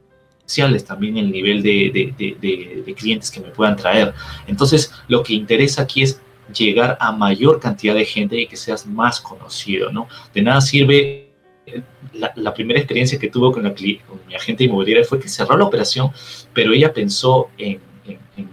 también 0.87 1.17
el 1.17 1.31
nivel 1.31 1.63
de, 1.63 2.15
de, 2.17 2.95
clientes 2.95 3.31
que 3.31 3.41
me 3.41 3.49
puedan 3.49 3.77
traer. 3.77 4.15
Entonces, 4.47 4.93
lo 5.09 5.23
que 5.23 5.35
interesa 5.35 5.83
aquí 5.83 6.03
es 6.03 6.21
llegar 6.53 6.97
a 7.01 7.13
mayor 7.13 7.61
cantidad 7.61 7.95
de 7.95 8.05
gente 8.05 8.41
y 8.41 8.47
que 8.47 8.57
seas 8.57 8.87
más 8.87 9.21
conocido, 9.21 9.93
¿no? 9.93 10.09
De 10.35 10.43
nada 10.43 10.61
sirve 10.61 11.29
eh, 11.67 11.83
la, 12.15 12.55
primera 12.55 12.81
experiencia 12.81 13.19
que 13.19 13.29
tuvo 13.29 13.53
con, 13.53 13.63
la, 13.63 13.75
con, 13.75 14.21
mi 14.27 14.35
agente 14.35 14.65
inmobiliaria 14.65 15.05
fue 15.05 15.21
que 15.21 15.29
cerró 15.29 15.57
la 15.57 15.65
operación, 15.65 16.11
pero 16.55 16.73
ella 16.73 16.93
pensó 16.93 17.51
en, 17.59 17.81
en 18.07 18.49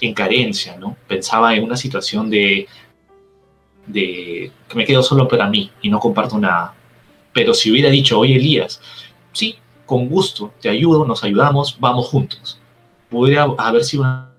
en 0.00 0.14
carencia, 0.14 0.76
¿no? 0.76 0.96
Pensaba 1.06 1.54
en 1.54 1.64
una 1.64 1.76
situación 1.76 2.30
de, 2.30 2.66
de 3.86 4.50
que 4.68 4.76
me 4.76 4.84
quedo 4.84 5.02
solo 5.02 5.28
para 5.28 5.48
mí 5.48 5.70
y 5.82 5.88
no 5.88 5.98
comparto 6.00 6.38
nada. 6.38 6.74
Pero 7.32 7.54
si 7.54 7.70
hubiera 7.70 7.90
dicho, 7.90 8.18
oye 8.18 8.36
Elías, 8.36 8.80
sí, 9.32 9.56
con 9.86 10.08
gusto, 10.08 10.52
te 10.60 10.68
ayudo, 10.68 11.06
nos 11.06 11.24
ayudamos, 11.24 11.78
vamos 11.78 12.08
juntos. 12.08 12.58
Podría 13.08 13.44
haber 13.58 13.84
sido 13.84 14.02
una, 14.02 14.32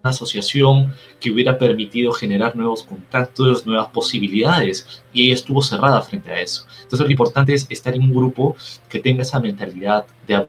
asociación 0.00 0.94
que 1.20 1.30
hubiera 1.30 1.58
permitido 1.58 2.12
generar 2.12 2.56
nuevos 2.56 2.82
contactos, 2.82 3.66
nuevas 3.66 3.88
posibilidades, 3.88 5.02
y 5.12 5.26
ella 5.26 5.34
estuvo 5.34 5.60
cerrada 5.60 6.00
frente 6.00 6.30
a 6.30 6.40
eso. 6.40 6.64
Entonces 6.82 7.00
lo 7.00 7.10
importante 7.10 7.52
es 7.52 7.66
estar 7.68 7.94
en 7.94 8.02
un 8.02 8.14
grupo 8.14 8.56
que 8.88 9.00
tenga 9.00 9.22
esa 9.22 9.38
mentalidad 9.38 10.06
de 10.26 10.48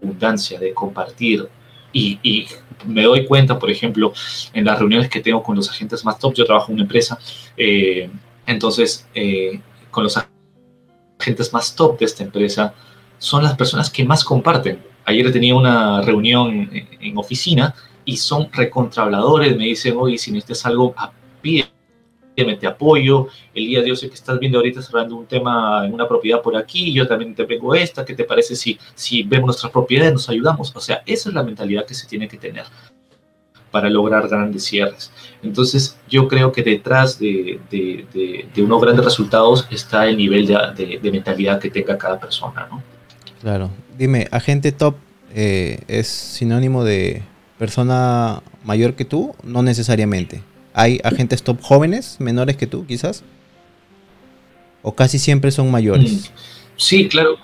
abundancia, 0.00 0.60
de 0.60 0.72
compartir, 0.72 1.48
y, 1.92 2.46
me 2.84 3.04
doy 3.04 3.24
cuenta, 3.24 3.58
por 3.58 3.70
ejemplo, 3.70 4.12
en 4.52 4.66
las 4.66 4.78
reuniones 4.78 5.08
que 5.08 5.20
tengo 5.20 5.42
con 5.42 5.56
los 5.56 5.68
agentes 5.70 6.04
más 6.04 6.18
top, 6.18 6.34
yo 6.34 6.44
trabajo 6.44 6.68
en 6.68 6.74
una 6.74 6.82
empresa, 6.82 7.18
eh, 7.56 8.10
entonces 8.44 9.08
eh, 9.14 9.60
con 9.90 10.04
los 10.04 10.16
agentes 11.18 11.52
más 11.54 11.74
top 11.74 11.98
de 11.98 12.04
esta 12.04 12.22
empresa 12.22 12.74
son 13.18 13.42
las 13.42 13.56
personas 13.56 13.90
que 13.90 14.04
más 14.04 14.24
comparten. 14.24 14.82
Ayer 15.04 15.32
tenía 15.32 15.54
una 15.54 16.02
reunión 16.02 16.70
en, 16.72 17.16
oficina 17.18 17.74
y 18.04 18.16
son 18.16 18.48
recontrabladores, 18.52 19.56
me 19.56 19.64
dicen, 19.64 19.94
oye, 19.96 20.18
si 20.18 20.32
necesitas 20.32 20.66
algo, 20.66 20.94
pide 21.40 21.66
te 22.44 22.66
apoyo. 22.66 23.28
El 23.54 23.66
día 23.66 23.82
de 23.82 23.90
hoy 23.90 23.98
que 23.98 24.06
estás 24.06 24.38
viendo 24.38 24.58
ahorita 24.58 24.82
cerrando 24.82 25.16
un 25.16 25.26
tema 25.26 25.86
en 25.86 25.94
una 25.94 26.06
propiedad 26.06 26.42
por 26.42 26.56
aquí, 26.56 26.92
yo 26.92 27.06
también 27.06 27.34
te 27.34 27.44
vengo 27.44 27.74
esta, 27.74 28.04
¿qué 28.04 28.14
te 28.14 28.24
parece 28.24 28.54
si, 28.54 28.78
si 28.94 29.22
vemos 29.22 29.46
nuestras 29.46 29.72
propiedades, 29.72 30.12
nos 30.12 30.28
ayudamos? 30.28 30.74
O 30.74 30.80
sea, 30.80 31.02
esa 31.06 31.30
es 31.30 31.34
la 31.34 31.42
mentalidad 31.42 31.86
que 31.86 31.94
se 31.94 32.06
tiene 32.06 32.28
que 32.28 32.36
tener 32.36 32.64
para 33.70 33.90
lograr 33.90 34.28
grandes 34.28 34.64
cierres. 34.64 35.12
Entonces, 35.42 35.98
yo 36.08 36.28
creo 36.28 36.52
que 36.52 36.62
detrás 36.62 37.18
de, 37.18 37.60
de, 37.70 38.46
de, 38.54 38.62
unos 38.62 38.80
grandes 38.80 39.04
resultados 39.04 39.66
está 39.70 40.06
el 40.06 40.16
nivel 40.16 40.46
de, 40.46 41.10
mentalidad 41.10 41.60
que 41.60 41.70
tenga 41.70 41.98
cada 41.98 42.18
persona, 42.18 42.68
¿no? 42.70 42.82
Claro. 43.46 43.70
Dime, 43.96 44.26
agente 44.32 44.72
top 44.72 44.96
eh, 45.32 45.78
es 45.86 46.08
sinónimo 46.08 46.82
de 46.82 47.22
persona 47.60 48.42
mayor 48.64 48.94
que 48.94 49.04
tú? 49.04 49.36
No 49.44 49.62
necesariamente. 49.62 50.42
¿Hay 50.74 50.98
agentes 51.04 51.44
top 51.44 51.62
jóvenes, 51.62 52.16
menores 52.18 52.56
que 52.56 52.66
tú, 52.66 52.84
quizás? 52.86 53.22
¿O 54.82 54.96
casi 54.96 55.20
siempre 55.20 55.52
son 55.52 55.70
mayores? 55.70 56.10
Mm, 56.10 56.38
sí, 56.74 57.08
claro. 57.08 57.36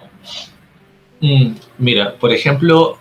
Mm, 1.21 1.53
mira, 1.79 2.19
por 2.19 2.33
ejemplo, 2.33 2.99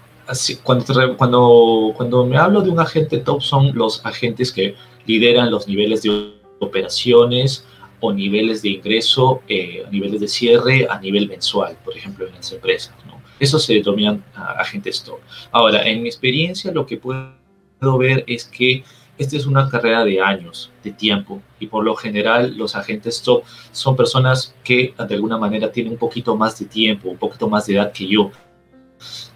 cuando, 0.62 1.18
cuando, 1.18 1.94
cuando 1.98 2.28
me 2.28 2.38
hablo 2.38 2.62
de 2.62 2.70
un 2.70 2.80
agente 2.80 3.18
top 3.18 3.42
son 3.42 3.76
los 3.76 4.06
agentes 4.06 4.52
que 4.52 4.76
lideran 5.08 5.50
los 5.50 5.68
niveles 5.68 6.04
de 6.04 6.36
operaciones 6.60 7.66
o 8.02 8.12
niveles 8.12 8.62
de 8.62 8.70
ingreso, 8.70 9.42
eh, 9.48 9.86
niveles 9.92 10.20
de 10.20 10.28
cierre 10.28 10.88
a 10.90 11.00
nivel 11.00 11.30
mensual, 11.30 11.78
por 11.86 11.96
ejemplo, 11.96 12.28
en 12.28 12.36
las 12.36 12.52
empresas. 12.52 12.94
Eso 13.40 13.58
se 13.58 13.74
denomina 13.76 14.20
agente 14.36 14.90
stop. 14.90 15.20
Ahora, 15.52 15.88
en 15.88 16.04
mi 16.04 16.10
experiencia, 16.10 16.72
lo 16.72 16.86
que 16.86 16.98
puedo 16.98 17.98
ver 17.98 18.24
es 18.28 18.46
que 18.46 18.84
esta 19.18 19.38
es 19.38 19.46
una 19.46 19.70
carrera 19.70 20.04
de 20.04 20.22
años, 20.22 20.72
de 20.84 20.92
tiempo, 20.92 21.42
y 21.60 21.68
por 21.68 21.84
lo 21.84 21.96
general 21.96 22.58
los 22.58 22.76
agentes 22.76 23.18
stop 23.18 23.44
son 23.72 23.96
personas 23.96 24.56
que 24.64 24.94
de 24.98 25.16
alguna 25.16 25.38
manera 25.38 25.72
tienen 25.72 25.94
un 25.94 26.00
poquito 26.00 26.36
más 26.36 26.58
de 26.60 26.66
tiempo, 26.66 27.10
un 27.10 27.18
poquito 27.18 27.48
más 27.48 27.66
de 27.66 27.76
edad 27.76 27.92
que 27.92 28.08
yo. 28.08 28.32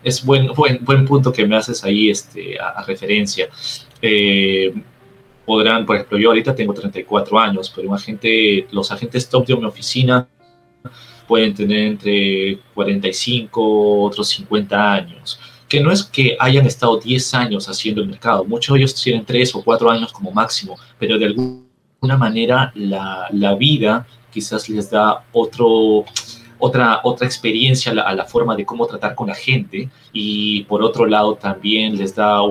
Es 0.04 0.24
buen, 0.24 0.54
buen, 0.54 0.84
buen 0.86 1.06
punto 1.06 1.32
que 1.32 1.46
me 1.48 1.56
haces 1.56 1.84
ahí 1.84 2.10
este, 2.10 2.60
a, 2.60 2.84
referencia. 2.84 3.50
Eh, 4.02 4.72
podrán, 5.46 5.86
por 5.86 5.96
ejemplo, 5.96 6.18
yo 6.18 6.30
ahorita 6.30 6.56
tengo 6.56 6.74
34 6.74 7.40
años, 7.40 7.72
pero 7.74 7.90
un 7.90 7.96
agente, 7.96 8.68
los 8.72 8.92
agentes 8.92 9.30
top 9.30 9.46
de 9.46 9.56
mi 9.56 9.66
oficina 9.66 10.28
pueden 11.28 11.54
tener 11.54 11.80
entre 11.80 12.60
45, 12.74 14.04
otros 14.04 14.28
50 14.30 14.94
años. 14.94 15.40
Que 15.68 15.80
no 15.80 15.92
es 15.92 16.04
que 16.04 16.38
hayan 16.40 16.66
estado 16.66 16.98
10 17.00 17.34
años 17.34 17.68
haciendo 17.68 18.02
el 18.02 18.08
mercado, 18.08 18.46
muchos 18.46 18.74
de 18.74 18.80
ellos 18.80 18.96
tienen 18.96 19.26
3 19.26 19.56
o 19.56 19.64
4 19.64 19.90
años 19.90 20.12
como 20.12 20.32
máximo, 20.32 20.78
pero 21.00 21.18
de 21.18 21.26
alguna 21.26 22.18
manera 22.18 22.72
la, 22.76 23.28
la 23.32 23.56
vida 23.56 24.06
quizás 24.32 24.70
les 24.70 24.90
da 24.90 25.24
otro, 25.32 26.04
otra, 26.60 27.00
otra 27.04 27.26
experiencia 27.26 27.92
a 27.92 28.14
la, 28.14 28.26
forma 28.26 28.56
de 28.56 28.66
cómo 28.66 28.86
tratar 28.86 29.16
con 29.16 29.28
la 29.28 29.36
gente 29.36 29.90
y 30.12 30.64
por 30.64 30.84
otro 30.84 31.06
lado 31.06 31.36
también 31.36 31.98
les 31.98 32.14
da 32.16 32.42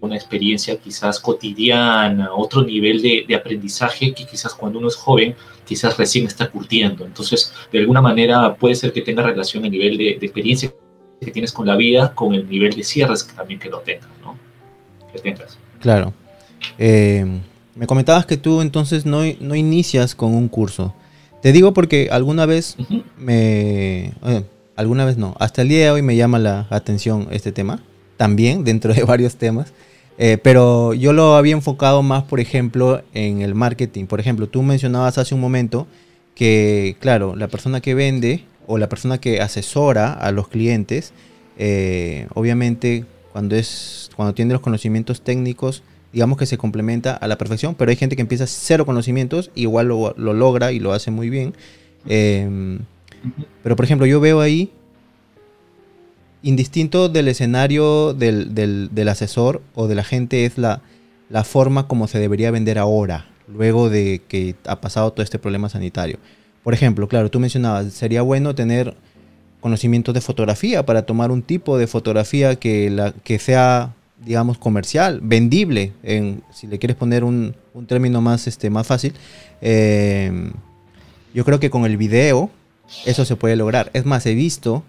una 0.00 0.16
experiencia 0.16 0.76
quizás 0.76 1.18
cotidiana, 1.18 2.30
otro 2.34 2.62
nivel 2.62 3.02
de, 3.02 3.24
de, 3.26 3.34
aprendizaje 3.34 4.14
que 4.14 4.24
quizás 4.24 4.54
cuando 4.54 4.78
uno 4.78 4.88
es 4.88 4.96
joven 4.96 5.34
quizás 5.66 5.96
recién 5.96 6.26
está 6.26 6.48
curtiendo. 6.48 7.04
Entonces, 7.04 7.52
de 7.72 7.80
alguna 7.80 8.00
manera 8.00 8.54
puede 8.54 8.74
ser 8.74 8.92
que 8.92 9.02
tenga 9.02 9.22
relación 9.22 9.64
a 9.64 9.68
nivel 9.68 9.98
de, 9.98 10.16
de 10.18 10.26
experiencia 10.26 10.72
que 11.20 11.30
tienes 11.30 11.52
con 11.52 11.66
la 11.66 11.76
vida, 11.76 12.14
con 12.14 12.34
el 12.34 12.48
nivel 12.48 12.74
de 12.74 12.84
cierres 12.84 13.24
que 13.24 13.34
también 13.34 13.58
que 13.60 13.68
lo 13.68 13.80
tengas, 13.80 14.08
¿no? 14.22 14.36
Que 15.12 15.18
tengas. 15.18 15.58
Claro. 15.80 16.12
Eh, 16.78 17.40
me 17.74 17.86
comentabas 17.86 18.26
que 18.26 18.36
tú 18.36 18.60
entonces 18.60 19.06
no, 19.06 19.20
no, 19.40 19.54
inicias 19.54 20.14
con 20.14 20.34
un 20.34 20.48
curso. 20.48 20.94
Te 21.42 21.52
digo 21.52 21.72
porque 21.72 22.08
alguna 22.10 22.46
vez 22.46 22.76
me... 23.16 24.06
Eh, 24.24 24.44
alguna 24.74 25.04
vez 25.04 25.16
no. 25.16 25.36
Hasta 25.38 25.62
el 25.62 25.68
día 25.68 25.84
de 25.84 25.90
hoy 25.90 26.02
me 26.02 26.16
llama 26.16 26.38
la 26.38 26.66
atención 26.70 27.28
este 27.30 27.52
tema. 27.52 27.82
También 28.16 28.64
dentro 28.64 28.94
de 28.94 29.02
varios 29.04 29.36
temas. 29.36 29.72
Eh, 30.18 30.36
pero 30.42 30.94
yo 30.94 31.12
lo 31.12 31.36
había 31.36 31.52
enfocado 31.52 32.02
más, 32.02 32.24
por 32.24 32.40
ejemplo, 32.40 33.02
en 33.14 33.40
el 33.40 33.54
marketing. 33.54 34.06
Por 34.06 34.18
ejemplo, 34.18 34.48
tú 34.48 34.62
mencionabas 34.62 35.16
hace 35.16 35.34
un 35.34 35.40
momento 35.40 35.86
que, 36.34 36.96
claro, 37.00 37.36
la 37.36 37.48
persona 37.48 37.80
que 37.80 37.94
vende 37.94 38.44
o 38.66 38.78
la 38.78 38.88
persona 38.88 39.18
que 39.18 39.40
asesora 39.40 40.12
a 40.12 40.32
los 40.32 40.48
clientes, 40.48 41.12
eh, 41.56 42.26
obviamente 42.34 43.04
cuando, 43.32 43.56
es, 43.56 44.10
cuando 44.16 44.34
tiene 44.34 44.52
los 44.52 44.60
conocimientos 44.60 45.22
técnicos, 45.22 45.82
digamos 46.12 46.36
que 46.36 46.46
se 46.46 46.58
complementa 46.58 47.14
a 47.14 47.28
la 47.28 47.38
perfección, 47.38 47.74
pero 47.74 47.90
hay 47.90 47.96
gente 47.96 48.16
que 48.16 48.22
empieza 48.22 48.46
cero 48.46 48.84
conocimientos, 48.86 49.50
igual 49.54 49.88
lo, 49.88 50.14
logra 50.16 50.72
y 50.72 50.80
lo 50.80 50.92
hace 50.92 51.10
muy 51.10 51.30
bien. 51.30 51.54
Em, 52.06 52.80
pero 53.62 53.76
por 53.76 53.84
ejemplo, 53.84 54.06
yo 54.06 54.20
veo 54.20 54.40
ahí, 54.40 54.72
indistinto 56.48 57.10
del 57.10 57.28
escenario 57.28 58.14
del, 58.14 58.54
del, 58.54 59.08
asesor 59.08 59.60
o 59.74 59.86
de 59.86 59.94
la 59.94 60.02
gente, 60.02 60.46
es 60.46 60.56
la, 60.56 60.80
la 61.28 61.44
forma 61.44 61.86
como 61.86 62.08
se 62.08 62.18
debería 62.18 62.50
vender 62.50 62.78
ahora, 62.78 63.26
luego 63.46 63.90
de 63.90 64.22
que 64.28 64.54
ha 64.64 64.80
pasado 64.80 65.12
todo 65.12 65.22
este 65.22 65.38
problema 65.38 65.68
sanitario. 65.68 66.18
Por 66.64 66.72
ejemplo, 66.72 67.06
claro, 67.06 67.30
tú 67.30 67.38
mencionabas, 67.38 67.92
sería 67.92 68.22
bueno 68.22 68.54
tener 68.54 68.96
conocimientos 69.60 70.14
de 70.14 70.22
fotografía 70.22 70.86
para 70.86 71.02
tomar 71.02 71.30
un 71.30 71.42
tipo 71.42 71.76
de 71.76 71.86
fotografía 71.86 72.56
que, 72.56 72.88
la, 72.88 73.12
que 73.12 73.38
sea, 73.38 73.94
digamos, 74.24 74.56
comercial, 74.56 75.20
vendible, 75.22 75.92
en, 76.02 76.42
si 76.50 76.66
le 76.66 76.78
quieres 76.78 76.96
poner 76.96 77.24
un, 77.24 77.54
término 77.86 78.22
más, 78.22 78.46
este, 78.46 78.70
más 78.70 78.86
fácil. 78.86 79.12
Eh, 79.60 80.50
yo 81.34 81.44
creo 81.44 81.60
que 81.60 81.68
con 81.68 81.84
el 81.84 81.98
video 81.98 82.50
eso 83.04 83.26
se 83.26 83.36
puede 83.36 83.54
lograr. 83.56 83.90
Es 83.92 84.06
más, 84.06 84.24
he 84.24 84.34
visto, 84.34 84.82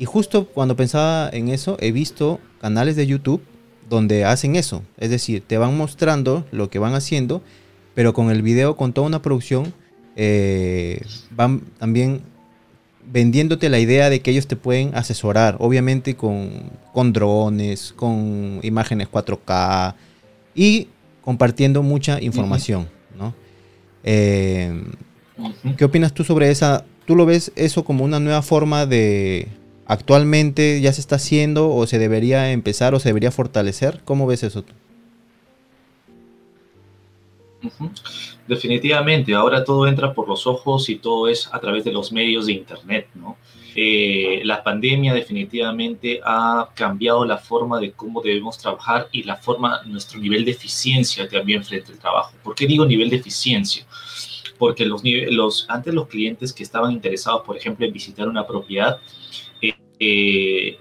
y 0.00 0.06
justo 0.06 0.46
cuando 0.46 0.76
pensaba 0.76 1.28
en 1.30 1.50
eso, 1.50 1.76
he 1.78 1.92
visto 1.92 2.40
canales 2.58 2.96
de 2.96 3.06
YouTube 3.06 3.42
donde 3.90 4.24
hacen 4.24 4.56
eso. 4.56 4.82
Es 4.96 5.10
decir, 5.10 5.42
te 5.46 5.58
van 5.58 5.76
mostrando 5.76 6.46
lo 6.52 6.70
que 6.70 6.78
van 6.78 6.94
haciendo, 6.94 7.42
pero 7.92 8.14
con 8.14 8.30
el 8.30 8.40
video, 8.40 8.76
con 8.76 8.94
toda 8.94 9.06
una 9.06 9.20
producción, 9.20 9.74
eh, 10.16 11.02
van 11.32 11.60
también 11.78 12.22
vendiéndote 13.12 13.68
la 13.68 13.78
idea 13.78 14.08
de 14.08 14.20
que 14.20 14.30
ellos 14.30 14.46
te 14.46 14.56
pueden 14.56 14.94
asesorar, 14.94 15.56
obviamente 15.58 16.16
con, 16.16 16.48
con 16.94 17.12
drones, 17.12 17.92
con 17.94 18.60
imágenes 18.62 19.06
4K 19.12 19.96
y 20.54 20.88
compartiendo 21.20 21.82
mucha 21.82 22.22
información, 22.22 22.88
¿no? 23.18 23.34
Eh, 24.02 24.82
¿Qué 25.76 25.84
opinas 25.84 26.14
tú 26.14 26.24
sobre 26.24 26.50
esa? 26.50 26.86
¿Tú 27.04 27.16
lo 27.16 27.26
ves 27.26 27.52
eso 27.54 27.84
como 27.84 28.02
una 28.02 28.18
nueva 28.18 28.40
forma 28.40 28.86
de 28.86 29.59
actualmente 29.90 30.80
ya 30.80 30.92
se 30.92 31.00
está 31.00 31.16
haciendo 31.16 31.74
o 31.74 31.84
se 31.86 31.98
debería 31.98 32.52
empezar 32.52 32.94
o 32.94 33.00
se 33.00 33.08
debería 33.08 33.32
fortalecer? 33.32 34.00
¿Cómo 34.04 34.26
ves 34.26 34.44
eso 34.44 34.62
tú? 34.62 34.72
Definitivamente, 38.46 39.34
ahora 39.34 39.64
todo 39.64 39.86
entra 39.86 40.14
por 40.14 40.28
los 40.28 40.46
ojos 40.46 40.88
y 40.88 40.96
todo 40.96 41.28
es 41.28 41.48
a 41.52 41.58
través 41.58 41.84
de 41.84 41.92
los 41.92 42.12
medios 42.12 42.46
de 42.46 42.52
Internet, 42.52 43.08
¿no? 43.14 43.36
Eh, 43.74 44.42
la 44.44 44.62
pandemia 44.62 45.14
definitivamente 45.14 46.20
ha 46.24 46.68
cambiado 46.74 47.24
la 47.24 47.38
forma 47.38 47.78
de 47.78 47.92
cómo 47.92 48.20
debemos 48.20 48.58
trabajar 48.58 49.08
y 49.12 49.22
la 49.24 49.36
forma, 49.36 49.82
nuestro 49.86 50.18
nivel 50.20 50.44
de 50.44 50.52
eficiencia 50.52 51.28
también 51.28 51.64
frente 51.64 51.92
al 51.92 51.98
trabajo. 51.98 52.32
¿Por 52.42 52.54
qué 52.54 52.66
digo 52.66 52.84
nivel 52.86 53.10
de 53.10 53.16
eficiencia? 53.16 53.86
Porque 54.58 54.84
los, 54.84 55.02
los, 55.04 55.66
antes 55.68 55.94
los 55.94 56.08
clientes 56.08 56.52
que 56.52 56.62
estaban 56.62 56.92
interesados, 56.92 57.42
por 57.44 57.56
ejemplo, 57.56 57.86
en 57.86 57.92
visitar 57.92 58.28
una 58.28 58.46
propiedad, 58.46 58.98
eh, 59.62 59.74
eh, 60.00 60.78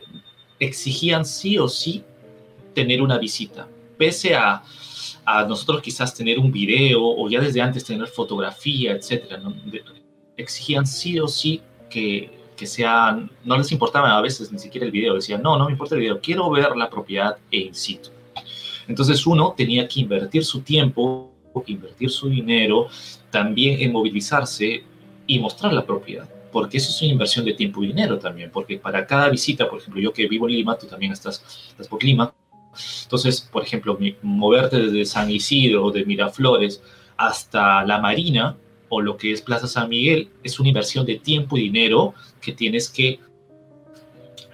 exigían 0.60 1.26
sí 1.26 1.60
o 1.60 1.68
sí 1.68 2.04
tener 2.74 3.02
una 3.02 3.20
visita, 3.20 3.68
pese 3.98 4.34
a 4.34 4.64
a 5.30 5.46
nosotros 5.46 5.82
quizás 5.82 6.16
tener 6.16 6.40
un 6.40 6.52
video 6.52 7.06
o 7.06 7.30
ya 7.30 7.40
desde 7.40 7.62
antes 7.62 7.86
tener 7.86 8.08
fotografía, 8.08 8.94
etcétera, 8.94 9.40
exigían 10.36 10.88
sí 10.88 11.20
o 11.20 11.28
sí 11.28 11.62
que, 11.88 12.32
que 12.58 12.66
sean, 12.66 13.30
no 13.44 13.56
les 13.56 13.72
importaba 13.72 14.18
a 14.18 14.22
veces 14.22 14.52
ni 14.52 14.58
siquiera 14.58 14.88
el 14.88 14.92
video, 14.92 15.14
decían, 15.14 15.44
no, 15.44 15.56
no 15.56 15.66
me 15.66 15.72
importa 15.74 15.94
el 15.94 16.02
video, 16.02 16.20
quiero 16.20 16.50
ver 16.50 16.76
la 16.76 16.90
propiedad 16.90 17.38
e 17.52 17.60
in 17.60 17.76
situ. 17.76 18.10
Entonces 18.88 19.24
uno 19.28 19.54
tenía 19.56 19.88
que 19.88 20.00
invertir 20.00 20.44
su 20.44 20.62
tiempo, 20.62 21.32
invertir 21.68 22.10
su 22.10 22.28
dinero, 22.28 22.88
también 23.30 23.82
en 23.82 23.92
movilizarse 23.92 24.84
y 25.28 25.38
mostrar 25.38 25.74
la 25.74 25.86
propiedad 25.86 26.28
porque 26.52 26.78
eso 26.78 26.90
es 26.90 27.02
una 27.02 27.12
inversión 27.12 27.46
de 27.46 27.54
tiempo 27.54 27.84
y 27.84 27.88
dinero 27.88 28.18
también, 28.20 28.52
porque 28.52 28.78
para 28.78 29.06
cada 29.06 29.30
visita, 29.30 29.70
por 29.70 29.80
ejemplo, 29.80 30.02
yo 30.02 30.14
que 30.14 30.28
vivo 30.28 30.48
en 30.48 30.56
Lima, 30.56 30.78
tú 30.78 30.88
también 30.88 31.12
estás, 31.12 31.44
estás 31.70 31.88
por 31.88 32.04
Lima, 32.04 32.34
entonces, 33.04 33.42
por 33.42 33.64
ejemplo, 33.64 33.98
moverte 34.22 34.78
desde 34.78 35.06
San 35.06 35.30
Isidro 35.30 35.86
o 35.86 35.92
de 35.92 36.06
Miraflores 36.06 36.82
hasta 37.18 37.84
la 37.84 38.00
Marina 38.00 38.56
o 38.90 39.02
lo 39.02 39.18
que 39.18 39.32
es 39.32 39.42
Plaza 39.42 39.68
San 39.68 39.90
Miguel 39.90 40.30
es 40.44 40.60
una 40.60 40.70
inversión 40.70 41.06
de 41.06 41.16
tiempo 41.16 41.58
y 41.58 41.62
dinero 41.62 42.14
que 42.42 42.54
tienes 42.54 42.90
que, 42.90 43.20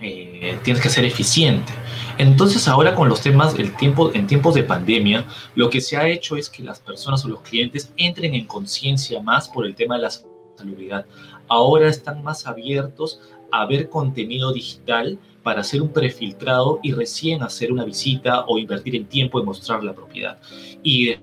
eh, 0.02 0.60
tienes 0.64 0.82
que 0.82 0.90
ser 0.90 1.06
eficiente. 1.06 1.72
Entonces 2.18 2.68
ahora 2.68 2.96
con 2.96 3.10
los 3.10 3.22
temas, 3.22 3.56
el 3.56 3.76
tiempo, 3.76 4.12
en 4.14 4.28
tiempos 4.28 4.56
de 4.56 4.64
pandemia, 4.64 5.26
lo 5.56 5.70
que 5.70 5.82
se 5.82 5.98
ha 5.98 6.08
hecho 6.08 6.38
es 6.38 6.50
que 6.50 6.64
las 6.64 6.80
personas 6.80 7.24
o 7.26 7.30
los 7.30 7.42
clientes 7.42 7.92
entren 7.98 8.34
en 8.34 8.46
conciencia 8.46 9.22
más 9.22 9.50
por 9.50 9.66
el 9.66 9.76
tema 9.76 9.96
de 9.96 10.04
la 10.04 10.12
salubridad. 10.58 11.06
Ahora 11.48 11.88
están 11.88 12.24
más 12.24 12.48
abiertos 12.48 13.20
a 13.52 13.66
ver 13.66 13.90
contenido 13.90 14.52
digital 14.52 15.20
para 15.44 15.62
hacer 15.62 15.82
un 15.82 15.90
prefiltrado 15.90 16.80
y 16.82 16.92
recién 16.92 17.44
hacer 17.44 17.72
una 17.72 17.86
visita 17.86 18.46
o 18.48 18.58
invertir 18.58 18.96
el 18.96 19.06
tiempo 19.06 19.40
en 19.40 19.46
mostrar 19.46 19.84
la 19.84 19.94
propiedad. 19.94 20.40
Y 20.82 21.16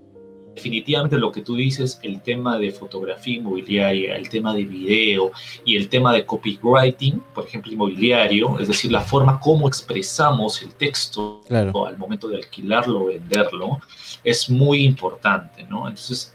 definitivamente 0.55 1.19
lo 1.19 1.33
que 1.33 1.43
tú 1.43 1.57
dices, 1.57 1.99
el 2.03 2.21
tema 2.21 2.59
de 2.59 2.71
fotografía 2.71 3.37
inmobiliaria, 3.37 4.17
el 4.17 4.29
tema 4.29 4.55
de 4.55 4.65
video 4.65 5.33
y 5.65 5.77
el 5.77 5.89
tema 5.89 6.13
de 6.13 6.25
copywriting, 6.25 7.21
por 7.35 7.47
ejemplo, 7.47 7.73
inmobiliario, 7.73 8.59
es 8.59 8.69
decir, 8.69 8.93
la 8.93 9.01
forma 9.01 9.41
como 9.41 9.67
expresamos 9.67 10.63
el 10.63 10.75
texto 10.75 11.41
al 11.51 11.99
momento 11.99 12.29
de 12.29 12.37
alquilarlo 12.37 13.03
o 13.03 13.07
venderlo, 13.07 13.81
es 14.23 14.49
muy 14.49 14.85
importante, 14.85 15.65
¿no? 15.65 15.89
Entonces, 15.89 16.35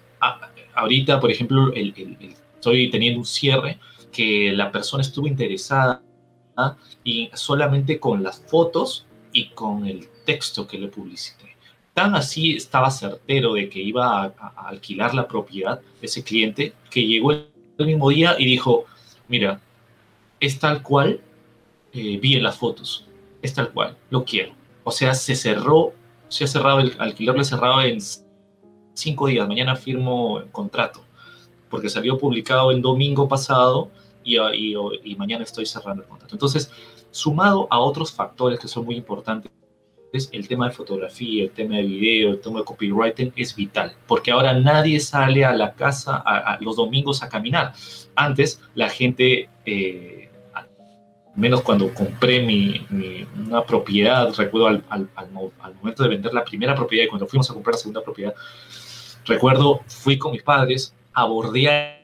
ahorita, 0.75 1.19
por 1.19 1.31
ejemplo, 1.31 1.71
estoy 2.57 2.89
teniendo 2.89 3.19
un 3.19 3.25
cierre 3.25 3.79
que 4.11 4.51
la 4.51 4.71
persona 4.71 5.01
estuvo 5.01 5.27
interesada 5.27 6.01
y 7.03 7.29
solamente 7.33 7.99
con 7.99 8.23
las 8.23 8.39
fotos 8.41 9.05
y 9.31 9.49
con 9.49 9.85
el 9.85 10.07
texto 10.25 10.67
que 10.67 10.79
le 10.79 10.87
publicité. 10.87 11.55
Tan 11.93 12.15
así 12.15 12.55
estaba 12.55 12.91
certero 12.91 13.53
de 13.53 13.69
que 13.69 13.79
iba 13.79 14.25
a, 14.25 14.67
alquilar 14.67 15.13
la 15.13 15.27
propiedad 15.27 15.81
ese 16.01 16.23
cliente 16.23 16.73
que 16.89 17.05
llegó 17.05 17.31
el 17.31 17.47
mismo 17.79 18.09
día 18.09 18.35
y 18.37 18.45
dijo, 18.45 18.85
mira, 19.27 19.59
es 20.39 20.59
tal 20.59 20.81
cual 20.81 21.21
eh, 21.93 22.17
vi 22.17 22.35
en 22.35 22.43
las 22.43 22.57
fotos. 22.57 23.07
Es 23.41 23.53
tal 23.53 23.71
cual, 23.71 23.95
lo 24.09 24.23
quiero. 24.23 24.53
O 24.83 24.91
sea, 24.91 25.13
se 25.13 25.35
cerró, 25.35 25.93
se 26.27 26.43
ha 26.43 26.47
cerrado, 26.47 26.79
el 26.79 26.95
alquiler 26.99 27.35
lo 27.35 27.43
cerrado 27.43 27.81
en 27.81 27.99
cinco 28.93 29.27
días. 29.27 29.47
Mañana 29.47 29.75
firmo 29.75 30.39
el 30.39 30.49
contrato, 30.51 31.03
porque 31.69 31.89
salió 31.89 32.17
publicado 32.17 32.71
el 32.71 32.81
domingo 32.81 33.27
pasado 33.27 33.89
y, 34.23 34.37
y, 34.37 34.75
y 35.03 35.15
mañana 35.15 35.43
estoy 35.43 35.65
cerrando 35.65 36.03
el 36.03 36.09
contrato. 36.09 36.35
Entonces, 36.35 36.71
sumado 37.11 37.67
a 37.69 37.79
otros 37.79 38.11
factores 38.11 38.59
que 38.59 38.67
son 38.67 38.85
muy 38.85 38.95
importantes, 38.95 39.51
el 40.31 40.47
tema 40.47 40.69
de 40.69 40.73
fotografía, 40.73 41.43
el 41.43 41.51
tema 41.51 41.75
de 41.75 41.83
video, 41.83 42.31
el 42.31 42.39
tema 42.39 42.59
de 42.59 42.65
copywriting 42.65 43.33
es 43.35 43.55
vital, 43.55 43.93
porque 44.07 44.31
ahora 44.31 44.53
nadie 44.53 44.99
sale 44.99 45.45
a 45.45 45.53
la 45.53 45.73
casa 45.73 46.23
a, 46.25 46.57
los 46.61 46.75
domingos 46.75 47.23
a 47.23 47.29
caminar. 47.29 47.73
Antes 48.15 48.61
la 48.73 48.89
gente, 48.89 49.49
eh, 49.65 50.29
al 50.53 50.67
menos 51.35 51.61
cuando 51.61 51.93
compré 51.93 52.41
mi, 52.41 52.85
una 53.45 53.63
propiedad, 53.63 54.33
recuerdo 54.35 54.67
al, 54.67 54.83
al, 54.89 55.09
al, 55.15 55.75
momento 55.75 56.03
de 56.03 56.09
vender 56.09 56.33
la 56.33 56.43
primera 56.43 56.73
propiedad 56.73 57.05
y 57.05 57.07
cuando 57.07 57.27
fuimos 57.27 57.49
a 57.49 57.53
comprar 57.53 57.75
la 57.75 57.79
segunda 57.79 58.01
propiedad, 58.01 58.33
recuerdo, 59.25 59.81
fui 59.87 60.17
con 60.17 60.31
mis 60.31 60.43
padres 60.43 60.95
a 61.17 61.25
bordear 61.25 61.97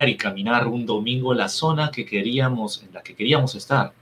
y 0.00 0.16
caminar 0.16 0.66
un 0.66 0.84
domingo 0.86 1.34
la 1.34 1.48
zona 1.48 1.90
que 1.90 2.04
queríamos, 2.04 2.82
en 2.82 2.92
la 2.92 3.02
que 3.02 3.14
queríamos 3.14 3.54
estar. 3.54 3.92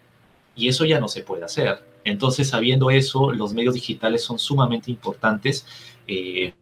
Y 0.57 0.69
eso 0.69 0.85
ya 0.85 1.01
no 1.01 1.09
se 1.09 1.23
puede 1.23 1.45
hacer 1.45 1.83
entonces, 2.05 2.49
sabiendo 2.49 2.91
eso, 2.91 3.33
los 3.33 3.55
medios 3.55 3.75
digitales 3.75 4.23
son 4.23 4.39
sumamente 4.39 4.91
importantes 4.91 5.67
eh, 6.07 6.53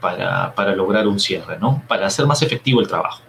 para, 0.00 0.54
para, 0.54 0.74
lograr 0.74 1.06
un 1.06 1.20
cierre, 1.20 1.58
¿no? 1.58 1.82
Para 1.86 2.06
hacer 2.06 2.26
más 2.26 2.42
efectivo 2.42 2.80
el 2.80 2.88
trabajo. 2.88 3.22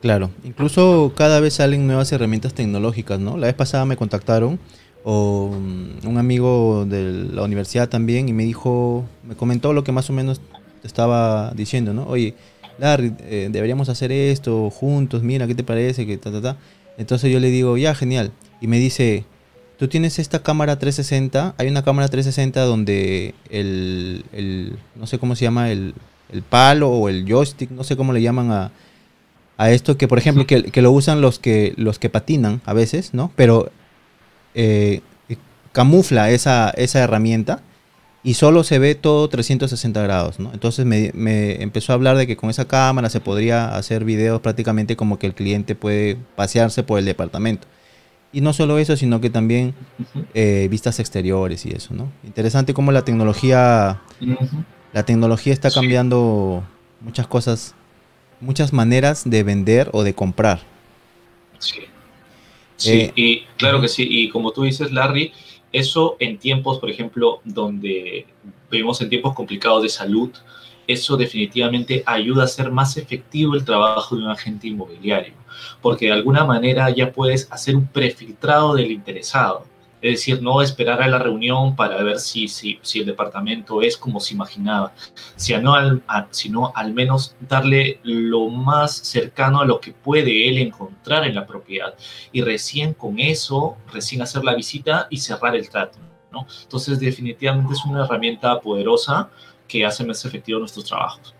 Claro, 0.00 0.30
incluso 0.44 1.12
cada 1.16 1.40
vez 1.40 1.54
salen 1.54 1.86
nuevas 1.86 2.12
herramientas 2.12 2.54
tecnológicas, 2.54 3.18
¿no? 3.18 3.36
La 3.36 3.46
vez 3.46 3.54
pasada 3.54 3.84
me 3.84 3.96
contactaron 3.96 4.60
o 5.02 5.50
mm, 5.52 6.06
un 6.06 6.18
amigo 6.18 6.84
de 6.86 7.28
la 7.32 7.42
universidad 7.42 7.88
también 7.88 8.28
y 8.28 8.32
me 8.32 8.44
dijo, 8.44 9.04
me 9.24 9.34
comentó 9.34 9.72
lo 9.72 9.82
que 9.82 9.92
más 9.92 10.08
o 10.08 10.12
menos 10.12 10.40
estaba 10.84 11.52
diciendo, 11.54 11.94
¿no? 11.94 12.06
Oye, 12.06 12.34
Larry, 12.78 13.12
eh, 13.20 13.48
deberíamos 13.50 13.88
hacer 13.88 14.12
esto 14.12 14.70
juntos, 14.70 15.22
mira, 15.22 15.46
¿qué 15.46 15.54
te 15.54 15.64
parece? 15.64 16.06
Que 16.06 16.18
ta, 16.18 16.30
ta, 16.30 16.40
ta. 16.40 16.56
Entonces 16.98 17.32
yo 17.32 17.40
le 17.40 17.50
digo, 17.50 17.76
ya, 17.76 17.94
genial. 17.94 18.32
Y 18.60 18.66
me 18.66 18.78
dice, 18.78 19.24
tú 19.78 19.88
tienes 19.88 20.18
esta 20.18 20.42
cámara 20.42 20.78
360, 20.78 21.54
hay 21.58 21.68
una 21.68 21.82
cámara 21.82 22.08
360 22.08 22.60
donde 22.62 23.34
el, 23.50 24.76
no 24.94 25.06
sé 25.06 25.18
cómo 25.18 25.36
se 25.36 25.44
llama, 25.44 25.70
el, 25.70 25.94
palo 26.48 26.90
o 26.90 27.08
el 27.08 27.26
joystick, 27.28 27.70
no 27.70 27.84
sé 27.84 27.96
cómo 27.96 28.12
le 28.12 28.22
llaman 28.22 28.50
a, 29.56 29.70
esto, 29.70 29.96
que 29.96 30.08
por 30.08 30.18
ejemplo, 30.18 30.46
que, 30.46 30.82
lo 30.82 30.90
usan 30.90 31.20
los 31.20 31.38
que, 31.38 31.74
los 31.76 31.98
que 31.98 32.10
patinan 32.10 32.60
a 32.64 32.72
veces, 32.72 33.14
¿no? 33.14 33.30
Pero 33.36 33.70
eh, 34.54 35.00
camufla 35.72 36.30
esa, 36.30 36.70
esa 36.70 37.00
herramienta 37.00 37.62
y 38.24 38.34
solo 38.34 38.64
se 38.64 38.78
ve 38.78 38.94
todo 38.94 39.28
360 39.28 40.02
grados, 40.02 40.40
¿no? 40.40 40.50
Entonces 40.54 40.86
me, 40.86 41.10
me, 41.14 41.62
empezó 41.62 41.92
a 41.92 41.94
hablar 41.94 42.16
de 42.16 42.26
que 42.26 42.36
con 42.36 42.48
esa 42.48 42.66
cámara 42.66 43.10
se 43.10 43.20
podría 43.20 43.76
hacer 43.76 44.04
videos 44.04 44.40
prácticamente 44.40 44.96
como 44.96 45.18
que 45.18 45.26
el 45.26 45.34
cliente 45.34 45.74
puede 45.74 46.16
pasearse 46.34 46.82
por 46.82 46.98
el 46.98 47.04
departamento. 47.04 47.68
Y 48.32 48.40
no 48.40 48.54
solo 48.54 48.78
eso, 48.78 48.96
sino 48.96 49.20
que 49.20 49.28
también 49.28 49.74
eh, 50.32 50.66
vistas 50.70 50.98
exteriores 50.98 51.66
y 51.66 51.70
eso, 51.70 51.94
¿no? 51.94 52.10
Interesante 52.24 52.74
cómo 52.74 52.90
la 52.90 53.04
tecnología, 53.04 54.00
la 54.92 55.04
tecnología 55.04 55.52
está 55.52 55.70
cambiando 55.70 56.64
muchas 57.02 57.26
cosas, 57.26 57.74
muchas 58.40 58.72
maneras 58.72 59.22
de 59.24 59.42
vender 59.44 59.90
o 59.92 60.02
de 60.02 60.14
comprar. 60.14 60.62
Sí. 61.58 61.80
Sí, 62.76 62.90
eh, 62.90 63.12
y 63.14 63.40
claro 63.56 63.80
que 63.80 63.86
sí. 63.86 64.04
Y 64.08 64.30
como 64.30 64.50
tú 64.50 64.64
dices, 64.64 64.90
Larry, 64.90 65.32
eso 65.74 66.16
en 66.18 66.38
tiempos, 66.38 66.78
por 66.78 66.88
ejemplo, 66.88 67.40
donde 67.44 68.26
vivimos 68.70 69.00
en 69.02 69.10
tiempos 69.10 69.34
complicados 69.34 69.82
de 69.82 69.88
salud, 69.90 70.30
eso 70.86 71.16
definitivamente 71.16 72.02
ayuda 72.06 72.42
a 72.42 72.44
hacer 72.46 72.70
más 72.70 72.96
efectivo 72.96 73.54
el 73.54 73.64
trabajo 73.64 74.16
de 74.16 74.22
un 74.22 74.30
agente 74.30 74.68
inmobiliario 74.68 75.34
porque 75.80 76.06
de 76.06 76.12
alguna 76.12 76.44
manera 76.44 76.90
ya 76.90 77.12
puedes 77.12 77.50
hacer 77.50 77.76
un 77.76 77.86
prefiltrado 77.86 78.74
del 78.74 78.90
interesado. 78.90 79.66
Es 80.04 80.18
decir, 80.18 80.42
no 80.42 80.60
esperar 80.60 81.00
a 81.00 81.08
la 81.08 81.18
reunión 81.18 81.74
para 81.74 82.02
ver 82.02 82.18
si, 82.18 82.46
si, 82.46 82.78
si 82.82 83.00
el 83.00 83.06
departamento 83.06 83.80
es 83.80 83.96
como 83.96 84.20
se 84.20 84.34
imaginaba, 84.34 84.92
sino 85.34 85.74
al, 85.74 86.02
al 86.06 86.92
menos 86.92 87.34
darle 87.40 88.00
lo 88.02 88.50
más 88.50 88.92
cercano 88.94 89.62
a 89.62 89.64
lo 89.64 89.80
que 89.80 89.92
puede 89.92 90.46
él 90.46 90.58
encontrar 90.58 91.24
en 91.24 91.34
la 91.34 91.46
propiedad. 91.46 91.94
Y 92.32 92.42
recién 92.42 92.92
con 92.92 93.18
eso, 93.18 93.78
recién 93.94 94.20
hacer 94.20 94.44
la 94.44 94.54
visita 94.54 95.06
y 95.08 95.16
cerrar 95.16 95.56
el 95.56 95.70
trato. 95.70 95.98
¿no? 96.30 96.46
Entonces, 96.64 97.00
definitivamente 97.00 97.72
es 97.72 97.82
una 97.86 98.04
herramienta 98.04 98.60
poderosa 98.60 99.30
que 99.66 99.86
hace 99.86 100.04
más 100.04 100.22
efectivo 100.26 100.58
nuestros 100.58 100.84
trabajos. 100.84 101.34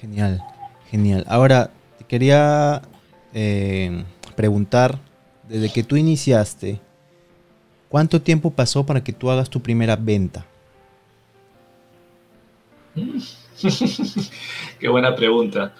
Genial, 0.00 0.40
genial. 0.88 1.24
Ahora, 1.26 1.72
quería 2.06 2.82
eh, 3.34 4.04
preguntar, 4.36 5.00
desde 5.48 5.72
que 5.72 5.82
tú 5.82 5.96
iniciaste, 5.96 6.85
¿cuánto 7.96 8.20
tiempo 8.20 8.50
pasó 8.50 8.84
para 8.84 9.02
que 9.02 9.14
tú 9.14 9.30
hagas 9.30 9.48
tu 9.48 9.58
primera 9.58 9.96
venta? 9.96 10.44
Qué 14.78 14.86
buena 14.86 15.16
pregunta. 15.16 15.74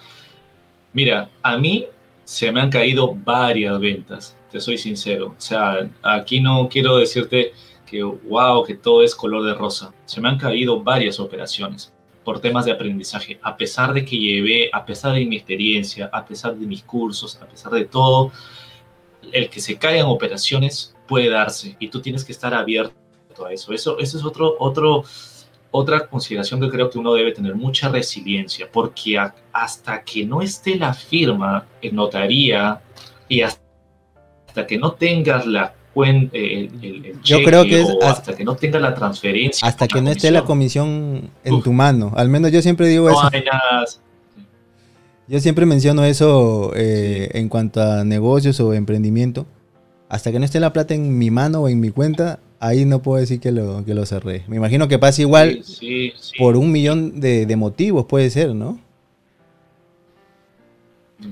Mira, 0.93 1.29
a 1.43 1.59
mí 1.59 1.85
se 2.23 2.51
me 2.51 2.59
han 2.59 2.71
caído 2.71 3.13
varias 3.13 3.79
ventas, 3.79 4.35
te 4.51 4.59
soy 4.59 4.79
sincero. 4.79 5.35
O 5.37 5.39
sea, 5.39 5.87
aquí 6.01 6.39
no 6.39 6.67
quiero 6.67 6.97
decirte 6.97 7.53
que, 7.85 8.01
wow, 8.01 8.63
que 8.63 8.73
todo 8.73 9.03
es 9.03 9.13
color 9.13 9.45
de 9.45 9.53
rosa. 9.53 9.93
Se 10.05 10.19
me 10.19 10.27
han 10.27 10.39
caído 10.39 10.81
varias 10.81 11.19
operaciones 11.19 11.93
por 12.23 12.39
temas 12.39 12.65
de 12.65 12.71
aprendizaje, 12.71 13.39
a 13.43 13.55
pesar 13.55 13.93
de 13.93 14.03
que 14.03 14.17
llevé, 14.17 14.71
a 14.73 14.83
pesar 14.83 15.13
de 15.13 15.23
mi 15.23 15.35
experiencia, 15.35 16.09
a 16.11 16.25
pesar 16.25 16.55
de 16.55 16.65
mis 16.65 16.81
cursos, 16.81 17.39
a 17.39 17.45
pesar 17.45 17.73
de 17.73 17.85
todo, 17.85 18.31
el 19.31 19.51
que 19.51 19.61
se 19.61 19.77
caigan 19.77 20.07
operaciones 20.07 20.96
puede 21.07 21.29
darse 21.29 21.75
y 21.79 21.87
tú 21.89 22.01
tienes 22.01 22.23
que 22.23 22.31
estar 22.31 22.53
abierto 22.53 22.95
a 23.45 23.51
eso. 23.51 23.73
Eso, 23.73 23.97
eso 23.99 24.17
es 24.17 24.23
otro, 24.25 24.55
otro, 24.59 25.03
otra 25.71 26.07
consideración 26.07 26.59
que 26.59 26.69
creo 26.69 26.89
que 26.89 26.99
uno 26.99 27.13
debe 27.13 27.31
tener 27.31 27.55
mucha 27.55 27.89
resiliencia, 27.89 28.67
porque 28.71 29.17
hasta 29.51 30.03
que 30.03 30.25
no 30.25 30.41
esté 30.41 30.75
la 30.75 30.93
firma 30.93 31.65
en 31.81 31.95
notaría 31.95 32.81
y 33.27 33.41
hasta 33.41 34.67
que 34.67 34.77
no 34.77 34.93
tengas 34.93 35.45
la 35.45 35.73
eh, 36.05 36.69
el, 36.81 37.21
Yo 37.23 37.43
creo 37.43 37.63
que 37.63 37.81
es 37.81 37.89
hasta, 38.03 38.35
que 38.35 38.43
no 38.43 38.55
tenga 38.55 38.79
la 38.79 38.93
transferencia. 38.93 39.67
Hasta 39.67 39.87
que 39.87 40.01
no 40.01 40.11
esté 40.11 40.31
la 40.31 40.43
comisión 40.43 41.31
en 41.43 41.61
tu 41.61 41.73
mano. 41.73 42.13
Al 42.15 42.29
menos 42.29 42.51
yo 42.51 42.61
siempre 42.61 42.87
digo 42.87 43.09
eso. 43.09 43.29
Yo 45.29 45.39
siempre 45.39 45.65
menciono 45.65 46.05
eso 46.05 46.71
eh, 46.75 47.29
en 47.33 47.49
cuanto 47.49 47.81
a 47.81 48.03
negocios 48.05 48.59
o 48.59 48.73
emprendimiento. 48.73 49.45
Hasta 50.09 50.31
que 50.31 50.39
no 50.39 50.45
esté 50.45 50.59
la 50.59 50.73
plata 50.73 50.93
en 50.93 51.17
mi 51.17 51.31
mano 51.31 51.61
o 51.61 51.69
en 51.69 51.79
mi 51.79 51.91
cuenta, 51.91 52.39
ahí 52.59 52.85
no 52.85 53.01
puedo 53.01 53.19
decir 53.19 53.39
que 53.39 53.51
lo, 53.51 53.83
que 53.83 53.93
lo 53.93 54.05
cerré. 54.05 54.43
Me 54.47 54.55
imagino 54.55 54.87
que 54.87 54.99
pasa 54.99 55.21
igual 55.21 55.61
por 56.37 56.55
un 56.55 56.71
millón 56.71 57.19
de, 57.19 57.45
de 57.45 57.55
motivos, 57.55 58.05
puede 58.05 58.29
ser, 58.29 58.55
¿no? 58.55 58.79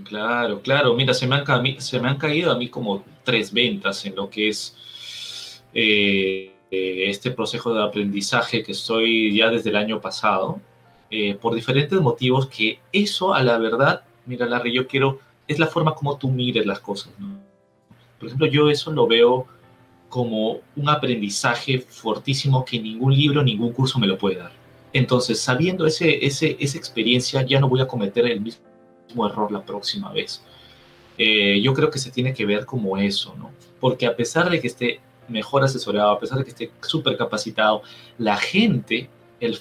Claro, 0.03 0.61
claro. 0.61 0.93
Mira, 0.95 1.13
se 1.13 1.27
me, 1.27 1.35
han, 1.35 1.45
se 1.79 1.99
me 1.99 2.09
han 2.09 2.17
caído 2.17 2.51
a 2.51 2.57
mí 2.57 2.69
como 2.69 3.03
tres 3.23 3.53
ventas 3.53 4.05
en 4.05 4.15
lo 4.15 4.29
que 4.29 4.49
es 4.49 5.61
eh, 5.73 6.51
este 6.71 7.31
proceso 7.31 7.73
de 7.73 7.83
aprendizaje 7.83 8.63
que 8.63 8.71
estoy 8.71 9.35
ya 9.35 9.49
desde 9.49 9.69
el 9.69 9.75
año 9.75 10.01
pasado, 10.01 10.59
eh, 11.11 11.35
por 11.35 11.53
diferentes 11.53 11.99
motivos 12.01 12.47
que 12.47 12.79
eso 12.91 13.33
a 13.33 13.43
la 13.43 13.57
verdad, 13.57 14.01
mira 14.25 14.45
Larry, 14.47 14.73
yo 14.73 14.87
quiero, 14.87 15.19
es 15.47 15.59
la 15.59 15.67
forma 15.67 15.93
como 15.93 16.17
tú 16.17 16.29
mires 16.29 16.65
las 16.65 16.79
cosas. 16.79 17.13
Por 18.25 18.29
ejemplo, 18.29 18.47
yo 18.47 18.69
eso 18.71 18.91
lo 18.91 19.05
veo 19.05 19.45
como 20.09 20.61
un 20.75 20.89
aprendizaje 20.89 21.79
fortísimo 21.79 22.65
que 22.65 22.79
ningún 22.79 23.13
libro, 23.15 23.43
ningún 23.43 23.71
curso 23.71 23.99
me 23.99 24.07
lo 24.07 24.17
puede 24.17 24.37
dar. 24.37 24.51
Entonces, 24.93 25.39
sabiendo 25.39 25.85
ese, 25.85 26.25
ese, 26.25 26.57
esa 26.59 26.77
experiencia, 26.77 27.43
ya 27.43 27.59
no 27.59 27.69
voy 27.69 27.81
a 27.81 27.87
cometer 27.87 28.25
el 28.25 28.41
mismo 28.41 29.27
error 29.27 29.51
la 29.51 29.63
próxima 29.63 30.11
vez. 30.11 30.41
Eh, 31.19 31.61
yo 31.61 31.73
creo 31.73 31.91
que 31.91 31.99
se 31.99 32.09
tiene 32.09 32.33
que 32.33 32.45
ver 32.45 32.65
como 32.65 32.97
eso, 32.97 33.35
¿no? 33.37 33.51
Porque 33.79 34.07
a 34.07 34.15
pesar 34.15 34.49
de 34.49 34.59
que 34.59 34.67
esté 34.67 35.01
mejor 35.27 35.63
asesorado, 35.63 36.11
a 36.11 36.19
pesar 36.19 36.39
de 36.39 36.45
que 36.45 36.49
esté 36.49 36.71
súper 36.81 37.15
capacitado, 37.15 37.83
la 38.17 38.37
gente, 38.37 39.07
el 39.39 39.59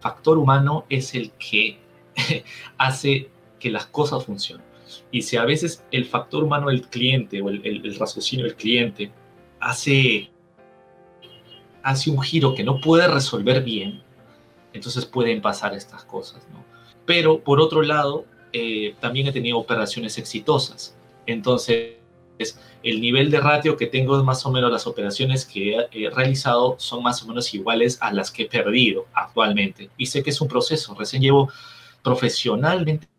factor 0.00 0.38
humano 0.38 0.86
es 0.88 1.14
el 1.14 1.32
que 1.32 1.78
hace 2.78 3.28
que 3.58 3.70
las 3.70 3.86
cosas 3.86 4.24
funcionen. 4.24 4.69
Y 5.12 5.22
si 5.22 5.36
a 5.36 5.44
veces 5.44 5.84
el 5.90 6.04
factor 6.04 6.44
humano 6.44 6.68
del 6.68 6.82
cliente 6.82 7.42
o 7.42 7.48
el, 7.48 7.64
el, 7.64 7.98
raciocinio 7.98 8.44
del 8.44 8.54
cliente 8.54 9.10
hace, 9.58 10.30
hace 11.82 12.10
un 12.10 12.20
giro 12.22 12.54
que 12.54 12.62
no 12.62 12.80
puede 12.80 13.08
resolver 13.08 13.62
bien, 13.62 14.02
entonces 14.72 15.04
pueden 15.04 15.40
pasar 15.40 15.74
estas 15.74 16.04
cosas, 16.04 16.46
¿no? 16.52 16.64
Pero 17.06 17.40
por 17.40 17.60
otro 17.60 17.82
lado, 17.82 18.24
eh, 18.52 18.94
también 19.00 19.26
he 19.26 19.32
tenido 19.32 19.58
operaciones 19.58 20.16
exitosas. 20.18 20.96
Entonces, 21.26 21.96
el 22.82 23.00
nivel 23.00 23.30
de 23.30 23.40
ratio 23.40 23.76
que 23.76 23.86
tengo 23.86 24.16
es 24.16 24.24
más 24.24 24.44
o 24.46 24.50
menos 24.50 24.70
las 24.70 24.86
operaciones 24.86 25.44
que 25.44 25.86
he 25.92 26.10
realizado 26.10 26.76
son 26.78 27.02
más 27.02 27.22
o 27.22 27.26
menos 27.26 27.52
iguales 27.52 27.98
a 28.00 28.12
las 28.12 28.30
que 28.30 28.44
he 28.44 28.46
perdido 28.46 29.06
actualmente. 29.12 29.90
Y 29.96 30.06
sé 30.06 30.22
que 30.22 30.30
es 30.30 30.40
un 30.40 30.48
proceso, 30.48 30.94
recién 30.94 31.22
llevo 31.22 31.50
profesionalmente 32.02 33.09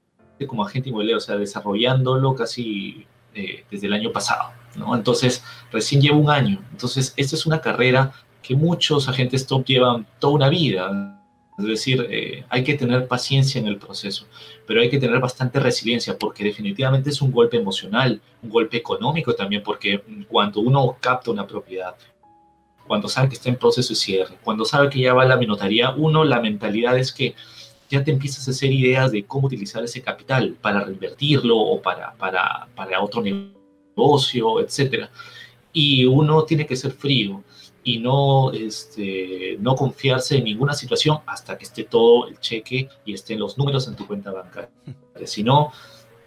como 0.48 0.66
agente 0.66 0.89
inmobiliario, 0.89 1.18
o 1.18 1.22
sea, 1.22 1.38
desarrollándolo 1.38 2.36
casi 2.36 3.06
eh, 3.34 3.64
desde 3.72 3.88
el 3.88 3.94
año 3.94 4.12
pasado, 4.12 4.52
¿no? 4.76 4.96
Entonces, 4.96 5.44
recién 5.72 6.02
llevo 6.02 6.20
un 6.20 6.30
año. 6.30 6.62
Entonces, 6.72 7.14
esta 7.16 7.36
es 7.36 7.46
una 7.46 7.62
carrera 7.62 8.12
que 8.42 8.56
muchos 8.56 9.08
agentes 9.08 9.48
top 9.48 9.66
llevan 9.66 10.06
toda 10.20 10.34
una 10.34 10.50
vida. 10.50 11.18
Es 11.58 11.66
decir, 11.66 12.08
eh, 12.10 12.44
hay 12.50 12.64
que 12.64 12.74
tener 12.74 13.08
paciencia 13.08 13.62
en 13.62 13.68
el 13.68 13.78
proceso, 13.78 14.26
pero 14.68 14.82
hay 14.82 14.89
que 14.89 15.00
tener 15.00 15.20
bastante 15.20 15.60
resiliencia 15.60 16.18
porque 16.18 16.44
definitivamente 16.44 17.10
es 17.10 17.22
un 17.22 17.32
golpe 17.32 17.58
emocional, 17.58 18.22
un 18.42 18.50
golpe 18.50 18.78
económico 18.78 19.34
también, 19.36 19.62
porque 19.64 20.04
cuando 20.28 20.60
uno 20.62 20.98
capta 21.00 21.32
una 21.32 21.46
propiedad, 21.46 21.96
cuando 22.88 23.08
sabe 23.08 23.30
que 23.30 23.36
está 23.36 23.48
en 23.48 23.56
proceso 23.56 23.89
de 23.89 23.96
cierre, 23.96 24.38
cuando 24.44 24.66
sabe 24.66 24.89
que 24.89 25.00
ya 25.00 25.14
va 25.14 25.24
a 25.24 25.26
la 25.26 25.38
minotaría, 25.38 25.92
uno, 25.92 26.26
la 26.26 26.42
mentalidad 26.42 26.98
es 26.98 27.14
que 27.14 27.36
ya 27.92 28.04
te 28.04 28.12
empiezas 28.12 28.48
a 28.48 28.52
hacer 28.52 28.72
ideas 28.72 29.12
de 29.12 29.26
cómo 29.26 29.48
utilizar 29.48 29.84
ese 29.84 30.02
capital 30.02 30.56
para 30.62 30.84
reinvertirlo 30.86 31.58
o 31.58 31.82
para, 31.82 32.14
para, 32.14 32.68
para 32.74 33.02
otro 33.02 33.22
negocio, 33.22 34.62
etc. 34.62 35.10
Y 35.74 36.06
uno 36.06 36.44
tiene 36.44 36.66
que 36.66 36.78
ser 36.78 36.92
frío 36.92 37.44
y 37.84 38.00
no, 38.00 38.54
este, 38.54 39.58
no 39.60 39.76
confiarse 39.76 40.38
en 40.38 40.46
ninguna 40.46 40.74
situación 40.74 41.20
hasta 41.26 41.58
que 41.58 41.66
esté 41.66 41.84
todo 41.84 42.28
el 42.30 42.39
cheque 42.39 42.88
y 43.06 43.14
estén 43.14 43.39
los 43.39 43.58
números 43.58 43.88
en 43.89 43.96
tu 43.96 44.08
cuenta 44.08 44.32
bancaria. 44.32 44.70
Si 45.26 45.44
no, 45.44 45.74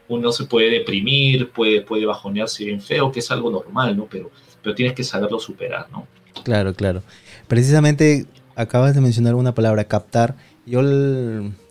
uno 0.09 0.33
se 0.33 0.45
puede 0.45 0.71
deprimir, 0.71 1.51
puede, 1.51 1.81
puede 1.81 2.05
bajonearse 2.05 2.65
bien 2.65 2.83
feo, 2.83 3.11
que 3.11 3.21
es 3.21 3.31
algo 3.31 3.51
normal, 3.51 3.97
¿no? 3.97 4.07
Pero, 4.07 4.31
pero 4.63 4.75
tienes 4.75 4.95
que 4.95 5.03
saberlo 5.03 5.39
superar, 5.41 5.89
¿no? 5.91 6.07
Claro, 6.43 6.75
claro. 6.75 7.03
Precisamente 7.49 8.27
acabas 8.55 8.95
de 8.95 9.01
mencionar 9.01 9.35
una 9.35 9.55
palabra, 9.55 9.85
captar. 9.85 10.37
Yo 10.67 10.81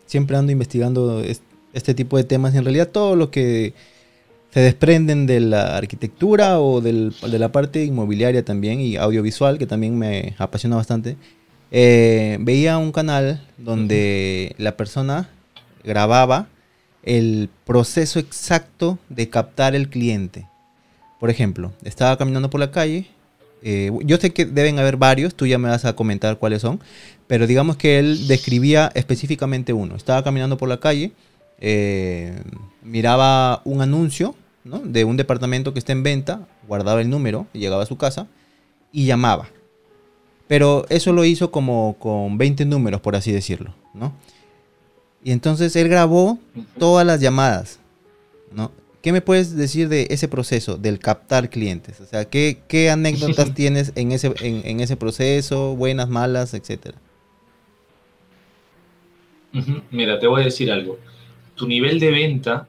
siempre 0.06 0.38
ando 0.38 0.52
investigando 0.52 1.24
este 1.74 1.94
tipo 1.94 2.18
de 2.18 2.24
temas 2.24 2.54
en 2.56 2.64
realidad 2.64 2.89
todo 2.89 3.16
lo 3.16 3.32
que 3.32 3.74
se 4.54 4.60
desprenden 4.60 5.26
de 5.26 5.39
la 5.39 5.78
arquitectura 5.78 6.60
o 6.60 6.80
de 6.80 7.39
la 7.39 7.52
parte 7.52 7.84
inmobiliaria 7.84 8.46
también 8.46 8.80
y 8.80 8.98
audiovisual, 8.98 9.58
que 9.58 9.66
también 9.66 9.98
me 9.98 10.36
apasiona 10.38 10.76
bastante. 10.76 11.18
Eh, 11.72 12.38
veía 12.39 12.78
un 12.78 12.91
canal 12.91 13.41
donde 13.58 14.54
la 14.60 14.78
persona 14.78 15.32
grababa 15.84 16.48
el 17.02 17.50
proceso 17.66 18.20
exacto 18.20 19.00
de 19.10 19.28
captar 19.28 19.74
el 19.74 19.89
cliente. 19.89 20.48
Por 21.20 21.32
ejemplo, 21.32 21.72
estaba 21.84 22.16
caminando 22.18 22.52
por 22.52 22.60
la 22.60 22.70
calle. 22.70 23.08
Eh, 23.66 23.91
yo 24.03 24.18
sé 24.18 24.34
que 24.34 24.45
deben 24.45 24.78
haber 24.78 24.97
varios, 24.97 25.36
tú 25.36 25.47
ya 25.47 25.57
me 25.57 25.70
vas 25.70 25.86
a 25.86 25.95
comentar 25.95 26.38
cuáles 26.38 26.61
son, 26.61 26.82
pero 27.28 27.47
digamos 27.47 27.78
que 27.78 27.97
él 27.97 28.28
describía 28.28 28.91
específicamente 28.93 29.72
uno. 29.72 29.95
Estaba 29.95 30.22
caminando 30.22 30.57
por 30.57 30.68
la 30.68 30.82
calle, 30.82 31.14
eh, 31.59 32.36
miraba 32.84 33.61
un 33.64 33.82
anuncio 33.82 34.36
de 34.66 35.05
un 35.05 35.16
departamento 35.16 35.72
que 35.72 35.80
está 35.80 35.93
en 35.93 36.03
venta, 36.03 36.45
guardaba 36.68 36.99
el 36.99 37.09
número, 37.09 37.47
llegaba 37.53 37.84
a 37.84 37.86
su 37.86 37.97
casa 37.97 38.28
y 38.91 39.05
llamaba. 39.05 39.47
Pero 40.47 40.86
eso 40.89 41.14
lo 41.14 41.24
hizo 41.24 41.49
como 41.49 41.95
con 41.99 42.38
20 42.38 42.66
números, 42.66 42.99
por 42.99 43.16
así 43.16 43.32
decirlo, 43.32 43.74
¿no? 43.93 44.14
Y 45.24 45.32
entonces 45.32 45.74
él 45.78 45.88
grabó 45.88 46.38
todas 46.78 47.07
las 47.07 47.22
llamadas, 47.22 47.80
¿no? 48.51 48.72
¿Qué 49.04 49.12
me 49.12 49.20
puedes 49.20 49.54
decir 49.54 49.89
de 49.89 50.08
ese 50.12 50.30
proceso, 50.30 50.78
del 50.78 50.97
captar 50.97 51.49
clientes? 51.49 51.99
O 51.99 52.06
sea, 52.06 52.24
¿qué, 52.24 52.64
qué 52.70 52.89
anécdotas 52.89 53.54
tienes 53.54 53.91
en 53.95 54.14
ese, 54.14 54.34
en, 54.39 54.80
ese 54.80 54.95
proceso, 54.95 55.76
buenas, 55.76 56.08
malas, 56.08 56.54
etcétera? 56.54 56.97
Mira, 59.91 60.18
te 60.20 60.26
voy 60.26 60.41
a 60.41 60.45
decir 60.45 60.72
algo. 60.72 60.99
Tu 61.56 61.68
nivel 61.68 61.99
de 61.99 62.12
venta 62.12 62.66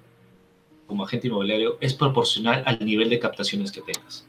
como 0.88 1.04
agente 1.04 1.28
inmobiliario 1.28 1.78
es 1.80 1.94
proporcional 1.94 2.64
al 2.66 2.84
nivel 2.84 3.10
de 3.10 3.20
captaciones 3.20 3.70
que 3.70 3.82
tengas. 3.82 4.26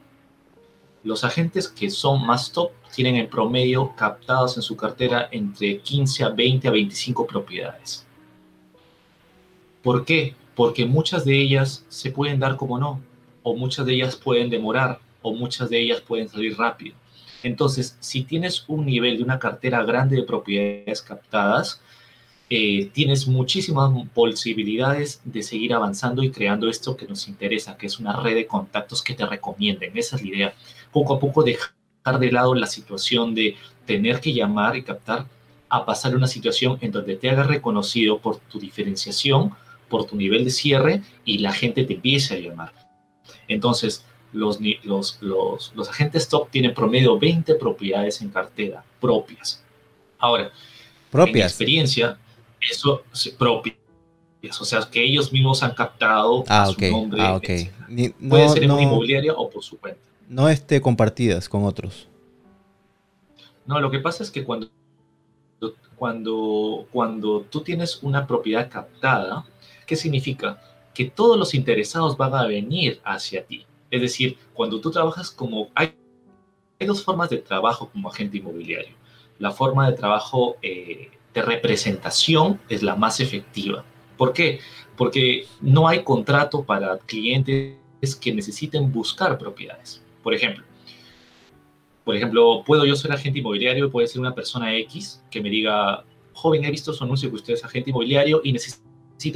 Los 1.04 1.24
agentes 1.24 1.68
que 1.68 1.90
son 1.90 2.24
más 2.24 2.52
top 2.52 2.70
tienen 2.94 3.16
en 3.16 3.28
promedio 3.28 3.96
captados 3.96 4.58
en 4.58 4.62
su 4.62 4.78
cartera 4.78 5.28
entre 5.32 5.80
15 5.80 6.24
a 6.24 6.30
20 6.30 6.68
a 6.68 6.72
25 6.72 7.26
propiedades. 7.26 8.06
¿Por 9.82 10.06
qué? 10.06 10.36
Porque 10.56 10.86
muchas 10.86 11.26
de 11.26 11.40
ellas 11.40 11.86
se 11.90 12.12
pueden 12.12 12.40
dar 12.40 12.56
como 12.56 12.80
no, 12.80 13.02
o 13.44 13.56
muchas 13.56 13.86
de 13.86 13.94
ellas 13.94 14.16
pueden 14.16 14.50
demorar, 14.50 15.00
o 15.22 15.34
muchas 15.34 15.70
de 15.70 15.80
ellas 15.80 16.02
pueden 16.02 16.30
salir 16.30 16.58
rápido. 16.58 16.96
Entonces, 17.44 17.98
si 18.00 18.24
tienes 18.24 18.64
un 18.68 18.86
nivel 18.86 19.18
de 19.18 19.24
una 19.24 19.38
cartera 19.38 19.84
grande 19.84 20.16
de 20.16 20.24
propiedades 20.24 21.02
captadas, 21.02 21.82
eh, 22.50 22.90
tienes 22.94 23.28
muchísimas 23.28 23.92
posibilidades 24.14 25.20
de 25.24 25.42
seguir 25.42 25.74
avanzando 25.74 26.22
y 26.22 26.32
creando 26.32 26.70
esto 26.70 26.96
que 26.96 27.08
nos 27.08 27.28
interesa, 27.28 27.76
que 27.76 27.88
es 27.88 28.00
una 28.00 28.16
red 28.22 28.36
de 28.36 28.48
contactos 28.48 29.02
que 29.02 29.16
te 29.16 29.26
recomienden. 29.26 29.92
Esa 29.96 30.16
es 30.16 30.22
la 30.22 30.28
idea. 30.28 30.54
Poco 30.92 31.16
a 31.16 31.20
poco 31.20 31.44
dejar 31.44 32.20
de 32.20 32.32
lado 32.32 32.54
la 32.54 32.68
situación 32.68 33.34
de 33.34 33.56
tener 33.86 34.20
que 34.20 34.34
llamar 34.34 34.76
y 34.76 34.84
captar 34.84 35.26
a 35.70 35.86
pasar 35.86 36.16
una 36.16 36.28
situación 36.28 36.78
en 36.82 36.92
donde 36.92 37.16
te 37.16 37.30
hagas 37.30 37.48
reconocido 37.48 38.20
por 38.20 38.38
tu 38.38 38.60
diferenciación, 38.60 39.52
por 39.90 40.06
tu 40.06 40.16
nivel 40.16 40.44
de 40.44 40.52
cierre 40.52 41.02
y 41.24 41.40
la 41.40 41.54
gente 41.54 41.84
te 41.84 41.94
empiece 41.94 42.36
a 42.36 42.40
llamar. 42.40 42.74
Entonces, 43.48 44.06
los, 44.34 44.60
los, 44.84 45.18
los, 45.22 45.72
los 45.76 45.90
agentes 45.90 46.28
top 46.28 46.50
tienen 46.50 46.74
promedio 46.74 47.18
20 47.18 47.56
propiedades 47.56 48.22
en 48.22 48.30
cartera 48.30 48.84
propias. 49.06 49.64
Ahora, 50.18 50.52
propias. 51.12 51.36
en 51.36 51.42
experiencia, 51.44 52.18
eso 52.60 53.04
propias. 53.38 53.76
O 54.60 54.66
sea, 54.66 54.82
que 54.92 55.04
ellos 55.04 55.32
mismos 55.32 55.64
han 55.64 55.74
captado 55.74 56.44
ah, 56.48 56.68
su 56.68 56.80
nombre. 56.90 57.22
Ah, 57.22 57.40
Puede 57.40 58.50
ser 58.50 58.64
en 58.64 58.72
una 58.72 58.82
inmobiliaria 58.82 59.34
o 59.34 59.50
por 59.50 59.64
su 59.64 59.78
cuenta. 59.78 60.00
No 60.28 60.50
esté 60.50 60.82
compartidas 60.82 61.48
con 61.50 61.64
otros. 61.66 62.08
No, 63.66 63.80
lo 63.80 63.90
que 63.90 64.00
pasa 64.00 64.24
es 64.24 64.30
que 64.30 64.44
cuando, 64.44 64.70
cuando, 65.96 66.88
cuando 66.92 67.42
tú 67.42 67.62
tienes 67.62 68.00
una 68.04 68.28
propiedad 68.28 68.70
captada, 68.70 69.46
¿qué 69.86 69.96
significa? 69.96 70.62
Que 70.94 71.06
todos 71.06 71.38
los 71.38 71.54
interesados 71.54 72.18
van 72.18 72.34
a 72.34 72.46
venir 72.46 73.00
hacia 73.04 73.46
ti. 73.46 73.66
Es 73.92 74.02
decir, 74.02 74.38
cuando 74.54 74.80
tú 74.80 74.92
trabajas 74.92 75.32
como... 75.32 75.70
Hay, 75.76 75.94
hay 76.80 76.88
dos 76.88 77.04
formas 77.04 77.30
de 77.30 77.38
trabajo 77.38 77.90
como 77.90 78.10
agente 78.10 78.38
inmobiliario. 78.38 78.96
La 79.40 79.52
forma 79.52 79.90
de 79.90 79.98
trabajo 79.98 80.58
eh, 80.62 81.12
de 81.34 81.42
representación 81.42 82.60
es 82.70 82.84
la 82.84 82.96
más 82.96 83.20
efectiva. 83.20 83.84
¿Por 84.18 84.34
qué? 84.34 84.60
Porque 84.96 85.46
no 85.62 85.88
hay 85.88 86.04
contrato 86.04 86.64
para 86.64 86.98
clientes 87.00 87.76
que 88.20 88.34
necesiten 88.34 88.92
buscar 88.92 89.38
propiedades. 89.38 90.02
Por 90.24 90.34
ejemplo, 90.34 90.64
por 92.06 92.16
ejemplo, 92.16 92.64
puedo 92.66 92.86
yo 92.86 92.96
ser 92.96 93.12
agente 93.12 93.40
inmobiliario 93.40 93.92
puede 93.92 94.08
ser 94.08 94.22
una 94.22 94.36
persona 94.36 94.76
X 94.78 95.24
que 95.32 95.42
me 95.42 95.50
diga, 95.50 96.06
joven, 96.34 96.64
he 96.64 96.72
visto 96.72 96.94
su 96.94 97.04
anuncio 97.04 97.30
que 97.30 97.36
usted 97.36 97.54
es 97.56 97.66
agente 97.66 97.90
inmobiliario 97.90 98.42
y 98.44 98.54
necesito 98.54 98.85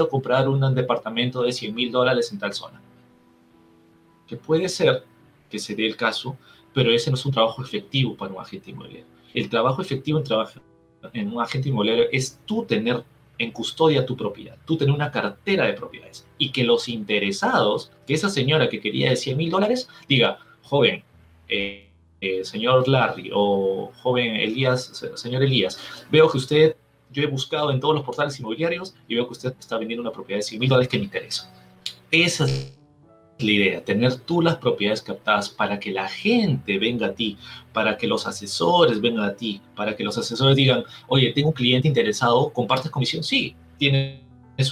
comprar 0.09 0.47
un 0.47 0.75
departamento 0.75 1.43
de 1.43 1.51
100 1.51 1.73
mil 1.73 1.91
dólares 1.91 2.31
en 2.31 2.39
tal 2.39 2.53
zona. 2.53 2.81
Que 4.27 4.35
puede 4.35 4.69
ser 4.69 5.03
que 5.49 5.59
se 5.59 5.75
dé 5.75 5.85
el 5.85 5.95
caso, 5.95 6.37
pero 6.73 6.91
ese 6.91 7.09
no 7.09 7.15
es 7.15 7.25
un 7.25 7.31
trabajo 7.31 7.63
efectivo 7.63 8.15
para 8.15 8.33
un 8.33 8.39
agente 8.39 8.71
inmobiliario. 8.71 9.07
El 9.33 9.49
trabajo 9.49 9.81
efectivo 9.81 10.19
en 10.19 10.23
trabajo 10.23 10.59
en 11.13 11.31
un 11.31 11.41
agente 11.41 11.69
inmobiliario 11.69 12.05
es 12.11 12.39
tú 12.45 12.65
tener 12.65 13.03
en 13.37 13.51
custodia 13.51 14.05
tu 14.05 14.17
propiedad, 14.17 14.57
tú 14.65 14.77
tener 14.77 14.93
una 14.93 15.11
cartera 15.11 15.65
de 15.65 15.73
propiedades 15.73 16.27
y 16.37 16.51
que 16.51 16.63
los 16.63 16.89
interesados, 16.89 17.91
que 18.05 18.13
esa 18.13 18.29
señora 18.29 18.69
que 18.69 18.81
quería 18.81 19.09
de 19.09 19.15
100 19.15 19.37
mil 19.37 19.49
dólares, 19.49 19.87
diga, 20.07 20.39
joven, 20.61 21.03
eh, 21.47 21.89
eh, 22.21 22.43
señor 22.43 22.87
Larry 22.87 23.31
o 23.33 23.91
joven 24.01 24.35
Elías, 24.35 25.05
señor 25.15 25.41
Elías, 25.41 25.79
veo 26.11 26.29
que 26.29 26.37
usted, 26.37 26.75
yo 27.11 27.23
he 27.23 27.27
buscado 27.27 27.71
en 27.71 27.79
todos 27.79 27.95
los 27.95 28.03
portales 28.03 28.39
inmobiliarios 28.39 28.95
y 29.07 29.15
veo 29.15 29.25
que 29.27 29.33
usted 29.33 29.53
está 29.59 29.77
vendiendo 29.77 30.01
una 30.01 30.11
propiedad 30.11 30.39
de 30.39 30.43
100 30.43 30.59
mil 30.59 30.69
dólares 30.69 30.89
que 30.89 30.97
me 30.97 31.05
interesa. 31.05 31.51
Esa 32.11 32.45
es 32.45 32.73
la 33.39 33.51
idea, 33.51 33.83
tener 33.83 34.15
tú 34.17 34.41
las 34.41 34.57
propiedades 34.57 35.01
captadas 35.01 35.49
para 35.49 35.79
que 35.79 35.91
la 35.91 36.09
gente 36.09 36.77
venga 36.77 37.07
a 37.07 37.13
ti, 37.13 37.37
para 37.71 37.97
que 37.97 38.07
los 38.07 38.27
asesores 38.27 38.99
vengan 38.99 39.23
a 39.23 39.35
ti, 39.35 39.61
para 39.75 39.95
que 39.95 40.03
los 40.03 40.17
asesores 40.17 40.55
digan, 40.55 40.83
oye, 41.07 41.31
tengo 41.33 41.49
un 41.49 41.53
cliente 41.53 41.87
interesado, 41.87 42.51
¿compartes 42.51 42.91
comisión? 42.91 43.23
Sí, 43.23 43.55
tienes 43.77 44.19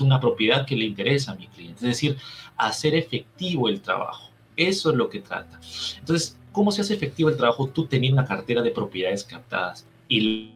una 0.01 0.19
propiedad 0.19 0.65
que 0.65 0.75
le 0.75 0.85
interesa 0.85 1.31
a 1.31 1.35
mi 1.35 1.47
cliente. 1.47 1.77
Es 1.77 1.89
decir, 1.89 2.17
hacer 2.57 2.93
efectivo 2.95 3.69
el 3.69 3.81
trabajo. 3.81 4.31
Eso 4.57 4.89
es 4.89 4.97
lo 4.97 5.09
que 5.09 5.21
trata. 5.21 5.59
Entonces, 5.99 6.37
¿cómo 6.51 6.71
se 6.71 6.81
hace 6.81 6.95
efectivo 6.95 7.29
el 7.29 7.37
trabajo 7.37 7.67
tú 7.69 7.85
teniendo 7.85 8.19
una 8.19 8.27
cartera 8.27 8.61
de 8.61 8.71
propiedades 8.71 9.23
captadas? 9.23 9.87
Y 10.09 10.51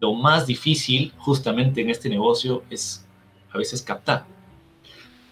lo 0.00 0.14
más 0.14 0.46
difícil 0.46 1.12
justamente 1.18 1.80
en 1.80 1.90
este 1.90 2.08
negocio 2.08 2.62
es 2.70 3.06
a 3.50 3.58
veces 3.58 3.82
captar 3.82 4.26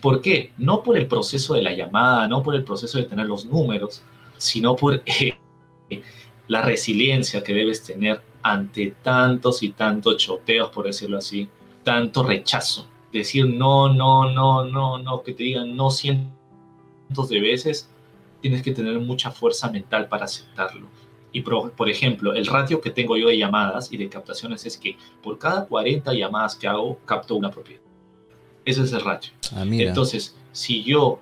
¿Por 0.03 0.21
qué? 0.21 0.53
No 0.59 0.83
por 0.83 0.99
el 0.99 1.07
proceso 1.07 1.55
de 1.55 1.63
la 1.63 1.73
llamada, 1.73 2.27
no 2.27 2.43
por 2.43 2.57
el 2.57 2.65
proceso 2.65 2.99
de 2.99 3.05
tener 3.05 3.27
los 3.27 3.47
números, 3.47 4.03
sino 4.37 4.75
por 4.75 5.01
eh, 5.07 5.39
la 6.49 6.63
resiliencia 6.63 7.45
que 7.45 7.55
debes 7.55 7.85
tener 7.85 8.21
ante 8.43 8.97
tantos 9.01 9.63
y 9.63 9.71
tantos 9.71 10.17
choteos, 10.17 10.71
por 10.71 10.87
decirlo 10.87 11.19
así, 11.19 11.49
tanto 11.85 12.25
rechazo. 12.25 12.89
Decir 13.13 13.47
no, 13.47 13.95
no, 13.95 14.29
no, 14.33 14.65
no, 14.65 14.99
no, 14.99 15.23
que 15.23 15.35
te 15.35 15.45
digan 15.45 15.77
no 15.77 15.93
cientos 15.93 17.29
de 17.29 17.41
veces, 17.41 17.89
tienes 18.41 18.63
que 18.63 18.73
tener 18.73 18.99
mucha 18.99 19.31
fuerza 19.31 19.71
mental 19.71 20.09
para 20.09 20.25
aceptarlo. 20.25 20.89
Y 21.33 21.41
por, 21.41 21.89
ejemplo, 21.89 22.35
el 22.35 22.47
ratio 22.47 22.80
que 22.80 22.91
tengo 22.91 23.16
yo 23.16 23.28
de 23.28 23.39
llamadas 23.39 23.91
y 23.91 23.97
de 23.97 24.09
captaciones 24.09 24.66
es 24.66 24.76
que 24.76 24.97
por 25.22 25.39
cada 25.39 25.64
40 25.66 26.12
llamadas 26.12 26.57
que 26.57 26.68
hago, 26.68 26.99
capto 27.07 27.37
una 27.37 27.51
propiedad. 27.51 27.80
Ese 28.64 28.83
es 28.83 28.93
el 28.93 29.01
ratio. 29.01 29.33
Ah, 29.55 29.64
Entonces, 29.66 30.37
si 30.53 30.83
yo 30.85 31.18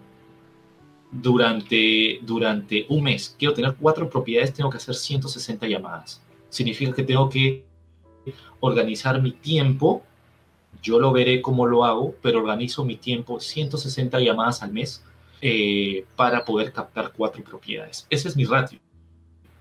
durante, 1.13 2.21
durante 2.23 2.87
un 2.89 3.05
mes 3.05 3.35
quiero 3.39 3.55
tener 3.55 3.75
cuatro 3.77 4.11
propiedades, 4.11 4.53
tengo 4.53 4.69
que 4.69 4.79
hacer 4.79 4.95
160 4.95 5.67
llamadas. 5.69 6.21
Significa 6.49 6.93
que 6.93 7.05
tengo 7.05 7.29
que 7.29 7.65
organizar 8.59 9.23
mi 9.23 9.33
tiempo. 9.33 10.03
Yo 10.83 10.99
lo 10.99 11.13
veré 11.13 11.41
cómo 11.41 11.67
lo 11.67 11.85
hago, 11.85 12.15
pero 12.21 12.39
organizo 12.41 12.85
mi 12.85 12.97
tiempo 12.97 13.39
160 13.39 14.19
llamadas 14.21 14.63
al 14.63 14.73
mes 14.73 15.05
eh, 15.41 16.05
para 16.17 16.45
poder 16.45 16.73
captar 16.73 17.13
cuatro 17.17 17.43
propiedades. 17.45 18.07
Ese 18.11 18.29
es 18.29 18.37
mi 18.37 18.45
ratio. 18.45 18.79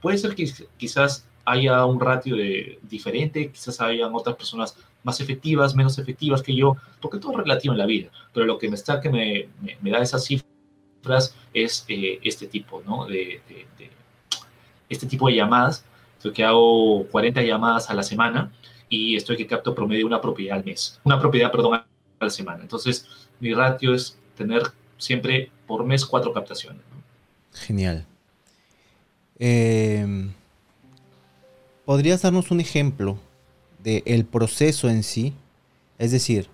Puede 0.01 0.17
ser 0.17 0.35
que 0.35 0.49
quizás 0.77 1.25
haya 1.45 1.85
un 1.85 1.99
ratio 1.99 2.35
de, 2.35 2.79
diferente, 2.83 3.51
quizás 3.51 3.81
hayan 3.81 4.13
otras 4.13 4.35
personas 4.35 4.77
más 5.03 5.19
efectivas, 5.19 5.75
menos 5.75 5.97
efectivas 5.97 6.41
que 6.41 6.55
yo, 6.55 6.77
porque 7.01 7.17
todo 7.17 7.31
es 7.33 7.37
relativo 7.39 7.73
en 7.73 7.79
la 7.79 7.85
vida, 7.85 8.09
pero 8.33 8.45
lo 8.45 8.57
que 8.57 8.69
me 8.69 8.75
está 8.75 9.01
que 9.01 9.09
me, 9.09 9.49
me, 9.81 9.91
da 9.91 9.99
esas 9.99 10.25
cifras 10.25 11.35
es 11.53 11.85
eh, 11.87 12.19
este 12.23 12.47
tipo, 12.47 12.83
¿no? 12.85 13.05
De, 13.05 13.41
este 14.89 15.05
tipo 15.07 15.27
de 15.27 15.35
llamadas. 15.35 15.85
Estoy 16.17 16.33
que 16.33 16.43
hago 16.43 17.05
40 17.07 17.41
llamadas 17.43 17.89
a 17.89 17.93
la 17.93 18.03
semana 18.03 18.51
y 18.89 19.15
estoy 19.15 19.37
que 19.37 19.47
capto 19.47 19.73
promedio 19.73 20.05
una 20.05 20.19
propiedad 20.19 20.57
al 20.57 20.65
mes, 20.65 20.99
una 21.03 21.19
propiedad, 21.19 21.51
perdón, 21.51 21.75
a 21.75 21.85
la 22.19 22.29
semana. 22.29 22.61
Entonces, 22.61 23.07
mi 23.39 23.53
ratio 23.53 23.93
es 23.93 24.17
tener 24.35 24.63
siempre 24.97 25.51
por 25.65 25.85
mes 25.85 26.05
cuatro 26.05 26.33
captaciones. 26.33 26.81
Genial. 27.53 28.05
Em, 29.39 30.33
¿Podrías 31.85 32.21
darnos 32.21 32.51
un 32.51 32.59
ejemplo 32.59 33.17
del 33.79 34.25
proceso 34.25 34.89
en 34.89 35.01
sí? 35.01 35.33
Es 35.97 36.11
decir, 36.11 36.47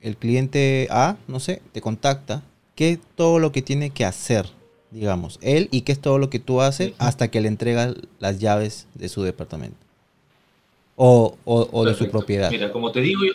el 0.00 0.16
cliente 0.16 0.88
A, 0.90 1.16
no 1.28 1.38
sé, 1.38 1.62
te 1.72 1.80
contacta, 1.80 2.42
¿qué 2.74 2.90
es 2.92 2.98
todo 3.14 3.38
lo 3.38 3.52
que 3.52 3.62
tiene 3.62 3.90
que 3.90 4.04
hacer, 4.04 4.46
digamos, 4.90 5.38
él 5.42 5.68
y 5.70 5.82
qué 5.82 5.92
es 5.92 6.00
todo 6.00 6.18
lo 6.18 6.28
que 6.28 6.38
tú 6.38 6.60
haces 6.60 6.92
hasta 6.98 7.30
que 7.30 7.40
le 7.40 7.48
entregas 7.48 7.94
las 8.18 8.40
llaves 8.40 8.88
de 8.94 9.08
su 9.08 9.22
departamento? 9.22 9.76
O, 10.96 11.36
de 11.84 11.94
su 11.94 12.10
propiedad. 12.10 12.50
Mira, 12.50 12.72
como 12.72 12.90
te 12.90 13.00
digo 13.00 13.20
yo, 13.24 13.32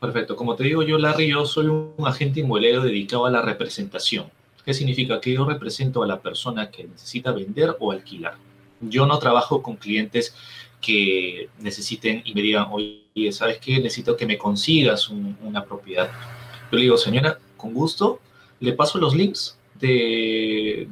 perfecto, 0.00 0.36
como 0.36 0.54
te 0.54 0.64
digo 0.64 0.82
yo, 0.82 0.98
Larry, 0.98 1.28
yo 1.28 1.44
soy 1.46 1.66
un 1.66 1.94
agente 2.04 2.40
inmobiliario 2.40 2.82
dedicado 2.82 3.26
a 3.26 3.30
la 3.30 3.42
representación. 3.42 4.30
¿Qué 4.68 4.74
significa? 4.74 5.18
Que 5.18 5.32
yo 5.32 5.46
represento 5.46 6.02
a 6.02 6.06
la 6.06 6.20
persona 6.20 6.70
que 6.70 6.84
necesita 6.84 7.32
vender 7.32 7.74
o 7.80 7.90
alquilar. 7.90 8.34
Yo 8.82 9.06
no 9.06 9.18
trabajo 9.18 9.62
con 9.62 9.76
clientes 9.76 10.34
que 10.78 11.48
necesiten 11.58 12.20
y 12.22 12.34
me 12.34 12.42
digan, 12.42 12.66
oye, 12.70 13.32
¿sabes 13.32 13.60
qué? 13.60 13.78
Necesito 13.78 14.14
que 14.14 14.26
me 14.26 14.36
consigas 14.36 15.08
una 15.08 15.64
propiedad. 15.64 16.10
Yo 16.70 16.76
le 16.76 16.82
digo, 16.82 16.98
señora, 16.98 17.38
con 17.56 17.72
gusto, 17.72 18.20
le 18.60 18.74
paso 18.74 18.98
los 18.98 19.14
links 19.14 19.58
de, 19.80 20.86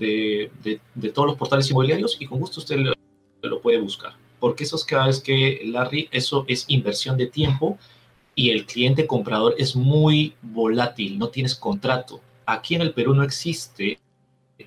de, 0.94 1.10
todos 1.10 1.28
los 1.28 1.36
portales 1.36 1.68
inmobiliarios 1.68 2.16
y 2.18 2.24
con 2.24 2.40
gusto 2.40 2.60
usted 2.60 2.78
lo, 2.78 2.94
lo 3.42 3.60
puede 3.60 3.78
buscar. 3.78 4.14
Porque 4.40 4.64
eso 4.64 4.76
es 4.76 4.86
cada 4.86 5.08
vez 5.08 5.20
que, 5.20 5.60
Larry, 5.66 6.08
eso 6.12 6.46
es 6.48 6.64
inversión 6.68 7.18
de 7.18 7.26
tiempo 7.26 7.78
y 8.34 8.52
el 8.52 8.64
cliente 8.64 9.06
comprador 9.06 9.54
es 9.58 9.76
muy 9.76 10.32
volátil, 10.40 11.18
no 11.18 11.28
tienes 11.28 11.54
contrato 11.54 12.22
aquí 12.46 12.76
en 12.76 12.82
el 12.82 12.94
Perú 12.94 13.14
no 13.14 13.22
existe 13.22 13.98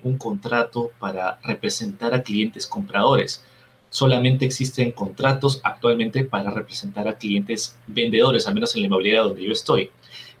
un 0.02 0.18
contrato 0.18 0.92
para 0.98 1.40
representar 1.42 2.14
a 2.14 2.22
clientes 2.22 2.66
compradores. 2.66 3.44
Solamente 3.88 4.44
existen 4.44 4.92
contratos 4.92 5.60
actualmente 5.64 6.24
para 6.24 6.50
representar 6.50 7.08
a 7.08 7.18
clientes 7.18 7.76
vendedores, 7.88 8.46
al 8.46 8.54
menos 8.54 8.74
en 8.74 8.82
la 8.82 8.86
inmobiliaria 8.86 9.22
donde 9.22 9.44
yo 9.44 9.52
estoy. 9.52 9.90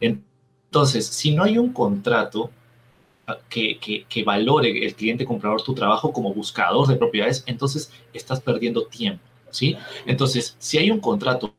Entonces, 0.00 1.06
si 1.06 1.34
no 1.34 1.42
hay 1.42 1.58
un 1.58 1.72
contrato 1.72 2.50
ah, 3.26 3.38
que, 3.48 4.22
valore 4.24 4.86
el 4.86 4.94
cliente 4.94 5.24
comprador 5.24 5.62
tu 5.62 5.74
trabajo 5.74 6.12
como 6.12 6.32
buscador 6.32 6.86
de 6.86 6.96
propiedades, 6.96 7.42
entonces 7.46 7.90
estás 8.12 8.40
perdiendo 8.40 8.86
tiempo, 8.86 9.24
¿sí? 9.50 9.76
Entonces, 10.06 10.54
si 10.58 10.78
hay 10.78 10.92
un 10.92 11.00
contrato 11.00 11.52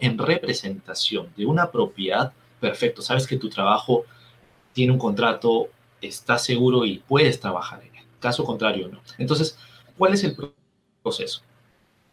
en 0.00 0.18
representación 0.18 1.28
de 1.34 1.46
una 1.46 1.70
propiedad, 1.70 2.32
perfecto, 2.60 3.00
sabes 3.00 3.26
que 3.26 3.38
tu 3.38 3.48
trabajo 3.48 4.04
tiene 4.78 4.92
un 4.92 4.98
contrato, 5.00 5.70
está 6.00 6.38
seguro 6.38 6.86
y 6.86 6.98
puedes 6.98 7.40
trabajar 7.40 7.82
en 7.82 7.96
él. 7.96 8.04
Caso 8.20 8.44
contrario, 8.44 8.86
no. 8.86 9.00
Entonces, 9.18 9.58
¿cuál 9.96 10.14
es 10.14 10.22
el 10.22 10.36
proceso? 11.02 11.42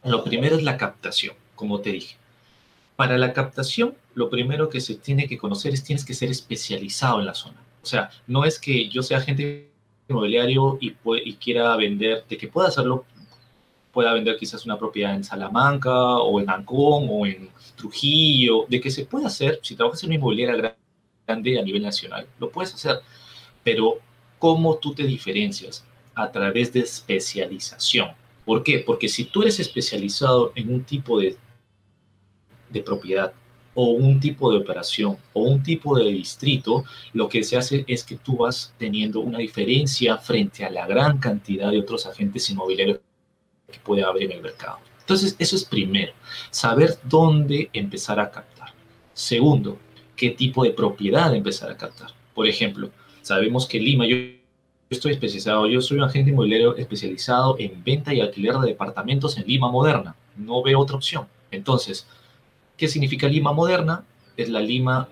Lo 0.03 0.23
primero 0.23 0.55
es 0.55 0.63
la 0.63 0.75
captación, 0.75 1.35
como 1.53 1.79
te 1.81 1.91
dije. 1.91 2.17
Para 2.95 3.19
la 3.19 3.33
captación, 3.33 3.93
lo 4.15 4.31
primero 4.31 4.67
que 4.67 4.81
se 4.81 4.95
tiene 4.95 5.27
que 5.27 5.37
conocer 5.37 5.75
es 5.75 5.83
tienes 5.83 6.03
que 6.03 6.15
ser 6.15 6.31
especializado 6.31 7.19
en 7.19 7.27
la 7.27 7.35
zona. 7.35 7.61
O 7.83 7.85
sea, 7.85 8.09
no 8.25 8.45
es 8.45 8.57
que 8.57 8.89
yo 8.89 9.03
sea 9.03 9.19
agente 9.19 9.69
inmobiliario 10.07 10.79
y, 10.81 10.95
y 11.23 11.33
quiera 11.35 11.75
vender, 11.75 12.25
de 12.27 12.35
que 12.35 12.47
pueda 12.47 12.69
hacerlo, 12.69 13.05
pueda 13.93 14.11
vender 14.11 14.37
quizás 14.37 14.65
una 14.65 14.79
propiedad 14.79 15.13
en 15.13 15.23
Salamanca 15.23 16.17
o 16.17 16.39
en 16.41 16.49
Ancón 16.49 17.07
o 17.11 17.27
en 17.27 17.47
Trujillo, 17.75 18.65
de 18.67 18.81
que 18.81 18.89
se 18.89 19.05
pueda 19.05 19.27
hacer, 19.27 19.59
si 19.61 19.75
trabajas 19.75 20.01
en 20.01 20.07
una 20.09 20.15
inmobiliaria 20.15 20.55
grande, 20.55 20.84
a 21.27 21.35
nivel 21.35 21.81
nacional. 21.81 22.27
Lo 22.39 22.49
puedes 22.49 22.73
hacer, 22.73 22.99
pero 23.63 23.99
¿cómo 24.39 24.77
tú 24.77 24.93
te 24.93 25.03
diferencias? 25.03 25.85
A 26.13 26.31
través 26.31 26.71
de 26.71 26.81
especialización. 26.81 28.11
¿Por 28.45 28.63
qué? 28.63 28.79
Porque 28.79 29.09
si 29.09 29.25
tú 29.25 29.41
eres 29.41 29.59
especializado 29.59 30.51
en 30.55 30.73
un 30.73 30.83
tipo 30.83 31.19
de, 31.19 31.35
de 32.69 32.81
propiedad 32.81 33.33
o 33.73 33.89
un 33.89 34.19
tipo 34.19 34.51
de 34.51 34.59
operación 34.59 35.17
o 35.33 35.41
un 35.41 35.61
tipo 35.61 35.97
de 35.97 36.05
distrito, 36.05 36.85
lo 37.13 37.27
que 37.27 37.43
se 37.43 37.57
hace 37.57 37.83
es 37.87 38.03
que 38.03 38.17
tú 38.17 38.37
vas 38.37 38.73
teniendo 38.77 39.19
una 39.19 39.39
diferencia 39.39 40.17
frente 40.17 40.63
a 40.63 40.69
la 40.69 40.87
gran 40.87 41.17
cantidad 41.17 41.71
de 41.71 41.79
otros 41.79 42.05
agentes 42.05 42.49
inmobiliarios 42.49 42.99
que 43.69 43.79
puede 43.79 44.03
haber 44.03 44.23
en 44.23 44.33
el 44.33 44.41
mercado. 44.41 44.79
Entonces, 44.99 45.35
eso 45.37 45.55
es 45.55 45.65
primero, 45.65 46.13
saber 46.49 46.97
dónde 47.03 47.69
empezar 47.73 48.19
a 48.19 48.31
captar. 48.31 48.73
Segundo, 49.13 49.77
qué 50.15 50.31
tipo 50.31 50.63
de 50.63 50.71
propiedad 50.71 51.33
empezar 51.35 51.71
a 51.71 51.77
captar. 51.77 52.11
Por 52.33 52.47
ejemplo, 52.47 52.89
sabemos 53.21 53.67
que 53.67 53.79
Lima, 53.79 54.05
yo 54.07 54.17
estoy 54.89 55.13
especializado, 55.13 55.67
yo 55.67 55.81
soy 55.81 55.97
un 55.97 56.03
agente 56.03 56.31
inmobiliario 56.31 56.75
especializado 56.75 57.55
en 57.59 57.83
venta 57.83 58.13
y 58.13 58.21
alquiler 58.21 58.55
de 58.55 58.67
departamentos 58.67 59.37
en 59.37 59.47
Lima 59.47 59.71
moderna. 59.71 60.15
No 60.35 60.61
veo 60.61 60.79
otra 60.79 60.95
opción. 60.95 61.27
Entonces, 61.51 62.07
¿qué 62.77 62.87
significa 62.87 63.27
Lima 63.27 63.53
moderna? 63.53 64.05
Es 64.37 64.49
la 64.49 64.59
Lima 64.59 65.09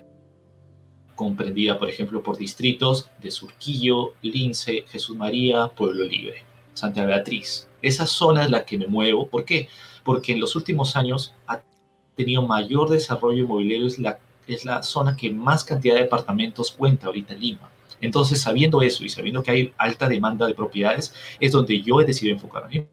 comprendida, 1.16 1.78
por 1.78 1.90
ejemplo, 1.90 2.22
por 2.24 2.38
distritos 2.38 3.10
de 3.22 3.32
Surquillo, 3.32 4.14
Lince, 4.22 4.86
Jesús 4.90 5.16
María, 5.16 5.68
Pueblo 5.68 6.04
Libre, 6.04 6.44
Santa 6.74 7.06
Beatriz. 7.06 7.68
Esa 7.82 8.06
zona 8.06 8.44
es 8.44 8.52
la 8.52 8.66
que 8.66 8.78
me 8.78 8.88
muevo. 8.88 9.28
¿Por 9.28 9.46
qué? 9.46 9.70
Porque 10.04 10.34
en 10.34 10.40
los 10.40 10.56
últimos 10.56 10.96
años 10.96 11.34
ha 11.48 11.62
tenido 12.16 12.42
mayor 12.42 12.90
desarrollo 12.90 13.44
inmobiliario, 13.44 13.88
es 13.88 14.00
la 14.00 14.20
es 14.48 14.66
la 14.66 14.84
zona 14.84 15.16
que 15.16 15.32
más 15.32 15.64
cantidad 15.64 15.96
de 15.96 16.02
departamentos 16.02 16.72
cuenta 16.72 17.08
ahorita 17.08 17.34
Lima. 17.34 17.70
Entonces, 18.02 18.42
sabiendo 18.42 18.82
eso 18.82 19.06
y 19.06 19.10
sabiendo 19.10 19.42
que 19.42 19.52
hay 19.52 19.74
alta 19.78 20.10
demanda 20.10 20.46
de 20.46 20.54
propiedades, 20.54 21.14
es 21.40 21.52
donde 21.54 21.82
yo 21.82 22.02
he 22.02 22.06
decidido 22.06 22.36
enfocarme. 22.36 22.88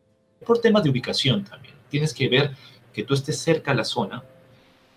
Por 0.46 0.60
temas 0.60 0.84
de 0.84 0.90
ubicación 0.90 1.44
también. 1.44 1.74
Tienes 1.88 2.14
que 2.14 2.28
ver 2.28 2.52
que 2.92 3.02
tú 3.02 3.14
estés 3.14 3.38
cerca 3.38 3.72
de 3.72 3.78
la 3.78 3.84
zona, 3.84 4.22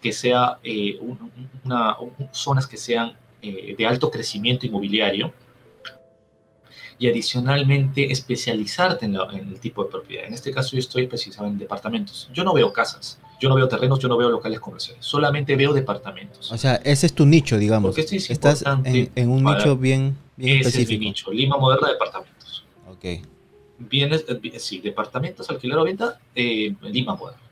que 0.02 0.12
sea 0.12 0.60
eh, 0.64 1.00
una, 1.64 1.98
zonas 2.32 2.68
que 2.68 2.78
sean 2.78 3.18
eh, 3.42 3.76
de 3.76 3.86
alto 3.88 4.12
crecimiento 4.12 4.68
inmobiliario 4.68 5.34
y 7.00 7.08
adicionalmente 7.10 8.12
especializarte 8.12 9.06
en, 9.06 9.16
en, 9.16 9.48
el 9.48 9.60
tipo 9.60 9.84
de 9.84 9.90
propiedad. 9.90 10.26
En 10.26 10.34
este 10.34 10.52
caso 10.52 10.74
yo 10.74 10.80
estoy 10.80 11.04
especializado 11.04 11.48
en 11.48 11.58
departamentos. 11.58 12.30
Yo 12.32 12.44
no 12.44 12.54
veo 12.54 12.72
casas, 12.72 13.20
yo 13.40 13.50
no 13.50 13.56
veo 13.56 13.68
terrenos, 13.68 14.00
yo 14.00 14.08
no 14.08 14.18
veo 14.18 14.30
locales 14.30 14.60
comerciales, 14.60 15.06
solamente 15.06 15.56
veo 15.56 15.74
departamentos. 15.74 16.52
O 16.52 16.58
sea, 16.58 16.76
ese 16.76 17.08
es 17.08 17.14
tu 17.14 17.26
nicho, 17.26 17.58
digamos. 17.58 17.90
Porque 17.90 18.02
este 18.02 18.34
Estás 18.34 18.64
en, 18.86 19.30
un 19.30 19.44
nicho 19.44 19.78
bien, 19.78 20.18
bien 20.36 20.60
ese 20.60 20.70
específico. 20.70 20.94
es 20.94 21.00
mi 21.00 21.06
nicho, 21.06 21.32
Lima 21.32 21.58
Moderna 21.58 21.90
Departamentos. 21.90 22.66
Ok. 22.90 23.06
Bienes, 23.80 24.26
eh, 24.28 24.60
sí, 24.60 24.80
departamentos, 24.80 25.50
alquiler 25.50 25.78
o 25.78 25.84
venta, 25.84 26.20
eh, 26.36 26.74
Lima 26.82 27.16
Moderna. 27.16 27.44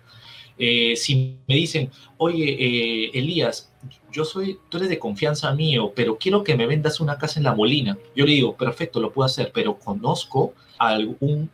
Eh, 0.64 0.96
si 0.96 1.38
me 1.48 1.56
dicen, 1.56 1.90
oye, 2.18 2.46
eh, 2.46 3.12
Elías, 3.16 3.72
yo 4.12 4.24
soy, 4.26 4.60
tú 4.70 4.78
eres 4.78 4.90
de 4.90 5.00
confianza 5.00 5.52
mío, 5.54 5.92
pero 5.96 6.18
quiero 6.18 6.44
que 6.44 6.56
me 6.56 6.68
vendas 6.68 7.00
una 7.00 7.18
casa 7.18 7.40
en 7.40 7.46
La 7.46 7.56
Molina. 7.56 7.98
Yo 8.16 8.26
le 8.26 8.34
digo, 8.34 8.56
perfecto, 8.56 9.00
lo 9.00 9.12
puedo 9.12 9.26
hacer, 9.26 9.52
pero 9.52 9.80
conozco 9.80 10.54
a 10.78 10.90
algún 10.90 11.50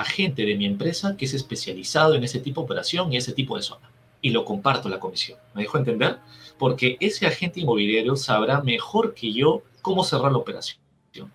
agente 0.00 0.44
de 0.44 0.54
mi 0.56 0.66
empresa 0.66 1.16
que 1.16 1.24
es 1.24 1.34
especializado 1.34 2.14
en 2.14 2.24
ese 2.24 2.40
tipo 2.40 2.60
de 2.60 2.66
operación 2.66 3.12
y 3.12 3.16
ese 3.16 3.32
tipo 3.32 3.56
de 3.56 3.62
zona. 3.62 3.90
Y 4.20 4.30
lo 4.30 4.44
comparto 4.44 4.88
la 4.88 4.98
comisión. 4.98 5.38
¿Me 5.54 5.62
dejo 5.62 5.78
entender? 5.78 6.18
Porque 6.58 6.96
ese 7.00 7.26
agente 7.26 7.60
inmobiliario 7.60 8.16
sabrá 8.16 8.62
mejor 8.62 9.14
que 9.14 9.32
yo 9.32 9.62
cómo 9.82 10.04
cerrar 10.04 10.32
la 10.32 10.38
operación, 10.38 10.80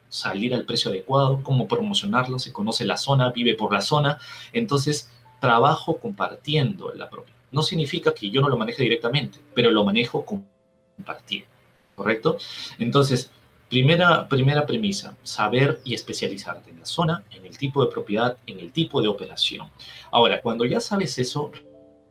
salir 0.09 0.53
al 0.53 0.65
precio 0.65 0.91
adecuado, 0.91 1.41
cómo 1.43 1.67
promocionarlo, 1.67 2.37
se 2.39 2.51
conoce 2.51 2.85
la 2.85 2.97
zona, 2.97 3.31
vive 3.31 3.55
por 3.55 3.71
la 3.73 3.81
zona. 3.81 4.19
Entonces, 4.51 5.09
trabajo 5.39 5.97
compartiendo 5.97 6.93
la 6.93 7.09
propiedad. 7.09 7.39
No 7.51 7.61
significa 7.63 8.13
que 8.13 8.29
yo 8.29 8.41
no 8.41 8.49
lo 8.49 8.57
maneje 8.57 8.83
directamente, 8.83 9.39
pero 9.53 9.71
lo 9.71 9.83
manejo 9.83 10.25
compartiendo. 10.25 11.47
¿Correcto? 11.95 12.37
Entonces, 12.79 13.31
Primera, 13.71 14.27
primera 14.27 14.65
premisa, 14.65 15.15
saber 15.23 15.79
y 15.85 15.93
especializarte 15.93 16.71
en 16.71 16.79
la 16.79 16.85
zona, 16.85 17.23
en 17.31 17.45
el 17.45 17.57
tipo 17.57 17.83
de 17.83 17.89
propiedad, 17.89 18.37
en 18.45 18.59
el 18.59 18.73
tipo 18.73 19.01
de 19.01 19.07
operación. 19.07 19.69
Ahora, 20.11 20.41
cuando 20.41 20.65
ya 20.65 20.81
sabes 20.81 21.17
eso, 21.17 21.53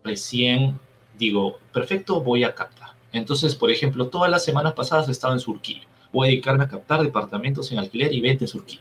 recién 0.03 0.81
digo, 1.19 1.59
perfecto, 1.71 2.23
voy 2.23 2.45
a 2.45 2.55
captar. 2.55 2.95
Entonces, 3.13 3.55
por 3.55 3.71
ejemplo, 3.71 4.09
todas 4.09 4.31
las 4.31 4.43
semanas 4.43 4.73
pasadas 4.73 5.07
he 5.09 5.13
estado 5.13 5.35
en 5.35 5.41
Surquillo. 5.41 5.87
Voy 6.15 6.29
a 6.29 6.31
dedicarme 6.31 6.65
a 6.65 6.69
captar 6.69 7.03
departamentos 7.03 7.71
en 7.73 7.79
alquiler 7.79 8.11
y 8.15 8.23
venta 8.23 8.45
en 8.45 8.49
Surquillo. 8.49 8.81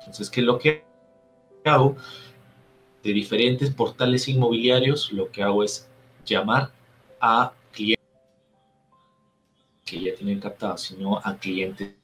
Entonces, 0.00 0.28
¿qué 0.28 0.40
es 0.40 0.46
lo 0.46 0.58
que 0.58 0.84
hago? 1.64 1.96
De 3.02 3.14
diferentes 3.14 3.70
portales 3.70 4.28
inmobiliarios, 4.28 5.10
lo 5.10 5.30
que 5.30 5.42
hago 5.42 5.64
es 5.64 5.88
llamar 6.26 6.70
a 7.18 7.54
que 9.84 10.00
ya 10.00 10.14
tienen 10.14 10.40
captado, 10.40 10.76
sino 10.78 11.18
a 11.22 11.36
clientes 11.36 11.94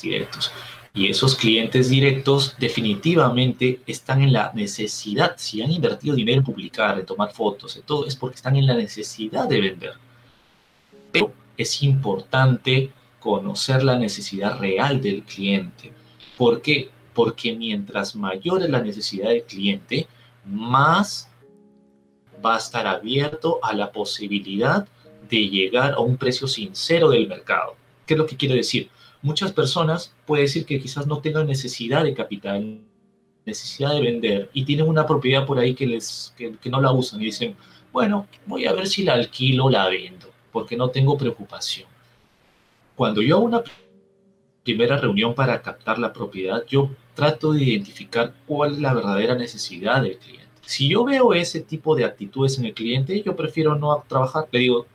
directos. 0.00 0.52
Y 0.94 1.08
esos 1.08 1.36
clientes 1.36 1.88
directos 1.88 2.54
definitivamente 2.58 3.80
están 3.86 4.22
en 4.22 4.32
la 4.32 4.52
necesidad, 4.54 5.34
si 5.38 5.62
han 5.62 5.70
invertido 5.70 6.14
dinero 6.14 6.38
en 6.38 6.44
publicar, 6.44 6.98
en 6.98 7.06
tomar 7.06 7.32
fotos, 7.32 7.76
en 7.76 7.82
todo, 7.82 8.06
es 8.06 8.14
porque 8.14 8.36
están 8.36 8.56
en 8.56 8.66
la 8.66 8.74
necesidad 8.74 9.48
de 9.48 9.60
vender. 9.60 9.94
Pero 11.10 11.32
es 11.56 11.82
importante 11.82 12.92
conocer 13.20 13.82
la 13.84 13.98
necesidad 13.98 14.58
real 14.58 15.00
del 15.00 15.22
cliente. 15.22 15.92
¿Por 16.36 16.60
qué? 16.60 16.90
Porque 17.14 17.54
mientras 17.54 18.14
mayor 18.14 18.62
es 18.62 18.68
la 18.68 18.82
necesidad 18.82 19.30
del 19.30 19.44
cliente, 19.44 20.06
más 20.44 21.30
va 22.44 22.56
a 22.56 22.58
estar 22.58 22.86
abierto 22.86 23.60
a 23.62 23.72
la 23.72 23.92
posibilidad 23.92 24.86
llegar 25.36 25.92
a 25.92 26.00
un 26.00 26.16
precio 26.16 26.46
sincero 26.46 27.10
del 27.10 27.28
mercado. 27.28 27.76
¿Qué 28.06 28.14
es 28.14 28.18
lo 28.18 28.26
que 28.26 28.36
quiero 28.36 28.54
decir? 28.54 28.90
Muchas 29.22 29.52
personas 29.52 30.12
puede 30.26 30.42
decir 30.42 30.66
que 30.66 30.80
quizás 30.80 31.06
no 31.06 31.18
tengan 31.18 31.46
necesidad 31.46 32.04
de 32.04 32.14
capital, 32.14 32.80
necesidad 33.44 33.92
de 33.94 34.00
vender 34.00 34.50
y 34.52 34.64
tienen 34.64 34.88
una 34.88 35.06
propiedad 35.06 35.46
por 35.46 35.58
ahí 35.58 35.74
que, 35.74 35.86
les, 35.86 36.34
que, 36.36 36.70
no 36.70 36.80
la 36.80 36.92
usan 36.92 37.20
y 37.20 37.26
dicen, 37.26 37.56
bueno, 37.92 38.26
voy 38.46 38.66
a 38.66 38.72
ver 38.72 38.86
si 38.86 39.04
la 39.04 39.14
alquilo 39.14 39.66
o 39.66 39.70
la 39.70 39.88
vendo, 39.88 40.28
porque 40.50 40.76
no 40.76 40.90
tengo 40.90 41.16
preocupación. 41.16 41.88
Cuando 42.96 43.22
yo 43.22 43.36
hago 43.36 43.44
una 43.44 43.62
primera 44.62 44.96
reunión 44.96 45.34
para 45.34 45.60
captar 45.60 45.98
la 45.98 46.12
propiedad, 46.12 46.64
yo 46.66 46.90
trato 47.14 47.52
de 47.52 47.64
identificar 47.64 48.32
cuál 48.46 48.72
es 48.72 48.78
la 48.78 48.94
verdadera 48.94 49.34
necesidad 49.34 50.02
del 50.02 50.18
cliente. 50.18 50.42
Si 50.64 50.88
yo 50.88 51.04
veo 51.04 51.34
ese 51.34 51.60
tipo 51.60 51.94
de 51.96 52.04
actitudes 52.04 52.58
en 52.58 52.66
el 52.66 52.74
cliente, 52.74 53.22
yo 53.22 53.34
prefiero 53.34 53.74
no 53.76 54.04
trabajar. 54.08 54.48
Le 54.52 54.60
digo, 54.60 54.86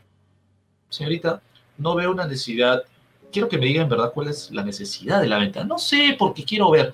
señorita, 0.89 1.41
no 1.77 1.95
veo 1.95 2.11
una 2.11 2.25
necesidad, 2.25 2.83
quiero 3.31 3.49
que 3.49 3.57
me 3.57 3.65
diga 3.65 3.81
en 3.81 3.89
verdad 3.89 4.11
cuál 4.13 4.29
es 4.29 4.51
la 4.51 4.63
necesidad 4.63 5.21
de 5.21 5.27
la 5.27 5.39
venta. 5.39 5.63
No 5.63 5.77
sé, 5.77 6.15
porque 6.17 6.43
quiero 6.43 6.71
ver. 6.71 6.93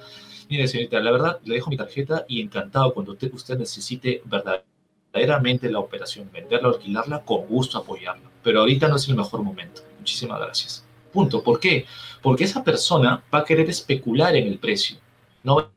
Mire, 0.49 0.67
señorita, 0.67 0.99
la 0.99 1.11
verdad, 1.11 1.39
le 1.45 1.55
dejo 1.55 1.69
mi 1.69 1.77
tarjeta 1.77 2.25
y 2.27 2.41
encantado 2.41 2.93
cuando 2.93 3.13
usted, 3.13 3.33
usted 3.33 3.57
necesite 3.57 4.21
verdaderamente 4.25 5.71
la 5.71 5.79
operación, 5.79 6.29
venderla 6.31 6.69
alquilarla, 6.69 7.21
con 7.21 7.47
gusto 7.47 7.77
apoyarla. 7.77 8.29
Pero 8.43 8.59
ahorita 8.61 8.87
no 8.87 8.97
es 8.97 9.07
el 9.07 9.15
mejor 9.15 9.41
momento. 9.41 9.81
Muchísimas 9.99 10.39
gracias. 10.39 10.85
Punto. 11.11 11.43
¿Por 11.43 11.59
qué? 11.59 11.85
Porque 12.21 12.43
esa 12.43 12.63
persona 12.63 13.23
va 13.33 13.39
a 13.39 13.45
querer 13.45 13.69
especular 13.69 14.35
en 14.35 14.47
el 14.47 14.59
precio. 14.59 14.97
No 15.43 15.55
va 15.55 15.69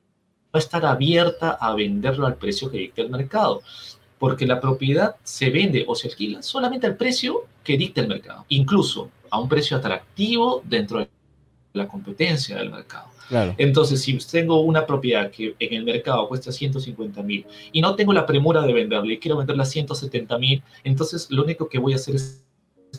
a 0.52 0.58
estar 0.58 0.84
abierta 0.84 1.50
a 1.60 1.74
venderlo 1.74 2.26
al 2.26 2.36
precio 2.36 2.70
que 2.70 2.78
dicta 2.78 3.02
el 3.02 3.10
mercado 3.10 3.62
porque 4.18 4.46
la 4.46 4.60
propiedad 4.60 5.16
se 5.22 5.50
vende 5.50 5.84
o 5.86 5.94
se 5.94 6.08
alquila 6.08 6.42
solamente 6.42 6.86
al 6.86 6.96
precio 6.96 7.44
que 7.62 7.76
dicta 7.76 8.00
el 8.00 8.08
mercado, 8.08 8.44
incluso 8.48 9.10
a 9.30 9.40
un 9.40 9.48
precio 9.48 9.76
atractivo 9.76 10.62
dentro 10.64 11.00
de 11.00 11.08
la 11.74 11.86
competencia 11.86 12.56
del 12.56 12.70
mercado. 12.70 13.08
Entonces, 13.58 14.02
si 14.02 14.16
tengo 14.18 14.60
una 14.60 14.86
propiedad 14.86 15.30
que 15.30 15.56
en 15.58 15.74
el 15.74 15.84
mercado 15.84 16.28
cuesta 16.28 16.52
150 16.52 17.22
mil 17.22 17.44
y 17.72 17.80
no 17.80 17.96
tengo 17.96 18.12
la 18.12 18.24
premura 18.24 18.62
de 18.62 18.72
venderla 18.72 19.12
y 19.12 19.18
quiero 19.18 19.36
venderla 19.36 19.64
a 19.64 19.66
170 19.66 20.38
mil, 20.38 20.62
entonces 20.84 21.28
lo 21.30 21.42
único 21.42 21.68
que 21.68 21.78
voy 21.78 21.92
a 21.92 21.96
hacer 21.96 22.14
es 22.14 22.44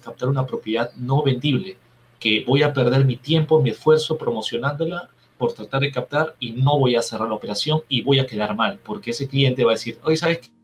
captar 0.03 0.29
una 0.29 0.45
propiedad 0.45 0.91
no 0.95 1.23
vendible, 1.23 1.77
que 2.19 2.43
voy 2.45 2.61
a 2.61 2.73
perder 2.73 3.05
mi 3.05 3.15
tiempo, 3.15 3.61
mi 3.61 3.69
esfuerzo 3.69 4.17
promocionándola 4.17 5.09
por 5.37 5.53
tratar 5.53 5.81
de 5.81 5.91
captar 5.91 6.35
y 6.39 6.51
no 6.51 6.77
voy 6.77 6.95
a 6.95 7.01
cerrar 7.01 7.29
la 7.29 7.35
operación 7.35 7.81
y 7.87 8.01
voy 8.01 8.19
a 8.19 8.27
quedar 8.27 8.55
mal, 8.55 8.79
porque 8.83 9.11
ese 9.11 9.27
cliente 9.27 9.63
va 9.63 9.71
a 9.71 9.75
decir, 9.75 9.97
oye, 10.03 10.17
¿sabes 10.17 10.39
qué? 10.39 10.56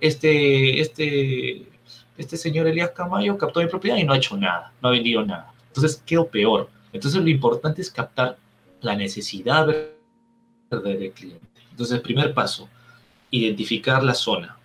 Este, 0.00 0.80
este, 0.80 1.66
este 2.16 2.36
señor 2.36 2.66
Elías 2.66 2.90
Camayo 2.90 3.36
captó 3.38 3.60
mi 3.60 3.66
propiedad 3.66 3.96
y 3.96 4.04
no 4.04 4.12
ha 4.12 4.18
hecho 4.18 4.36
nada, 4.36 4.72
no 4.82 4.88
ha 4.88 4.92
vendido 4.92 5.24
nada. 5.24 5.52
Entonces 5.68 6.02
quedó 6.06 6.26
peor. 6.26 6.70
Entonces 6.92 7.20
lo 7.20 7.28
importante 7.28 7.82
es 7.82 7.90
captar 7.90 8.38
la 8.80 8.96
necesidad 8.96 9.66
del 9.66 11.12
cliente. 11.12 11.46
Entonces, 11.70 12.00
primer 12.00 12.32
paso, 12.32 12.68
identificar 13.30 14.02
la 14.02 14.14
zona. 14.14 14.56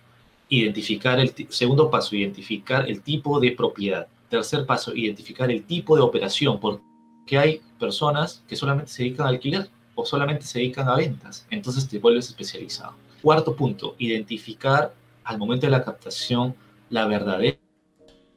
Identificar 0.48 1.18
el 1.20 1.34
segundo 1.50 1.90
paso, 1.90 2.16
identificar 2.16 2.88
el 2.88 3.02
tipo 3.02 3.40
de 3.40 3.52
propiedad. 3.52 4.06
Tercer 4.28 4.64
paso, 4.64 4.94
identificar 4.94 5.50
el 5.50 5.64
tipo 5.64 5.94
de 5.94 6.02
operación, 6.02 6.58
porque 6.58 7.38
hay 7.38 7.60
personas 7.78 8.42
que 8.48 8.56
solamente 8.56 8.90
se 8.90 9.02
dedican 9.02 9.26
a 9.26 9.30
alquiler 9.30 9.68
o 9.94 10.06
solamente 10.06 10.44
se 10.44 10.58
dedican 10.58 10.88
a 10.88 10.96
ventas. 10.96 11.46
Entonces 11.50 11.86
te 11.86 11.98
vuelves 11.98 12.28
especializado. 12.28 12.94
Cuarto 13.22 13.54
punto, 13.54 13.94
identificar 13.98 14.92
al 15.22 15.38
momento 15.38 15.66
de 15.66 15.70
la 15.70 15.84
captación 15.84 16.56
la 16.90 17.06
verdadera 17.06 17.56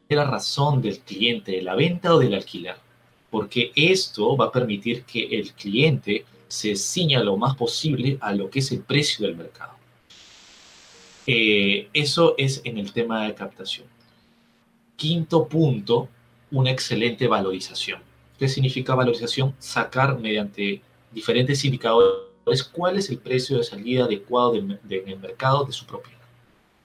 razón 0.09 0.81
del 0.81 0.99
cliente, 0.99 1.53
de 1.53 1.61
la 1.63 1.73
venta 1.73 2.13
o 2.13 2.19
del 2.19 2.35
alquiler, 2.35 2.75
porque 3.31 3.71
esto 3.75 4.37
va 4.37 4.45
a 4.45 4.51
permitir 4.51 5.03
que 5.03 5.25
el 5.25 5.53
cliente 5.53 6.23
se 6.47 6.75
ciña 6.75 7.23
lo 7.23 7.35
más 7.35 7.55
posible 7.55 8.19
a 8.21 8.33
lo 8.33 8.49
que 8.49 8.59
es 8.59 8.71
el 8.71 8.81
precio 8.81 9.25
del 9.25 9.35
mercado. 9.35 9.73
Eh, 11.25 11.89
eso 11.91 12.35
es 12.37 12.61
en 12.63 12.77
el 12.77 12.93
tema 12.93 13.25
de 13.25 13.33
captación. 13.33 13.87
Quinto 14.95 15.47
punto, 15.47 16.07
una 16.51 16.69
excelente 16.69 17.27
valorización. 17.27 18.01
¿Qué 18.37 18.47
significa 18.47 18.93
valorización? 18.93 19.55
Sacar 19.57 20.19
mediante 20.19 20.81
diferentes 21.11 21.65
indicadores 21.65 22.24
es 22.51 22.63
cuál 22.63 22.97
es 22.97 23.09
el 23.09 23.17
precio 23.17 23.57
de 23.57 23.63
salida 23.63 24.05
adecuado 24.05 24.55
en 24.55 24.79
el 24.89 25.19
mercado 25.19 25.65
de 25.65 25.71
su 25.71 25.85
propiedad. 25.85 26.15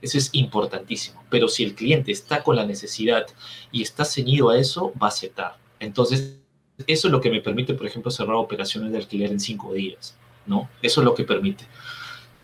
Eso 0.01 0.19
es 0.19 0.31
importantísimo. 0.33 1.23
Pero 1.29 1.49
si 1.49 1.65
el 1.65 1.75
cliente 1.75 2.13
está 2.13 2.43
con 2.43 2.57
la 2.57 2.65
necesidad 2.65 3.27
y 3.71 3.83
está 3.83 4.05
ceñido 4.05 4.51
a 4.51 4.59
eso, 4.59 4.93
va 5.01 5.07
a 5.07 5.11
aceptar. 5.11 5.59
Entonces, 5.79 6.39
eso 6.87 7.09
es 7.09 7.13
lo 7.13 7.21
que 7.21 7.31
me 7.31 7.41
permite, 7.41 7.75
por 7.75 7.87
ejemplo, 7.87 8.11
cerrar 8.11 8.37
operaciones 8.37 8.93
de 8.93 8.99
alquiler 8.99 9.31
en 9.31 9.41
cinco 9.41 9.73
días. 9.75 10.17
¿no? 10.47 10.69
Eso 10.81 11.01
es 11.01 11.05
lo 11.05 11.15
que 11.15 11.25
permite. 11.25 11.65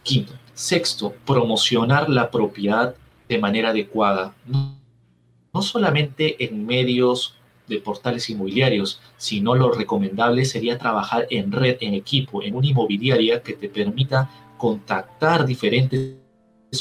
Quinto. 0.02 0.34
Sexto, 0.54 1.14
promocionar 1.24 2.08
la 2.08 2.30
propiedad 2.30 2.94
de 3.28 3.38
manera 3.38 3.70
adecuada. 3.70 4.34
no 4.46 5.62
solamente 5.62 6.44
en 6.44 6.66
medios 6.66 7.34
de 7.68 7.80
portales 7.80 8.28
inmobiliarios, 8.30 9.00
sino 9.16 9.54
lo 9.54 9.72
recomendable 9.72 10.44
sería 10.44 10.78
trabajar 10.78 11.26
en 11.30 11.52
red, 11.52 11.76
en 11.80 11.94
equipo, 11.94 12.42
en 12.42 12.54
una 12.54 12.68
inmobiliaria 12.68 13.42
que 13.42 13.54
te 13.54 13.68
permita 13.68 14.30
contactar 14.56 15.46
diferentes 15.46 16.16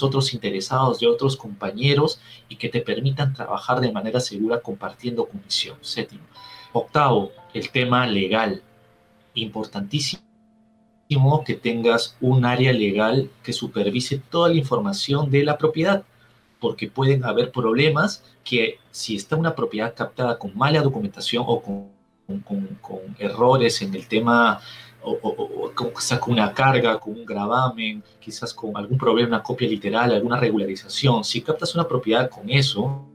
otros 0.02 0.34
interesados 0.34 1.00
de 1.00 1.08
otros 1.08 1.38
compañeros 1.38 2.20
y 2.50 2.56
que 2.56 2.70
te 2.70 2.82
permitan 2.82 3.34
trabajar 3.34 3.80
de 3.80 3.92
manera 3.92 4.20
segura 4.20 4.60
compartiendo 4.60 5.26
comisión. 5.26 5.78
Séptimo. 5.82 6.24
Octavo, 6.74 7.32
el 7.54 7.70
tema 7.70 8.06
legal. 8.08 8.62
Importantísimo 9.34 10.24
que 11.46 11.54
tengas 11.54 12.18
un 12.20 12.46
área 12.46 12.74
legal 12.74 13.30
que 13.44 13.54
supervise 13.54 14.22
toda 14.30 14.50
la 14.50 14.56
información 14.56 15.30
de 15.30 15.44
la 15.44 15.58
propiedad 15.58 16.04
porque 16.60 16.90
pueden 16.90 17.24
haber 17.24 17.52
problemas 17.52 18.24
que 18.44 18.80
si 18.92 19.16
está 19.16 19.36
una 19.36 19.56
propiedad 19.56 19.94
captada 19.94 20.38
con 20.38 20.56
mala 20.58 20.82
documentación 20.82 21.44
o 21.48 21.62
con, 21.62 21.90
con, 22.42 23.16
errores 23.20 23.82
en 23.82 23.94
el 23.94 24.08
tema 24.08 24.60
o, 25.04 25.72
quizás 25.96 26.20
con 26.20 26.34
una 26.34 26.52
carga, 26.54 27.00
con 27.00 27.14
un 27.14 27.26
gravamen, 27.26 28.04
quizás 28.20 28.54
con 28.54 28.76
algún 28.76 28.98
problema, 28.98 29.28
una 29.28 29.44
copia 29.44 29.68
literal, 29.68 30.12
alguna 30.12 30.40
regularización. 30.40 31.24
Si 31.24 31.42
captas 31.42 31.76
una 31.76 31.88
propiedad 31.88 32.30
con 32.30 32.50
eso, 32.50 33.06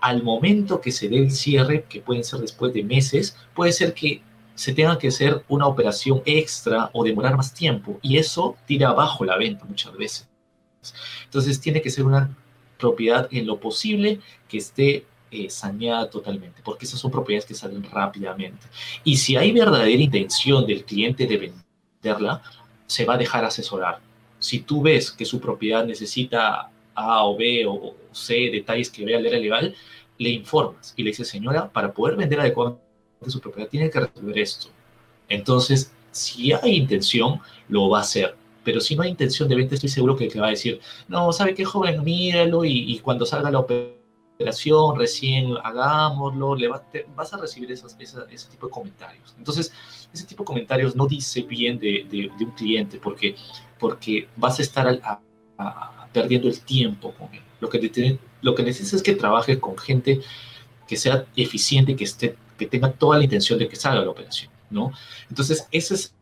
al 0.00 0.22
momento 0.22 0.80
que 0.80 0.90
se 0.90 1.08
dé 1.08 1.18
el 1.18 1.30
cierre, 1.30 1.84
que 1.88 2.00
pueden 2.00 2.24
ser 2.24 2.40
después 2.40 2.72
de 2.72 2.82
meses, 2.82 3.36
puede 3.54 3.72
ser 3.72 3.94
que 3.94 4.22
se 4.54 4.74
tenga 4.74 4.98
que 4.98 5.08
hacer 5.08 5.44
una 5.48 5.66
operación 5.66 6.22
extra 6.24 6.90
o 6.92 7.04
demorar 7.04 7.36
más 7.36 7.54
tiempo 7.54 7.98
y 8.02 8.18
eso 8.18 8.56
tira 8.66 8.90
abajo 8.90 9.24
la 9.24 9.36
venta 9.36 9.64
muchas 9.64 9.96
veces. 9.96 10.28
Entonces 11.24 11.60
tiene 11.60 11.80
que 11.80 11.90
ser 11.90 12.04
una 12.04 12.36
propiedad 12.82 13.28
en 13.30 13.46
lo 13.46 13.56
posible 13.58 14.20
que 14.48 14.58
esté 14.58 15.04
eh, 15.30 15.48
saneada 15.48 16.10
totalmente, 16.10 16.60
porque 16.62 16.84
esas 16.84 17.00
son 17.00 17.10
propiedades 17.10 17.46
que 17.46 17.54
salen 17.54 17.82
rápidamente. 17.84 18.66
Y 19.04 19.16
si 19.16 19.36
hay 19.36 19.52
verdadera 19.52 20.02
intención 20.02 20.66
del 20.66 20.84
cliente 20.84 21.26
de 21.26 21.52
venderla, 22.02 22.42
se 22.86 23.04
va 23.04 23.14
a 23.14 23.18
dejar 23.18 23.44
asesorar. 23.44 24.00
Si 24.38 24.58
tú 24.58 24.82
ves 24.82 25.10
que 25.10 25.24
su 25.24 25.38
propiedad 25.40 25.86
necesita 25.86 26.70
A 26.94 27.24
o 27.24 27.36
B 27.36 27.64
o 27.66 27.94
C 28.12 28.50
detalles 28.50 28.90
que 28.90 29.04
vea 29.04 29.20
leer 29.20 29.40
legal, 29.40 29.74
le 30.18 30.30
informas 30.30 30.92
y 30.96 31.02
le 31.02 31.10
dices, 31.10 31.28
señora, 31.28 31.70
para 31.72 31.92
poder 31.92 32.16
vender 32.16 32.40
adecuadamente 32.40 32.82
su 33.28 33.40
propiedad 33.40 33.68
tiene 33.70 33.88
que 33.90 34.00
resolver 34.00 34.38
esto. 34.38 34.66
Entonces, 35.28 35.92
si 36.10 36.52
hay 36.52 36.76
intención, 36.76 37.40
lo 37.68 37.88
va 37.88 37.98
a 37.98 38.02
hacer. 38.02 38.34
Pero 38.64 38.80
si 38.80 38.94
no 38.94 39.02
hay 39.02 39.10
intención 39.10 39.48
de 39.48 39.56
venta, 39.56 39.74
estoy 39.74 39.90
seguro 39.90 40.16
que 40.16 40.28
te 40.28 40.40
va 40.40 40.48
a 40.48 40.50
decir, 40.50 40.80
no, 41.08 41.32
¿sabe 41.32 41.54
qué, 41.54 41.64
joven? 41.64 42.02
Míralo 42.04 42.64
y, 42.64 42.98
cuando 43.00 43.26
salga 43.26 43.50
la 43.50 43.60
operación, 43.60 44.98
recién 44.98 45.54
hagámoslo, 45.62 46.54
le 46.54 46.68
vas 46.68 47.32
a 47.32 47.36
recibir 47.38 47.70
ese 47.72 48.48
tipo 48.50 48.66
de 48.66 48.72
comentarios. 48.72 49.34
Entonces, 49.38 49.72
ese 50.12 50.26
tipo 50.26 50.42
de 50.42 50.46
comentarios 50.46 50.94
no 50.94 51.06
dice 51.06 51.42
bien 51.42 51.78
de, 51.78 52.30
un 52.40 52.50
cliente 52.52 52.98
porque, 52.98 53.34
porque 53.78 54.28
vas 54.36 54.58
a 54.58 54.62
estar 54.62 55.00
perdiendo 56.12 56.48
el 56.48 56.60
tiempo 56.60 57.12
con 57.12 57.32
él. 57.34 57.42
Lo 57.60 57.68
que, 57.68 58.18
lo 58.42 58.54
que 58.54 58.62
necesitas 58.62 58.94
es 58.94 59.02
que 59.02 59.14
trabajes 59.14 59.58
con 59.58 59.78
gente 59.78 60.20
que 60.86 60.96
sea 60.96 61.26
eficiente, 61.36 61.96
que, 61.96 62.04
esté, 62.04 62.36
que 62.58 62.66
tenga 62.66 62.92
toda 62.92 63.18
la 63.18 63.24
intención 63.24 63.58
de 63.58 63.68
que 63.68 63.76
salga 63.76 64.02
la 64.04 64.10
operación, 64.10 64.50
¿no? 64.68 64.92
Entonces, 65.30 65.66
ese 65.70 65.94
es 65.94 66.14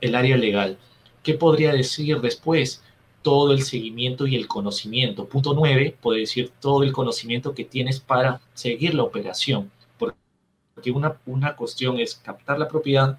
el 0.00 0.14
área 0.14 0.36
legal. 0.36 0.78
¿Qué 1.24 1.34
podría 1.34 1.72
decir 1.72 2.20
después? 2.20 2.84
Todo 3.22 3.52
el 3.52 3.62
seguimiento 3.62 4.26
y 4.28 4.36
el 4.36 4.46
conocimiento. 4.46 5.26
Punto 5.26 5.54
nueve, 5.54 5.96
puede 6.00 6.20
decir 6.20 6.52
todo 6.60 6.84
el 6.84 6.92
conocimiento 6.92 7.54
que 7.54 7.64
tienes 7.64 7.98
para 7.98 8.40
seguir 8.52 8.94
la 8.94 9.02
operación. 9.02 9.72
Porque 9.98 10.90
una, 10.92 11.18
una 11.26 11.56
cuestión 11.56 11.98
es 11.98 12.14
captar 12.14 12.58
la 12.58 12.68
propiedad, 12.68 13.18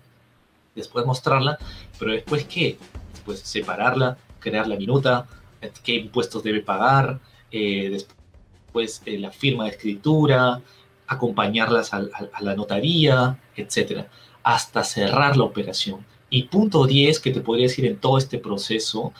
después 0.76 1.06
mostrarla, 1.06 1.58
pero 2.00 2.12
después 2.12 2.46
qué? 2.46 2.78
Después 3.12 3.40
separarla, 3.40 4.18
crear 4.40 4.68
la 4.68 4.76
minuta, 4.76 5.28
qué 5.84 5.96
impuestos 5.96 6.44
debe 6.44 6.62
pagar, 6.62 7.20
eh, 7.52 7.90
después 7.90 9.02
eh, 9.06 9.18
la 9.18 9.32
firma 9.32 9.66
de 9.66 9.72
escritura, 9.72 10.62
acompañarlas 11.08 11.94
a, 11.94 12.04
la 12.42 12.56
notaría, 12.56 13.40
etcétera, 13.56 14.08
hasta 14.44 14.84
cerrar 14.84 15.38
la 15.38 15.44
operación. 15.44 16.06
Y 16.36 16.44
punto 16.44 16.86
10 16.86 17.22
que 17.22 17.32
te 17.32 17.40
podría 17.40 17.68
decir 17.68 17.86
en 17.86 17.96
todo 17.96 18.18
este 18.18 18.38
proceso 18.38 19.14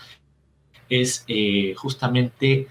es 0.90 1.24
eh, 1.30 1.74
justamente 1.78 2.68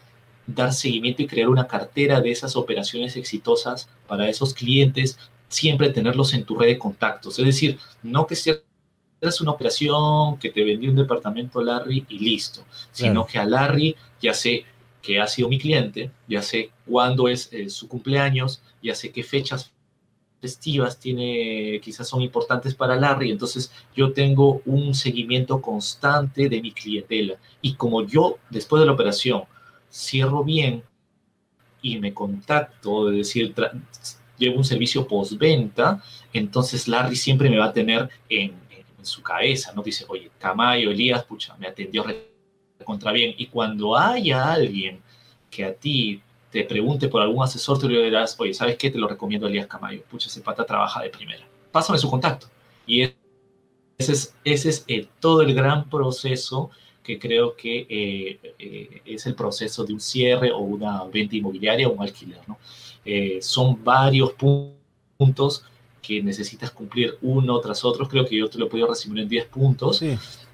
dar 0.47 0.75
seguimiento 0.75 1.23
y 1.23 1.27
crear 1.27 1.49
una 1.49 1.67
cartera 1.67 2.21
de 2.21 2.31
esas 2.31 2.55
operaciones 2.55 3.17
exitosas 3.17 3.89
para 4.07 4.29
esos 4.29 4.53
clientes, 4.53 5.19
siempre 5.49 5.89
tenerlos 5.89 6.35
en 6.35 6.45
tu 6.45 6.59
red 6.59 6.69
de 6.69 6.79
contactos. 6.79 7.39
Es 7.39 7.47
decir, 7.47 7.79
no 8.03 8.27
que 8.27 8.37
sea 8.37 8.57
es 9.23 9.41
una 9.41 9.53
operación 9.53 10.39
que 10.39 10.51
te 10.51 10.63
vendió 10.63 10.91
un 10.91 10.97
departamento 10.97 11.63
Larry 11.63 12.05
y 12.11 12.19
listo, 12.19 12.67
sino 12.93 13.25
que 13.25 13.39
a 13.39 13.47
Larry 13.47 13.97
ya 14.21 14.35
sé 14.35 14.67
que 15.01 15.21
ha 15.21 15.27
sido 15.27 15.49
mi 15.49 15.59
cliente, 15.59 16.11
ya 16.29 16.43
sé 16.43 16.71
cuándo 16.85 17.29
es 17.29 17.51
eh, 17.51 17.71
su 17.71 17.89
cumpleaños, 17.89 18.61
ya 18.83 18.95
sé 18.95 19.11
qué 19.11 19.23
fechas 19.23 19.73
festivas 20.45 20.99
tiene, 20.99 21.81
quizás 21.83 22.07
son 22.07 22.21
importantes 22.21 22.75
para 22.75 22.97
Larry, 22.97 23.31
entonces 23.31 23.73
yo 23.97 24.13
tengo 24.13 24.61
un 24.67 24.93
seguimiento 24.95 25.63
constante 25.63 26.51
de 26.51 26.61
mi 26.61 26.71
clientela. 26.71 27.37
Y 27.63 27.77
como 27.77 28.07
yo, 28.07 28.37
después 28.51 28.81
de 28.81 28.87
la 28.87 28.93
operación, 28.93 29.45
cierro 29.91 30.45
bien 30.45 30.83
y 31.81 31.99
me 31.99 32.13
contacto, 32.13 33.11
es 33.11 33.17
decir, 33.17 33.55
llevo 34.37 34.59
un 34.59 34.65
servicio 34.65 35.09
postventa, 35.09 36.03
entonces 36.31 36.89
Larry 36.89 37.17
siempre 37.17 37.49
me 37.49 37.57
va 37.57 37.67
a 37.67 37.73
tener 37.73 38.11
en, 38.29 38.63
su 39.01 39.23
cabeza, 39.23 39.71
¿no? 39.75 39.83
Dice, 39.83 40.07
oye, 40.09 40.31
Camayo, 40.39 40.91
Elías, 40.91 41.25
pucha, 41.25 41.55
me 41.59 41.67
atendió 41.67 42.07
contra 42.85 43.13
bien. 43.13 43.35
Y 43.37 43.49
cuando 43.49 43.95
haya 43.95 44.51
alguien 44.51 45.03
que 45.51 45.63
a 45.67 45.75
ti 45.75 46.23
te 46.55 46.63
pregunte 46.63 47.09
por 47.09 47.21
algún 47.21 47.43
asesor, 47.43 47.81
tú 47.81 47.89
le 47.89 48.01
dirás, 48.01 48.37
oye, 48.39 48.55
¿sabes 48.55 48.77
qué? 48.79 48.89
Te 48.89 48.97
lo 48.97 49.09
recomiendo 49.09 49.49
a 49.49 49.51
Elías 49.51 49.67
Camayo. 49.67 50.05
Pucha, 50.09 50.29
ese 50.29 50.41
pata 50.41 50.65
trabaja 50.65 51.03
de 51.03 51.11
primera. 51.11 51.45
Pásame 51.73 51.99
su 51.99 52.09
contacto. 52.09 52.47
Y 52.87 53.03
ese 53.03 54.13
es, 54.13 54.37
ese 54.45 54.69
es 54.69 54.85
eh, 54.87 55.09
todo 55.19 55.43
el 55.43 55.53
gran 55.53 55.91
proceso 55.91 56.71
que 57.03 57.19
creo 57.19 57.57
que 57.57 57.89
eh, 57.91 58.55
eh, 58.57 59.03
es 59.05 59.27
el 59.27 59.35
proceso 59.35 59.85
de 59.85 59.95
un 59.95 60.01
cierre 60.01 60.53
o 60.53 60.59
una 60.59 61.03
venta 61.07 61.35
inmobiliaria 61.35 61.89
o 61.89 61.93
un 61.93 62.03
alquiler. 62.03 62.39
¿no? 62.47 62.57
son 63.41 63.85
varios 63.85 64.33
puntos 65.19 65.65
que 66.01 66.23
necesitas 66.23 66.71
cumplir 66.71 67.19
uno 67.21 67.59
tras 67.59 67.85
otro. 67.85 68.07
Creo 68.07 68.25
que 68.25 68.37
yo 68.37 68.49
te 68.49 68.59
lo 68.59 68.67
he 68.67 68.69
podido 68.71 68.87
resumir 68.87 69.25
en 69.25 69.29
10 69.29 69.47
puntos. 69.47 70.01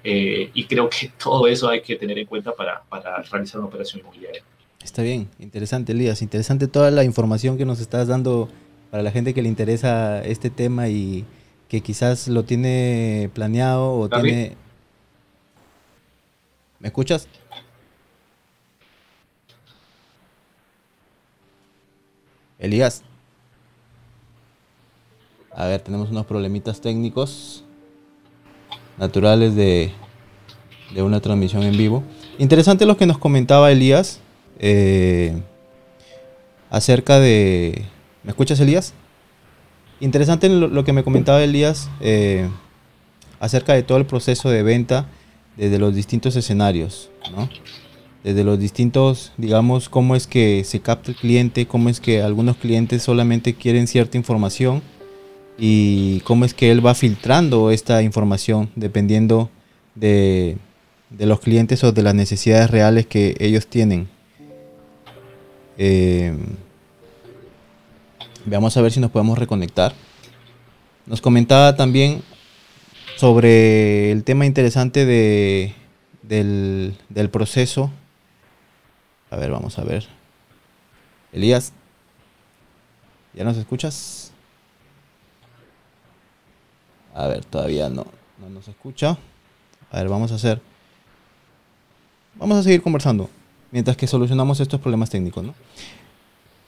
Eh, 0.03 0.49
y 0.51 0.63
creo 0.65 0.89
que 0.89 1.11
todo 1.23 1.45
eso 1.45 1.69
hay 1.69 1.81
que 1.81 1.95
tener 1.95 2.17
en 2.17 2.25
cuenta 2.25 2.53
para, 2.53 2.81
para 2.89 3.21
realizar 3.21 3.59
una 3.59 3.69
operación 3.69 4.01
inmobiliaria. 4.01 4.43
Está 4.83 5.03
bien, 5.03 5.29
interesante, 5.39 5.91
Elías. 5.91 6.21
Interesante 6.21 6.67
toda 6.67 6.91
la 6.91 7.03
información 7.03 7.57
que 7.57 7.65
nos 7.65 7.79
estás 7.79 8.07
dando 8.07 8.49
para 8.89 9.03
la 9.03 9.11
gente 9.11 9.33
que 9.33 9.41
le 9.41 9.49
interesa 9.49 10.21
este 10.23 10.49
tema 10.49 10.89
y 10.89 11.25
que 11.69 11.81
quizás 11.81 12.27
lo 12.27 12.43
tiene 12.43 13.29
planeado 13.33 13.93
o 13.93 14.09
tiene... 14.09 14.57
¿Me 16.79 16.87
escuchas? 16.87 17.27
Elías. 22.59 23.03
A 25.55 25.67
ver, 25.67 25.81
tenemos 25.81 26.09
unos 26.09 26.25
problemitas 26.25 26.81
técnicos 26.81 27.63
naturales 28.97 29.55
de, 29.55 29.93
de 30.93 31.01
una 31.01 31.19
transmisión 31.21 31.63
en 31.63 31.77
vivo. 31.77 32.03
Interesante 32.39 32.85
lo 32.85 32.97
que 32.97 33.05
nos 33.05 33.17
comentaba 33.17 33.71
Elías 33.71 34.19
eh, 34.61 35.33
acerca 36.69 37.19
de... 37.19 37.83
¿Me 38.23 38.29
escuchas 38.29 38.59
Elías? 38.61 38.93
Interesante 39.99 40.47
lo, 40.47 40.83
que 40.83 40.93
me 40.93 41.03
comentaba 41.03 41.43
Elías 41.43 41.89
eh, 41.99 42.47
acerca 43.39 43.73
de 43.73 43.83
todo 43.83 43.97
el 43.97 44.05
proceso 44.05 44.49
de 44.49 44.63
venta 44.63 45.07
desde 45.57 45.79
los 45.79 45.93
distintos 45.93 46.35
escenarios, 46.35 47.09
¿no? 47.35 47.49
Desde 48.23 48.43
los 48.43 48.59
distintos, 48.59 49.31
digamos, 49.37 49.89
cómo 49.89 50.15
es 50.15 50.27
que 50.27 50.63
se 50.63 50.79
capta 50.79 51.11
el 51.11 51.17
cliente, 51.17 51.67
cómo 51.67 51.89
es 51.89 51.99
que 51.99 52.21
algunos 52.21 52.57
clientes 52.57 53.03
solamente 53.03 53.55
quieren 53.55 53.87
cierta 53.87 54.17
información 54.17 54.81
y 55.57 56.21
cómo 56.21 56.45
es 56.45 56.53
que 56.53 56.71
él 56.71 56.85
va 56.85 56.93
filtrando 56.95 57.71
esta 57.71 58.01
información 58.01 58.69
dependiendo 58.75 59.49
de, 59.95 60.57
los 61.19 61.39
clientes 61.39 61.83
o 61.83 61.91
de 61.91 62.03
las 62.03 62.15
necesidades 62.15 62.69
reales 62.69 63.05
que 63.07 63.35
ellos 63.39 63.67
tienen. 63.67 64.07
Eh, 65.83 66.37
veamos 68.45 68.77
a 68.77 68.83
ver 68.83 68.91
si 68.91 68.99
nos 68.99 69.09
podemos 69.09 69.35
reconectar. 69.35 69.95
Nos 71.07 71.21
comentaba 71.21 71.75
también 71.75 72.21
sobre 73.17 74.11
el 74.11 74.23
tema 74.23 74.45
interesante 74.45 75.07
de, 75.07 75.73
del, 76.21 76.95
del 77.09 77.31
proceso. 77.31 77.89
A 79.31 79.37
ver, 79.37 79.49
vamos 79.49 79.79
a 79.79 79.83
ver. 79.83 80.05
Elías, 81.33 81.73
¿ya 83.33 83.43
nos 83.43 83.57
escuchas? 83.57 84.31
A 87.15 87.25
ver, 87.25 87.43
todavía 87.43 87.89
no, 87.89 88.05
no 88.37 88.49
nos 88.51 88.67
escucha. 88.67 89.17
A 89.89 89.97
ver, 89.97 90.09
vamos 90.09 90.31
a 90.31 90.35
hacer. 90.35 90.61
Vamos 92.35 92.59
a 92.59 92.61
seguir 92.61 92.83
conversando 92.83 93.31
mientras 93.71 93.97
que 93.97 94.07
solucionamos 94.07 94.59
estos 94.59 94.79
problemas 94.79 95.09
técnicos. 95.09 95.45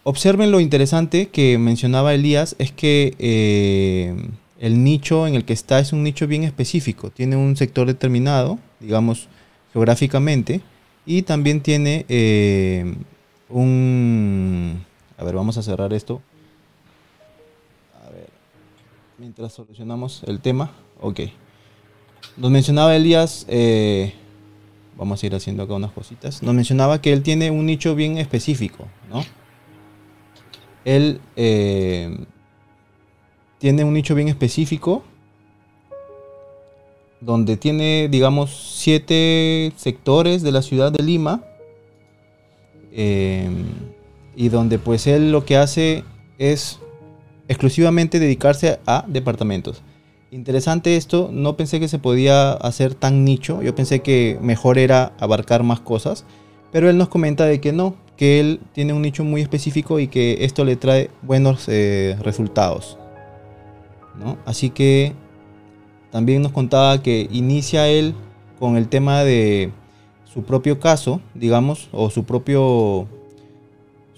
Observen 0.03 0.51
lo 0.51 0.59
interesante 0.59 1.29
que 1.29 1.57
mencionaba 1.57 2.13
Elías, 2.13 2.55
es 2.59 2.71
que 2.71 3.15
eh, 3.19 4.15
el 4.59 4.83
nicho 4.83 5.27
en 5.27 5.35
el 5.35 5.45
que 5.45 5.53
está 5.53 5.79
es 5.79 5.93
un 5.93 6.03
nicho 6.03 6.27
bien 6.27 6.43
específico, 6.43 7.09
tiene 7.09 7.35
un 7.35 7.55
sector 7.55 7.87
determinado, 7.87 8.59
digamos, 8.79 9.27
geográficamente, 9.71 10.61
y 11.05 11.21
también 11.21 11.61
tiene 11.61 12.05
eh, 12.09 12.95
un... 13.49 14.83
A 15.17 15.23
ver, 15.23 15.35
vamos 15.35 15.57
a 15.57 15.63
cerrar 15.63 15.93
esto 15.93 16.21
mientras 19.23 19.53
solucionamos 19.53 20.21
el 20.27 20.41
tema. 20.41 20.71
Ok. 20.99 21.21
nos 22.35 22.51
mencionaba 22.51 22.93
Elías, 22.93 23.45
eh, 23.47 24.13
vamos 24.97 25.21
a 25.21 25.25
ir 25.25 25.35
haciendo 25.35 25.63
acá 25.63 25.73
unas 25.73 25.91
cositas, 25.91 26.43
nos 26.43 26.53
mencionaba 26.53 27.01
que 27.01 27.13
él 27.13 27.23
tiene 27.23 27.51
un 27.51 27.65
nicho 27.65 27.95
bien 27.95 28.17
específico, 28.17 28.87
¿no? 29.09 29.23
Él 30.85 31.21
eh, 31.35 32.25
tiene 33.57 33.83
un 33.83 33.93
nicho 33.93 34.15
bien 34.15 34.27
específico 34.27 35.03
donde 37.21 37.55
tiene, 37.55 38.09
digamos, 38.09 38.75
siete 38.75 39.71
sectores 39.77 40.41
de 40.41 40.51
la 40.51 40.61
ciudad 40.61 40.91
de 40.91 41.03
Lima 41.03 41.41
eh, 42.91 43.49
y 44.35 44.49
donde 44.49 44.77
pues 44.77 45.07
él 45.07 45.31
lo 45.31 45.45
que 45.45 45.55
hace 45.55 46.03
es 46.37 46.79
exclusivamente 47.47 48.19
dedicarse 48.19 48.79
a 48.85 49.05
departamentos. 49.07 49.81
Interesante 50.33 50.97
esto, 50.97 51.29
no 51.31 51.55
pensé 51.55 51.79
que 51.79 51.87
se 51.87 51.99
podía 51.99 52.53
hacer 52.53 52.95
tan 52.95 53.23
nicho, 53.23 53.61
yo 53.61 53.75
pensé 53.75 53.99
que 53.99 54.39
mejor 54.41 54.79
era 54.79 55.13
abarcar 55.19 55.61
más 55.61 55.79
cosas, 55.79 56.25
pero 56.71 56.89
él 56.89 56.97
nos 56.97 57.07
comenta 57.07 57.45
de 57.45 57.61
que 57.61 57.71
no, 57.71 57.93
que 58.17 58.39
él 58.39 58.59
tiene 58.71 58.93
un 58.93 59.03
nicho 59.03 59.23
muy 59.23 59.41
específico 59.41 59.99
y 59.99 60.07
que 60.07 60.43
esto 60.43 60.65
le 60.65 60.75
trae 60.75 61.11
buenos 61.21 61.65
eh, 61.67 62.17
resultados. 62.23 62.97
Así 64.43 64.71
que 64.71 65.13
también 66.11 66.41
nos 66.41 66.51
contaba 66.51 67.03
que 67.03 67.29
inicia 67.31 67.87
él 67.87 68.15
con 68.57 68.75
el 68.75 68.87
tema 68.87 69.23
de 69.23 69.71
su 70.25 70.41
propio 70.41 70.79
caso, 70.79 71.21
digamos, 71.35 71.89
o 71.91 72.09
su 72.09 72.23
propio 72.23 73.07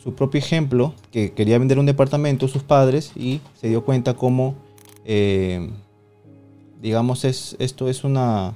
su 0.01 0.13
propio 0.15 0.39
ejemplo, 0.39 0.93
que 1.11 1.33
quería 1.33 1.59
vender 1.59 1.77
un 1.77 1.87
departamento 1.87 2.45
a 2.45 2.49
sus 2.49 2.63
padres 2.63 3.11
y 3.17 3.41
se 3.59 3.67
dio 3.67 3.83
cuenta 3.83 4.13
cómo, 4.13 4.55
eh, 5.03 5.71
digamos, 6.85 7.25
es, 7.25 7.55
esto 7.57 7.89
es 7.89 8.03
una, 8.03 8.53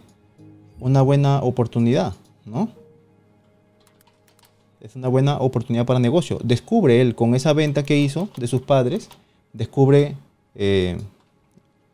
una 0.79 1.01
buena 1.01 1.39
oportunidad, 1.41 2.13
¿no? 2.45 2.69
Es 4.81 4.95
una 4.95 5.07
buena 5.07 5.39
oportunidad 5.39 5.87
para 5.87 5.99
negocio. 5.99 6.37
Descubre 6.43 7.01
él 7.01 7.15
con 7.15 7.33
esa 7.33 7.53
venta 7.53 7.81
que 7.81 7.97
hizo 7.97 8.29
de 8.37 8.45
sus 8.45 8.61
padres, 8.61 9.09
descubre 9.51 10.15
eh, 10.53 10.97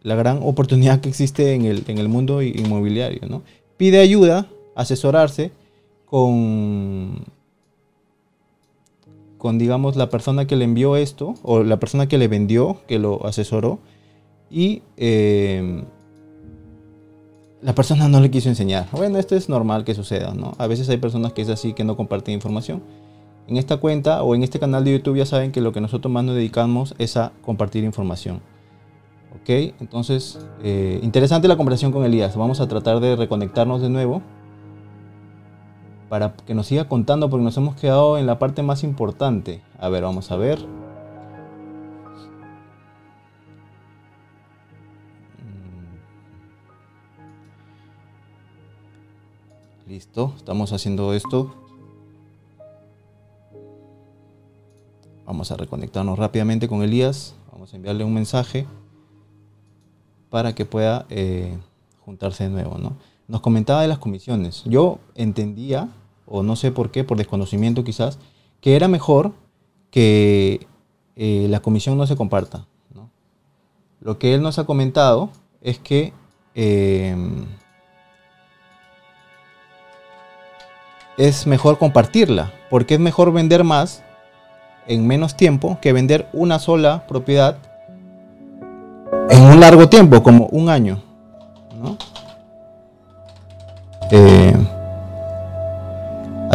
la 0.02 0.16
gran 0.16 0.42
oportunidad 0.44 1.00
que 1.00 1.08
existe 1.08 1.54
en 1.54 1.64
el, 1.64 1.86
en 1.88 2.00
el 2.00 2.10
mundo 2.10 2.42
inmobiliario, 2.42 3.22
¿no? 3.30 3.42
Pide 3.78 4.00
ayuda, 4.00 4.48
asesorarse 4.76 5.52
con 6.06 7.24
con, 9.38 9.60
digamos, 9.60 9.96
la 9.96 10.10
persona 10.10 10.48
que 10.48 10.56
le 10.56 10.66
envió 10.66 10.96
esto, 10.96 11.36
o 11.44 11.62
la 11.62 11.78
persona 11.78 12.08
que 12.08 12.18
le 12.18 12.28
vendió, 12.28 12.80
que 12.88 12.98
lo 12.98 13.26
asesoró, 13.28 13.78
y 14.50 14.82
em, 14.98 15.86
la 17.62 17.74
persona 17.74 18.08
no 18.08 18.20
le 18.20 18.30
quiso 18.30 18.50
enseñar. 18.50 18.88
Bueno, 18.92 19.18
esto 19.18 19.36
es 19.36 19.50
normal 19.50 19.84
que 19.84 19.96
suceda, 19.96 20.34
¿no? 20.34 20.54
A 20.58 20.68
veces 20.68 20.90
hay 20.90 20.98
personas 20.98 21.34
que 21.34 21.42
es 21.42 21.50
así, 21.50 21.74
que 21.74 21.84
no 21.84 21.96
comparten 21.96 22.34
información. 22.34 22.84
En 23.48 23.58
esta 23.58 23.78
cuenta 23.78 24.24
o 24.24 24.36
en 24.36 24.44
este 24.44 24.60
canal 24.60 24.84
de 24.84 24.94
YouTube 24.94 25.18
ya 25.18 25.26
saben 25.26 25.52
que 25.52 25.62
lo 25.62 25.72
que 25.72 25.82
nosotros 25.82 26.12
más 26.12 26.24
nos 26.24 26.36
dedicamos 26.36 26.96
es 26.98 27.16
a 27.18 27.32
compartir 27.44 27.84
información. 27.84 28.42
¿Ok? 29.42 29.50
Entonces, 29.80 30.40
eh, 30.64 31.00
interesante 31.04 31.48
la 31.48 31.58
conversación 31.58 31.92
con 31.92 32.04
Elías. 32.06 32.36
Vamos 32.36 32.60
a 32.60 32.68
tratar 32.68 33.00
de 33.00 33.16
reconectarnos 33.16 33.82
de 33.82 33.90
nuevo 33.90 34.22
para 36.10 36.34
que 36.34 36.54
nos 36.54 36.68
siga 36.68 36.88
contando 36.88 37.30
porque 37.30 37.44
nos 37.44 37.58
hemos 37.58 37.76
quedado 37.76 38.18
en 38.18 38.26
la 38.26 38.40
parte 38.40 38.64
más 38.64 38.84
importante. 38.84 39.62
A 39.80 39.90
ver, 39.90 40.04
vamos 40.04 40.32
a 40.32 40.38
ver. 40.38 40.60
Listo, 49.88 50.34
estamos 50.36 50.74
haciendo 50.74 51.14
esto. 51.14 51.54
Vamos 55.26 55.52
a 55.52 55.58
reconectarnos 55.58 56.18
rápidamente 56.18 56.68
con 56.68 56.82
Elías. 56.82 57.36
Vamos 57.52 57.72
a 57.72 57.76
enviarle 57.76 58.04
un 58.04 58.14
mensaje 58.14 58.66
para 60.32 60.56
que 60.56 60.66
pueda 60.66 61.06
eh, 61.10 61.56
juntarse 62.04 62.46
de 62.46 62.50
nuevo. 62.50 62.80
¿no? 62.80 62.98
Nos 63.28 63.42
comentaba 63.42 63.84
de 63.84 63.88
las 63.88 64.00
comisiones. 64.00 64.64
Yo 64.66 64.98
entendía 65.14 65.90
o 66.26 66.42
no 66.42 66.56
sé 66.56 66.72
por 66.72 66.90
qué, 66.90 67.04
por 67.04 67.18
desconocimiento 67.18 67.84
quizás, 67.84 68.18
que 68.62 68.76
era 68.76 68.88
mejor 68.88 69.34
que 69.92 70.66
eh, 71.16 71.46
la 71.48 71.60
comisión 71.60 71.96
no 71.96 72.08
se 72.08 72.16
comparta. 72.16 72.66
Lo 74.02 74.18
que 74.18 74.34
él 74.34 74.42
nos 74.42 74.58
ha 74.58 74.66
comentado 74.66 75.30
es 75.62 75.80
que 75.80 76.12
em, 76.54 77.46
es 81.18 81.48
mejor 81.48 81.78
compartirla, 81.78 82.52
porque 82.70 82.96
es 82.96 83.00
mejor 83.00 83.32
vender 83.32 83.64
más 83.64 84.04
en 84.88 85.08
menos 85.08 85.36
tiempo 85.36 85.78
que 85.82 85.94
vender 85.94 86.28
una 86.34 86.60
sola 86.60 87.06
propiedad 87.08 87.58
en 89.30 89.42
un 89.44 89.60
largo 89.60 89.90
tiempo, 89.90 90.22
como 90.22 90.48
un 90.48 90.70
año. 90.70 91.02
Eh, 94.12 94.54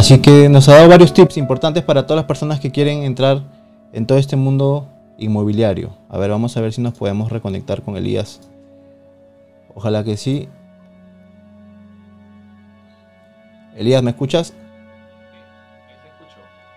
Así 0.00 0.18
que 0.20 0.48
nos 0.48 0.66
ha 0.68 0.76
dado 0.76 0.88
varios 0.88 1.12
tips 1.12 1.36
importantes 1.36 1.82
para 1.82 2.06
todas 2.06 2.16
las 2.16 2.24
personas 2.24 2.58
que 2.58 2.70
quieren 2.70 3.02
entrar 3.02 3.42
en 3.92 4.06
todo 4.06 4.16
este 4.16 4.34
mundo 4.34 4.88
inmobiliario. 5.18 5.90
A 6.08 6.16
ver, 6.16 6.30
vamos 6.30 6.56
a 6.56 6.62
ver 6.62 6.72
si 6.72 6.80
nos 6.80 6.94
podemos 6.94 7.30
reconectar 7.30 7.82
con 7.82 7.98
Elías. 7.98 8.40
Ojalá 9.74 10.02
que 10.02 10.16
sí. 10.16 10.48
Elías, 13.80 14.02
¿me 14.02 14.10
escuchas? 14.10 14.52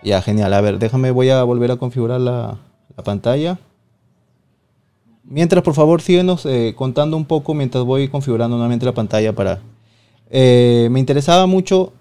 Ya, 0.02 0.22
genial. 0.22 0.54
A 0.54 0.62
ver, 0.62 0.78
déjame, 0.78 1.10
voy 1.10 1.28
a 1.28 1.42
volver 1.42 1.70
a 1.70 1.76
configurar 1.76 2.18
la, 2.18 2.56
pantalla. 3.04 3.58
Mientras, 5.22 5.62
por 5.62 5.74
favor, 5.74 6.00
síguenos 6.00 6.46
eh, 6.46 6.72
contando 6.74 7.18
un 7.18 7.26
poco 7.26 7.52
mientras 7.52 7.84
voy 7.84 8.08
configurando 8.08 8.56
nuevamente 8.56 8.86
la 8.86 8.94
pantalla 8.94 9.34
para... 9.34 9.60
Eh, 10.30 10.88
me 10.90 10.98
interesaba 10.98 11.44
mucho 11.44 11.92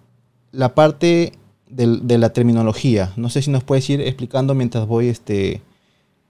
la 0.53 0.73
parte 0.73 1.33
de, 1.69 2.17
la 2.17 2.31
terminología. 2.31 3.11
No 3.17 3.29
sé 3.29 3.41
si 3.41 3.51
nos 3.51 3.65
puedes 3.65 3.89
ir 3.89 3.99
explicando 3.99 4.55
mientras 4.55 4.87
voy 4.87 5.09
este, 5.09 5.61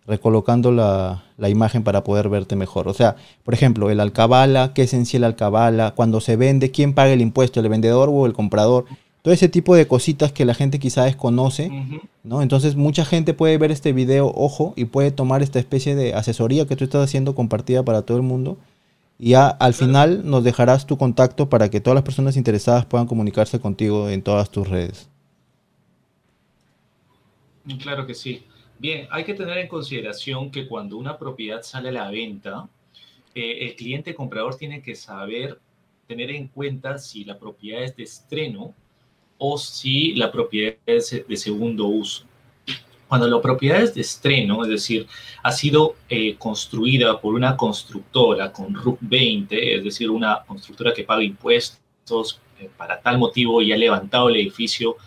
recolocando 0.06 0.72
la, 0.72 1.24
imagen 1.48 1.84
para 1.84 2.04
poder 2.04 2.30
verte 2.30 2.56
mejor. 2.56 2.88
O 2.88 2.94
sea, 2.94 3.16
por 3.44 3.54
ejemplo, 3.54 3.90
el 3.90 4.00
alcabala, 4.00 4.74
qué 4.74 4.84
es 4.84 4.94
en 4.94 5.06
sí 5.06 5.18
el 5.18 5.24
alcabala, 5.24 5.92
cuando 5.96 6.22
se 6.22 6.36
vende, 6.36 6.72
quién 6.72 6.94
paga 6.94 7.14
el 7.14 7.22
impuesto, 7.22 7.60
el 7.60 7.70
vendedor 7.70 8.10
o 8.12 8.26
el 8.26 8.34
comprador. 8.34 8.86
Todo 9.22 9.34
ese 9.34 9.48
tipo 9.48 9.76
de 9.76 9.88
cositas 9.88 10.32
que 10.34 10.46
la 10.46 10.54
gente 10.54 10.80
quizá 10.80 11.06
desconoce, 11.06 11.72
¿no? 12.24 12.42
Entonces 12.42 12.76
mucha 12.76 13.06
gente 13.06 13.34
puede 13.34 13.58
ver 13.58 13.72
este 13.72 13.94
video, 13.94 14.32
ojo, 14.36 14.74
y 14.76 14.86
puede 14.86 15.12
tomar 15.12 15.42
esta 15.42 15.60
especie 15.60 15.96
de 15.96 16.14
asesoría 16.14 16.66
que 16.66 16.76
tú 16.76 16.84
estás 16.84 17.04
haciendo 17.04 17.34
compartida 17.34 17.84
para 17.84 18.02
todo 18.02 18.18
el 18.18 18.24
mundo 18.24 18.58
y 19.20 19.30
ya 19.30 19.48
al 19.48 19.74
final 19.74 20.30
nos 20.30 20.44
dejarás 20.44 20.86
tu 20.86 20.98
contacto 20.98 21.48
para 21.48 21.70
que 21.70 21.80
todas 21.80 21.96
las 21.96 22.04
personas 22.04 22.36
interesadas 22.36 22.86
puedan 22.86 23.08
comunicarse 23.08 23.60
contigo 23.60 24.10
en 24.10 24.22
todas 24.22 24.50
tus 24.50 24.68
redes. 24.68 25.08
Claro 27.82 28.06
que 28.06 28.14
sí. 28.14 28.44
Bien, 28.84 29.08
hay 29.12 29.24
que 29.24 29.34
tener 29.34 29.60
en 29.60 29.70
consideración 29.70 30.52
que 30.52 30.68
cuando 30.68 30.98
una 30.98 31.18
propiedad 31.18 31.62
sale 31.62 31.88
a 31.88 31.94
la 31.94 32.12
venta, 32.12 32.68
eh, 33.34 33.60
el 33.62 33.76
cliente 33.78 34.14
comprador 34.14 34.58
tiene 34.58 34.82
que 34.82 34.94
saber, 34.94 35.58
tener 36.06 36.32
en 36.32 36.50
cuenta 36.50 36.98
si 36.98 37.24
la 37.24 37.40
propiedad 37.40 37.82
es 37.82 37.96
de 37.96 38.04
estreno 38.04 38.74
o 39.38 39.58
si 39.58 40.16
la 40.16 40.30
propiedad 40.30 40.76
es 40.86 41.26
de 41.26 41.38
segundo 41.38 41.86
uso. 41.86 42.26
Cuando 43.08 43.26
la 43.26 43.42
propiedad 43.42 43.82
es 43.82 43.94
de 43.94 44.02
estreno, 44.02 44.62
es 44.64 44.70
decir, 44.70 45.08
ha 45.42 45.54
sido 45.54 45.96
eh, 46.10 46.36
construida 46.36 47.22
por 47.22 47.36
una 47.36 47.56
constructora 47.56 48.52
con 48.52 48.76
RUC 48.76 48.98
20, 49.00 49.78
es 49.78 49.84
decir, 49.86 50.10
una 50.10 50.44
constructora 50.46 50.94
que 50.94 51.06
paga 51.06 51.24
impuestos 51.24 52.42
eh, 52.60 52.70
para 52.76 53.00
tal 53.00 53.18
motivo 53.18 53.62
y 53.62 53.72
ha 53.72 53.78
levantado 53.78 54.28
el 54.28 54.36
edificio 54.36 54.98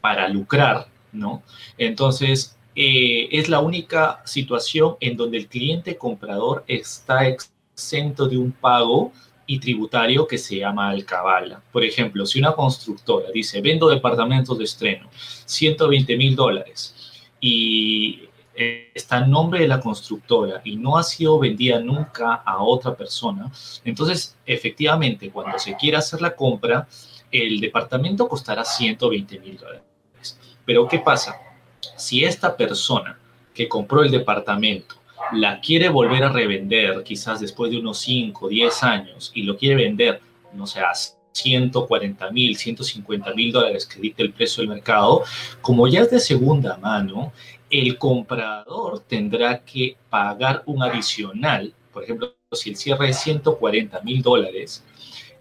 para 0.00 0.26
lucrar, 0.26 0.88
¿no? 1.12 1.42
Entonces, 1.76 2.55
eh, 2.76 3.28
es 3.32 3.48
la 3.48 3.60
única 3.60 4.20
situación 4.26 4.96
en 5.00 5.16
donde 5.16 5.38
el 5.38 5.48
cliente 5.48 5.96
comprador 5.96 6.62
está 6.68 7.26
exento 7.26 8.28
de 8.28 8.36
un 8.36 8.52
pago 8.52 9.12
y 9.46 9.58
tributario 9.58 10.26
que 10.26 10.36
se 10.36 10.58
llama 10.58 10.90
alcabala. 10.90 11.62
Por 11.72 11.84
ejemplo, 11.84 12.26
si 12.26 12.38
una 12.38 12.52
constructora 12.52 13.30
dice, 13.32 13.62
vendo 13.62 13.88
departamentos 13.88 14.58
de 14.58 14.64
estreno, 14.64 15.08
120 15.46 16.16
mil 16.18 16.36
dólares, 16.36 16.94
y 17.40 18.28
está 18.54 19.18
en 19.18 19.30
nombre 19.30 19.60
de 19.60 19.68
la 19.68 19.80
constructora 19.80 20.60
y 20.64 20.76
no 20.76 20.98
ha 20.98 21.02
sido 21.02 21.38
vendida 21.38 21.78
nunca 21.78 22.34
a 22.34 22.62
otra 22.62 22.94
persona, 22.94 23.50
entonces 23.84 24.36
efectivamente 24.44 25.30
cuando 25.30 25.58
se 25.58 25.76
quiera 25.76 26.00
hacer 26.00 26.20
la 26.20 26.34
compra, 26.34 26.88
el 27.30 27.58
departamento 27.60 28.28
costará 28.28 28.64
120 28.64 29.38
mil 29.40 29.56
dólares. 29.56 29.82
Pero 30.64 30.88
¿qué 30.88 30.98
pasa? 30.98 31.36
Si 31.96 32.24
esta 32.24 32.56
persona 32.56 33.18
que 33.54 33.68
compró 33.68 34.02
el 34.02 34.10
departamento 34.10 34.96
la 35.32 35.60
quiere 35.60 35.88
volver 35.88 36.24
a 36.24 36.32
revender 36.32 37.02
quizás 37.02 37.40
después 37.40 37.70
de 37.70 37.78
unos 37.78 37.98
5, 37.98 38.48
10 38.48 38.82
años 38.84 39.32
y 39.34 39.42
lo 39.42 39.56
quiere 39.56 39.76
vender 39.76 40.20
no 40.56 40.66
sé, 40.66 40.80
a 40.80 40.92
140 41.32 42.30
mil, 42.30 42.56
150 42.56 43.34
mil 43.34 43.52
dólares 43.52 43.86
que 43.86 44.00
dicta 44.00 44.22
el 44.22 44.32
precio 44.32 44.62
del 44.62 44.70
mercado, 44.70 45.22
como 45.60 45.86
ya 45.86 46.02
es 46.02 46.10
de 46.10 46.18
segunda 46.18 46.76
mano, 46.78 47.32
el 47.70 47.98
comprador 47.98 49.00
tendrá 49.00 49.58
que 49.58 49.96
pagar 50.08 50.62
un 50.66 50.82
adicional, 50.82 51.74
por 51.92 52.04
ejemplo, 52.04 52.34
si 52.52 52.70
el 52.70 52.76
cierre 52.76 53.10
es 53.10 53.18
140 53.20 54.00
mil 54.00 54.22
dólares, 54.22 54.84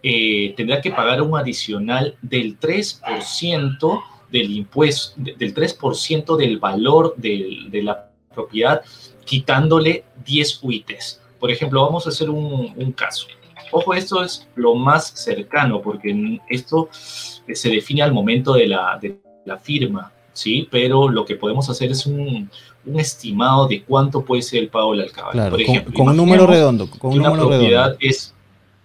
eh, 0.04 0.54
tendrá 0.58 0.82
que 0.82 0.92
pagar 0.92 1.22
un 1.22 1.38
adicional 1.38 2.18
del 2.22 2.60
3% 2.60 4.04
del 4.36 4.52
impuesto, 4.52 5.14
del 5.18 5.54
3% 5.54 6.36
del 6.38 6.60
valor 6.60 7.16
de, 7.18 7.68
de 7.70 7.84
la 7.84 8.10
propiedad, 8.34 8.82
quitándole 9.26 10.04
10 10.26 10.60
UITs. 10.62 11.22
Por 11.40 11.52
ejemplo, 11.52 11.82
vamos 11.82 12.06
a 12.06 12.10
hacer 12.10 12.30
un, 12.30 12.74
un 12.76 12.92
caso. 12.92 13.28
Ojo, 13.72 13.94
esto 13.94 14.24
es 14.24 14.48
lo 14.56 14.76
más 14.76 15.08
cercano, 15.08 15.82
porque 15.82 16.40
esto 16.50 16.90
se 16.92 17.70
define 17.70 18.04
al 18.04 18.14
momento 18.14 18.54
de 18.54 18.68
la, 18.68 18.98
de 19.02 19.18
la 19.46 19.58
firma, 19.58 20.12
¿sí? 20.34 20.68
Pero 20.70 21.10
lo 21.10 21.26
que 21.26 21.36
podemos 21.36 21.70
hacer 21.70 21.92
es 21.92 22.06
un, 22.06 22.50
un, 22.86 23.00
estimado 23.00 23.68
de 23.68 23.84
cuánto 23.84 24.24
puede 24.24 24.42
ser 24.42 24.60
el 24.64 24.70
pago 24.70 24.92
del 24.92 25.02
alcabala. 25.02 25.50
por 25.50 25.62
ejemplo, 25.62 25.94
con, 25.94 26.10
un 26.10 26.18
número 26.18 26.46
redondo. 26.46 26.90
Con 26.90 27.14
un 27.14 27.20
una 27.20 27.30
número 27.30 27.50
propiedad 27.50 27.86
redondo. 27.86 27.98
es, 28.02 28.34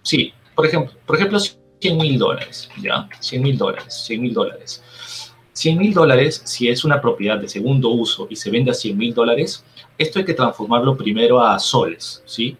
sí, 0.01 0.33
por 0.55 0.65
ejemplo, 0.65 0.93
por 1.05 1.15
ejemplo 1.15 1.39
100 1.39 1.97
mil 1.97 2.19
dólares, 2.19 2.69
¿ya? 2.81 3.07
100 3.19 3.41
mil 3.41 3.57
dólares, 3.57 4.03
100 4.05 4.21
mil 4.21 4.33
dólares. 4.33 4.83
100 5.53 5.77
mil 5.77 5.93
dólares, 5.93 6.41
si 6.45 6.69
es 6.69 6.83
una 6.85 7.01
propiedad 7.01 7.37
de 7.37 7.49
segundo 7.49 7.89
uso 7.89 8.27
y 8.29 8.35
se 8.35 8.49
vende 8.49 8.71
a 8.71 8.73
100 8.73 8.97
mil 8.97 9.13
dólares, 9.13 9.63
esto 9.97 10.19
hay 10.19 10.25
que 10.25 10.33
transformarlo 10.33 10.95
primero 10.95 11.41
a 11.41 11.59
soles, 11.59 12.23
¿sí? 12.25 12.57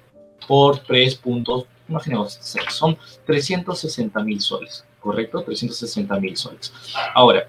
Por 0.48 0.80
3 0.80 1.16
puntos, 1.16 1.66
imaginemos, 1.88 2.40
son 2.70 2.98
360 3.26 4.24
mil 4.24 4.42
soles, 4.42 4.86
¿correcto? 5.00 5.42
360 5.42 6.20
mil 6.20 6.36
soles. 6.36 6.74
Ahora, 7.14 7.48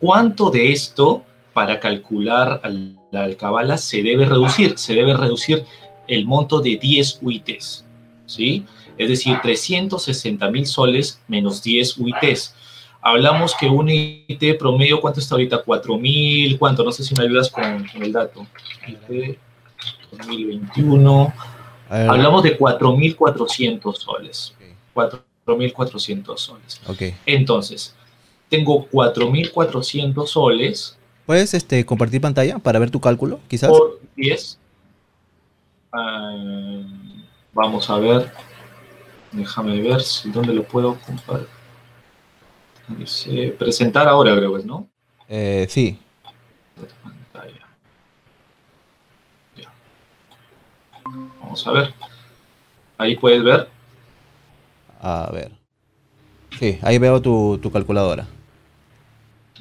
¿cuánto 0.00 0.50
de 0.50 0.72
esto 0.72 1.24
para 1.52 1.80
calcular 1.80 2.60
la 3.10 3.24
alcabala 3.24 3.78
se 3.78 4.02
debe 4.02 4.26
reducir? 4.26 4.78
Se 4.78 4.94
debe 4.94 5.14
reducir 5.14 5.64
el 6.06 6.24
monto 6.24 6.60
de 6.60 6.76
10 6.76 7.18
UITs, 7.22 7.84
¿sí? 8.26 8.64
Es 8.96 9.08
decir, 9.08 9.38
360 9.42 10.50
mil 10.50 10.66
soles 10.66 11.20
menos 11.28 11.62
10 11.62 11.98
UITs. 11.98 12.54
Hablamos 13.06 13.54
que 13.54 13.68
un 13.68 13.88
IT 13.88 14.58
promedio, 14.58 15.00
¿cuánto 15.00 15.20
está 15.20 15.36
ahorita? 15.36 15.64
4.000, 15.64 16.58
¿cuánto? 16.58 16.82
No 16.82 16.90
sé 16.90 17.04
si 17.04 17.14
me 17.14 17.22
ayudas 17.22 17.48
con, 17.48 17.86
el 18.02 18.12
dato. 18.12 18.44
IT 18.84 19.38
2021. 20.10 21.32
Hablamos 21.88 22.42
de 22.42 22.58
4.400 22.58 23.94
soles. 23.94 24.54
Okay. 24.56 25.14
4.400 25.46 26.36
soles. 26.36 26.80
Okay. 26.84 27.14
Entonces, 27.26 27.94
tengo 28.48 28.88
4.400 28.90 30.26
soles. 30.26 30.98
¿Puedes 31.26 31.54
este, 31.54 31.86
compartir 31.86 32.20
pantalla 32.20 32.58
para 32.58 32.80
ver 32.80 32.90
tu 32.90 33.00
cálculo, 33.00 33.38
quizás? 33.46 33.70
Por 33.70 34.00
10. 34.16 34.58
Uh, 35.92 36.82
vamos 37.52 37.88
a 37.88 37.98
ver. 37.98 38.32
Déjame 39.30 39.80
ver 39.80 40.02
si 40.02 40.28
dónde 40.32 40.52
lo 40.52 40.64
puedo 40.64 40.98
compartir. 41.06 41.56
Presentar 43.58 44.08
ahora, 44.08 44.36
creo 44.36 44.52
que 44.52 44.60
es, 44.60 44.64
¿no? 44.66 44.88
Eh, 45.28 45.66
sí. 45.68 45.98
Vamos 51.40 51.66
a 51.66 51.72
ver. 51.72 51.94
Ahí 52.98 53.16
puedes 53.16 53.42
ver. 53.42 53.68
A 55.00 55.30
ver. 55.32 55.52
Sí, 56.58 56.78
ahí 56.82 56.98
veo 56.98 57.20
tu, 57.20 57.58
tu 57.58 57.70
calculadora. 57.70 58.26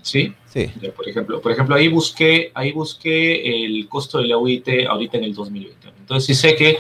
¿Sí? 0.02 0.34
Sí. 0.48 0.72
Ya, 0.80 0.92
por 0.92 1.10
ejemplo, 1.10 1.42
por 1.42 1.52
ejemplo, 1.52 1.76
ahí 1.76 1.88
busqué, 1.88 2.52
ahí 2.54 2.72
busqué 2.72 3.66
el 3.66 3.90
costo 3.90 4.20
de 4.20 4.28
la 4.28 4.38
UIT 4.38 4.88
ahorita 4.88 5.18
en 5.18 5.24
el 5.26 5.34
2020. 5.34 5.90
Entonces, 6.00 6.26
sí 6.26 6.36
sé 6.36 6.56
que 6.56 6.78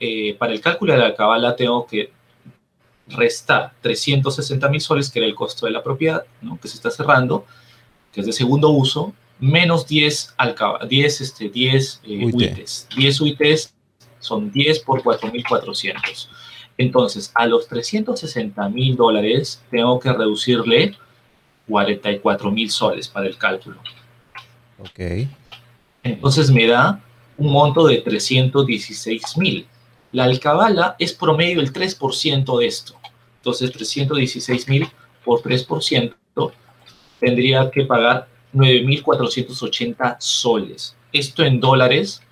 eh, 0.00 0.34
para 0.34 0.52
el 0.52 0.60
cálculo 0.60 0.94
de 0.94 0.98
la 0.98 1.14
cabala 1.14 1.54
tengo 1.54 1.86
que 1.86 2.10
restar 3.08 3.72
360 3.82 4.68
mil 4.68 4.80
soles, 4.80 5.10
que 5.10 5.18
era 5.18 5.26
el 5.26 5.34
costo 5.34 5.66
de 5.66 5.72
la 5.72 5.82
propiedad, 5.82 6.24
¿no? 6.40 6.58
que 6.60 6.68
se 6.68 6.76
está 6.76 6.90
cerrando, 6.90 7.44
que 8.12 8.20
es 8.20 8.26
de 8.26 8.32
segundo 8.32 8.70
uso, 8.70 9.12
menos 9.38 9.86
10, 9.86 10.34
alcaba, 10.36 10.84
10, 10.86 11.20
este, 11.20 11.48
10 11.48 12.00
eh, 12.04 12.24
UIT. 12.24 12.34
UITs. 12.34 12.88
10 12.96 13.20
UITs 13.20 13.74
son 14.20 14.50
10 14.50 14.78
por 14.80 15.02
4.400. 15.02 16.28
Entonces, 16.78 17.30
a 17.34 17.46
los 17.46 17.68
360 17.68 18.68
mil 18.68 18.96
dólares 18.96 19.62
tengo 19.70 19.98
que 20.00 20.12
reducirle 20.12 20.96
44 21.68 22.50
mil 22.50 22.70
soles 22.70 23.08
para 23.08 23.26
el 23.26 23.36
cálculo. 23.36 23.80
Ok. 24.78 25.28
Entonces 26.02 26.50
me 26.50 26.66
da 26.66 27.00
un 27.36 27.52
monto 27.52 27.86
de 27.86 27.98
316 27.98 29.38
mil. 29.38 29.66
La 30.14 30.24
alcabala 30.24 30.96
es 31.00 31.12
promedio 31.12 31.60
el 31.60 31.72
3% 31.72 32.58
de 32.60 32.66
esto. 32.66 32.94
Entonces, 33.38 33.72
316 33.72 34.68
mil 34.68 34.86
por 35.24 35.42
3% 35.42 36.14
tendría 37.18 37.68
que 37.68 37.84
pagar 37.84 38.28
9.480 38.54 40.14
soles. 40.20 40.94
Esto 41.12 41.42
en 41.42 41.58
dólares, 41.58 42.22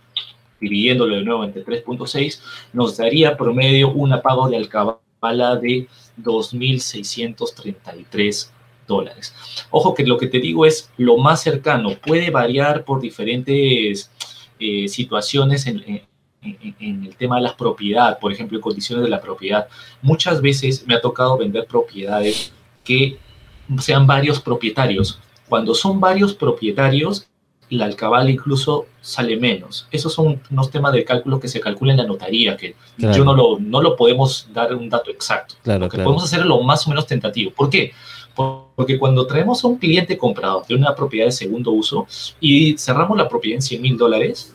dividiéndolo 0.61 1.17
de 1.17 1.25
nuevo 1.25 1.43
entre 1.43 1.65
3.6, 1.65 2.39
nos 2.73 2.97
daría 2.97 3.37
promedio 3.37 3.91
una 3.91 4.23
pago 4.23 4.49
de 4.49 4.59
alcabala 4.59 5.57
de 5.57 5.89
2.633 6.23 8.49
dólares. 8.87 9.35
Ojo 9.73 9.93
que 9.93 10.07
lo 10.07 10.19
que 10.19 10.29
te 10.29 10.39
digo 10.39 10.67
es 10.67 10.89
lo 10.99 11.17
más 11.17 11.43
cercano. 11.43 11.97
Puede 11.97 12.31
variar 12.31 12.85
por 12.85 13.01
diferentes 13.01 14.13
eh, 14.61 14.87
situaciones 14.87 15.67
en, 15.67 15.83
en 15.85 16.12
en, 16.43 16.75
en, 16.81 17.05
el 17.07 17.17
tema 17.17 17.37
de 17.37 17.43
las 17.43 17.55
propiedades, 17.55 18.19
por 18.19 18.33
ejemplo, 18.33 18.59
en 18.59 18.63
condiciones 18.63 19.05
de 19.05 19.11
la 19.11 19.21
propiedad. 19.21 19.69
Muchas 20.01 20.41
veces 20.41 20.87
me 20.87 20.95
ha 20.95 21.01
tocado 21.01 21.39
vender 21.39 21.67
propiedades 21.67 22.53
que 22.85 23.19
sean 23.79 24.07
varios 24.07 24.41
propietarios. 24.41 25.21
Cuando 25.49 25.75
son 25.75 26.01
varios 26.01 26.35
propietarios, 26.35 27.29
la 27.71 27.87
alcabala 27.87 28.31
incluso 28.31 28.87
sale 29.01 29.37
menos. 29.37 29.87
Esos 29.91 30.13
son 30.13 30.41
unos 30.51 30.71
temas 30.71 30.93
de 30.93 31.05
cálculo 31.05 31.41
que 31.41 31.49
se 31.49 31.61
calculan 31.61 31.99
en 31.99 32.03
la 32.03 32.09
notaría, 32.09 32.57
que 32.57 32.75
claro. 32.99 33.17
yo 33.17 33.25
no 33.25 33.35
lo, 33.35 33.59
no 33.59 33.81
lo 33.81 33.97
podemos 33.97 34.49
dar 34.53 34.75
un 34.75 34.89
dato 34.89 35.11
exacto. 35.11 35.55
Claro, 35.63 35.81
lo 35.81 35.89
que 35.89 35.97
claro. 35.97 36.09
podemos 36.09 36.25
hacer 36.25 36.41
es 36.41 36.47
lo 36.47 36.61
más 36.63 36.87
o 36.87 36.91
menos 36.91 37.07
tentativo. 37.07 37.51
¿Por 37.53 37.71
qué? 37.71 37.93
Porque 38.35 38.99
cuando 38.99 39.27
traemos 39.27 39.65
a 39.65 39.69
un 39.69 39.79
cliente 39.79 40.17
comprador 40.17 40.67
de 40.67 40.75
una 40.75 40.95
propiedad 40.95 41.27
de 41.27 41.33
segundo 41.33 41.71
uso 41.71 42.07
y 42.41 42.77
cerramos 42.79 43.17
la 43.17 43.29
propiedad 43.29 43.57
en 43.57 43.63
100 43.63 43.83
mil 43.83 43.97
dólares, 43.97 44.55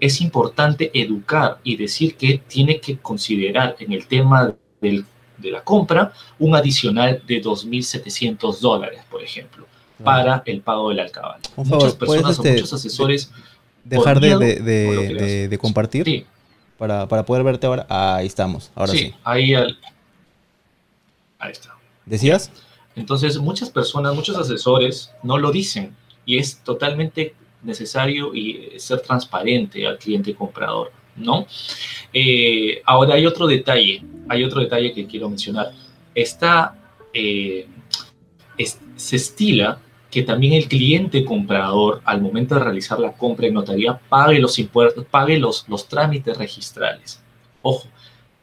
es 0.00 0.20
importante 0.20 0.90
educar 0.94 1.58
y 1.64 1.76
decir 1.76 2.16
que 2.16 2.38
tiene 2.46 2.80
que 2.80 2.98
considerar 2.98 3.76
en 3.78 3.92
el 3.92 4.06
tema 4.06 4.54
del, 4.80 5.04
de 5.38 5.50
la 5.50 5.62
compra 5.62 6.12
un 6.38 6.54
adicional 6.54 7.22
de 7.26 7.42
2.700 7.42 8.60
dólares, 8.60 9.00
por 9.10 9.22
ejemplo, 9.22 9.66
ah. 10.00 10.04
para 10.04 10.42
el 10.46 10.60
pago 10.60 10.90
del 10.90 11.00
alcabala. 11.00 11.40
Muchas 11.56 11.94
personas 11.94 12.32
este, 12.32 12.48
o 12.48 12.52
muchos 12.52 12.72
asesores... 12.72 13.30
Dejar 13.84 14.20
de, 14.20 14.36
de, 14.36 14.56
de, 14.56 15.14
de, 15.14 15.48
de 15.48 15.58
compartir 15.58 16.04
sí. 16.04 16.26
para, 16.76 17.08
para, 17.08 17.24
poder 17.24 17.42
verte 17.42 17.66
ahora. 17.66 17.86
Ahí 17.88 18.26
estamos, 18.26 18.70
ahora 18.74 18.92
sí. 18.92 18.98
sí. 18.98 19.14
Ahí, 19.24 19.54
al, 19.54 19.78
ahí 21.38 21.52
está. 21.52 21.74
¿Decías? 22.04 22.50
Entonces, 22.96 23.38
muchas 23.38 23.70
personas, 23.70 24.14
muchos 24.14 24.36
asesores 24.36 25.12
no 25.22 25.38
lo 25.38 25.52
dicen 25.52 25.96
y 26.26 26.36
es 26.36 26.58
totalmente 26.58 27.34
necesario 27.62 28.34
y 28.34 28.72
ser 28.78 29.00
transparente 29.00 29.86
al 29.86 29.98
cliente 29.98 30.34
comprador, 30.34 30.92
¿no? 31.16 31.46
Eh, 32.12 32.80
ahora 32.84 33.14
hay 33.14 33.26
otro 33.26 33.46
detalle, 33.46 34.02
hay 34.28 34.44
otro 34.44 34.60
detalle 34.60 34.92
que 34.92 35.06
quiero 35.06 35.28
mencionar. 35.28 35.72
Está, 36.14 36.76
eh, 37.12 37.66
se 38.96 39.16
estila 39.16 39.78
que 40.10 40.22
también 40.22 40.54
el 40.54 40.68
cliente 40.68 41.24
comprador, 41.24 42.00
al 42.04 42.22
momento 42.22 42.54
de 42.54 42.64
realizar 42.64 42.98
la 42.98 43.12
compra 43.12 43.46
en 43.46 43.54
notaría, 43.54 43.98
pague 44.08 44.38
los 44.38 44.58
impuestos, 44.58 45.04
pague 45.04 45.38
los, 45.38 45.68
los 45.68 45.86
trámites 45.86 46.36
registrales. 46.38 47.22
Ojo, 47.60 47.88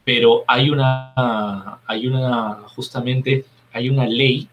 pero 0.03 0.43
hay 0.47 0.69
una, 0.69 1.79
hay 1.87 2.05
una, 2.05 2.63
justamente, 2.75 3.45
hay 3.73 3.89
una 3.89 4.05
ley 4.05 4.47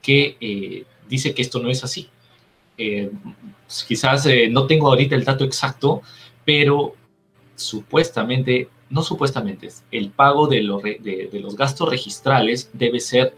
que 0.00 0.36
eh, 0.40 0.84
dice 1.08 1.34
que 1.34 1.42
esto 1.42 1.60
no 1.60 1.68
es 1.68 1.84
así. 1.84 2.08
Eh, 2.76 3.10
quizás 3.86 4.26
eh, 4.26 4.48
no 4.50 4.66
tengo 4.66 4.88
ahorita 4.88 5.14
el 5.14 5.24
dato 5.24 5.44
exacto, 5.44 6.02
pero 6.44 6.94
supuestamente, 7.54 8.68
no 8.90 9.02
supuestamente, 9.02 9.68
el 9.90 10.10
pago 10.10 10.46
de, 10.46 10.62
lo, 10.62 10.78
de, 10.78 11.28
de 11.32 11.40
los 11.40 11.56
gastos 11.56 11.88
registrales 11.88 12.70
debe 12.72 13.00
ser 13.00 13.34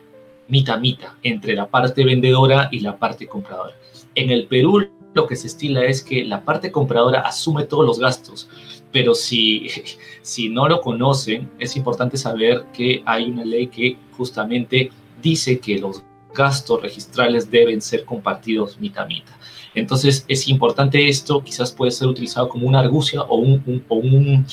mitad 0.49 0.79
mitad 0.79 1.13
entre 1.23 1.55
la 1.55 1.67
parte 1.67 2.05
vendedora 2.05 2.69
y 2.71 2.81
la 2.81 2.97
parte 2.97 3.27
compradora. 3.27 3.75
En 4.15 4.31
el 4.31 4.47
Perú 4.47 4.89
lo 5.15 5.27
que 5.27 5.37
se 5.37 5.47
estila 5.47 5.85
es 5.85 6.05
que 6.05 6.25
la 6.25 6.45
parte 6.45 6.71
compradora 6.71 7.21
asume 7.21 7.65
todos 7.65 7.87
los 7.87 7.99
gastos, 7.99 8.49
pero 8.93 9.15
si, 9.15 9.69
si 10.23 10.49
no 10.49 10.69
lo 10.69 10.81
conocen, 10.81 11.51
es 11.59 11.77
importante 11.77 12.17
saber 12.17 12.67
que 12.73 13.03
hay 13.07 13.31
una 13.31 13.45
ley 13.45 13.67
que 13.69 13.97
justamente 14.17 14.91
dice 15.23 15.59
que 15.59 15.79
los 15.79 16.03
gastos 16.37 16.83
registrales 16.83 17.51
deben 17.51 17.81
ser 17.81 18.05
compartidos 18.05 18.79
mitad 18.79 19.05
a 19.05 19.07
mitad. 19.07 19.35
Entonces 19.75 20.25
es 20.29 20.49
importante 20.49 21.09
esto, 21.09 21.43
quizás 21.43 21.73
puede 21.73 21.91
ser 21.91 22.09
utilizado 22.09 22.49
como 22.49 22.67
una 22.67 22.81
argucia 22.81 23.23
o, 23.23 23.37
un, 23.37 23.85
o 23.89 23.97
un, 23.97 24.47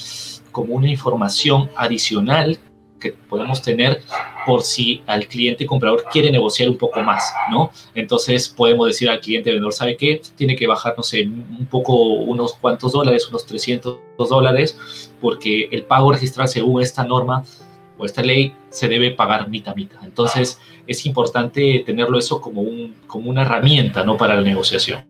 como 0.51 0.75
una 0.75 0.89
información 0.89 1.69
adicional 1.75 2.59
que 2.99 3.11
podemos 3.11 3.61
tener 3.61 4.01
por 4.45 4.63
si 4.63 5.03
al 5.05 5.27
cliente 5.27 5.65
comprador 5.65 6.05
quiere 6.11 6.31
negociar 6.31 6.69
un 6.69 6.77
poco 6.77 7.01
más, 7.01 7.33
¿no? 7.51 7.71
Entonces 7.93 8.47
podemos 8.47 8.87
decir 8.87 9.09
al 9.09 9.19
cliente 9.19 9.51
vendedor, 9.51 9.73
¿sabe 9.73 9.97
qué? 9.97 10.21
Tiene 10.35 10.55
que 10.55 10.67
bajar, 10.67 10.93
no 10.95 11.03
sé, 11.03 11.23
un 11.23 11.67
poco, 11.69 11.95
unos 11.95 12.53
cuantos 12.53 12.93
dólares, 12.93 13.27
unos 13.27 13.45
300 13.45 13.97
dólares, 14.17 15.09
porque 15.21 15.67
el 15.71 15.83
pago 15.83 16.13
registral 16.13 16.47
según 16.47 16.81
esta 16.81 17.03
norma 17.03 17.43
esta 18.05 18.21
ley 18.21 18.53
se 18.69 18.87
debe 18.87 19.11
pagar 19.11 19.49
mitad 19.49 19.73
a 19.73 19.75
mitad. 19.75 20.03
Entonces 20.03 20.59
es 20.87 21.05
importante 21.05 21.83
tenerlo 21.85 22.19
eso 22.19 22.41
como, 22.41 22.61
un, 22.61 22.95
como 23.07 23.29
una 23.29 23.43
herramienta, 23.43 24.03
¿no? 24.03 24.17
Para 24.17 24.35
la 24.35 24.41
negociación. 24.41 25.05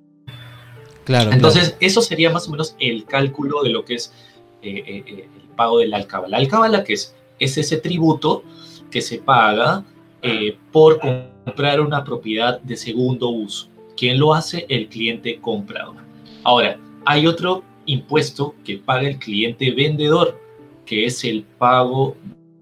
Claro. 1.04 1.32
Entonces 1.32 1.76
eso 1.80 2.02
sería 2.02 2.30
más 2.30 2.48
o 2.48 2.52
menos 2.52 2.76
el 2.80 3.06
cálculo 3.06 3.64
de 3.64 3.70
lo 3.70 3.84
que 3.84 3.96
es 3.96 4.14
eh, 4.62 4.84
eh, 4.88 5.04
eh, 5.06 5.30
el 5.36 5.50
pago 5.56 5.80
del 5.80 5.94
alcabala. 5.94 6.38
La 6.38 6.38
alcabala 6.38 6.84
que 6.84 6.94
es 6.94 7.16
es 7.40 7.58
ese 7.58 7.78
tributo 7.78 8.44
que 8.90 9.02
se 9.02 9.18
paga 9.18 9.84
eh, 10.22 10.58
por 10.72 11.00
comprar 11.00 11.82
una 11.82 12.04
propiedad 12.04 12.62
de 12.62 12.78
segundo 12.78 13.30
uso. 13.30 13.68
¿Quién 13.98 14.20
lo 14.20 14.34
hace? 14.34 14.66
El 14.70 14.88
cliente 14.88 15.40
comprador. 15.40 15.98
Ahora, 16.44 16.80
hay 17.06 17.28
otro 17.28 17.64
impuesto 17.86 18.56
que 18.64 18.78
paga 18.78 19.08
el 19.08 19.20
cliente 19.20 19.72
vendedor, 19.72 20.40
que 20.86 21.06
es 21.06 21.24
el 21.24 21.44
pago 21.44 22.16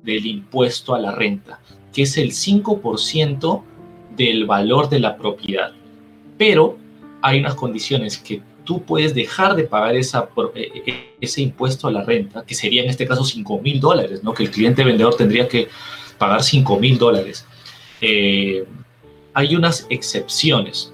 del 0.04 0.26
impuesto 0.26 0.96
a 0.96 1.00
la 1.00 1.12
renta, 1.12 1.60
que 1.94 2.04
es 2.04 2.18
el 2.18 2.32
5% 2.32 3.64
del 4.16 4.46
valor 4.46 4.90
de 4.90 5.00
la 5.00 5.18
propiedad. 5.18 5.72
Pero 6.38 6.78
hay 7.22 7.40
unas 7.40 7.56
condiciones 7.56 8.18
que 8.18 8.42
tú 8.64 8.84
puedes 8.84 9.14
dejar 9.14 9.56
de 9.56 9.64
pagar 9.64 9.96
esa, 9.96 10.30
eh, 10.56 10.72
eh, 10.86 11.16
ese 11.20 11.42
impuesto 11.42 11.88
a 11.88 11.92
la 11.92 12.04
renta, 12.04 12.46
que 12.46 12.56
sería 12.56 12.84
en 12.84 12.90
este 12.90 13.08
caso 13.08 13.24
5 13.24 13.60
mil 13.60 13.80
dólares, 13.80 14.24
¿no? 14.24 14.34
que 14.34 14.44
el 14.44 14.52
cliente 14.52 14.84
vendedor 14.84 15.16
tendría 15.16 15.48
que 15.48 15.68
pagar 16.18 16.44
5 16.44 16.80
mil 16.80 16.98
dólares. 16.98 17.46
Eh, 18.02 18.66
hay 19.34 19.56
unas 19.56 19.88
excepciones. 19.90 20.94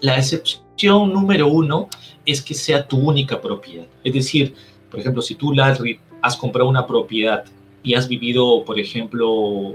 La 0.00 0.16
excepción 0.16 1.12
número 1.12 1.48
uno 1.48 1.88
es 2.24 2.42
que 2.42 2.54
sea 2.54 2.86
tu 2.86 2.98
única 2.98 3.40
propiedad. 3.40 3.86
Es 4.04 4.12
decir, 4.12 4.54
por 4.90 5.00
ejemplo, 5.00 5.22
si 5.22 5.34
tú, 5.34 5.52
Larry, 5.52 6.00
has 6.22 6.36
comprado 6.36 6.68
una 6.68 6.86
propiedad 6.86 7.44
y 7.88 7.94
has 7.94 8.06
vivido, 8.06 8.64
por 8.64 8.78
ejemplo, 8.78 9.72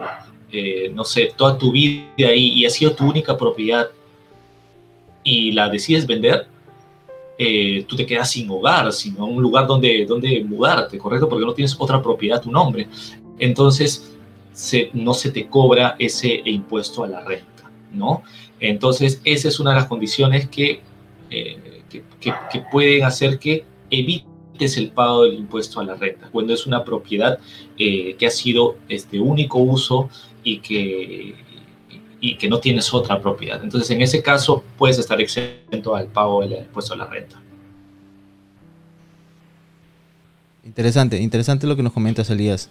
no 0.94 1.04
sé, 1.04 1.32
toda 1.36 1.58
tu 1.58 1.72
vida 1.72 2.06
ahí 2.20 2.54
y 2.54 2.66
ha 2.66 2.70
sido 2.70 2.94
tu 2.94 3.10
única 3.10 3.36
propiedad 3.36 3.90
y 5.24 5.52
la 5.52 5.70
decides 5.70 6.06
vender, 6.06 6.48
eh, 7.38 7.86
tú 7.88 7.96
te 7.96 8.06
quedas 8.06 8.30
sin 8.32 8.50
hogar, 8.50 8.92
sin 8.94 9.20
un 9.20 9.42
lugar 9.42 9.66
donde, 9.66 10.06
donde 10.06 10.44
mudarte, 10.44 10.98
¿correcto? 10.98 11.28
Porque 11.28 11.46
no 11.46 11.54
tienes 11.54 11.76
otra 11.80 12.02
propiedad 12.02 12.42
tu 12.42 12.52
nombre. 12.52 12.88
Entonces, 13.40 14.16
no 14.94 15.14
se 15.14 15.32
te 15.32 15.48
cobra 15.48 15.96
ese 15.98 16.42
impuesto 16.46 17.04
a 17.04 17.08
la 17.08 17.22
renta, 17.22 17.72
¿no? 17.92 18.22
Entonces, 18.60 19.20
esa 19.24 19.48
es 19.48 19.60
una 19.60 19.72
de 19.72 19.78
las 19.78 19.88
condiciones 19.88 20.48
que, 20.48 20.82
eh, 21.30 21.82
que, 21.90 22.34
que, 22.52 22.60
pueden 22.72 23.04
hacer 23.04 23.40
que 23.40 23.66
evites 24.64 24.78
el 24.78 24.92
pago 24.92 25.24
del 25.24 25.36
impuesto 25.36 25.80
a 25.80 25.84
la 25.84 25.96
renta, 25.96 26.30
cuando 26.32 26.54
es 26.54 26.66
una 26.66 26.84
propiedad 26.84 27.40
eh, 27.78 28.16
que 28.18 28.28
ha 28.28 28.32
sido 28.32 28.78
este 28.90 29.20
único 29.20 29.60
uso 29.60 30.10
y 30.44 30.60
que, 30.60 31.36
y 32.20 32.36
que 32.38 32.50
no 32.50 32.60
tienes 32.60 32.94
otra 32.94 33.22
propiedad. 33.22 33.62
Entonces, 33.64 33.90
en 33.92 34.02
ese 34.02 34.22
caso, 34.22 34.64
puedes 34.78 34.98
estar 35.00 35.20
exento 35.22 35.96
al 35.96 36.08
pago 36.08 36.42
del 36.42 36.54
impuesto 36.54 36.94
a 36.94 36.98
la 36.98 37.06
renta. 37.06 37.42
Interesante, 40.66 41.22
interesante 41.22 41.68
lo 41.68 41.76
que 41.76 41.84
nos 41.84 41.94
comentas, 41.94 42.30
Elías. 42.30 42.70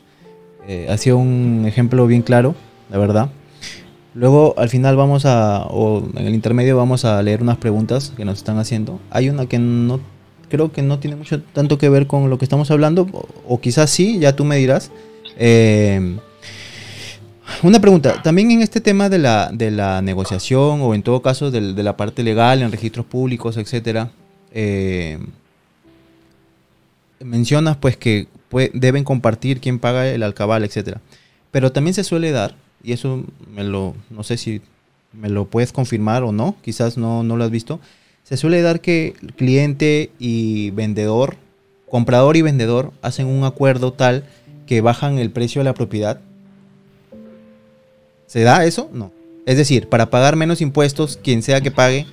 Eh, 0.66 0.86
ha 0.88 0.96
sido 0.96 1.18
un 1.18 1.64
ejemplo 1.66 2.06
bien 2.06 2.22
claro, 2.22 2.54
la 2.90 2.98
verdad. 2.98 3.30
Luego, 4.14 4.54
al 4.58 4.68
final 4.68 4.96
vamos 4.96 5.24
a, 5.24 5.66
o 5.70 6.06
en 6.16 6.26
el 6.26 6.34
intermedio 6.34 6.76
vamos 6.76 7.04
a 7.04 7.22
leer 7.22 7.42
unas 7.42 7.56
preguntas 7.56 8.12
que 8.16 8.24
nos 8.24 8.38
están 8.38 8.58
haciendo. 8.58 9.00
Hay 9.10 9.30
una 9.30 9.46
que 9.46 9.58
no, 9.58 10.00
creo 10.52 10.70
que 10.70 10.82
no 10.82 10.98
tiene 10.98 11.16
mucho 11.16 11.40
tanto 11.40 11.78
que 11.78 11.88
ver 11.88 12.06
con 12.06 12.28
lo 12.28 12.36
que 12.36 12.44
estamos 12.44 12.70
hablando, 12.70 13.08
o, 13.48 13.58
quizás 13.58 13.88
sí, 13.88 14.18
ya 14.18 14.36
tú 14.36 14.44
me 14.44 14.58
dirás. 14.58 14.90
Eh, 15.38 16.18
una 17.62 17.80
pregunta, 17.80 18.20
también 18.22 18.50
en 18.50 18.60
este 18.60 18.82
tema 18.82 19.08
de 19.08 19.18
la, 19.18 19.50
de 19.50 19.70
la 19.70 20.02
negociación 20.02 20.82
o 20.82 20.94
en 20.94 21.02
todo 21.02 21.22
caso 21.22 21.50
de, 21.50 21.62
la 21.82 21.96
parte 21.96 22.22
legal, 22.22 22.60
en 22.60 22.70
registros 22.70 23.06
públicos, 23.06 23.56
etcétera, 23.56 24.10
eh, 24.52 25.18
mencionas 27.20 27.78
pues 27.78 27.96
que 27.96 28.28
deben 28.74 29.04
compartir 29.04 29.58
quién 29.58 29.78
paga 29.78 30.06
el 30.06 30.22
alcabal, 30.22 30.64
etcétera. 30.64 31.00
Pero 31.50 31.72
también 31.72 31.94
se 31.94 32.04
suele 32.04 32.30
dar, 32.30 32.56
y 32.84 32.92
eso 32.92 33.24
me 33.50 33.64
lo, 33.64 33.94
no 34.10 34.22
sé 34.22 34.36
si 34.36 34.60
me 35.14 35.30
lo 35.30 35.46
puedes 35.46 35.72
confirmar 35.72 36.24
o 36.24 36.30
no, 36.30 36.56
quizás 36.60 36.98
no, 36.98 37.22
no 37.22 37.38
lo 37.38 37.44
has 37.44 37.50
visto, 37.50 37.80
se 38.22 38.36
suele 38.36 38.62
dar 38.62 38.80
que 38.80 39.14
cliente 39.36 40.10
y 40.18 40.70
vendedor, 40.70 41.36
comprador 41.88 42.36
y 42.36 42.42
vendedor 42.42 42.92
hacen 43.02 43.26
un 43.26 43.44
acuerdo 43.44 43.92
tal 43.92 44.24
que 44.66 44.80
bajan 44.80 45.18
el 45.18 45.30
precio 45.30 45.60
de 45.60 45.64
la 45.64 45.74
propiedad 45.74 46.20
¿Se 48.32 48.44
da 48.44 48.64
eso? 48.64 48.88
No. 48.94 49.12
Es 49.44 49.58
decir, 49.58 49.90
para 49.90 50.08
pagar 50.08 50.36
menos 50.36 50.62
impuestos, 50.62 51.18
quien 51.22 51.42
sea 51.42 51.60
que 51.60 51.70
pague, 51.70 52.06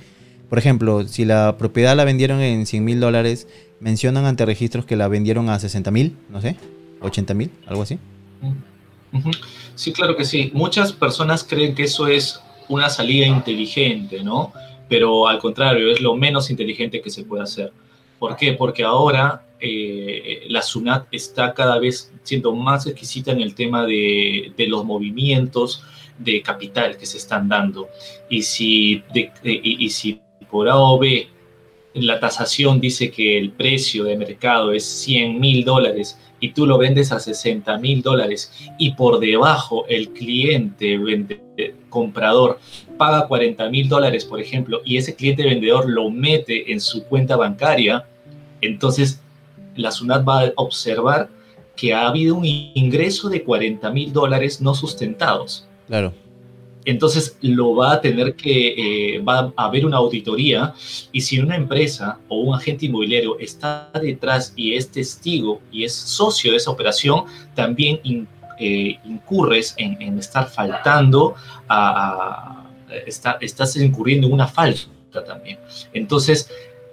por 0.50 0.58
ejemplo, 0.58 1.08
si 1.08 1.24
la 1.24 1.56
propiedad 1.56 1.96
la 1.96 2.04
vendieron 2.04 2.42
en 2.42 2.66
100 2.66 2.84
mil 2.84 3.00
dólares, 3.00 3.48
mencionan 3.80 4.26
ante 4.26 4.44
registros 4.44 4.84
que 4.84 4.96
la 4.96 5.08
vendieron 5.08 5.48
a 5.48 5.58
60 5.58 5.90
mil, 5.90 6.18
no 6.28 6.42
sé, 6.42 6.56
80 7.00 7.32
mil, 7.32 7.50
algo 7.66 7.84
así. 7.84 7.98
Sí, 9.76 9.94
claro 9.94 10.14
que 10.14 10.26
sí. 10.26 10.50
Muchas 10.52 10.92
personas 10.92 11.42
creen 11.42 11.74
que 11.74 11.84
eso 11.84 12.06
es 12.06 12.42
una 12.68 12.90
salida 12.90 13.26
inteligente, 13.26 14.22
¿no? 14.22 14.52
Pero 14.90 15.26
al 15.26 15.38
contrario, 15.38 15.90
es 15.90 16.02
lo 16.02 16.14
menos 16.16 16.50
inteligente 16.50 17.00
que 17.00 17.08
se 17.08 17.24
puede 17.24 17.44
hacer. 17.44 17.72
¿Por 18.18 18.36
qué? 18.36 18.52
Porque 18.52 18.82
ahora 18.82 19.46
eh, 19.60 20.44
la 20.48 20.60
SUNAT 20.60 21.06
está 21.12 21.54
cada 21.54 21.78
vez 21.78 22.12
siendo 22.22 22.54
más 22.54 22.86
exquisita 22.86 23.30
en 23.30 23.40
el 23.40 23.54
tema 23.54 23.86
de, 23.86 24.52
los 24.68 24.84
movimientos, 24.84 25.82
de 26.18 26.42
capital 26.42 26.98
que 26.98 27.06
se 27.06 27.18
están 27.18 27.48
dando. 27.48 27.88
Y 28.28 28.42
si, 28.42 29.02
y, 29.42 29.90
si 29.90 30.20
por 30.50 30.68
A 30.68 30.76
la 31.94 32.20
tasación 32.20 32.80
dice 32.80 33.10
que 33.10 33.38
el 33.38 33.52
precio 33.52 34.04
de 34.04 34.16
mercado 34.16 34.72
es 34.72 34.84
100 34.84 35.40
mil 35.40 35.64
dólares 35.64 36.18
y 36.40 36.52
tú 36.52 36.66
lo 36.66 36.78
vendes 36.78 37.12
a 37.12 37.20
60 37.20 37.78
mil 37.78 38.02
dólares 38.02 38.52
y 38.78 38.94
por 38.94 39.20
debajo 39.20 39.84
el 39.88 40.10
cliente 40.10 40.98
vende, 40.98 41.40
comprador 41.88 42.58
paga 42.96 43.26
40 43.26 43.68
mil 43.70 43.88
dólares, 43.88 44.24
por 44.24 44.40
ejemplo, 44.40 44.80
y 44.84 44.96
ese 44.96 45.14
cliente 45.14 45.44
vendedor 45.44 45.88
lo 45.88 46.10
mete 46.10 46.72
en 46.72 46.80
su 46.80 47.04
cuenta 47.04 47.36
bancaria, 47.36 48.06
entonces 48.60 49.22
la 49.76 49.90
SUNAT 49.90 50.26
va 50.26 50.44
a 50.44 50.52
observar 50.56 51.28
que 51.76 51.94
ha 51.94 52.08
habido 52.08 52.34
un 52.34 52.44
ingreso 52.44 53.28
de 53.28 53.42
40 53.42 53.90
mil 53.90 54.12
dólares 54.12 54.60
no 54.60 54.74
sustentados. 54.74 55.66
Claro. 55.86 56.12
Entonces 56.84 57.36
lo 57.42 57.74
va 57.74 57.92
a 57.92 58.00
tener 58.00 58.34
que, 58.34 59.14
eh, 59.16 59.18
va 59.20 59.52
a 59.56 59.64
haber 59.64 59.84
una 59.84 59.98
auditoría 59.98 60.74
y 61.12 61.20
si 61.20 61.38
una 61.38 61.56
empresa 61.56 62.18
o 62.28 62.40
un 62.40 62.54
agente 62.54 62.86
inmobiliario 62.86 63.38
está 63.38 63.90
detrás 64.00 64.52
y 64.56 64.74
es 64.74 64.90
testigo 64.90 65.60
y 65.70 65.84
es 65.84 65.94
socio 65.94 66.52
de 66.52 66.56
esa 66.56 66.70
operación, 66.70 67.24
también 67.54 68.00
eh, 68.58 68.98
incurres 69.04 69.74
en, 69.76 70.18
estar 70.18 70.48
faltando 70.48 71.34
a, 71.68 72.66
estás 73.06 73.76
incurriendo 73.76 74.26
en 74.26 74.32
una 74.32 74.46
falta 74.46 75.24
también. 75.24 75.58
Entonces, 75.92 76.50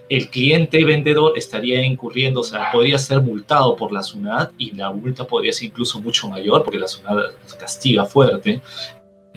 el 0.09 0.29
cliente 0.29 0.83
vendedor 0.85 1.33
estaría 1.37 1.83
incurriendo, 1.83 2.39
o 2.39 2.43
sea, 2.43 2.71
podría 2.71 2.97
ser 2.97 3.21
multado 3.21 3.75
por 3.75 3.91
la 3.91 4.01
SUNAT 4.01 4.53
y 4.57 4.71
la 4.71 4.91
multa 4.91 5.27
podría 5.27 5.51
ser 5.51 5.65
incluso 5.65 5.99
mucho 5.99 6.29
mayor 6.29 6.63
porque 6.63 6.79
la 6.79 6.87
SUNAT 6.87 7.33
castiga 7.59 8.05
fuerte. 8.05 8.61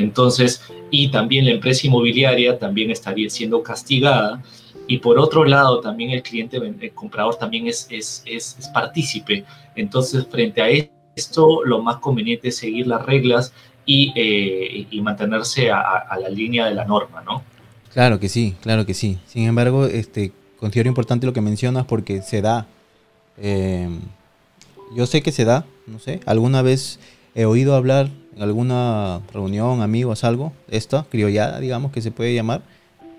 Entonces, 0.00 0.62
y 0.90 1.10
también 1.10 1.44
la 1.44 1.52
empresa 1.52 1.86
inmobiliaria 1.86 2.58
también 2.58 2.90
estaría 2.90 3.28
siendo 3.30 3.62
castigada. 3.62 4.42
Y 4.86 4.98
por 4.98 5.18
otro 5.18 5.44
lado, 5.44 5.80
también 5.80 6.10
el 6.10 6.22
cliente, 6.22 6.58
comprador 6.94 7.36
también 7.36 7.66
es, 7.68 7.86
es, 7.90 8.22
es, 8.26 8.56
partícipe. 8.74 9.44
Entonces, 9.76 10.26
frente 10.28 10.62
a 10.62 10.68
esto, 11.14 11.64
lo 11.64 11.80
más 11.80 11.98
conveniente 11.98 12.48
es 12.48 12.56
seguir 12.56 12.86
las 12.86 13.04
reglas 13.06 13.52
y, 13.86 14.12
eh, 14.16 14.86
mantenerse 15.00 15.70
a, 15.70 16.16
la 16.20 16.28
línea 16.28 16.66
de 16.66 16.74
la 16.74 16.84
norma, 16.84 17.22
¿no? 17.22 17.42
Claro 17.92 18.18
que 18.18 18.28
sí, 18.28 18.54
claro 18.62 18.84
que 18.84 18.94
sí. 18.94 19.18
Sin 19.26 19.44
embargo, 19.44 19.86
este, 19.86 20.32
considero 20.58 20.88
importante 20.88 21.26
lo 21.26 21.32
que 21.32 21.40
mencionas 21.40 21.86
porque 21.86 22.22
se 22.22 22.40
da 22.40 22.66
Em, 23.40 24.00
yo 24.94 25.06
sé 25.06 25.22
que 25.22 25.32
se 25.32 25.44
da, 25.44 25.64
no 25.86 25.98
sé, 25.98 26.20
alguna 26.26 26.62
vez 26.62 27.00
he 27.34 27.46
oído 27.46 27.74
hablar 27.74 28.10
en 28.40 28.44
alguna 28.44 29.20
reunión, 29.34 29.82
amigos, 29.82 30.24
algo, 30.24 30.54
esta 30.70 31.04
criollada, 31.10 31.60
digamos, 31.60 31.92
que 31.92 32.00
se 32.00 32.10
puede 32.10 32.34
llamar, 32.34 32.62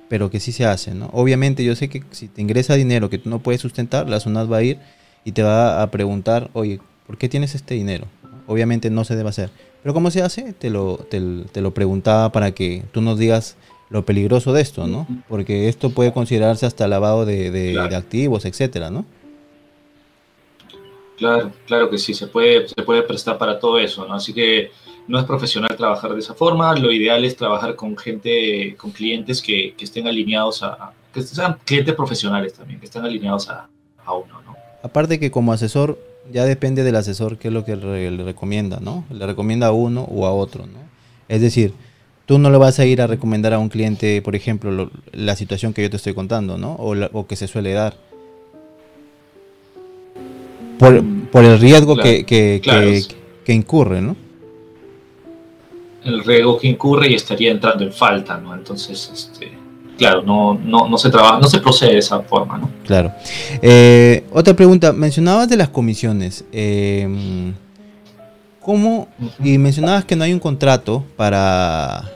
pero 0.10 0.31
que 0.31 0.39
sí 0.39 0.52
se 0.52 0.65
hace, 0.65 0.95
¿no? 0.95 1.11
Obviamente 1.14 1.64
yo 1.64 1.76
sé 1.76 1.89
que 1.89 2.03
si 2.10 2.27
te 2.27 2.41
ingresa 2.41 2.73
dinero 2.73 3.07
que 3.11 3.19
tú 3.19 3.30
no 3.30 3.38
puedes 3.38 3.61
sustentar, 3.61 4.10
la 4.10 4.19
SUNAT 4.19 4.52
va 4.52 4.57
a 4.57 4.64
ir 4.64 4.80
y 5.23 5.34
te 5.34 5.43
va 5.43 5.84
a 5.84 5.91
preguntar, 5.91 6.49
oye, 6.53 6.80
¿por 7.06 7.19
qué 7.19 7.30
tienes 7.30 7.53
este 7.53 7.76
dinero? 7.76 8.07
Obviamente 8.48 8.89
no 8.89 9.03
se 9.03 9.15
debe 9.15 9.30
hacer. 9.30 9.52
Pero 9.84 9.93
¿cómo 9.93 10.10
se 10.10 10.23
hace? 10.23 10.53
Te 10.53 10.72
lo, 10.72 10.98
te, 10.98 11.19
lo 11.19 11.72
preguntaba 11.72 12.31
para 12.31 12.52
que 12.52 12.84
tú 12.91 13.02
nos 13.02 13.19
digas 13.19 13.57
lo 13.91 14.03
peligroso 14.03 14.53
de 14.53 14.61
esto, 14.61 14.88
¿no? 14.88 15.06
Porque 15.30 15.69
esto 15.69 15.91
puede 15.91 16.14
considerarse 16.14 16.65
hasta 16.65 16.88
lavado 16.88 17.27
de, 17.27 17.52
de, 17.52 17.80
activos, 17.95 18.45
etcétera, 18.45 18.89
¿no? 18.89 19.06
Claro, 21.18 21.52
claro 21.68 21.91
que 21.91 21.99
sí, 21.99 22.15
se 22.15 22.26
puede, 22.26 22.68
se 22.68 22.81
puede 22.81 23.03
prestar 23.03 23.38
para 23.38 23.60
todo 23.60 23.77
eso, 23.77 24.07
¿no? 24.07 24.15
Así 24.15 24.34
que 24.34 24.72
no 25.07 25.19
es 25.19 25.26
profesional 25.26 25.76
trabajar 25.76 26.14
de 26.14 26.19
esa 26.19 26.34
forma, 26.34 26.76
lo 26.76 26.91
ideal 26.91 27.26
es 27.26 27.36
trabajar 27.36 27.76
con 27.76 27.98
gente, 27.98 28.76
con 28.78 28.91
clientes 28.91 29.41
que, 29.41 29.73
que 29.78 29.86
estén 29.86 30.07
alineados 30.07 30.64
a, 30.64 30.94
que 31.14 31.22
sean 31.22 31.57
clientes 31.65 31.95
profesionales 31.95 32.53
también, 32.53 32.80
que 32.80 32.86
estén 32.86 33.03
alineados 33.03 33.49
a, 33.49 33.68
a 34.06 34.14
uno, 34.14 34.41
¿no? 34.45 34.56
Aparte 34.84 35.19
que 35.19 35.32
como 35.32 35.53
asesor 35.53 35.99
ya 36.32 36.45
depende 36.45 36.84
del 36.84 36.95
asesor 36.95 37.38
qué 37.38 37.49
es 37.49 37.53
lo 37.53 37.65
que 37.65 37.76
le 37.76 38.23
recomienda, 38.23 38.80
¿no? 38.80 39.06
Le 39.11 39.26
recomienda 39.26 39.68
a 39.68 39.72
uno 39.72 40.03
o 40.03 40.26
a 40.26 40.32
otro, 40.32 40.65
¿no? 40.65 40.80
Es 41.28 41.41
decir, 41.41 41.73
tú 42.26 42.40
no 42.40 42.49
le 42.49 42.57
vas 42.57 42.80
a 42.80 42.86
ir 42.86 43.02
a 43.02 43.07
recomendar 43.07 43.53
a 43.53 43.60
un 43.60 43.69
cliente, 43.69 44.22
por 44.22 44.36
ejemplo, 44.36 44.90
la 45.11 45.36
situación 45.36 45.73
que 45.73 45.82
yo 45.82 45.90
te 45.90 45.98
estoy 45.98 46.14
contando, 46.14 46.57
¿no? 46.57 46.73
O, 46.73 47.28
que 47.28 47.36
se 47.36 47.48
suele 47.48 47.73
dar. 47.73 47.95
Por, 50.80 51.44
el 51.44 51.60
riesgo 51.60 51.95
que, 51.95 52.26
que 52.26 53.53
incurre, 53.53 54.02
¿no? 54.02 54.15
El 56.03 56.23
riesgo 56.23 56.57
que 56.57 56.68
incurre 56.68 57.10
y 57.10 57.14
estaría 57.14 57.52
entrando 57.52 57.84
en 57.84 57.94
falta, 57.94 58.38
¿no? 58.38 58.53
Entonces, 58.53 59.11
este 59.14 59.61
claro, 60.02 60.23
no, 60.23 60.56
no, 60.56 60.88
no, 60.88 60.98
se 60.98 61.11
trabaja, 61.11 61.38
no 61.40 61.48
se 61.48 61.60
procede 61.60 61.91
de 61.91 61.99
esa 61.99 62.22
forma, 62.22 62.57
¿no? 62.57 62.72
Claro. 62.86 63.14
Eh, 63.61 64.23
otra 64.32 64.56
pregunta, 64.56 64.94
mencionabas 64.94 65.48
de 65.48 65.57
las 65.57 65.69
comisiones. 65.69 66.44
Eh, 66.52 67.53
¿Cómo? 68.61 69.07
Y 69.44 69.60
mencionabas 69.60 70.06
que 70.06 70.15
no 70.15 70.23
hay 70.23 70.34
un 70.34 70.40
contrato 70.40 71.03
para, 71.15 72.11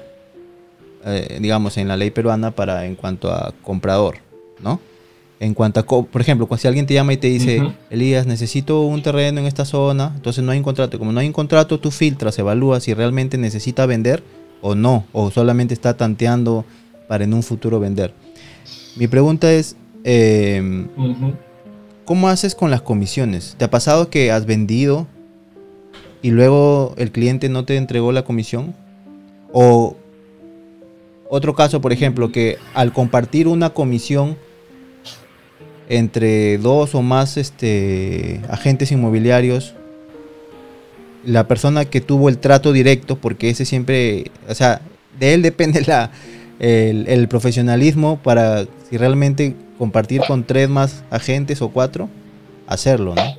eh, 1.05 1.37
digamos, 1.39 1.77
en 1.77 1.87
la 1.87 1.95
ley 1.95 2.09
peruana 2.09 2.49
para 2.51 2.85
en 2.85 2.95
cuanto 2.95 3.31
a 3.31 3.53
comprador, 3.61 4.17
¿no? 4.59 4.79
En 5.39 5.53
cuanto 5.53 5.79
a, 5.81 5.85
por 5.85 6.21
ejemplo, 6.21 6.47
si 6.57 6.67
alguien 6.67 6.85
te 6.85 6.93
llama 6.93 7.13
y 7.13 7.17
te 7.17 7.27
dice, 7.27 7.61
Elías, 7.89 8.25
necesito 8.25 8.81
un 8.81 9.01
terreno 9.01 9.41
en 9.41 9.45
esta 9.45 9.65
zona, 9.65 10.13
entonces 10.15 10.43
no 10.43 10.51
hay 10.51 10.59
un 10.59 10.63
contrato. 10.63 10.97
Como 10.97 11.11
no 11.11 11.19
hay 11.19 11.27
un 11.27 11.33
contrato, 11.33 11.79
tú 11.79 11.91
filtras, 11.91 12.39
evalúas 12.39 12.83
si 12.83 12.93
realmente 12.93 13.37
necesita 13.37 13.85
vender 13.85 14.23
o 14.61 14.75
no, 14.75 15.05
o 15.11 15.31
solamente 15.31 15.73
está 15.73 15.97
tanteando 15.97 16.65
para 17.07 17.25
en 17.25 17.33
un 17.33 17.43
futuro 17.43 17.79
vender. 17.79 18.13
Mi 18.95 19.07
pregunta 19.07 19.51
es, 19.51 19.75
em, 20.05 20.87
¿cómo 22.05 22.29
haces 22.29 22.55
con 22.55 22.71
las 22.71 22.81
comisiones? 22.81 23.55
¿Te 23.57 23.65
ha 23.65 23.69
pasado 23.69 24.09
que 24.09 24.31
has 24.31 24.45
vendido 24.45 25.05
y 26.21 26.31
luego 26.31 26.93
el 26.97 27.11
cliente 27.11 27.49
no 27.49 27.65
te 27.65 27.75
entregó 27.75 28.13
la 28.13 28.23
comisión? 28.23 28.73
O 29.51 29.97
otro 31.29 31.55
caso, 31.55 31.81
por 31.81 31.91
ejemplo, 31.91 32.31
que 32.31 32.57
al 32.73 32.93
compartir 32.93 33.47
una 33.49 33.71
comisión 33.71 34.37
entre 35.89 36.57
dos 36.57 36.95
o 36.95 37.01
más 37.01 37.37
este, 37.37 38.41
agentes 38.49 38.91
inmobiliarios, 38.91 39.73
la 41.25 41.47
persona 41.47 41.85
que 41.85 42.01
tuvo 42.01 42.29
el 42.29 42.37
trato 42.37 42.71
directo, 42.71 43.17
porque 43.17 43.49
ese 43.49 43.65
siempre, 43.65 44.31
o 44.47 44.55
sea, 44.55 44.81
de 45.19 45.33
él 45.33 45.41
depende 45.41 45.81
la, 45.87 46.11
el, 46.59 47.27
profesionalismo 47.27 48.19
para 48.21 48.65
si 48.89 48.97
realmente 48.97 49.55
compartir 49.77 50.21
con 50.27 50.43
tres 50.43 50.69
más 50.69 51.03
agentes 51.09 51.61
o 51.61 51.69
cuatro, 51.69 52.09
hacerlo, 52.67 53.15
¿no? 53.15 53.37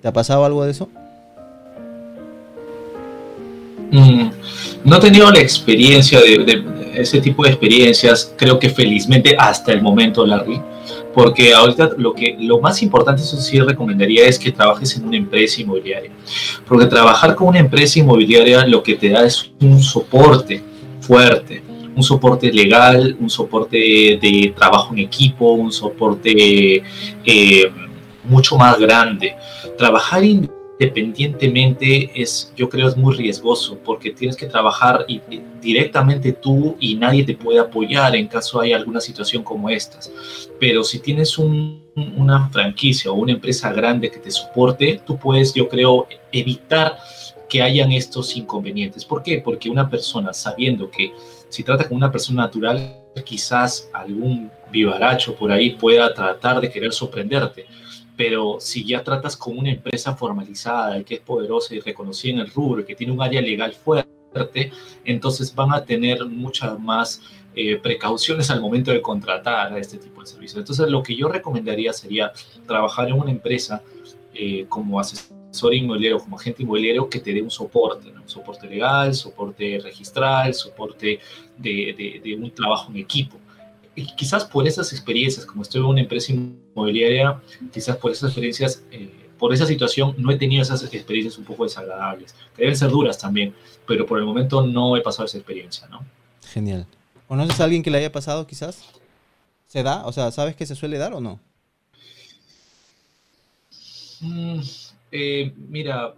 ¿Te 0.00 0.08
ha 0.08 0.12
pasado 0.12 0.44
algo 0.44 0.64
de 0.64 0.72
eso? 0.72 0.88
Mm, 3.92 4.30
no 4.84 4.96
he 4.96 5.00
tenido 5.00 5.30
la 5.30 5.40
experiencia 5.40 6.18
de, 6.20 6.64
ese 6.94 7.20
tipo 7.20 7.44
de 7.44 7.50
experiencias, 7.50 8.32
creo 8.36 8.58
que 8.58 8.68
felizmente 8.68 9.36
hasta 9.38 9.72
el 9.72 9.82
momento, 9.82 10.26
Larry, 10.26 10.60
porque 11.14 11.52
ahorita 11.52 11.90
lo, 11.96 12.14
que, 12.14 12.36
lo 12.38 12.60
más 12.60 12.82
importante, 12.82 13.22
eso 13.22 13.36
sí 13.36 13.60
recomendaría, 13.60 14.26
es 14.26 14.38
que 14.38 14.50
trabajes 14.50 14.96
en 14.96 15.06
una 15.06 15.16
empresa 15.16 15.60
inmobiliaria, 15.60 16.10
porque 16.66 16.86
trabajar 16.86 17.34
con 17.34 17.48
una 17.48 17.58
empresa 17.58 17.98
inmobiliaria 17.98 18.66
lo 18.66 18.82
que 18.82 18.94
te 18.94 19.08
da 19.08 19.24
es 19.24 19.50
un 19.60 19.82
soporte 19.82 20.62
fuerte, 21.00 21.62
un 21.94 22.02
soporte 22.02 22.52
legal, 22.52 23.16
un 23.20 23.28
soporte 23.28 23.76
de 23.76 24.52
trabajo 24.56 24.94
en 24.94 25.00
equipo, 25.00 25.52
un 25.52 25.72
soporte 25.72 26.82
eh, 27.24 27.72
mucho 28.24 28.56
más 28.56 28.78
grande. 28.78 29.34
Trabajar 29.76 30.24
independientemente 30.82 32.10
es, 32.20 32.52
yo 32.56 32.68
creo, 32.68 32.88
es 32.88 32.96
muy 32.96 33.14
riesgoso 33.14 33.78
porque 33.84 34.10
tienes 34.10 34.36
que 34.36 34.46
trabajar 34.46 35.06
directamente 35.60 36.32
tú 36.32 36.76
y 36.80 36.96
nadie 36.96 37.24
te 37.24 37.34
puede 37.34 37.60
apoyar 37.60 38.16
en 38.16 38.26
caso 38.26 38.60
hay 38.60 38.72
alguna 38.72 39.00
situación 39.00 39.44
como 39.44 39.70
estas. 39.70 40.12
Pero 40.58 40.82
si 40.82 40.98
tienes 40.98 41.38
una 41.38 42.48
franquicia 42.50 43.12
o 43.12 43.14
una 43.14 43.32
empresa 43.32 43.72
grande 43.72 44.10
que 44.10 44.18
te 44.18 44.30
soporte, 44.30 45.00
tú 45.06 45.16
puedes, 45.16 45.54
yo 45.54 45.68
creo, 45.68 46.08
evitar 46.32 46.98
que 47.48 47.62
hayan 47.62 47.92
estos 47.92 48.36
inconvenientes. 48.36 49.04
¿Por 49.04 49.22
qué? 49.22 49.40
Porque 49.44 49.70
una 49.70 49.88
persona 49.88 50.32
sabiendo 50.32 50.90
que 50.90 51.12
si 51.48 51.62
trata 51.62 51.86
con 51.86 51.98
una 51.98 52.10
persona 52.10 52.42
natural, 52.42 52.96
quizás 53.24 53.88
algún 53.92 54.50
vivaracho 54.70 55.36
por 55.36 55.52
ahí 55.52 55.70
pueda 55.70 56.12
tratar 56.12 56.60
de 56.60 56.70
querer 56.70 56.92
sorprenderte. 56.92 57.66
Pero 58.24 58.58
si 58.60 58.84
ya 58.84 59.02
tratas 59.02 59.36
con 59.36 59.58
una 59.58 59.72
empresa 59.72 60.14
formalizada 60.14 60.96
y 60.96 61.02
que 61.02 61.14
es 61.14 61.20
poderosa 61.20 61.74
y 61.74 61.80
reconocida 61.80 62.34
en 62.34 62.38
el 62.38 62.50
rubro, 62.52 62.86
que 62.86 62.94
tiene 62.94 63.12
un 63.12 63.20
área 63.20 63.42
legal 63.42 63.74
fuerte, 63.74 64.70
entonces 65.04 65.52
van 65.52 65.72
a 65.72 65.84
tener 65.84 66.24
muchas 66.26 66.78
más 66.78 67.20
eh, 67.56 67.78
precauciones 67.78 68.48
al 68.52 68.60
momento 68.60 68.92
de 68.92 69.02
contratar 69.02 69.72
a 69.72 69.78
este 69.80 69.98
tipo 69.98 70.20
de 70.20 70.28
servicios. 70.28 70.60
Entonces, 70.60 70.88
lo 70.88 71.02
que 71.02 71.16
yo 71.16 71.26
recomendaría 71.26 71.92
sería 71.92 72.32
trabajar 72.64 73.08
en 73.08 73.14
una 73.14 73.32
empresa 73.32 73.82
eh, 74.32 74.66
como 74.68 75.00
asesor 75.00 75.74
inmobiliario, 75.74 76.20
como 76.20 76.38
agente 76.38 76.62
inmobiliario, 76.62 77.08
que 77.08 77.18
te 77.18 77.34
dé 77.34 77.42
un 77.42 77.50
soporte, 77.50 78.08
un 78.08 78.28
soporte 78.28 78.68
legal, 78.68 79.16
soporte 79.16 79.80
registral, 79.82 80.54
soporte 80.54 81.18
de, 81.58 82.38
un 82.40 82.52
trabajo 82.52 82.92
en 82.92 82.98
equipo. 82.98 83.36
Y 83.94 84.06
quizás 84.16 84.44
por 84.44 84.66
esas 84.66 84.92
experiencias, 84.92 85.44
como 85.44 85.62
estoy 85.62 85.80
en 85.80 85.86
una 85.86 86.00
empresa 86.00 86.32
inmobiliaria, 86.32 87.40
quizás 87.72 87.96
por 87.96 88.10
esas 88.10 88.30
experiencias, 88.30 88.82
eh, 88.90 89.30
por 89.38 89.52
esa 89.52 89.66
situación, 89.66 90.14
no 90.18 90.30
he 90.30 90.38
tenido 90.38 90.62
esas 90.62 90.82
experiencias 90.82 91.36
un 91.36 91.44
poco 91.44 91.64
desagradables, 91.64 92.34
que 92.56 92.62
deben 92.62 92.76
ser 92.76 92.90
duras 92.90 93.18
también, 93.18 93.54
pero 93.86 94.06
por 94.06 94.18
el 94.18 94.24
momento 94.24 94.66
no 94.66 94.96
he 94.96 95.00
pasado 95.00 95.26
esa 95.26 95.38
experiencia, 95.38 95.86
¿no? 95.88 96.04
Genial. 96.52 96.86
¿Conoces 97.28 97.60
a 97.60 97.64
alguien 97.64 97.82
que 97.82 97.90
le 97.90 97.98
haya 97.98 98.12
pasado 98.12 98.46
quizás? 98.46 98.82
¿Se 99.66 99.82
da? 99.82 100.04
O 100.06 100.12
sea, 100.12 100.30
¿sabes 100.30 100.54
que 100.54 100.66
se 100.66 100.74
suele 100.74 100.98
dar 100.98 101.14
o 101.14 101.20
no? 101.20 101.40
Mm, 104.20 104.60
eh, 105.10 105.52
mira, 105.56 106.14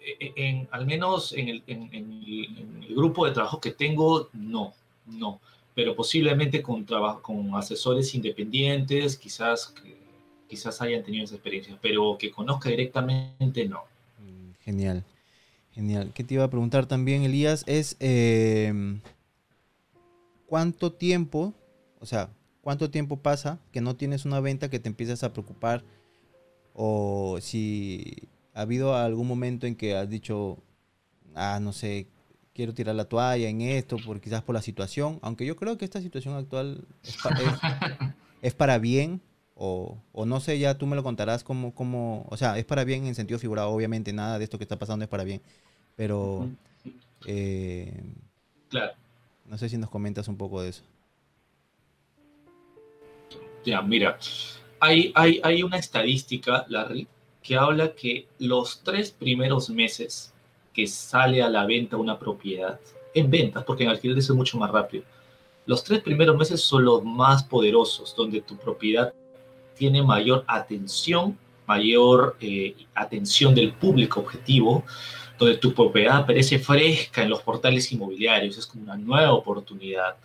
e, 0.00 0.16
e, 0.20 0.32
en, 0.36 0.68
al 0.70 0.86
menos 0.86 1.32
en 1.32 1.48
el, 1.48 2.94
grupo 2.94 3.26
de 3.26 3.32
trabajo 3.32 3.60
que 3.60 3.72
tengo, 3.72 4.30
no, 4.32 4.72
no. 5.06 5.40
Pero 5.76 5.94
posiblemente 5.94 6.62
con, 6.62 6.86
con 7.20 7.54
asesores 7.54 8.14
independientes, 8.14 9.18
quizás, 9.18 9.74
quizás 10.48 10.80
hayan 10.80 11.04
tenido 11.04 11.24
esa 11.24 11.34
experiencia, 11.34 11.78
pero 11.82 12.16
que 12.18 12.30
conozca 12.30 12.70
directamente, 12.70 13.68
no. 13.68 13.84
Mm, 14.18 14.52
genial, 14.64 15.04
genial. 15.72 16.12
¿Qué 16.14 16.24
te 16.24 16.32
iba 16.32 16.44
a 16.44 16.50
preguntar 16.50 16.86
también, 16.86 17.24
Elías? 17.24 17.62
Es 17.66 17.96
em, 18.00 19.00
cuánto 20.46 20.94
tiempo, 20.94 21.52
o 22.00 22.06
sea, 22.06 22.30
cuánto 22.62 22.90
tiempo 22.90 23.18
pasa 23.18 23.60
que 23.70 23.82
no 23.82 23.96
tienes 23.96 24.24
una 24.24 24.40
venta 24.40 24.70
que 24.70 24.80
te 24.80 24.88
empiezas 24.88 25.24
a 25.24 25.34
preocupar 25.34 25.84
o 26.72 27.36
si 27.42 28.28
ha 28.54 28.62
habido 28.62 28.94
algún 28.94 29.28
momento 29.28 29.66
en 29.66 29.76
que 29.76 29.94
has 29.94 30.08
dicho, 30.08 30.56
ah, 31.34 31.58
no 31.60 31.74
sé, 31.74 32.06
quiero 32.56 32.72
tirar 32.72 32.94
la 32.94 33.04
toalla 33.04 33.48
en 33.50 33.60
esto, 33.60 33.98
por, 33.98 34.18
quizás 34.18 34.42
por 34.42 34.54
la 34.54 34.62
situación, 34.62 35.18
aunque 35.20 35.44
yo 35.44 35.56
creo 35.56 35.76
que 35.76 35.84
esta 35.84 36.00
situación 36.00 36.34
actual 36.34 36.86
es, 38.40 38.54
para 38.54 38.78
bien, 38.78 39.20
o, 39.54 39.98
no 40.14 40.40
sé, 40.40 40.58
ya 40.58 40.78
tú 40.78 40.86
me 40.86 40.96
lo 40.96 41.02
contarás 41.02 41.44
como, 41.44 41.74
como, 41.74 42.26
o 42.30 42.36
sea, 42.38 42.56
es 42.56 42.64
para 42.64 42.84
bien 42.84 43.06
en 43.06 43.14
sentido 43.14 43.38
figurado, 43.38 43.68
obviamente 43.68 44.14
nada 44.14 44.38
de 44.38 44.44
esto 44.44 44.56
que 44.56 44.64
está 44.64 44.78
pasando 44.78 45.04
es 45.04 45.08
para 45.10 45.24
bien, 45.24 45.42
pero 45.96 46.48
eh, 47.26 47.92
claro. 48.70 48.94
no 49.44 49.58
sé 49.58 49.68
si 49.68 49.76
nos 49.76 49.90
comentas 49.90 50.26
un 50.26 50.38
poco 50.38 50.62
de 50.62 50.70
eso. 50.70 50.82
Ya, 53.66 53.82
mira, 53.82 54.18
hay, 54.80 55.12
hay, 55.14 55.40
hay 55.44 55.62
una 55.62 55.76
estadística, 55.76 56.64
Larry, 56.68 57.06
que 57.42 57.56
habla 57.56 57.94
que 57.94 58.26
los 58.38 58.80
tres 58.82 59.10
primeros 59.10 59.68
meses 59.68 60.32
que 60.76 60.86
sale 60.86 61.42
a 61.42 61.48
la 61.48 61.64
venta 61.64 61.96
una 61.96 62.18
propiedad, 62.18 62.78
en 63.14 63.30
ventas, 63.30 63.64
porque 63.64 63.84
en 63.84 63.88
alquiler 63.88 64.18
es 64.18 64.28
mucho 64.30 64.58
más 64.58 64.70
rápido, 64.70 65.04
los 65.64 65.82
tres 65.82 66.02
primeros 66.02 66.36
meses 66.36 66.60
son 66.60 66.84
los 66.84 67.02
más 67.02 67.42
poderosos, 67.42 68.14
donde 68.14 68.42
tu 68.42 68.58
propiedad 68.58 69.12
tiene 69.74 70.02
mayor 70.02 70.44
atención, 70.46 71.38
mayor 71.66 72.36
eh, 72.40 72.76
atención 72.94 73.54
del 73.54 73.72
público 73.72 74.20
objetivo, 74.20 74.84
donde 75.38 75.56
tu 75.56 75.72
propiedad 75.72 76.18
aparece 76.18 76.58
fresca 76.58 77.22
en 77.22 77.30
los 77.30 77.42
portales 77.42 77.90
inmobiliarios, 77.90 78.58
es 78.58 78.66
como 78.66 78.84
una 78.84 78.96
nueva 78.96 79.32
oportunidad. 79.32 80.16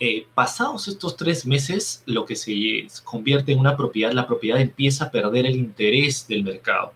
Eh, 0.00 0.26
pasados 0.34 0.88
estos 0.88 1.14
tres 1.14 1.44
meses, 1.44 2.02
lo 2.06 2.24
que 2.24 2.36
se 2.36 2.86
convierte 3.04 3.52
en 3.52 3.58
una 3.58 3.76
propiedad, 3.76 4.12
la 4.12 4.26
propiedad 4.26 4.60
empieza 4.60 5.04
a 5.04 5.10
perder 5.10 5.44
el 5.44 5.56
interés 5.56 6.26
del 6.26 6.42
mercado. 6.42 6.92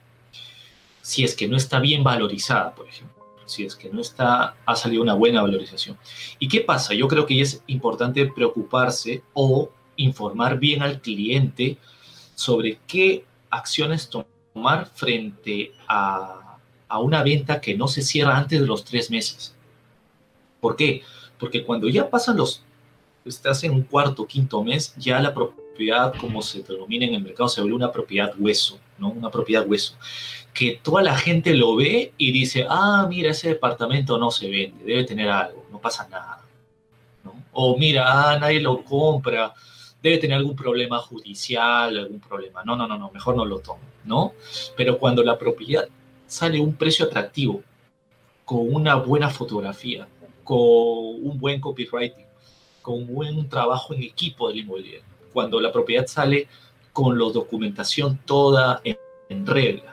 Si 1.02 1.24
es 1.24 1.34
que 1.34 1.48
no 1.48 1.56
está 1.56 1.80
bien 1.80 2.04
valorizada, 2.04 2.74
por 2.74 2.88
ejemplo, 2.88 3.24
si 3.46 3.64
es 3.64 3.74
que 3.74 3.90
no 3.90 4.00
está, 4.00 4.56
ha 4.64 4.76
salido 4.76 5.02
una 5.02 5.14
buena 5.14 5.42
valorización. 5.42 5.98
¿Y 6.38 6.48
qué 6.48 6.60
pasa? 6.60 6.94
Yo 6.94 7.08
creo 7.08 7.26
que 7.26 7.40
es 7.40 7.62
importante 7.66 8.26
preocuparse 8.26 9.22
o 9.32 9.70
informar 9.96 10.58
bien 10.58 10.82
al 10.82 11.00
cliente 11.00 11.78
sobre 12.34 12.78
qué 12.86 13.24
acciones 13.50 14.08
tomar 14.08 14.86
frente 14.94 15.72
a, 15.88 16.58
a 16.88 16.98
una 17.00 17.22
venta 17.22 17.60
que 17.60 17.76
no 17.76 17.88
se 17.88 18.02
cierra 18.02 18.36
antes 18.36 18.60
de 18.60 18.66
los 18.66 18.84
tres 18.84 19.10
meses. 19.10 19.54
¿Por 20.60 20.76
qué? 20.76 21.02
Porque 21.38 21.64
cuando 21.64 21.88
ya 21.88 22.08
pasan 22.08 22.36
los 22.36 22.62
estás 23.24 23.62
en 23.64 23.72
un 23.72 23.82
cuarto, 23.82 24.26
quinto 24.26 24.62
mes, 24.62 24.94
ya 24.96 25.20
la 25.20 25.34
propiedad, 25.34 26.14
como 26.16 26.42
se 26.42 26.62
denomina 26.62 27.06
en 27.06 27.14
el 27.14 27.22
mercado, 27.22 27.48
se 27.48 27.60
vuelve 27.60 27.76
una 27.76 27.92
propiedad 27.92 28.32
hueso, 28.38 28.78
¿no? 28.98 29.10
Una 29.10 29.30
propiedad 29.30 29.66
hueso. 29.66 29.94
Que 30.52 30.80
toda 30.82 31.02
la 31.02 31.16
gente 31.16 31.54
lo 31.54 31.76
ve 31.76 32.12
y 32.16 32.32
dice, 32.32 32.66
ah, 32.68 33.06
mira, 33.08 33.30
ese 33.30 33.48
departamento 33.48 34.18
no 34.18 34.30
se 34.30 34.50
vende, 34.50 34.84
debe 34.84 35.04
tener 35.04 35.28
algo, 35.28 35.66
no 35.70 35.78
pasa 35.80 36.08
nada. 36.08 36.44
O 37.52 37.76
mira, 37.76 38.04
ah, 38.06 38.38
nadie 38.38 38.60
lo 38.60 38.84
compra, 38.84 39.52
debe 40.02 40.18
tener 40.18 40.36
algún 40.36 40.56
problema 40.56 40.98
judicial, 40.98 41.96
algún 41.96 42.20
problema. 42.20 42.64
No, 42.64 42.76
no, 42.76 42.86
no, 42.86 42.98
no, 42.98 43.10
mejor 43.10 43.36
no 43.36 43.44
lo 43.44 43.58
tomo, 43.58 43.80
¿no? 44.04 44.32
Pero 44.76 44.98
cuando 44.98 45.22
la 45.22 45.38
propiedad 45.38 45.88
sale 46.26 46.58
a 46.58 46.62
un 46.62 46.74
precio 46.74 47.06
atractivo, 47.06 47.62
con 48.44 48.74
una 48.74 48.96
buena 48.96 49.30
fotografía, 49.30 50.08
con 50.42 50.58
un 50.58 51.38
buen 51.38 51.60
copywriting, 51.60 52.26
con 52.82 53.06
buen 53.06 53.48
trabajo 53.48 53.94
en 53.94 54.02
equipo 54.02 54.48
del 54.48 54.58
inmobiliario. 54.58 55.04
Cuando 55.32 55.60
la 55.60 55.70
propiedad 55.70 56.06
sale 56.06 56.48
con 56.92 57.16
la 57.18 57.26
documentación 57.30 58.18
toda 58.24 58.80
en, 58.82 59.46
regla, 59.46 59.89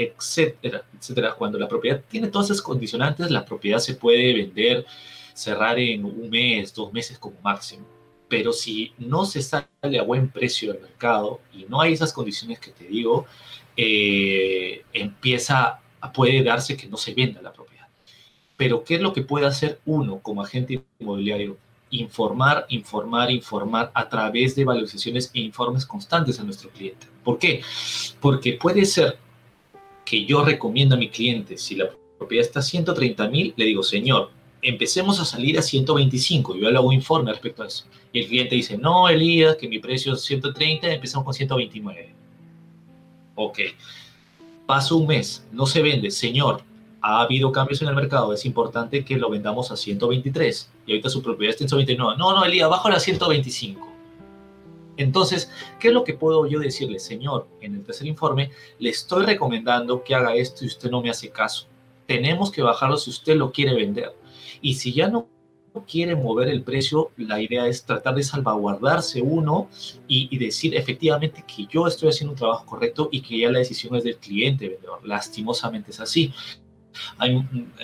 etcétera, 0.00 0.82
etcétera. 0.96 1.34
Cuando 1.34 1.58
la 1.58 1.68
propiedad 1.68 2.02
tiene 2.08 2.28
todas 2.28 2.50
esas 2.50 2.62
condicionantes, 2.62 3.30
la 3.30 3.44
propiedad 3.44 3.78
se 3.78 3.94
puede 3.94 4.32
vender, 4.32 4.86
cerrar 5.34 5.78
en 5.78 6.04
un 6.04 6.30
mes, 6.30 6.74
dos 6.74 6.92
meses 6.92 7.18
como 7.18 7.36
máximo. 7.42 7.86
Pero 8.28 8.52
si 8.52 8.92
no 8.98 9.26
se 9.26 9.42
sale 9.42 9.98
a 9.98 10.02
buen 10.02 10.30
precio 10.30 10.72
del 10.72 10.82
mercado 10.82 11.40
y 11.52 11.66
no 11.68 11.80
hay 11.80 11.92
esas 11.92 12.12
condiciones 12.12 12.58
que 12.60 12.70
te 12.70 12.84
digo, 12.86 13.26
eh, 13.76 14.84
empieza, 14.92 15.80
puede 16.14 16.42
darse 16.42 16.76
que 16.76 16.86
no 16.86 16.96
se 16.96 17.12
venda 17.12 17.42
la 17.42 17.52
propiedad. 17.52 17.88
Pero 18.56 18.84
¿qué 18.84 18.94
es 18.94 19.02
lo 19.02 19.12
que 19.12 19.22
puede 19.22 19.46
hacer 19.46 19.80
uno 19.84 20.20
como 20.20 20.42
agente 20.42 20.82
inmobiliario? 20.98 21.58
informar, 21.92 22.66
informar, 22.68 23.32
informar 23.32 23.90
a 23.94 24.08
través 24.08 24.54
de 24.54 24.64
valorizaciones 24.64 25.28
e 25.34 25.40
informes 25.40 25.84
constantes 25.84 26.38
a 26.38 26.44
nuestro 26.44 26.70
cliente. 26.70 27.08
¿Por 27.24 27.36
qué? 27.36 27.62
Porque 28.20 28.52
puede 28.52 28.84
ser 28.84 29.18
que 30.10 30.24
yo 30.24 30.44
recomiendo 30.44 30.96
a 30.96 30.98
mi 30.98 31.08
cliente, 31.08 31.56
si 31.56 31.76
la 31.76 31.88
propiedad 32.18 32.44
está 32.44 32.58
a 32.58 32.62
130 32.64 33.28
mil, 33.28 33.54
le 33.56 33.64
digo, 33.64 33.84
señor, 33.84 34.32
empecemos 34.60 35.20
a 35.20 35.24
salir 35.24 35.56
a 35.56 35.62
125, 35.62 36.56
yo 36.56 36.68
le 36.68 36.76
hago 36.76 36.88
un 36.88 36.94
informe 36.94 37.30
respecto 37.30 37.62
a 37.62 37.68
eso. 37.68 37.84
Y 38.12 38.18
el 38.18 38.26
cliente 38.26 38.56
dice, 38.56 38.76
no, 38.76 39.08
Elías, 39.08 39.54
que 39.54 39.68
mi 39.68 39.78
precio 39.78 40.14
es 40.14 40.22
130, 40.22 40.94
empezamos 40.94 41.24
con 41.24 41.32
129. 41.32 42.12
Ok. 43.36 43.60
Paso 44.66 44.96
un 44.96 45.06
mes, 45.06 45.46
no 45.52 45.64
se 45.64 45.80
vende, 45.80 46.10
señor, 46.10 46.64
ha 47.00 47.20
habido 47.20 47.52
cambios 47.52 47.80
en 47.80 47.86
el 47.86 47.94
mercado, 47.94 48.32
es 48.32 48.44
importante 48.44 49.04
que 49.04 49.16
lo 49.16 49.30
vendamos 49.30 49.70
a 49.70 49.76
123 49.76 50.72
y 50.88 50.90
ahorita 50.90 51.08
su 51.08 51.22
propiedad 51.22 51.50
está 51.50 51.62
en 51.62 51.68
129. 51.68 52.18
No, 52.18 52.34
no, 52.34 52.44
Elías, 52.44 52.68
bajo 52.68 52.88
a 52.88 52.98
125. 52.98 53.89
Entonces, 55.02 55.50
¿qué 55.78 55.88
es 55.88 55.94
lo 55.94 56.04
que 56.04 56.14
puedo 56.14 56.46
yo 56.46 56.60
decirle? 56.60 56.98
Señor, 56.98 57.48
en 57.60 57.74
el 57.74 57.82
tercer 57.82 58.06
informe, 58.06 58.50
le 58.78 58.90
estoy 58.90 59.24
recomendando 59.24 60.04
que 60.04 60.14
haga 60.14 60.34
esto 60.34 60.64
y 60.64 60.68
usted 60.68 60.90
no 60.90 61.00
me 61.00 61.10
hace 61.10 61.30
caso. 61.30 61.66
Tenemos 62.06 62.50
que 62.50 62.62
bajarlo 62.62 62.98
si 62.98 63.10
usted 63.10 63.36
lo 63.36 63.50
quiere 63.50 63.74
vender. 63.74 64.14
Y 64.60 64.74
si 64.74 64.92
ya 64.92 65.08
no 65.08 65.28
quiere 65.88 66.16
mover 66.16 66.48
el 66.48 66.62
precio, 66.62 67.12
la 67.16 67.40
idea 67.40 67.66
es 67.66 67.84
tratar 67.84 68.14
de 68.14 68.22
salvaguardarse 68.22 69.22
uno 69.22 69.70
y, 70.06 70.36
decir 70.36 70.76
efectivamente 70.76 71.44
que 71.46 71.66
yo 71.66 71.86
estoy 71.86 72.10
haciendo 72.10 72.32
un 72.32 72.38
trabajo 72.38 72.66
correcto 72.66 73.08
y 73.10 73.22
que 73.22 73.38
ya 73.38 73.50
la 73.50 73.60
decisión 73.60 73.94
es 73.96 74.04
del 74.04 74.16
cliente 74.16 74.68
vendedor. 74.68 75.06
Lastimosamente 75.06 75.92
es 75.92 76.00
así 76.00 76.32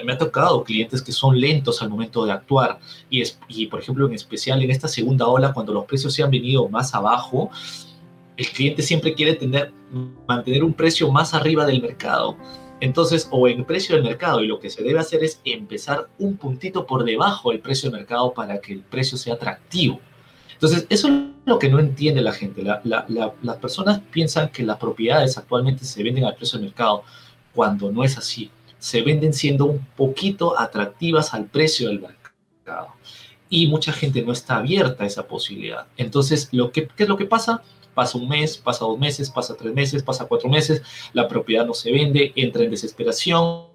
me 0.05 0.12
ha 0.12 0.18
tocado 0.18 0.64
clientes 0.64 1.02
que 1.02 1.12
son 1.12 1.38
lentos 1.38 1.82
al 1.82 1.90
momento 1.90 2.24
de 2.24 2.32
actuar 2.32 2.78
y, 3.10 3.22
es, 3.22 3.38
y, 3.48 3.66
por 3.66 3.80
ejemplo, 3.80 4.06
en 4.06 4.14
especial 4.14 4.62
en 4.62 4.70
esta 4.70 4.88
segunda 4.88 5.26
ola, 5.26 5.52
cuando 5.52 5.72
los 5.72 5.84
precios 5.84 6.14
se 6.14 6.22
han 6.22 6.30
venido 6.30 6.68
más 6.68 6.94
abajo, 6.94 7.51
el 8.36 8.48
cliente 8.48 8.82
siempre 8.82 9.14
quiere 9.14 9.34
tener, 9.34 9.72
mantener 10.26 10.62
un 10.62 10.74
precio 10.74 11.10
más 11.10 11.34
arriba 11.34 11.64
del 11.64 11.80
mercado. 11.80 12.36
Entonces, 12.80 13.26
o 13.30 13.48
en 13.48 13.64
precio 13.64 13.94
del 13.94 14.05
mercado, 14.05 14.43
y 14.43 14.47
lo 14.47 14.60
que 14.60 14.68
se 14.68 14.82
debe 14.82 14.98
hacer 14.98 15.24
es 15.24 15.40
empezar 15.44 16.09
un 16.18 16.36
puntito 16.36 16.86
por 16.86 17.05
debajo 17.05 17.51
del 17.51 17.60
precio 17.60 17.90
del 17.90 18.01
mercado 18.01 18.34
para 18.34 18.60
que 18.60 18.74
el 18.74 18.80
precio 18.80 19.16
sea 19.16 19.34
atractivo. 19.34 19.98
Entonces, 20.52 20.86
eso 20.90 21.09
es 21.09 21.14
lo 21.47 21.59
que 21.59 21.70
no 21.70 21.78
entiende 21.78 22.20
la 22.20 22.32
gente. 22.32 22.62
las 22.62 23.56
personas 23.60 24.01
piensan 24.10 24.51
que 24.51 24.62
las 24.62 24.76
propiedades 24.76 25.38
actualmente 25.38 25.84
se 25.84 26.02
venden 26.02 26.24
al 26.24 26.34
precio 26.34 26.59
del 26.59 26.68
mercado, 26.68 27.02
cuando 27.55 27.90
no 27.90 28.05
es 28.05 28.18
así 28.18 28.51
se 28.78 29.03
venden 29.03 29.32
siendo 29.32 29.66
un 29.66 29.85
poquito 29.97 30.59
atractivas 30.59 31.35
al 31.35 31.47
precio 31.47 31.89
del 31.89 32.01
mercado. 32.01 32.89
Y 33.48 33.69
mucha 33.69 33.93
gente 33.93 34.23
no 34.23 34.32
está 34.32 34.57
abierta 34.57 35.05
a 35.05 35.07
esa 35.07 35.27
posibilidad. 35.27 35.86
Entonces, 35.97 36.48
lo 36.53 36.73
que, 36.73 36.89
¿qué 36.89 37.05
es 37.05 37.09
lo 37.09 37.16
que 37.16 37.27
pasa? 37.27 37.62
Pasa 37.94 38.19
un 38.19 38.28
mes, 38.28 38.59
pasa 38.59 38.85
dos 38.85 38.98
meses, 38.98 39.31
pasa 39.31 39.57
tres 39.57 39.73
meses, 39.73 40.03
pasa 40.03 40.27
cuatro 40.27 40.51
meses, 40.51 40.82
la 41.12 41.28
propiedad 41.28 41.65
no 41.65 41.73
se 41.73 41.90
vende, 41.93 42.32
entra 42.36 42.65
en 42.65 42.70
desesperación. 42.70 43.66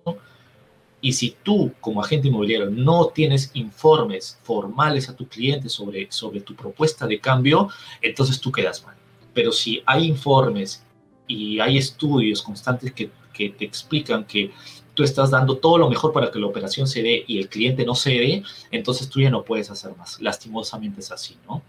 Y 1.03 1.14
si 1.14 1.36
tú, 1.41 1.72
como 1.82 2.02
agente 2.02 2.28
inmobiliario, 2.28 2.69
no 2.69 3.07
tienes 3.07 3.49
informes 3.56 4.38
formales 4.44 5.10
a 5.10 5.15
tu 5.15 5.28
cliente 5.28 5.68
sobre, 5.69 6.11
sobre 6.11 6.41
tu 6.41 6.53
propuesta 6.56 7.07
de 7.07 7.19
cambio, 7.19 7.69
entonces 8.02 8.40
tú 8.40 8.52
quedas 8.52 8.86
mal. 8.86 8.95
Pero 9.34 9.52
si 9.52 9.82
hay 9.88 10.06
informes 10.06 10.84
y 11.26 11.60
hay 11.60 11.78
estudios 11.78 12.44
constantes 12.44 12.91
que, 12.91 13.10
que 13.34 13.49
te 13.49 13.65
explican 13.65 14.26
que 14.26 14.52
tú 14.93 15.03
estás 15.03 15.31
dando 15.31 15.57
todo 15.57 15.77
lo 15.77 15.89
mejor 15.89 16.13
para 16.13 16.31
que 16.31 16.39
la 16.39 16.47
operación 16.47 16.88
se 16.88 17.01
dé 17.01 17.23
y 17.27 17.39
el 17.39 17.49
cliente 17.49 17.85
no 17.85 17.95
se 17.95 18.11
dé, 18.11 18.43
entonces 18.72 19.09
tú 19.09 19.22
ya 19.22 19.30
no 19.30 19.43
puedes 19.43 19.69
hacer 19.72 19.95
más. 19.97 20.22
Lastimosamente 20.22 21.01
es 21.01 21.11
así, 21.11 21.38
¿no? 21.47 21.61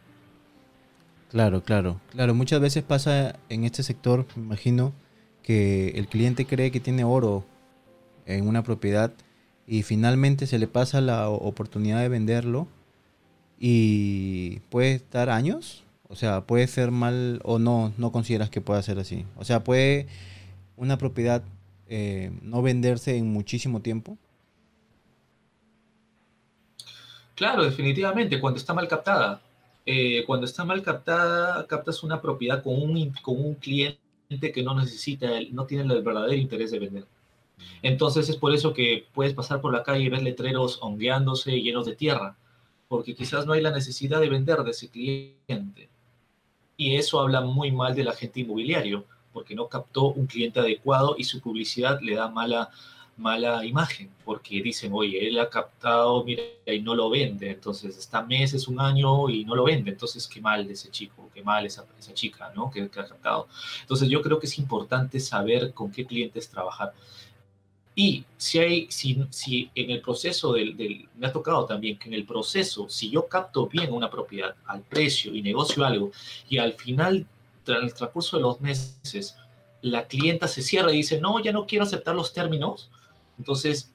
Claro, 1.30 1.62
claro, 1.62 2.00
claro. 2.10 2.34
Muchas 2.34 2.60
veces 2.60 2.82
pasa 2.82 3.36
en 3.48 3.64
este 3.64 3.82
sector, 3.82 4.26
me 4.36 4.42
imagino, 4.42 4.92
que 5.42 5.88
el 5.96 6.06
cliente 6.08 6.46
cree 6.46 6.70
que 6.70 6.80
tiene 6.80 7.04
oro 7.04 7.44
en 8.26 8.46
una 8.46 8.62
propiedad 8.62 9.12
y 9.66 9.82
finalmente 9.82 10.46
se 10.46 10.58
le 10.58 10.66
pasa 10.66 11.00
la 11.00 11.28
oportunidad 11.28 12.00
de 12.00 12.08
venderlo 12.08 12.68
y 13.58 14.60
puede 14.70 14.92
estar 14.92 15.30
años. 15.30 15.84
O 16.08 16.16
sea, 16.16 16.42
puede 16.42 16.66
ser 16.66 16.90
mal 16.90 17.40
o 17.44 17.58
no, 17.58 17.92
no 17.96 18.12
consideras 18.12 18.50
que 18.50 18.60
pueda 18.60 18.82
ser 18.82 18.98
así. 18.98 19.24
O 19.36 19.44
sea, 19.44 19.64
puede 19.64 20.08
una 20.76 20.98
propiedad 20.98 21.42
eh, 21.94 22.30
no 22.40 22.62
venderse 22.62 23.18
en 23.18 23.30
muchísimo 23.30 23.82
tiempo? 23.82 24.16
Claro, 27.34 27.64
definitivamente, 27.64 28.40
cuando 28.40 28.58
está 28.58 28.72
mal 28.72 28.88
captada. 28.88 29.42
Eh, 29.84 30.24
cuando 30.26 30.46
está 30.46 30.64
mal 30.64 30.80
captada, 30.82 31.66
captas 31.66 32.02
una 32.02 32.22
propiedad 32.22 32.62
con 32.62 32.80
un, 32.80 33.12
con 33.20 33.44
un 33.44 33.54
cliente 33.56 33.98
que 34.54 34.62
no 34.62 34.74
necesita, 34.74 35.28
no 35.50 35.66
tiene 35.66 35.92
el 35.92 36.02
verdadero 36.02 36.40
interés 36.40 36.70
de 36.70 36.78
vender. 36.78 37.04
Entonces 37.82 38.26
es 38.30 38.36
por 38.36 38.54
eso 38.54 38.72
que 38.72 39.06
puedes 39.12 39.34
pasar 39.34 39.60
por 39.60 39.74
la 39.74 39.82
calle 39.82 40.04
y 40.04 40.08
ver 40.08 40.22
letreros 40.22 40.78
hongueándose 40.80 41.60
llenos 41.60 41.84
de 41.84 41.94
tierra, 41.94 42.36
porque 42.88 43.14
quizás 43.14 43.44
no 43.44 43.52
hay 43.52 43.60
la 43.60 43.70
necesidad 43.70 44.18
de 44.20 44.30
vender 44.30 44.62
de 44.62 44.70
ese 44.70 44.88
cliente. 44.88 45.90
Y 46.78 46.96
eso 46.96 47.20
habla 47.20 47.42
muy 47.42 47.70
mal 47.70 47.94
del 47.94 48.08
agente 48.08 48.40
inmobiliario, 48.40 49.04
porque 49.32 49.54
no 49.54 49.68
captó 49.68 50.06
un 50.08 50.26
cliente 50.26 50.60
adecuado 50.60 51.14
y 51.18 51.24
su 51.24 51.40
publicidad 51.40 52.00
le 52.00 52.14
da 52.14 52.28
mala, 52.28 52.70
mala 53.16 53.64
imagen, 53.64 54.10
porque 54.24 54.62
dicen, 54.62 54.92
oye, 54.94 55.28
él 55.28 55.38
ha 55.38 55.48
captado, 55.48 56.24
mira, 56.24 56.42
y 56.66 56.80
no 56.80 56.94
lo 56.94 57.10
vende, 57.10 57.50
entonces 57.50 57.96
está 57.96 58.22
meses, 58.22 58.68
un 58.68 58.80
año 58.80 59.28
y 59.28 59.44
no 59.44 59.54
lo 59.54 59.64
vende, 59.64 59.90
entonces 59.90 60.26
qué 60.26 60.40
mal 60.40 60.66
de 60.66 60.74
ese 60.74 60.90
chico, 60.90 61.30
qué 61.34 61.42
mal 61.42 61.66
esa, 61.66 61.84
esa 61.98 62.14
chica, 62.14 62.52
¿no? 62.54 62.70
Que, 62.70 62.88
que 62.88 63.00
ha 63.00 63.06
captado. 63.06 63.48
Entonces 63.80 64.08
yo 64.08 64.22
creo 64.22 64.38
que 64.38 64.46
es 64.46 64.58
importante 64.58 65.20
saber 65.20 65.72
con 65.72 65.90
qué 65.90 66.06
clientes 66.06 66.48
trabajar. 66.48 66.92
Y 67.94 68.24
si 68.38 68.58
hay, 68.58 68.86
si, 68.90 69.22
si 69.30 69.70
en 69.74 69.90
el 69.90 70.00
proceso 70.00 70.54
del, 70.54 70.76
del, 70.76 71.08
me 71.18 71.26
ha 71.26 71.32
tocado 71.32 71.66
también 71.66 71.98
que 71.98 72.08
en 72.08 72.14
el 72.14 72.24
proceso, 72.24 72.88
si 72.88 73.10
yo 73.10 73.28
capto 73.28 73.66
bien 73.66 73.92
una 73.92 74.08
propiedad 74.08 74.54
al 74.64 74.80
precio 74.80 75.34
y 75.34 75.42
negocio 75.42 75.84
algo, 75.84 76.10
y 76.48 76.56
al 76.56 76.72
final, 76.72 77.26
tras 77.64 77.82
el 77.82 77.94
transcurso 77.94 78.36
de 78.36 78.42
los 78.42 78.60
meses, 78.60 79.36
la 79.80 80.06
clienta 80.06 80.48
se 80.48 80.62
cierra 80.62 80.92
y 80.92 80.96
dice, 80.96 81.20
no, 81.20 81.40
ya 81.40 81.52
no 81.52 81.66
quiero 81.66 81.84
aceptar 81.84 82.14
los 82.14 82.32
términos, 82.32 82.90
entonces 83.38 83.92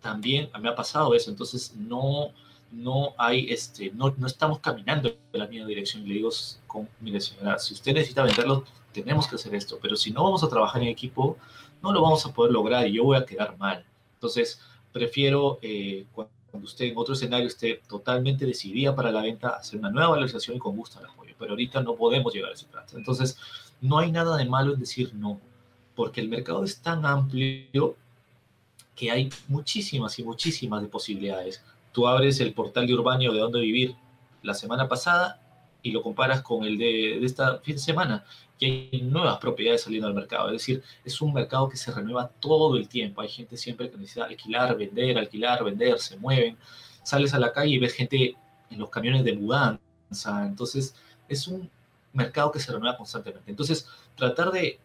también 0.00 0.50
me 0.60 0.68
ha 0.68 0.74
pasado 0.74 1.14
eso, 1.14 1.30
entonces 1.30 1.74
no, 1.76 2.32
no 2.70 3.14
hay, 3.16 3.50
este, 3.50 3.90
no, 3.92 4.14
no 4.16 4.26
estamos 4.26 4.58
caminando 4.58 5.08
en 5.08 5.16
la 5.40 5.46
misma 5.46 5.66
dirección. 5.66 6.06
Le 6.06 6.14
digo, 6.14 6.30
con, 6.66 6.88
mire 7.00 7.20
señora, 7.20 7.58
si 7.58 7.74
usted 7.74 7.94
necesita 7.94 8.22
venderlo, 8.22 8.64
tenemos 8.92 9.26
que 9.26 9.36
hacer 9.36 9.54
esto, 9.54 9.78
pero 9.80 9.96
si 9.96 10.10
no 10.10 10.22
vamos 10.22 10.44
a 10.44 10.48
trabajar 10.48 10.82
en 10.82 10.88
equipo, 10.88 11.38
no 11.82 11.92
lo 11.92 12.02
vamos 12.02 12.24
a 12.26 12.32
poder 12.32 12.52
lograr 12.52 12.86
y 12.86 12.92
yo 12.92 13.04
voy 13.04 13.16
a 13.16 13.24
quedar 13.24 13.56
mal. 13.56 13.84
Entonces, 14.14 14.60
prefiero 14.92 15.58
eh, 15.62 16.06
cuando 16.12 16.66
usted 16.66 16.84
en 16.84 16.96
otro 16.96 17.14
escenario 17.14 17.48
esté 17.48 17.82
totalmente 17.88 18.46
decidida 18.46 18.94
para 18.94 19.10
la 19.10 19.22
venta, 19.22 19.48
hacer 19.56 19.80
una 19.80 19.90
nueva 19.90 20.10
valorización 20.10 20.56
y 20.56 20.60
con 20.60 20.76
gusto 20.76 21.00
la 21.00 21.08
apoyo. 21.08 21.23
Pero 21.44 21.52
ahorita 21.52 21.82
no 21.82 21.94
podemos 21.94 22.32
llegar 22.32 22.50
a 22.50 22.54
ese 22.54 22.66
plazo. 22.66 22.96
Entonces, 22.96 23.36
no 23.80 23.98
hay 23.98 24.10
nada 24.10 24.36
de 24.36 24.46
malo 24.46 24.74
en 24.74 24.80
decir 24.80 25.14
no, 25.14 25.40
porque 25.94 26.20
el 26.20 26.28
mercado 26.28 26.64
es 26.64 26.80
tan 26.80 27.04
amplio 27.04 27.96
que 28.96 29.10
hay 29.10 29.28
muchísimas 29.48 30.18
y 30.18 30.24
muchísimas 30.24 30.80
de 30.82 30.88
posibilidades. 30.88 31.62
Tú 31.92 32.06
abres 32.06 32.40
el 32.40 32.54
portal 32.54 32.86
de 32.86 32.94
Urbanio 32.94 33.32
de 33.32 33.40
dónde 33.40 33.60
vivir 33.60 33.94
la 34.42 34.54
semana 34.54 34.88
pasada 34.88 35.40
y 35.82 35.90
lo 35.90 36.02
comparas 36.02 36.42
con 36.42 36.64
el 36.64 36.78
de, 36.78 37.18
de, 37.20 37.26
esta 37.26 37.58
fin 37.58 37.74
de 37.74 37.82
semana 37.82 38.24
y 38.64 38.88
hay 38.92 39.02
nuevas 39.02 39.38
propiedades 39.38 39.82
saliendo 39.82 40.08
al 40.08 40.14
mercado. 40.14 40.46
Es 40.46 40.52
decir, 40.52 40.82
es 41.04 41.20
un 41.20 41.32
mercado 41.32 41.68
que 41.68 41.76
se 41.76 41.92
renueva 41.92 42.28
todo 42.40 42.76
el 42.76 42.88
tiempo. 42.88 43.20
Hay 43.20 43.28
gente 43.28 43.56
siempre 43.56 43.90
que 43.90 43.96
necesita 43.96 44.26
alquilar, 44.26 44.76
vender, 44.76 45.18
alquilar, 45.18 45.62
vender, 45.64 45.98
se 45.98 46.16
mueven. 46.16 46.56
Sales 47.02 47.34
a 47.34 47.38
la 47.38 47.52
calle 47.52 47.74
y 47.74 47.78
ves 47.78 47.92
gente 47.92 48.36
en 48.70 48.78
los 48.78 48.90
camiones 48.90 49.24
de 49.24 49.34
mudanza. 49.34 50.46
Entonces, 50.46 50.94
es 51.28 51.46
un 51.48 51.70
mercado 52.12 52.52
que 52.52 52.60
se 52.60 52.72
renueva 52.72 52.96
constantemente. 52.96 53.50
Entonces, 53.50 53.88
tratar 54.16 54.50
de, 54.52 54.78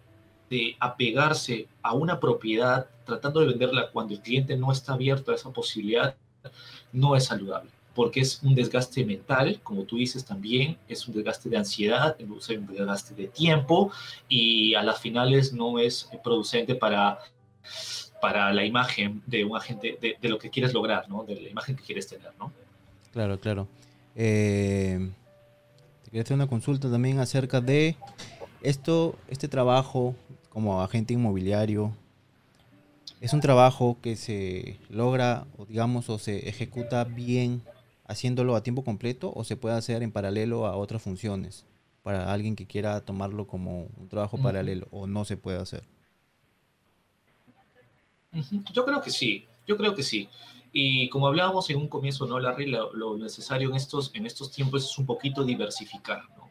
de 0.49 0.75
apegarse 0.79 1.67
a 1.81 1.93
una 1.93 2.19
propiedad, 2.19 2.87
tratando 3.05 3.39
de 3.39 3.47
venderla 3.47 3.89
cuando 3.91 4.13
el 4.13 4.21
cliente 4.21 4.57
no 4.57 4.71
está 4.71 4.93
abierto 4.93 5.31
a 5.31 5.35
esa 5.35 5.51
posibilidad, 5.51 6.15
no 6.91 7.15
es 7.15 7.25
saludable 7.25 7.71
porque 7.99 8.21
es 8.21 8.41
un 8.43 8.55
desgaste 8.55 9.03
mental, 9.03 9.59
como 9.61 9.83
tú 9.83 9.97
dices 9.97 10.23
también, 10.23 10.77
es 10.87 11.05
un 11.09 11.13
desgaste 11.13 11.49
de 11.49 11.57
ansiedad, 11.57 12.15
es 12.17 12.49
un 12.49 12.65
desgaste 12.67 13.13
de 13.13 13.27
tiempo 13.27 13.91
y 14.29 14.73
a 14.75 14.83
las 14.83 15.01
finales 15.01 15.51
no 15.51 15.79
es 15.79 16.09
producente 16.23 16.75
para, 16.75 17.19
para 18.21 18.53
la 18.53 18.63
imagen 18.63 19.21
de 19.25 19.43
un 19.43 19.57
agente, 19.57 19.97
de, 19.99 20.29
lo 20.29 20.37
que 20.37 20.49
quieres 20.49 20.73
lograr, 20.73 21.09
¿no? 21.09 21.25
de 21.25 21.41
la 21.41 21.49
imagen 21.49 21.75
que 21.75 21.83
quieres 21.83 22.07
tener. 22.07 22.31
¿no? 22.39 22.53
Claro, 23.11 23.37
claro. 23.37 23.67
Eh, 24.15 25.11
te 26.09 26.13
quería 26.13 26.23
hacer 26.23 26.35
una 26.35 26.47
consulta 26.47 26.89
también 26.89 27.19
acerca 27.19 27.61
de 27.61 27.95
esto, 28.63 29.15
este 29.27 29.47
trabajo 29.47 30.15
como 30.49 30.81
agente 30.81 31.13
inmobiliario. 31.13 31.93
Es 33.21 33.33
un 33.33 33.41
trabajo 33.41 33.95
que 34.01 34.15
se 34.15 34.79
logra, 34.89 35.45
o 35.55 35.67
digamos, 35.67 36.09
o 36.09 36.17
se 36.17 36.49
ejecuta 36.49 37.03
bien 37.03 37.61
haciéndolo 38.07 38.55
a 38.55 38.63
tiempo 38.63 38.83
completo 38.83 39.31
o 39.35 39.43
se 39.43 39.55
puede 39.55 39.75
hacer 39.75 40.01
en 40.01 40.11
paralelo 40.11 40.65
a 40.65 40.75
otras 40.77 40.99
funciones 40.99 41.63
para 42.01 42.33
alguien 42.33 42.55
que 42.55 42.65
quiera 42.65 43.01
tomarlo 43.01 43.45
como 43.45 43.87
un 43.97 44.09
trabajo 44.09 44.37
uh 44.37 44.39
-huh. 44.39 44.43
paralelo 44.43 44.87
o 44.89 45.05
no 45.05 45.25
se 45.25 45.37
puede 45.37 45.59
hacer? 45.59 45.83
Yo 48.73 48.83
creo 48.83 48.99
que 49.03 49.11
sí, 49.11 49.45
yo 49.67 49.77
creo 49.77 49.93
que 49.93 50.01
sí. 50.01 50.27
Y 50.71 51.09
como 51.09 51.27
hablábamos 51.27 51.69
en 51.69 51.77
un 51.77 51.87
comienzo, 51.87 52.25
¿no, 52.25 52.39
Larry? 52.39 52.67
Lo, 52.67 52.93
lo 52.93 53.17
necesario 53.17 53.69
en 53.69 53.75
estos, 53.75 54.11
en 54.13 54.25
estos 54.25 54.51
tiempos 54.51 54.85
es 54.85 54.97
un 54.97 55.05
poquito 55.05 55.43
diversificar, 55.43 56.23
¿no? 56.37 56.49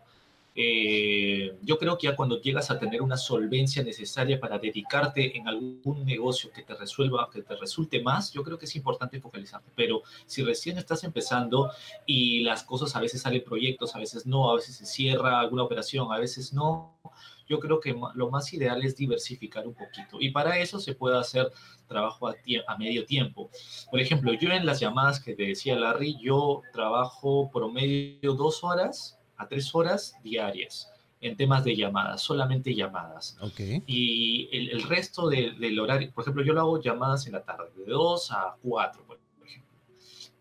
Eh, 0.60 1.56
yo 1.62 1.78
creo 1.78 1.96
que 1.96 2.08
ya 2.08 2.16
cuando 2.16 2.40
llegas 2.40 2.68
a 2.72 2.80
tener 2.80 3.00
una 3.00 3.16
solvencia 3.16 3.80
necesaria 3.84 4.40
para 4.40 4.58
dedicarte 4.58 5.36
en 5.36 5.46
algún 5.46 6.04
negocio 6.04 6.50
que 6.50 6.62
te 6.62 6.74
resuelva, 6.74 7.30
que 7.32 7.42
te 7.42 7.54
resulte 7.54 8.02
más, 8.02 8.32
yo 8.32 8.42
creo 8.42 8.58
que 8.58 8.64
es 8.64 8.74
importante 8.74 9.20
focalizarte. 9.20 9.70
Pero 9.76 10.02
si 10.26 10.42
recién 10.42 10.76
estás 10.76 11.04
empezando 11.04 11.70
y 12.06 12.40
las 12.40 12.64
cosas 12.64 12.96
a 12.96 13.00
veces 13.00 13.22
salen 13.22 13.44
proyectos, 13.44 13.94
a 13.94 14.00
veces 14.00 14.26
no, 14.26 14.50
a 14.50 14.56
veces 14.56 14.74
se 14.74 14.86
cierra 14.86 15.38
alguna 15.38 15.62
operación, 15.62 16.12
a 16.12 16.18
veces 16.18 16.52
no, 16.52 16.98
yo 17.48 17.58
creo 17.58 17.80
que 17.80 17.98
lo 18.14 18.30
más 18.30 18.52
ideal 18.52 18.84
es 18.84 18.96
diversificar 18.96 19.66
un 19.66 19.74
poquito. 19.74 20.18
Y 20.20 20.30
para 20.30 20.58
eso 20.58 20.78
se 20.78 20.94
puede 20.94 21.18
hacer 21.18 21.50
trabajo 21.86 22.28
a, 22.28 22.34
a, 22.66 22.76
medio 22.76 23.04
tiempo. 23.06 23.50
Por 23.90 24.00
ejemplo, 24.00 24.32
yo 24.34 24.50
en 24.50 24.66
las 24.66 24.80
llamadas 24.80 25.20
que 25.20 25.34
te 25.34 25.44
decía 25.44 25.76
Larry, 25.76 26.18
yo 26.20 26.62
trabajo 26.72 27.50
promedio 27.52 28.34
dos 28.34 28.62
horas 28.62 29.18
a 29.36 29.48
tres 29.48 29.74
horas 29.74 30.14
diarias 30.22 30.90
en 31.20 31.36
temas 31.36 31.64
de 31.64 31.74
llamadas, 31.74 32.22
solamente 32.22 32.74
llamadas. 32.74 33.36
Okay. 33.40 33.82
Y 33.86 34.48
el, 34.52 34.70
el 34.70 34.82
resto 34.82 35.28
de, 35.28 35.52
del 35.58 35.78
horario, 35.80 36.12
por 36.12 36.22
ejemplo, 36.22 36.44
yo 36.44 36.52
lo 36.52 36.60
hago 36.60 36.80
llamadas 36.80 37.26
en 37.26 37.32
la 37.32 37.42
tarde, 37.42 37.70
de 37.76 37.90
2 37.90 38.32
a 38.32 38.56
4, 38.62 39.04
por 39.04 39.18
ejemplo. 39.44 39.80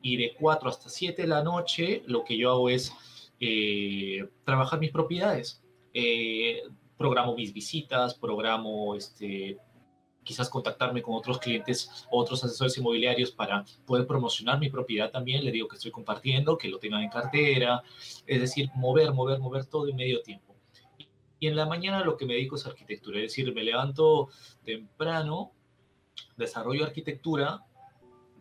Y 0.01 0.17
de 0.17 0.35
4 0.39 0.69
hasta 0.69 0.89
7 0.89 1.21
de 1.21 1.27
la 1.27 1.43
noche, 1.43 2.03
lo 2.05 2.23
que 2.23 2.37
yo 2.37 2.51
hago 2.51 2.69
es 2.69 2.93
eh, 3.39 4.27
trabajar 4.43 4.79
mis 4.79 4.91
propiedades. 4.91 5.61
Eh, 5.93 6.61
programo 6.97 7.35
mis 7.35 7.53
visitas, 7.53 8.15
programo 8.15 8.95
este, 8.95 9.57
quizás 10.23 10.49
contactarme 10.49 11.01
con 11.01 11.15
otros 11.15 11.39
clientes, 11.39 12.05
otros 12.11 12.43
asesores 12.43 12.77
inmobiliarios 12.77 13.31
para 13.31 13.63
poder 13.85 14.05
promocionar 14.05 14.59
mi 14.59 14.69
propiedad 14.69 15.09
también. 15.09 15.43
Le 15.45 15.51
digo 15.51 15.67
que 15.67 15.77
estoy 15.77 15.91
compartiendo, 15.91 16.57
que 16.57 16.67
lo 16.67 16.79
tengan 16.79 17.01
en 17.01 17.09
cartera, 17.09 17.81
es 18.25 18.41
decir, 18.41 18.69
mover, 18.75 19.13
mover, 19.13 19.39
mover 19.39 19.65
todo 19.65 19.87
en 19.87 19.95
medio 19.95 20.21
tiempo. 20.21 20.55
Y 21.39 21.47
en 21.47 21.55
la 21.55 21.65
mañana 21.65 22.03
lo 22.03 22.17
que 22.17 22.25
me 22.25 22.33
dedico 22.33 22.55
es 22.55 22.65
arquitectura, 22.65 23.17
es 23.17 23.23
decir, 23.23 23.53
me 23.53 23.63
levanto 23.63 24.29
temprano, 24.63 25.51
desarrollo 26.35 26.83
arquitectura, 26.83 27.63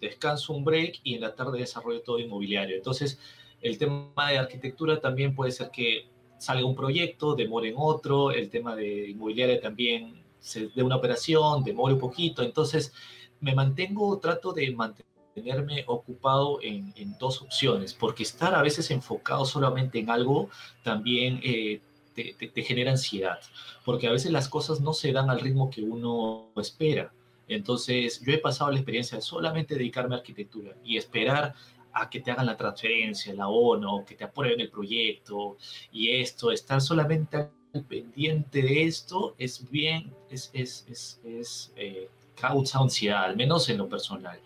descanso 0.01 0.53
un 0.55 0.65
break 0.65 1.01
y 1.05 1.15
en 1.15 1.21
la 1.21 1.35
tarde 1.35 1.59
desarrollo 1.59 2.03
todo 2.03 2.19
inmobiliario. 2.19 2.77
Entonces, 2.77 3.21
el 3.61 3.79
tema 3.79 4.31
de 4.31 4.39
arquitectura 4.39 5.01
también 5.01 5.35
puede 5.35 5.53
ser 5.53 5.71
que 5.71 6.09
salga 6.39 6.65
un 6.65 6.75
proyecto, 6.75 7.35
demore 7.35 7.71
en 7.71 7.75
otro, 7.79 8.31
el 8.31 8.51
tema 8.51 8.75
de 8.75 9.11
inmobiliaria 9.11 9.61
también 9.61 10.23
de 10.55 10.83
una 10.83 10.97
operación, 10.97 11.65
demore 11.65 11.95
un 11.95 12.01
poquito, 12.01 12.43
entonces 12.43 12.93
me 13.41 13.55
mantengo, 13.55 14.19
trato 14.19 14.53
de 14.53 14.71
mantenerme 14.71 15.85
ocupado 15.87 16.61
en, 16.63 16.93
en, 16.97 17.17
dos 17.19 17.43
opciones, 17.43 17.93
porque 17.95 18.23
estar 18.23 18.55
a 18.55 18.63
veces 18.63 18.91
enfocado 18.91 19.45
solamente 19.45 19.99
en 19.99 20.11
algo 20.11 20.49
también 20.83 21.41
eh, 21.43 21.81
te, 22.15 22.35
te, 22.39 22.49
te, 22.49 22.63
genera 22.63 22.93
ansiedad, 22.93 23.41
porque 23.85 24.07
a 24.07 24.13
veces 24.13 24.31
las 24.31 24.49
cosas 24.49 24.81
no 24.81 24.95
se 24.95 25.13
dan 25.13 25.29
al 25.31 25.41
ritmo 25.41 25.69
que 25.71 25.83
uno 25.83 26.49
espera. 26.57 27.13
Entonces, 27.49 28.21
yo 28.23 28.33
he 28.33 28.39
pasado 28.39 28.71
la 28.73 28.79
experiencia 28.79 29.17
de 29.17 29.23
solamente 29.23 29.75
dedicarme 29.75 30.15
a 30.17 30.19
arquitectura 30.19 30.75
y 30.85 30.97
esperar 30.97 31.55
a 31.97 32.11
que 32.11 32.21
te 32.21 32.31
hagan 32.31 32.47
la 32.47 32.57
transferencia, 32.57 33.33
la 33.35 33.49
ONU, 33.49 34.05
que 34.05 34.15
te 34.15 34.25
aprueben 34.25 34.61
el 34.61 34.71
proyecto 34.71 35.57
y 35.91 36.11
esto, 36.11 36.53
estar 36.53 36.81
solamente 36.81 37.49
pendiente 37.89 38.63
de 38.63 38.85
esto 38.85 39.35
es 39.39 39.69
bien, 39.71 40.13
es, 40.31 40.51
es, 40.53 40.87
es, 40.89 41.21
es 41.25 41.73
eh, 41.77 42.09
causa 42.35 42.81
ansiedad, 42.81 43.25
al 43.25 43.37
menos 43.37 43.69
en 43.71 43.79
lo 43.79 43.89
personal. 43.89 44.39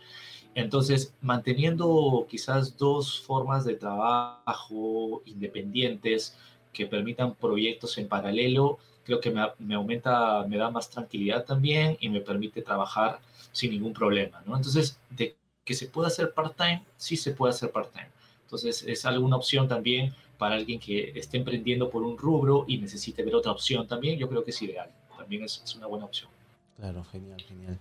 Entonces, 0.55 1.15
manteniendo 1.21 2.27
quizás 2.29 2.77
dos 2.77 3.21
formas 3.21 3.65
de 3.65 3.75
trabajo 3.75 5.23
independientes 5.25 6.37
que 6.73 6.87
permitan 6.87 7.35
proyectos 7.35 7.99
en 7.99 8.09
paralelo, 8.09 8.79
creo 9.05 9.21
que 9.21 9.31
me, 9.31 9.43
me, 9.59 9.75
aumenta, 9.75 10.45
me 10.47 10.57
da 10.57 10.71
más 10.71 10.89
tranquilidad 10.89 11.45
también 11.45 11.97
y 12.01 12.09
me 12.09 12.21
permite 12.21 12.63
trabajar 12.63 13.21
sin 13.53 13.73
ningún 13.73 13.93
problema, 13.93 14.43
¿no? 14.47 14.57
Entonces, 14.57 15.01
de 15.11 15.37
que 15.71 15.77
se 15.77 15.87
pueda 15.87 16.09
hacer 16.09 16.35
part-time, 16.35 16.83
sí 16.97 17.17
se 17.17 17.31
puede 17.31 17.55
hacer 17.55 17.71
part-time. 17.71 18.09
Entonces, 18.43 18.83
es 18.83 19.05
alguna 19.05 19.37
opción 19.37 19.69
también 19.69 20.13
para 20.37 20.57
alguien 20.57 20.81
que 20.81 21.13
esté 21.15 21.37
emprendiendo 21.37 21.89
por 21.89 22.03
un 22.03 22.19
rubro 22.19 22.65
y 22.67 22.79
necesite 22.79 23.23
ver 23.23 23.37
otra 23.37 23.53
opción 23.53 23.87
también, 23.87 24.19
yo 24.19 24.29
creo 24.29 24.43
que 24.43 24.51
es 24.51 24.61
ideal. 24.63 24.91
También 25.17 25.45
es, 25.45 25.63
es 25.65 25.77
una 25.77 25.87
buena 25.87 26.07
opción. 26.07 26.29
Claro, 26.77 27.05
genial, 27.05 27.41
genial. 27.41 27.79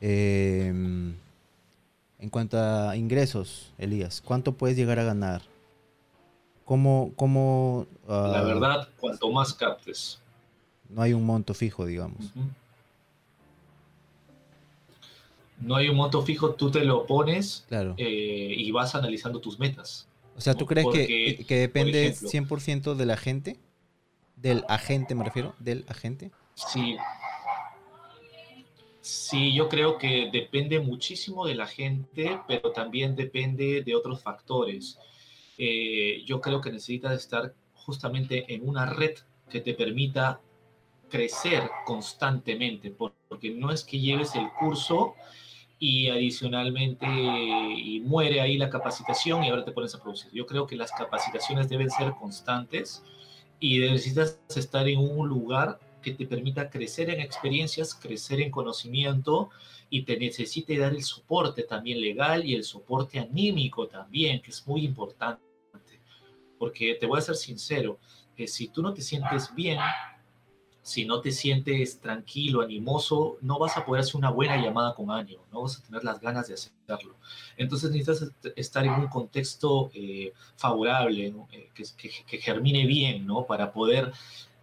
Eh, 0.00 0.66
en 2.18 2.28
cuanto 2.28 2.58
a 2.58 2.96
ingresos, 2.96 3.72
Elías, 3.78 4.20
¿cuánto 4.20 4.54
puedes 4.54 4.76
llegar 4.76 4.98
a 4.98 5.04
ganar? 5.04 5.42
¿Cómo, 6.64 7.12
cómo 7.14 7.86
uh, 8.08 8.32
La 8.32 8.42
verdad, 8.42 8.88
cuanto 8.98 9.30
más 9.30 9.54
captes. 9.54 10.18
No 10.88 11.02
hay 11.02 11.12
un 11.12 11.24
monto 11.24 11.54
fijo, 11.54 11.86
digamos. 11.86 12.18
Uh 12.34 12.40
-huh. 12.40 12.67
No 15.60 15.74
hay 15.76 15.88
un 15.88 15.96
monto 15.96 16.22
fijo, 16.22 16.54
tú 16.54 16.70
te 16.70 16.84
lo 16.84 17.04
pones 17.06 17.64
Claro. 17.68 17.94
eh, 17.98 18.54
y 18.56 18.70
vas 18.70 18.94
analizando 18.94 19.40
tus 19.40 19.58
metas. 19.58 20.08
O 20.36 20.40
sea, 20.40 20.54
¿tú 20.54 20.66
crees 20.66 20.86
que, 20.86 20.90
Porque, 21.36 21.44
que 21.46 21.54
depende 21.56 22.06
ejemplo- 22.06 22.28
100% 22.30 22.94
de 22.94 23.06
la 23.06 23.16
gente? 23.16 23.58
Del 24.36 24.64
agente, 24.68 25.16
me 25.16 25.24
refiero, 25.24 25.54
del 25.58 25.84
agente. 25.88 26.30
Sí. 26.54 26.96
Sí, 29.00 29.54
yo 29.54 29.68
creo 29.68 29.96
que 29.96 30.28
depende 30.32 30.80
muchísimo 30.80 31.46
de 31.46 31.54
la 31.54 31.66
gente, 31.66 32.40
pero 32.46 32.72
también 32.72 33.16
depende 33.16 33.82
de 33.82 33.94
otros 33.94 34.22
factores. 34.22 34.98
Eh, 35.56 36.22
yo 36.26 36.40
creo 36.40 36.60
que 36.60 36.70
necesitas 36.70 37.12
estar 37.14 37.54
justamente 37.74 38.52
en 38.52 38.68
una 38.68 38.86
red 38.86 39.14
que 39.50 39.60
te 39.60 39.72
permita 39.74 40.40
crecer 41.08 41.68
constantemente, 41.86 42.90
por- 42.90 43.14
porque 43.28 43.50
no 43.50 43.72
es 43.72 43.82
que 43.82 43.98
lleves 43.98 44.34
el 44.34 44.50
curso 44.60 45.14
y 45.78 46.08
adicionalmente 46.08 47.06
muere 48.02 48.40
ahí 48.40 48.58
la 48.58 48.68
capacitación 48.68 49.44
y 49.44 49.50
ahora 49.50 49.64
te 49.64 49.72
pones 49.72 49.94
a 49.94 50.02
producir. 50.02 50.30
Yo 50.32 50.46
creo 50.46 50.66
que 50.66 50.76
las 50.76 50.90
capacitaciones 50.92 51.68
deben 51.68 51.90
ser 51.90 52.12
constantes 52.18 53.02
y 53.60 53.78
necesitas 53.78 54.40
estar 54.54 54.88
en 54.88 54.98
un 54.98 55.28
lugar 55.28 55.78
que 56.02 56.12
te 56.12 56.26
permita 56.26 56.70
crecer 56.70 57.10
en 57.10 57.20
experiencias, 57.20 57.94
crecer 57.94 58.40
en 58.40 58.50
conocimiento 58.50 59.50
y 59.90 60.02
te 60.02 60.18
necesite 60.18 60.76
dar 60.78 60.92
el 60.92 61.02
soporte 61.02 61.62
también 61.62 62.00
legal 62.00 62.44
y 62.44 62.54
el 62.54 62.64
soporte 62.64 63.18
anímico 63.18 63.86
también, 63.86 64.40
que 64.40 64.50
es 64.50 64.66
muy 64.66 64.84
importante. 64.84 65.42
Porque 66.58 66.94
te 66.94 67.06
voy 67.06 67.18
a 67.18 67.22
ser 67.22 67.36
sincero, 67.36 67.98
que 68.36 68.46
si 68.48 68.68
tú 68.68 68.82
no 68.82 68.92
te 68.92 69.02
sientes 69.02 69.54
bien, 69.54 69.78
si 70.88 71.04
no 71.04 71.20
te 71.20 71.32
sientes 71.32 72.00
tranquilo, 72.00 72.62
animoso, 72.62 73.36
no 73.42 73.58
vas 73.58 73.76
a 73.76 73.84
poder 73.84 74.00
hacer 74.00 74.16
una 74.16 74.30
buena 74.30 74.56
llamada 74.56 74.94
con 74.94 75.10
ánimo, 75.10 75.42
no 75.52 75.62
vas 75.62 75.78
a 75.78 75.82
tener 75.82 76.02
las 76.02 76.18
ganas 76.18 76.48
de 76.48 76.54
hacerlo. 76.54 77.14
Entonces 77.58 77.90
necesitas 77.90 78.22
est- 78.22 78.58
estar 78.58 78.84
en 78.86 78.92
un 78.94 79.08
contexto 79.08 79.90
eh, 79.92 80.32
favorable, 80.56 81.30
¿no? 81.30 81.46
Eh, 81.52 81.68
que, 81.74 81.84
que- 81.96 82.24
que 82.26 82.38
germine 82.38 82.86
bien, 82.86 83.26
¿no? 83.26 83.44
Para 83.44 83.70
poder 83.72 84.12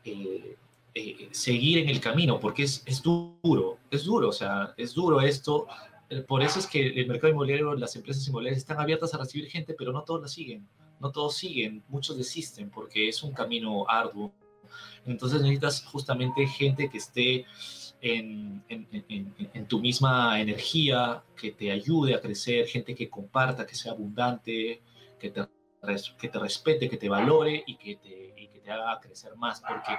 eh, 0.04 0.56
eh, 0.96 1.30
seguir 1.32 1.78
en 1.78 1.90
el 1.90 2.00
camino, 2.00 2.40
porque 2.40 2.64
es, 2.64 2.82
es 2.86 3.02
duro, 3.04 3.78
es 3.92 4.06
duro, 4.06 4.30
o 4.30 4.34
sea, 4.34 4.74
es 4.78 4.94
duro 4.94 5.22
esto. 5.22 5.68
Eh, 6.10 6.22
Por 6.22 6.42
eso 6.42 6.58
es 6.60 6.68
que 6.68 6.88
el 6.88 7.08
mercado 7.08 7.32
inmobiliario, 7.34 7.76
las 7.76 7.96
empresas 7.96 8.28
inmobiliarias 8.28 8.60
están 8.60 8.80
abiertas 8.80 9.14
a 9.14 9.18
recibir 9.20 9.48
gente, 9.50 9.76
pero 9.78 9.92
no 9.92 10.02
todos 10.04 10.22
la 10.22 10.28
siguen, 10.28 10.68
no 11.00 11.12
todos 11.12 11.36
siguen, 11.36 11.84
muchos 11.90 12.18
desisten 12.18 12.70
porque 12.70 13.10
es 13.10 13.22
un 13.24 13.32
camino 13.32 13.86
arduo. 13.88 14.32
Entonces 15.06 15.42
necesitas 15.42 15.84
justamente 15.84 16.48
gente 16.48 16.90
que 16.90 16.98
esté 16.98 17.46
en, 18.02 18.64
tu 19.68 19.80
misma 19.80 20.40
energía, 20.40 21.24
que 21.36 21.52
te 21.52 21.72
ayude 21.72 22.14
a 22.14 22.22
crecer, 22.22 22.68
gente 22.68 22.94
que 22.94 23.10
comparta, 23.10 23.66
que 23.66 23.76
sea 23.76 23.94
abundante, 23.94 24.82
que 25.20 25.30
te, 25.32 25.48
que 26.20 26.30
te 26.30 26.40
respete, 26.40 26.90
que 26.90 26.98
te 26.98 27.10
valore 27.10 27.64
y 27.66 27.76
que 27.78 27.96
te, 27.96 28.34
y 28.38 28.48
que 28.48 28.60
te 28.60 28.72
haga 28.72 29.00
crecer 29.00 29.36
más, 29.36 29.62
porque 29.62 29.98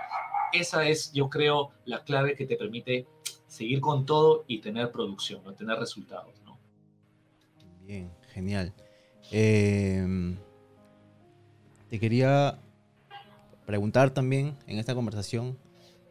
esa 0.52 0.86
es, 0.86 1.12
yo 1.12 1.28
creo, 1.28 1.70
la 1.84 2.04
clave 2.04 2.36
que 2.36 2.46
te 2.46 2.56
permite 2.56 3.06
seguir 3.46 3.80
con 3.80 4.06
todo 4.06 4.44
y 4.46 4.60
tener 4.60 4.90
producción, 4.90 5.42
¿no? 5.44 5.54
tener 5.54 5.78
resultados. 5.78 6.40
¿no? 6.44 6.58
Bien, 7.82 8.12
genial. 8.32 8.72
Eh, 9.32 10.36
te 11.88 11.98
quería 11.98 12.60
preguntar 13.66 14.10
también 14.10 14.56
en 14.66 14.78
esta 14.78 14.94
conversación, 14.94 15.58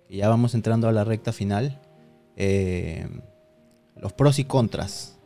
que 0.08 0.18
ya 0.18 0.30
vamos 0.30 0.54
entrando 0.54 0.88
a 0.88 0.92
la 0.92 1.04
recta 1.04 1.34
final, 1.34 1.82
eh, 2.36 3.08
los 3.96 4.14
pros 4.14 4.38
y 4.40 4.46
contras. 4.46 5.18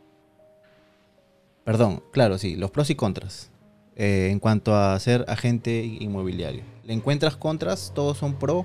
Perdón, 1.64 2.02
claro, 2.12 2.38
sí, 2.38 2.56
los 2.56 2.70
pros 2.70 2.88
y 2.90 2.94
contras 2.94 3.50
eh, 3.96 4.28
en 4.30 4.38
cuanto 4.38 4.74
a 4.74 4.98
ser 4.98 5.24
agente 5.28 5.84
inmobiliario. 5.84 6.62
¿Le 6.84 6.94
encuentras 6.94 7.36
contras? 7.36 7.92
¿Todos 7.94 8.16
son 8.18 8.38
pro? 8.38 8.64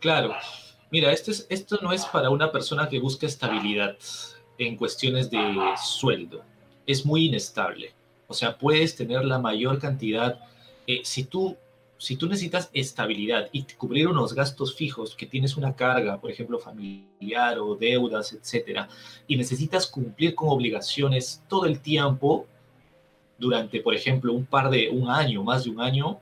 Claro, 0.00 0.34
mira, 0.90 1.12
esto, 1.12 1.30
es, 1.30 1.46
esto 1.48 1.78
no 1.82 1.92
es 1.92 2.04
para 2.06 2.30
una 2.30 2.50
persona 2.50 2.88
que 2.88 2.98
busca 2.98 3.26
estabilidad 3.26 3.96
en 4.58 4.76
cuestiones 4.76 5.30
de 5.30 5.38
sueldo. 5.76 6.42
Es 6.86 7.06
muy 7.06 7.26
inestable. 7.26 7.92
O 8.28 8.34
sea, 8.34 8.56
puedes 8.58 8.96
tener 8.96 9.24
la 9.24 9.38
mayor 9.38 9.78
cantidad. 9.78 10.40
eh, 10.86 11.02
si, 11.04 11.24
tú, 11.24 11.56
si 11.98 12.16
tú 12.16 12.26
necesitas 12.26 12.70
estabilidad 12.72 13.48
y 13.52 13.64
cubrir 13.76 14.08
unos 14.08 14.34
gastos 14.34 14.74
fijos, 14.74 15.14
que 15.14 15.26
tienes 15.26 15.56
una 15.56 15.74
carga, 15.76 16.20
por 16.20 16.30
ejemplo, 16.30 16.58
familiar 16.58 17.58
o 17.58 17.76
deudas, 17.76 18.32
etcétera, 18.32 18.88
y 19.26 19.36
necesitas 19.36 19.86
cumplir 19.86 20.34
con 20.34 20.48
obligaciones 20.48 21.42
todo 21.48 21.66
el 21.66 21.80
tiempo, 21.80 22.46
durante, 23.42 23.80
por 23.80 23.94
ejemplo, 23.94 24.32
un 24.32 24.46
par 24.46 24.70
de 24.70 24.88
un 24.88 25.10
año, 25.10 25.42
más 25.42 25.64
de 25.64 25.70
un 25.70 25.80
año, 25.80 26.20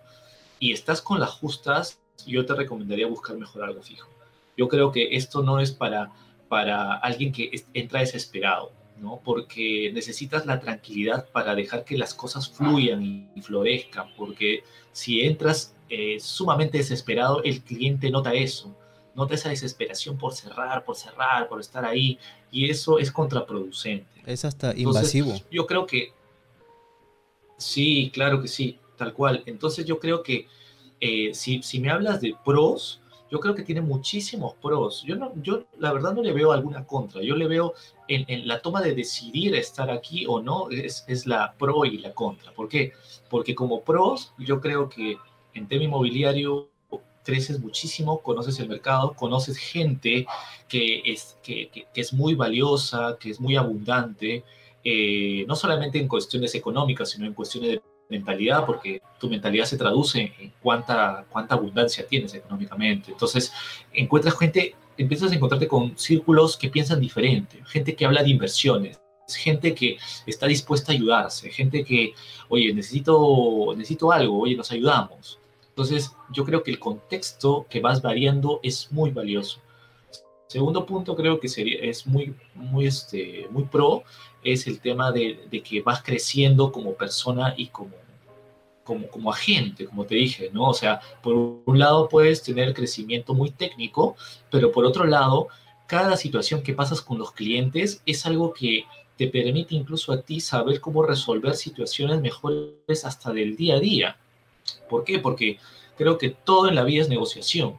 y 0.59 0.72
estás 0.72 1.02
con 1.02 1.20
las 1.20 1.31
justas, 1.31 2.01
yo 2.27 2.44
te 2.47 2.55
recomendaría 2.55 3.06
buscar 3.06 3.36
mejor 3.36 3.62
algo 3.62 3.82
fijo. 3.82 4.09
Yo 4.56 4.68
creo 4.68 4.90
que 4.90 5.14
esto 5.14 5.43
no 5.43 5.60
es 5.60 5.70
para, 5.70 6.10
para 6.48 6.94
alguien 6.94 7.31
que 7.31 7.51
entra 7.74 8.01
desesperado, 8.01 8.72
¿no? 9.01 9.20
Porque 9.24 9.90
necesitas 9.93 10.47
la 10.47 10.60
tranquilidad 10.60 11.28
para 11.31 11.55
dejar 11.55 11.85
que 11.85 11.97
las 11.97 12.14
cosas 12.14 12.48
fluyan 12.48 13.02
y, 13.02 13.43
florezcan, 13.43 14.09
porque 14.16 14.62
si 14.93 15.22
entras 15.22 15.74
eh, 15.89 16.18
sumamente 16.20 16.78
desesperado, 16.78 17.43
el 17.43 17.62
cliente 17.62 18.10
nota 18.10 18.35
eso, 18.35 18.77
nota 19.14 19.35
esa 19.35 19.48
desesperación 19.48 20.18
por 20.18 20.35
cerrar, 20.35 20.85
por 20.85 20.97
cerrar, 20.97 21.48
por 21.48 21.60
estar 21.60 21.85
ahí, 21.85 22.18
y 22.51 22.68
eso 22.68 22.98
es 22.98 23.10
contraproducente. 23.10 24.06
Es 24.27 24.44
hasta 24.44 24.72
Entonces, 24.72 25.14
invasivo. 25.14 25.47
Yo 25.51 25.66
creo 25.66 25.86
que 25.86 26.12
sí, 27.56 28.10
claro 28.12 28.43
que 28.43 28.48
sí, 28.48 28.78
tal 28.97 29.14
cual. 29.14 29.43
Entonces 29.47 29.86
yo 29.86 29.98
creo 29.98 30.22
que 30.22 30.47
eh, 31.01 31.31
si, 31.32 31.62
si 31.62 31.81
me 31.81 31.90
hablas 31.90 32.20
de 32.20 32.35
pros, 32.44 33.01
yo 33.31 33.39
creo 33.40 33.55
que 33.55 33.62
tiene 33.62 33.81
muchísimos 33.81 34.55
pros. 34.61 35.02
Yo, 35.07 35.16
no, 35.16 35.32
yo 35.43 35.65
la 35.78 35.93
verdad 35.93 36.15
no 36.15 36.23
le 36.23 36.32
veo 36.32 36.52
alguna 36.52 36.85
contra. 36.86 37.23
Yo 37.23 37.36
le 37.36 37.47
veo 37.47 37.74
en, 38.09 38.24
en 38.28 38.47
la 38.48 38.61
toma 38.61 38.82
de 38.82 38.94
decidir 38.94 39.55
estar 39.55 39.90
aquí 39.90 40.24
o 40.27 40.40
no, 40.43 40.69
es, 40.70 41.05
es 41.09 41.27
la 41.27 41.55
pro 41.57 41.85
y 41.85 41.98
la 41.98 42.12
contra. 42.12 42.52
¿Por 42.52 42.69
qué? 42.69 42.93
Porque 43.28 43.55
como 43.55 43.82
pros, 43.82 44.32
yo 44.39 44.61
creo 44.61 44.89
que 44.89 45.16
en 45.55 45.69
tema 45.69 45.85
inmobiliario 45.85 46.70
creces 47.23 47.61
muchísimo, 47.61 48.20
conoces 48.23 48.59
el 48.61 48.69
mercado, 48.69 49.12
conoces 49.15 49.57
gente 49.59 50.27
que 50.69 51.02
es, 51.05 51.39
que, 51.43 51.69
que- 51.69 51.86
es 51.94 52.12
muy 52.12 52.35
valiosa, 52.35 53.16
que 53.20 53.31
es 53.31 53.40
muy 53.40 53.57
abundante, 53.57 54.43
eh, 54.82 55.44
no 55.47 55.55
solamente 55.55 55.98
en 55.98 56.09
cuestiones 56.09 56.55
económicas, 56.55 57.11
sino 57.11 57.27
en 57.27 57.35
cuestiones 57.35 57.70
de 57.73 57.82
mentalidad, 58.11 58.66
porque 58.66 59.01
tu 59.19 59.28
mentalidad 59.28 59.65
se 59.65 59.77
traduce 59.77 60.32
en 60.39 60.53
cuánta, 60.62 61.24
cuánta 61.31 61.55
abundancia 61.55 62.07
tienes 62.07 62.35
económicamente. 62.35 63.12
Entonces, 63.12 63.53
encuentras 63.93 64.37
gente, 64.39 64.74
empiezas 64.99 65.32
a 65.32 65.35
encontrarte 65.35 65.69
con 65.69 65.97
círculos 65.97 66.57
que 66.57 66.69
piensan 66.69 67.01
diferente, 67.01 67.62
gente 67.66 67.95
que 67.95 68.05
habla 68.05 68.23
de 68.23 68.31
inversiones, 68.31 69.01
gente 69.28 69.74
que 69.74 69.97
está 70.27 70.47
dispuesta 70.47 70.93
a 70.93 70.95
ayudarse, 70.95 71.51
gente 71.51 71.85
que, 71.85 72.15
oye, 72.49 72.74
necesito, 72.74 73.74
necesito 73.77 74.12
algo, 74.12 74.41
oye, 74.41 74.57
nos 74.57 74.70
ayudamos. 74.73 75.39
Entonces, 75.69 76.12
yo 76.32 76.45
creo 76.45 76.62
que 76.62 76.73
el 76.73 76.78
contexto 76.78 77.66
que 77.70 77.81
vas 77.81 78.03
variando 78.03 78.61
es 78.62 78.91
muy 78.91 79.11
valioso. 79.11 79.61
Segundo 80.47 80.85
punto, 80.85 81.15
creo 81.15 81.39
que 81.39 81.49
sería, 81.49 81.78
es 81.81 82.07
muy, 82.07 82.35
muy, 82.55 82.87
este, 82.87 83.47
muy 83.51 83.65
pro, 83.65 84.03
es 84.43 84.67
el 84.67 84.81
tema 84.81 85.12
de, 85.12 85.47
de 85.51 85.62
que 85.62 85.83
vas 85.83 86.03
creciendo 86.03 86.73
como 86.73 86.95
persona 86.95 87.55
y 87.57 87.67
como, 87.69 87.91
como, 88.85 89.09
como 89.09 89.31
agente, 89.31 89.87
como 89.87 90.05
te 90.05 90.17
dije, 90.17 90.51
¿no? 90.53 90.69
O 90.69 90.75
sea, 90.75 91.01
por 91.23 91.35
un 91.35 91.79
lado 91.79 92.09
puedes 92.09 92.43
tener 92.43 92.75
crecimiento 92.75 93.35
muy 93.35 93.51
técnico, 93.51 94.17
pero 94.51 94.73
por 94.73 94.85
otro 94.85 95.05
lado, 95.05 95.49
cada 95.87 96.17
situación 96.17 96.62
que 96.62 96.73
pasas 96.73 97.01
con 97.01 97.19
los 97.19 97.33
clientes 97.33 98.03
es 98.07 98.25
algo 98.27 98.53
que 98.53 98.85
te 99.17 99.27
permite 99.27 99.75
incluso 99.75 100.12
a 100.12 100.23
ti 100.23 100.41
saber 100.41 100.81
cómo 100.81 101.03
resolver 101.03 101.55
situaciones 101.55 102.21
mejores 102.21 103.05
hasta 103.05 103.33
del 103.33 103.55
día 103.55 103.75
a 103.75 103.81
día. 103.81 104.17
¿Por 104.89 105.05
qué? 105.05 105.19
Porque 105.19 105.59
creo 105.99 106.17
que 106.17 106.31
todo 106.31 106.69
en 106.69 106.75
la 106.75 106.85
vida 106.85 107.03
es 107.03 107.09
negociación. 107.09 107.79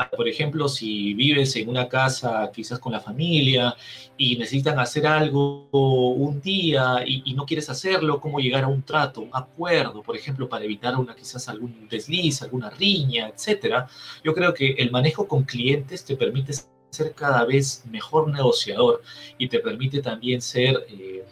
Ah, 0.00 0.08
Por 0.08 0.28
ejemplo, 0.28 0.68
si 0.68 1.12
vives 1.14 1.56
en 1.56 1.68
una 1.68 1.88
casa 1.88 2.52
quizás 2.54 2.78
con 2.78 2.92
la 2.92 3.00
familia 3.00 3.74
y 4.16 4.36
necesitan 4.36 4.78
hacer 4.78 5.04
algo 5.08 5.68
un 5.72 6.40
día 6.40 7.02
y, 7.04 7.34
no 7.34 7.44
quieres 7.44 7.68
hacerlo, 7.68 8.20
cómo 8.20 8.38
llegar 8.38 8.62
a 8.62 8.68
un 8.68 8.82
trato, 8.84 9.20
un 9.22 9.30
acuerdo, 9.32 10.00
por 10.04 10.16
ejemplo, 10.16 10.48
para 10.48 10.64
evitar 10.64 10.96
una 10.96 11.16
quizás 11.16 11.48
algún 11.48 11.88
desliz, 11.88 12.42
alguna 12.42 12.70
riña, 12.70 13.28
etcétera. 13.28 13.88
Yo 14.22 14.32
creo 14.34 14.54
que 14.54 14.70
el 14.78 14.92
manejo 14.92 15.26
con 15.26 15.42
clientes 15.42 16.04
te 16.04 16.14
permite 16.16 16.52
ser 16.90 17.12
cada 17.14 17.44
vez 17.44 17.84
mejor 17.90 18.30
negociador 18.30 19.02
y 19.36 19.48
te 19.48 19.58
permite 19.58 20.00
también 20.00 20.40
ser 20.40 20.86
eh, 20.90 21.24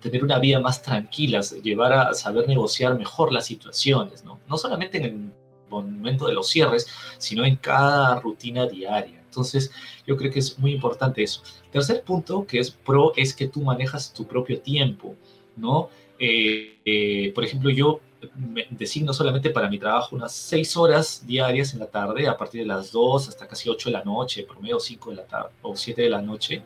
tener 0.00 0.24
una 0.24 0.40
vida 0.40 0.58
más 0.58 0.82
tranquila, 0.82 1.40
llevar 1.62 1.92
a 1.92 2.14
saber 2.14 2.48
negociar 2.48 2.98
mejor 2.98 3.32
las 3.32 3.46
situaciones, 3.46 4.24
¿no? 4.24 4.40
No 4.48 4.58
solamente 4.58 4.98
en 4.98 5.04
el 5.04 5.43
momento 5.82 6.26
de 6.26 6.34
los 6.34 6.48
cierres, 6.48 6.86
sino 7.18 7.44
en 7.44 7.56
cada 7.56 8.20
rutina 8.20 8.66
diaria. 8.66 9.20
Entonces, 9.24 9.72
yo 10.06 10.16
creo 10.16 10.30
que 10.30 10.38
es 10.38 10.58
muy 10.58 10.72
importante 10.72 11.22
eso. 11.22 11.42
Tercer 11.72 12.02
punto, 12.02 12.46
que 12.46 12.60
es 12.60 12.70
pro, 12.70 13.12
es 13.16 13.34
que 13.34 13.48
tú 13.48 13.62
manejas 13.62 14.12
tu 14.12 14.26
propio 14.26 14.60
tiempo, 14.60 15.16
¿no? 15.56 15.88
Eh, 16.18 16.78
eh, 16.84 17.32
por 17.34 17.44
ejemplo, 17.44 17.70
yo 17.70 18.00
me 18.36 18.66
designo 18.70 19.12
solamente 19.12 19.50
para 19.50 19.68
mi 19.68 19.78
trabajo 19.78 20.16
unas 20.16 20.32
seis 20.32 20.76
horas 20.76 21.26
diarias 21.26 21.74
en 21.74 21.80
la 21.80 21.86
tarde, 21.86 22.26
a 22.26 22.36
partir 22.36 22.60
de 22.62 22.66
las 22.66 22.92
2 22.92 23.28
hasta 23.28 23.46
casi 23.46 23.68
8 23.68 23.90
de 23.90 23.92
la 23.92 24.04
noche, 24.04 24.44
promedio 24.44 24.80
5 24.80 25.10
de 25.10 25.16
la 25.16 25.26
tarde 25.26 25.50
o 25.62 25.76
7 25.76 26.02
de 26.02 26.10
la 26.10 26.22
noche. 26.22 26.62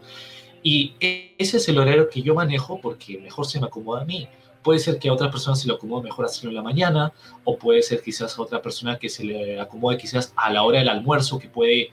Y 0.63 0.95
ese 1.01 1.57
es 1.57 1.69
el 1.69 1.79
horario 1.79 2.09
que 2.09 2.23
yo 2.23 2.35
manejo 2.35 2.81
porque 2.81 3.19
mejor 3.19 3.47
se 3.47 3.61
me 3.61 3.67
acomoda 3.67 4.03
a 4.03 4.05
mí. 4.05 4.29
Puede 4.63 4.79
ser 4.79 4.99
que 4.99 5.09
a 5.09 5.13
otra 5.13 5.31
persona 5.31 5.57
se 5.57 5.69
le 5.69 5.75
acomode 5.75 6.05
mejor 6.05 6.25
hacerlo 6.25 6.51
en 6.51 6.57
la 6.57 6.63
mañana, 6.63 7.13
o 7.45 7.57
puede 7.57 7.83
ser 7.83 8.03
quizás 8.03 8.39
a 8.39 8.43
otra 8.43 8.61
persona 8.61 8.99
que 8.99 9.09
se 9.09 9.25
le 9.25 9.61
acomode 9.61 9.99
quizás 9.99 10.33
a 10.37 10.51
la 10.51 10.63
hora 10.63 10.79
del 10.79 10.89
almuerzo, 10.89 11.39
que 11.39 11.49
puede, 11.49 11.91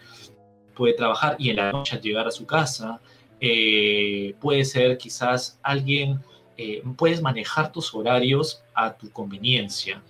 puede 0.76 0.94
trabajar 0.94 1.36
y 1.40 1.50
en 1.50 1.58
la 1.58 1.72
noche 1.72 2.00
llegar 2.02 2.28
a 2.28 2.32
su 2.32 2.46
casa. 2.46 3.00
Eh, 3.40 4.36
puede 4.40 4.66
ser 4.66 4.98
quizás 4.98 5.60
alguien, 5.62 6.20
eh, 6.58 6.82
puedes 6.98 7.22
manejar 7.22 7.72
tus 7.72 7.94
horarios 7.94 8.64
a 8.74 8.96
tu 8.96 9.10
conveniencia. 9.12 10.02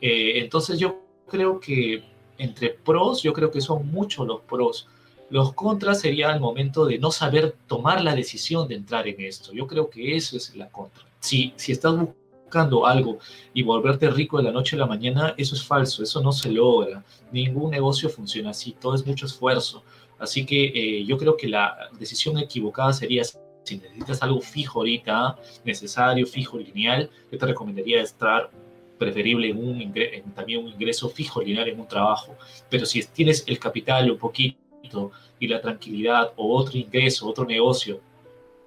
Eh, 0.00 0.34
entonces 0.36 0.78
yo 0.78 1.00
creo 1.28 1.60
que 1.60 2.04
entre 2.38 2.70
pros, 2.70 3.22
yo 3.22 3.32
creo 3.32 3.50
que 3.50 3.60
son 3.60 3.90
muchos 3.90 4.26
los 4.26 4.40
pros. 4.42 4.88
Los 5.30 5.52
contras 5.52 6.00
sería 6.00 6.32
el 6.32 6.40
momento 6.40 6.86
de 6.86 6.98
no 6.98 7.10
saber 7.10 7.54
tomar 7.66 8.02
la 8.02 8.14
decisión 8.14 8.66
de 8.68 8.76
entrar 8.76 9.06
en 9.06 9.20
esto. 9.20 9.52
Yo 9.52 9.66
creo 9.66 9.90
que 9.90 10.16
eso 10.16 10.36
es 10.36 10.56
la 10.56 10.68
contra. 10.70 11.04
Si, 11.20 11.52
si 11.56 11.72
estás 11.72 11.94
buscando 11.96 12.86
algo 12.86 13.18
y 13.52 13.62
volverte 13.62 14.08
rico 14.10 14.38
de 14.38 14.44
la 14.44 14.52
noche 14.52 14.76
a 14.76 14.78
la 14.78 14.86
mañana, 14.86 15.34
eso 15.36 15.54
es 15.54 15.64
falso, 15.64 16.02
eso 16.02 16.22
no 16.22 16.32
se 16.32 16.50
logra. 16.50 17.04
Ningún 17.30 17.70
negocio 17.70 18.08
funciona 18.08 18.50
así, 18.50 18.72
todo 18.72 18.94
es 18.94 19.06
mucho 19.06 19.26
esfuerzo. 19.26 19.82
Así 20.18 20.44
que 20.44 20.64
eh, 20.66 21.04
yo 21.04 21.16
creo 21.18 21.36
que 21.36 21.48
la 21.48 21.76
decisión 21.98 22.38
equivocada 22.38 22.92
sería 22.92 23.22
si 23.68 23.76
necesitas 23.76 24.22
algo 24.22 24.40
fijo 24.40 24.80
ahorita, 24.80 25.36
necesario, 25.64 26.26
fijo, 26.26 26.58
lineal, 26.58 27.10
yo 27.30 27.38
te 27.38 27.46
recomendaría 27.46 28.00
estar 28.00 28.50
preferible 28.98 29.50
en, 29.50 29.58
un 29.58 30.32
también 30.34 30.64
un 30.64 30.68
ingreso 30.68 31.08
fijo, 31.08 31.42
lineal 31.42 31.68
en 31.68 31.80
un 31.80 31.86
trabajo. 31.86 32.34
Pero 32.70 32.86
si 32.86 33.02
tienes 33.04 33.44
el 33.46 33.58
capital 33.58 34.10
un 34.10 34.18
poquito 34.18 35.12
y 35.38 35.46
la 35.48 35.60
tranquilidad 35.60 36.32
o 36.36 36.56
otro 36.56 36.78
ingreso, 36.78 37.28
otro 37.28 37.44
negocio 37.44 38.00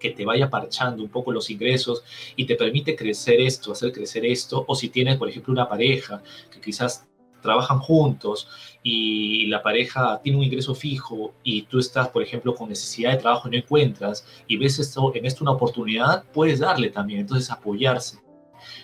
que 0.01 0.09
te 0.09 0.25
vaya 0.25 0.49
parchando 0.49 1.03
un 1.03 1.09
poco 1.09 1.31
los 1.31 1.49
ingresos 1.49 2.03
y 2.35 2.45
te 2.45 2.55
permite 2.55 2.95
crecer 2.95 3.39
esto, 3.39 3.71
hacer 3.71 3.93
crecer 3.93 4.25
esto, 4.25 4.65
o 4.67 4.75
si 4.75 4.89
tienes, 4.89 5.17
por 5.17 5.29
ejemplo, 5.29 5.53
una 5.53 5.69
pareja 5.69 6.21
que 6.51 6.59
quizás 6.59 7.07
trabajan 7.41 7.79
juntos 7.79 8.47
y 8.83 9.47
la 9.47 9.61
pareja 9.61 10.19
tiene 10.23 10.37
un 10.37 10.43
ingreso 10.43 10.73
fijo 10.75 11.33
y 11.43 11.63
tú 11.63 11.79
estás, 11.79 12.09
por 12.09 12.23
ejemplo, 12.23 12.55
con 12.55 12.69
necesidad 12.69 13.11
de 13.11 13.17
trabajo 13.17 13.47
y 13.47 13.51
no 13.51 13.57
encuentras 13.57 14.25
y 14.47 14.57
ves 14.57 14.79
esto, 14.79 15.11
en 15.15 15.25
esto 15.25 15.43
una 15.43 15.51
oportunidad, 15.51 16.23
puedes 16.33 16.59
darle 16.59 16.89
también, 16.89 17.21
entonces 17.21 17.51
apoyarse. 17.51 18.19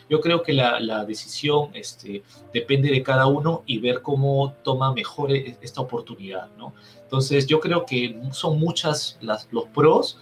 Yo 0.10 0.22
creo 0.22 0.42
que 0.42 0.54
la, 0.54 0.80
la 0.80 1.06
decisión 1.06 1.70
este, 1.74 2.24
depende 2.54 2.90
de 2.90 3.04
cada 3.04 3.28
uno 3.28 3.64
y 3.66 3.78
ver 3.80 4.02
cómo 4.02 4.54
toma 4.64 4.92
mejor 4.94 5.32
e, 5.32 5.58
esta 5.62 5.82
oportunidad, 5.82 6.50
¿no? 6.58 6.74
Entonces 7.04 7.46
yo 7.46 7.60
creo 7.60 7.86
que 7.86 8.20
son 8.32 8.60
muchas 8.60 9.18
las, 9.22 9.48
los 9.52 9.66
pros, 9.66 10.18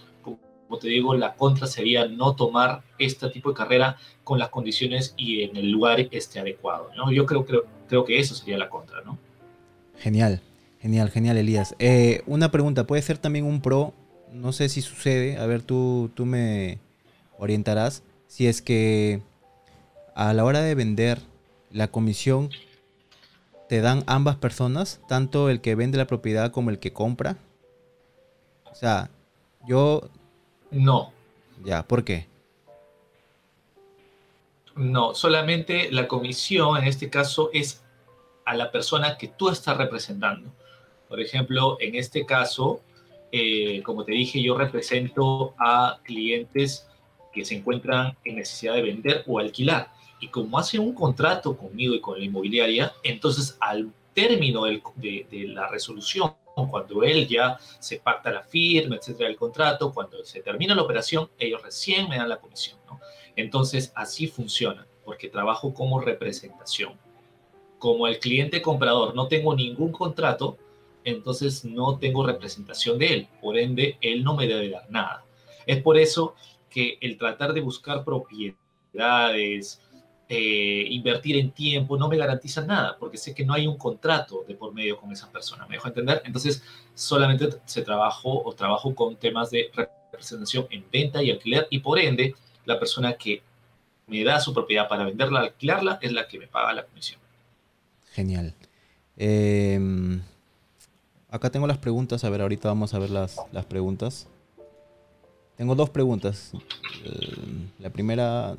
como 0.66 0.78
te 0.78 0.88
digo, 0.88 1.14
la 1.14 1.34
contra 1.34 1.66
sería 1.66 2.06
no 2.06 2.34
tomar 2.34 2.82
este 2.98 3.28
tipo 3.30 3.50
de 3.50 3.56
carrera 3.56 3.96
con 4.24 4.38
las 4.38 4.48
condiciones 4.48 5.14
y 5.16 5.42
en 5.42 5.56
el 5.56 5.70
lugar 5.70 6.00
este 6.10 6.40
adecuado. 6.40 6.90
¿no? 6.96 7.12
Yo 7.12 7.24
creo, 7.26 7.44
creo, 7.44 7.64
creo 7.88 8.04
que 8.04 8.18
eso 8.18 8.34
sería 8.34 8.58
la 8.58 8.68
contra. 8.68 9.00
¿no? 9.02 9.18
Genial, 9.98 10.40
genial, 10.80 11.10
genial, 11.10 11.36
Elías. 11.36 11.74
Eh, 11.78 12.22
una 12.26 12.50
pregunta, 12.50 12.86
¿puede 12.86 13.02
ser 13.02 13.18
también 13.18 13.44
un 13.44 13.60
pro? 13.60 13.94
No 14.32 14.52
sé 14.52 14.68
si 14.68 14.82
sucede, 14.82 15.38
a 15.38 15.46
ver, 15.46 15.62
tú, 15.62 16.10
tú 16.14 16.26
me 16.26 16.78
orientarás. 17.38 18.02
Si 18.26 18.46
es 18.46 18.60
que 18.60 19.22
a 20.14 20.32
la 20.32 20.44
hora 20.44 20.62
de 20.62 20.74
vender 20.74 21.20
la 21.70 21.88
comisión 21.88 22.50
te 23.68 23.80
dan 23.80 24.04
ambas 24.06 24.36
personas, 24.36 25.00
tanto 25.08 25.50
el 25.50 25.60
que 25.60 25.74
vende 25.74 25.98
la 25.98 26.06
propiedad 26.06 26.50
como 26.50 26.70
el 26.70 26.78
que 26.78 26.92
compra. 26.92 27.36
O 28.70 28.74
sea, 28.74 29.10
yo 29.66 30.10
no. 30.70 31.12
Ya, 31.64 31.82
¿por 31.82 32.04
qué? 32.04 32.26
No, 34.74 35.14
solamente 35.14 35.90
la 35.90 36.06
comisión 36.06 36.76
en 36.76 36.84
este 36.84 37.08
caso 37.08 37.50
es 37.52 37.82
a 38.44 38.54
la 38.54 38.70
persona 38.70 39.16
que 39.16 39.28
tú 39.28 39.48
estás 39.48 39.76
representando. 39.76 40.50
Por 41.08 41.20
ejemplo, 41.20 41.78
en 41.80 41.94
este 41.94 42.26
caso, 42.26 42.82
eh, 43.32 43.82
como 43.82 44.04
te 44.04 44.12
dije, 44.12 44.42
yo 44.42 44.56
represento 44.56 45.54
a 45.58 45.98
clientes 46.04 46.86
que 47.32 47.44
se 47.44 47.56
encuentran 47.56 48.16
en 48.24 48.36
necesidad 48.36 48.74
de 48.74 48.82
vender 48.82 49.24
o 49.26 49.38
alquilar. 49.38 49.92
Y 50.20 50.28
como 50.28 50.58
hacen 50.58 50.80
un 50.80 50.94
contrato 50.94 51.56
conmigo 51.56 51.94
y 51.94 52.00
con 52.00 52.18
la 52.18 52.24
inmobiliaria, 52.24 52.92
entonces 53.02 53.56
al 53.60 53.90
término 54.14 54.64
de, 54.64 54.82
de 55.30 55.48
la 55.48 55.68
resolución 55.68 56.32
cuando 56.64 57.02
él 57.02 57.28
ya 57.28 57.58
se 57.78 57.98
pacta 57.98 58.30
la 58.30 58.42
firma, 58.42 58.96
etcétera, 58.96 59.28
el 59.28 59.36
contrato, 59.36 59.92
cuando 59.92 60.24
se 60.24 60.40
termina 60.40 60.74
la 60.74 60.82
operación, 60.82 61.28
ellos 61.38 61.62
recién 61.62 62.08
me 62.08 62.16
dan 62.16 62.30
la 62.30 62.38
comisión. 62.38 62.78
Entonces, 63.36 63.92
así 63.94 64.26
funciona, 64.26 64.86
porque 65.04 65.28
trabajo 65.28 65.74
como 65.74 66.00
representación. 66.00 66.94
Como 67.78 68.06
el 68.06 68.18
cliente 68.18 68.62
comprador 68.62 69.14
no 69.14 69.28
tengo 69.28 69.54
ningún 69.54 69.92
contrato, 69.92 70.56
entonces 71.04 71.62
no 71.66 71.98
tengo 71.98 72.26
representación 72.26 72.98
de 72.98 73.12
él, 73.12 73.28
por 73.42 73.58
ende, 73.58 73.98
él 74.00 74.24
no 74.24 74.34
me 74.34 74.46
debe 74.46 74.70
dar 74.70 74.90
nada. 74.90 75.26
Es 75.66 75.82
por 75.82 75.98
eso 75.98 76.34
que 76.70 76.96
el 77.02 77.18
tratar 77.18 77.52
de 77.52 77.60
buscar 77.60 78.02
propiedades, 78.02 79.82
eh, 80.28 80.86
invertir 80.90 81.36
en 81.36 81.52
tiempo 81.52 81.96
no 81.96 82.08
me 82.08 82.16
garantiza 82.16 82.66
nada, 82.66 82.96
porque 82.98 83.16
sé 83.16 83.32
que 83.32 83.44
no 83.44 83.54
hay 83.54 83.68
un 83.68 83.76
contrato 83.76 84.44
de 84.48 84.56
por 84.56 84.74
medio 84.74 84.98
con 84.98 85.12
esa 85.12 85.30
persona, 85.30 85.66
¿me 85.66 85.76
dejo 85.76 85.86
entender? 85.86 86.20
Entonces, 86.24 86.64
solamente 86.94 87.48
se 87.64 87.82
trabajo 87.82 88.42
o 88.44 88.52
trabajo 88.52 88.92
con 88.92 89.14
temas 89.14 89.50
de 89.50 89.70
representación 90.10 90.66
en 90.70 90.84
venta 90.90 91.22
y 91.22 91.30
alquiler, 91.30 91.68
y 91.70 91.78
por 91.78 92.00
ende, 92.00 92.34
la 92.64 92.76
persona 92.76 93.12
que 93.12 93.40
me 94.08 94.24
da 94.24 94.40
su 94.40 94.52
propiedad 94.52 94.88
para 94.88 95.04
venderla, 95.04 95.40
alquilarla, 95.40 96.00
es 96.02 96.10
la 96.10 96.26
que 96.26 96.40
me 96.40 96.48
paga 96.48 96.72
la 96.72 96.84
comisión. 96.84 97.20
Genial. 98.12 98.52
Em, 99.16 100.20
acá 101.30 101.50
tengo 101.50 101.68
las 101.68 101.78
preguntas, 101.78 102.24
a 102.24 102.30
ver, 102.30 102.40
ahorita 102.40 102.66
vamos 102.66 102.94
a 102.94 102.98
ver 102.98 103.10
las, 103.10 103.36
las 103.52 103.64
preguntas. 103.64 104.26
Tengo 105.56 105.76
dos 105.76 105.90
preguntas. 105.90 106.50
Em, 107.04 107.70
la 107.78 107.90
primera 107.90 108.56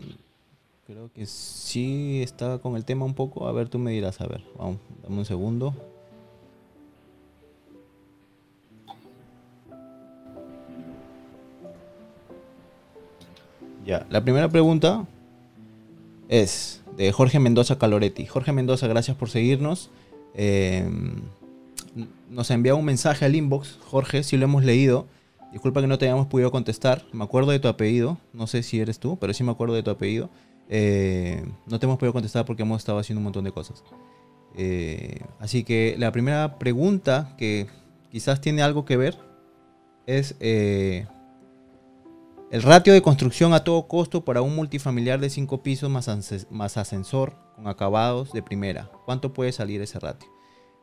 Creo 0.87 1.11
que 1.11 1.25
sí 1.25 2.21
está 2.23 2.59
con 2.59 2.77
el 2.77 2.85
tema 2.85 3.03
un 3.03 3.13
poco. 3.13 3.45
A 3.45 3.51
ver, 3.51 3.67
tú 3.67 3.77
me 3.77 3.91
dirás, 3.91 4.21
a 4.21 4.25
ver, 4.25 4.41
vamos, 4.57 4.77
dame 5.03 5.17
un 5.17 5.25
segundo. 5.25 5.73
Ya, 13.85 14.07
la 14.09 14.23
primera 14.23 14.47
pregunta 14.47 15.05
es 16.29 16.81
de 16.95 17.11
Jorge 17.11 17.39
Mendoza 17.39 17.77
Caloretti. 17.77 18.25
Jorge 18.25 18.53
Mendoza, 18.53 18.87
gracias 18.87 19.17
por 19.17 19.29
seguirnos. 19.29 19.89
Em, 20.35 21.21
nos 22.29 22.49
enviado 22.49 22.77
un 22.77 22.85
mensaje 22.85 23.25
al 23.25 23.35
inbox. 23.35 23.77
Jorge, 23.83 24.23
si 24.23 24.37
lo 24.37 24.45
hemos 24.45 24.63
leído. 24.63 25.05
Disculpa 25.51 25.81
que 25.81 25.87
no 25.87 25.97
te 25.97 26.05
hayamos 26.05 26.27
podido 26.27 26.49
contestar. 26.49 27.03
Me 27.11 27.25
acuerdo 27.25 27.51
de 27.51 27.59
tu 27.59 27.67
apellido. 27.67 28.17
No 28.31 28.47
sé 28.47 28.63
si 28.63 28.79
eres 28.79 28.99
tú, 28.99 29.17
pero 29.19 29.33
sí 29.33 29.43
me 29.43 29.51
acuerdo 29.51 29.75
de 29.75 29.83
tu 29.83 29.91
apellido. 29.91 30.29
Eh, 30.69 31.45
no 31.65 31.79
te 31.79 31.85
hemos 31.85 31.97
podido 31.97 32.13
contestar 32.13 32.45
porque 32.45 32.63
hemos 32.63 32.79
estado 32.79 32.99
haciendo 32.99 33.19
un 33.19 33.25
montón 33.25 33.43
de 33.43 33.51
cosas. 33.51 33.83
Eh, 34.55 35.21
así 35.39 35.63
que 35.63 35.95
la 35.97 36.11
primera 36.11 36.57
pregunta 36.57 37.35
que 37.37 37.67
quizás 38.11 38.41
tiene 38.41 38.61
algo 38.61 38.85
que 38.85 38.97
ver 38.97 39.17
es 40.07 40.35
eh, 40.39 41.05
el 42.49 42.63
ratio 42.63 42.93
de 42.93 43.01
construcción 43.01 43.53
a 43.53 43.63
todo 43.63 43.87
costo 43.87 44.25
para 44.25 44.41
un 44.41 44.55
multifamiliar 44.55 45.19
de 45.19 45.29
5 45.29 45.61
pisos 45.63 45.89
más, 45.89 46.77
ascensor 46.77 47.35
con 47.55 47.67
acabados 47.67 48.31
de 48.31 48.41
primera. 48.41 48.89
¿Cuánto 49.05 49.33
puede 49.33 49.51
salir 49.51 49.81
ese 49.81 49.99
ratio? 49.99 50.29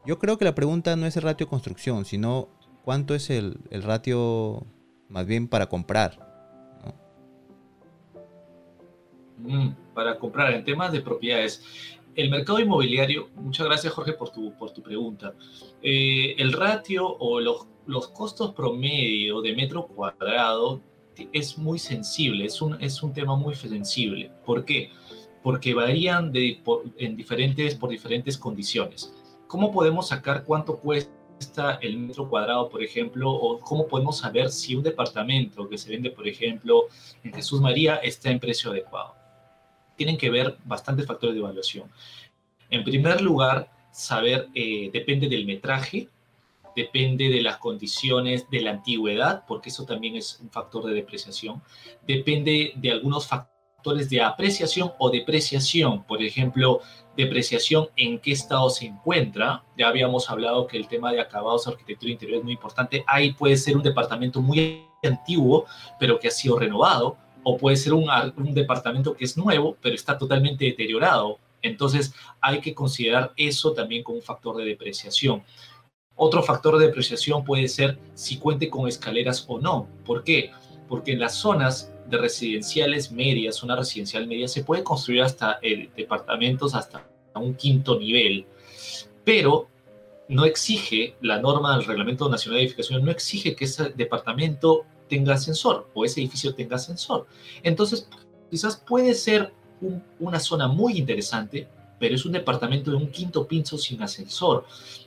Yo 0.06 0.18
creo 0.18 0.38
que 0.38 0.44
la 0.44 0.54
pregunta 0.54 0.94
no 0.96 1.06
es 1.06 1.16
el 1.16 1.22
ratio 1.22 1.46
de 1.46 1.50
construcción, 1.50 2.04
sino 2.04 2.48
cuánto 2.84 3.14
es 3.14 3.30
el, 3.30 3.58
el 3.70 3.82
ratio 3.82 4.66
más 5.08 5.26
bien 5.26 5.48
para 5.48 5.66
comprar. 5.68 6.33
Para 9.94 10.18
comprar 10.18 10.52
en 10.52 10.64
temas 10.64 10.92
de 10.92 11.00
propiedades. 11.00 11.62
El 12.14 12.30
mercado 12.30 12.60
inmobiliario, 12.60 13.28
muchas 13.34 13.66
gracias 13.66 13.92
Jorge 13.92 14.12
por 14.12 14.30
tu, 14.30 14.52
por 14.56 14.70
tu 14.70 14.82
pregunta. 14.82 15.34
Eh, 15.82 16.34
el 16.38 16.52
ratio 16.52 17.06
o 17.06 17.40
los, 17.40 17.66
los 17.86 18.08
costos 18.08 18.52
promedio 18.52 19.40
de 19.42 19.54
metro 19.54 19.86
cuadrado 19.86 20.80
es 21.32 21.58
muy 21.58 21.78
sensible, 21.78 22.44
es 22.44 22.60
un, 22.62 22.80
es 22.80 23.02
un 23.02 23.12
tema 23.12 23.36
muy 23.36 23.54
sensible. 23.54 24.30
¿Por 24.44 24.64
qué? 24.64 24.90
Porque 25.42 25.74
varían 25.74 26.32
de, 26.32 26.60
en 26.98 27.16
diferentes, 27.16 27.74
por 27.74 27.90
diferentes 27.90 28.38
condiciones. 28.38 29.12
¿Cómo 29.46 29.72
podemos 29.72 30.08
sacar 30.08 30.44
cuánto 30.44 30.78
cuesta 30.78 31.78
el 31.80 31.98
metro 31.98 32.28
cuadrado, 32.28 32.68
por 32.68 32.82
ejemplo, 32.82 33.30
o 33.30 33.58
cómo 33.58 33.86
podemos 33.86 34.18
saber 34.18 34.50
si 34.50 34.74
un 34.74 34.82
departamento 34.82 35.68
que 35.68 35.78
se 35.78 35.90
vende, 35.90 36.10
por 36.10 36.26
ejemplo, 36.26 36.84
en 37.22 37.32
Jesús 37.32 37.60
María 37.60 37.96
está 37.96 38.30
en 38.30 38.40
precio 38.40 38.70
adecuado? 38.70 39.23
Tienen 39.96 40.16
que 40.16 40.30
ver 40.30 40.58
bastantes 40.64 41.06
factores 41.06 41.34
de 41.34 41.40
evaluación. 41.40 41.90
En 42.70 42.84
primer 42.84 43.20
lugar, 43.20 43.70
saber, 43.92 44.48
eh, 44.54 44.90
depende 44.92 45.28
del 45.28 45.46
metraje, 45.46 46.08
depende 46.74 47.28
de 47.28 47.42
las 47.42 47.58
condiciones 47.58 48.48
de 48.50 48.60
la 48.60 48.72
antigüedad, 48.72 49.44
porque 49.46 49.68
eso 49.68 49.84
también 49.84 50.16
es 50.16 50.40
un 50.40 50.50
factor 50.50 50.84
de 50.86 50.94
depreciación, 50.94 51.62
depende 52.06 52.72
de 52.74 52.90
algunos 52.90 53.26
factores 53.28 54.10
de 54.10 54.22
apreciación 54.22 54.92
o 54.98 55.10
depreciación, 55.10 56.04
por 56.04 56.22
ejemplo, 56.22 56.80
depreciación 57.16 57.88
en 57.96 58.18
qué 58.18 58.32
estado 58.32 58.70
se 58.70 58.86
encuentra, 58.86 59.62
ya 59.78 59.88
habíamos 59.88 60.28
hablado 60.30 60.66
que 60.66 60.76
el 60.76 60.88
tema 60.88 61.12
de 61.12 61.20
acabados, 61.20 61.68
arquitectura 61.68 62.10
interior 62.10 62.38
es 62.38 62.44
muy 62.44 62.54
importante, 62.54 63.04
ahí 63.06 63.32
puede 63.32 63.56
ser 63.56 63.76
un 63.76 63.82
departamento 63.82 64.40
muy 64.40 64.86
antiguo, 65.02 65.66
pero 66.00 66.18
que 66.18 66.28
ha 66.28 66.30
sido 66.30 66.58
renovado, 66.58 67.16
o 67.44 67.56
puede 67.56 67.76
ser 67.76 67.92
un, 67.92 68.08
departamento 68.54 69.14
que 69.14 69.24
es 69.24 69.36
nuevo, 69.36 69.76
pero 69.80 69.94
está 69.94 70.18
totalmente 70.18 70.64
deteriorado, 70.64 71.38
entonces 71.62 72.14
hay 72.40 72.60
que 72.60 72.74
considerar 72.74 73.32
eso 73.36 73.72
también 73.72 74.02
como 74.02 74.18
un 74.18 74.22
factor 74.22 74.56
de 74.56 74.64
depreciación. 74.64 75.42
Otro 76.16 76.42
factor 76.42 76.78
de 76.78 76.86
depreciación 76.86 77.44
puede 77.44 77.68
ser 77.68 77.98
si 78.14 78.38
cuente 78.38 78.70
con 78.70 78.88
escaleras 78.88 79.44
o 79.48 79.58
no. 79.58 79.88
¿Por 80.04 80.22
qué? 80.24 80.52
Porque 80.88 81.12
en 81.12 81.20
las 81.20 81.34
zonas 81.34 81.92
de 82.08 82.18
residenciales 82.18 83.10
medias, 83.10 83.56
zona 83.56 83.76
residencial 83.76 84.26
media, 84.26 84.48
se 84.48 84.62
puede 84.62 84.84
construir 84.84 85.22
hasta 85.22 85.58
eh, 85.62 85.90
departamentos 85.96 86.74
hasta 86.74 87.06
un 87.34 87.54
quinto 87.54 87.98
nivel, 87.98 88.46
pero 89.24 89.68
no 90.28 90.44
exige, 90.44 91.16
la 91.20 91.40
norma 91.40 91.76
del 91.76 91.86
Reglamento 91.86 92.28
Nacional 92.28 92.58
de 92.58 92.64
Edificación 92.64 93.04
no 93.04 93.10
exige 93.10 93.54
que 93.54 93.64
ese 93.64 93.90
departamento 93.90 94.86
tenga 95.08 95.34
ascensor 95.34 95.88
o 95.94 96.04
ese 96.04 96.20
edificio 96.20 96.54
tenga 96.54 96.76
ascensor. 96.76 97.26
Entonces, 97.62 98.08
quizás 98.50 98.76
puede 98.76 99.14
ser 99.14 99.52
una 100.18 100.40
zona 100.40 100.68
muy 100.68 100.98
interesante, 100.98 101.68
pero 101.98 102.14
es 102.14 102.24
un 102.24 102.32
departamento 102.32 102.90
de 102.90 102.96
un 102.96 103.10
quinto 103.10 103.46
piso 103.46 103.78
sin 103.78 104.02
ascensor. 104.02 104.64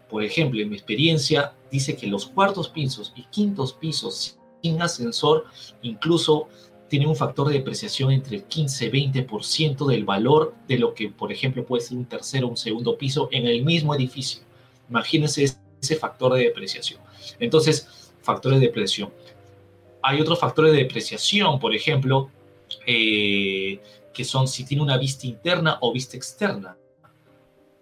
Por 0.10 0.24
ejemplo, 0.24 0.61
en 0.61 0.69
mi 0.69 0.76
experiencia 0.76 1.53
dice 1.72 1.95
que 1.95 2.07
los 2.07 2.28
cuartos 2.28 2.69
pisos 2.69 3.14
y 3.15 3.24
quintos 3.26 3.74
pisos 3.74 4.38
sin 4.61 4.82
ascensor 4.82 5.45
incluso 5.82 6.48
tienen 6.88 7.10
un 7.10 7.15
factor 7.15 7.48
de 7.49 7.56
depreciación 7.56 8.11
entre 8.11 8.38
el 8.38 8.44
15 8.44 8.86
y 8.86 8.90
20% 8.90 9.86
del 9.88 10.06
valor 10.06 10.56
de 10.68 10.80
lo 10.80 10.94
que, 10.94 11.10
por 11.10 11.32
ejemplo, 11.32 11.65
puede 11.65 11.84
ser 11.84 11.98
un 11.98 12.06
tercero 12.06 12.48
o 12.48 12.52
un 12.52 12.57
segundo 12.57 12.98
piso 12.98 13.28
en 13.32 13.45
el 13.45 13.64
mismo 13.64 13.94
edificio. 13.94 14.41
Imagínense 14.90 15.44
ese 15.82 15.95
factor 15.98 16.34
de 16.34 16.44
depreciación. 16.44 17.02
Entonces, 17.40 17.88
factores 18.22 18.60
de 18.60 18.68
depreciación. 18.68 19.11
Hay 20.08 20.22
otros 20.22 20.40
factores 20.40 20.72
de 20.72 20.78
depreciación, 20.78 21.60
por 21.60 21.76
ejemplo, 21.76 22.32
eh, 22.86 23.82
que 24.14 24.24
son 24.24 24.48
si 24.48 24.64
tiene 24.64 24.82
una 24.82 24.98
vista 24.98 25.28
interna 25.28 25.80
o 25.82 25.92
vista 25.92 26.16
externa. 26.16 26.78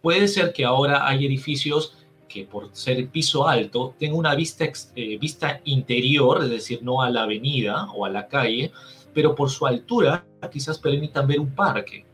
Puede 0.02 0.28
ser 0.28 0.52
que 0.52 0.66
ahora 0.66 1.08
hay 1.08 1.28
edificios 1.28 1.96
que 2.28 2.44
por 2.46 2.76
ser 2.76 3.10
piso 3.10 3.48
alto 3.48 3.94
tengan 4.00 4.18
una 4.18 4.34
vista, 4.34 4.66
eh, 4.66 5.20
vista 5.20 5.62
interior, 5.66 6.44
es 6.44 6.50
decir, 6.50 6.82
no 6.82 7.04
a 7.04 7.12
la 7.12 7.22
avenida 7.22 7.92
o 7.94 8.06
a 8.06 8.10
la 8.10 8.28
calle, 8.28 8.72
pero 9.14 9.36
por 9.36 9.52
su 9.52 9.68
altura 9.68 10.26
quizás 10.52 10.80
permitan 10.80 11.28
ver 11.28 11.40
un 11.40 11.54
parque. 11.54 12.08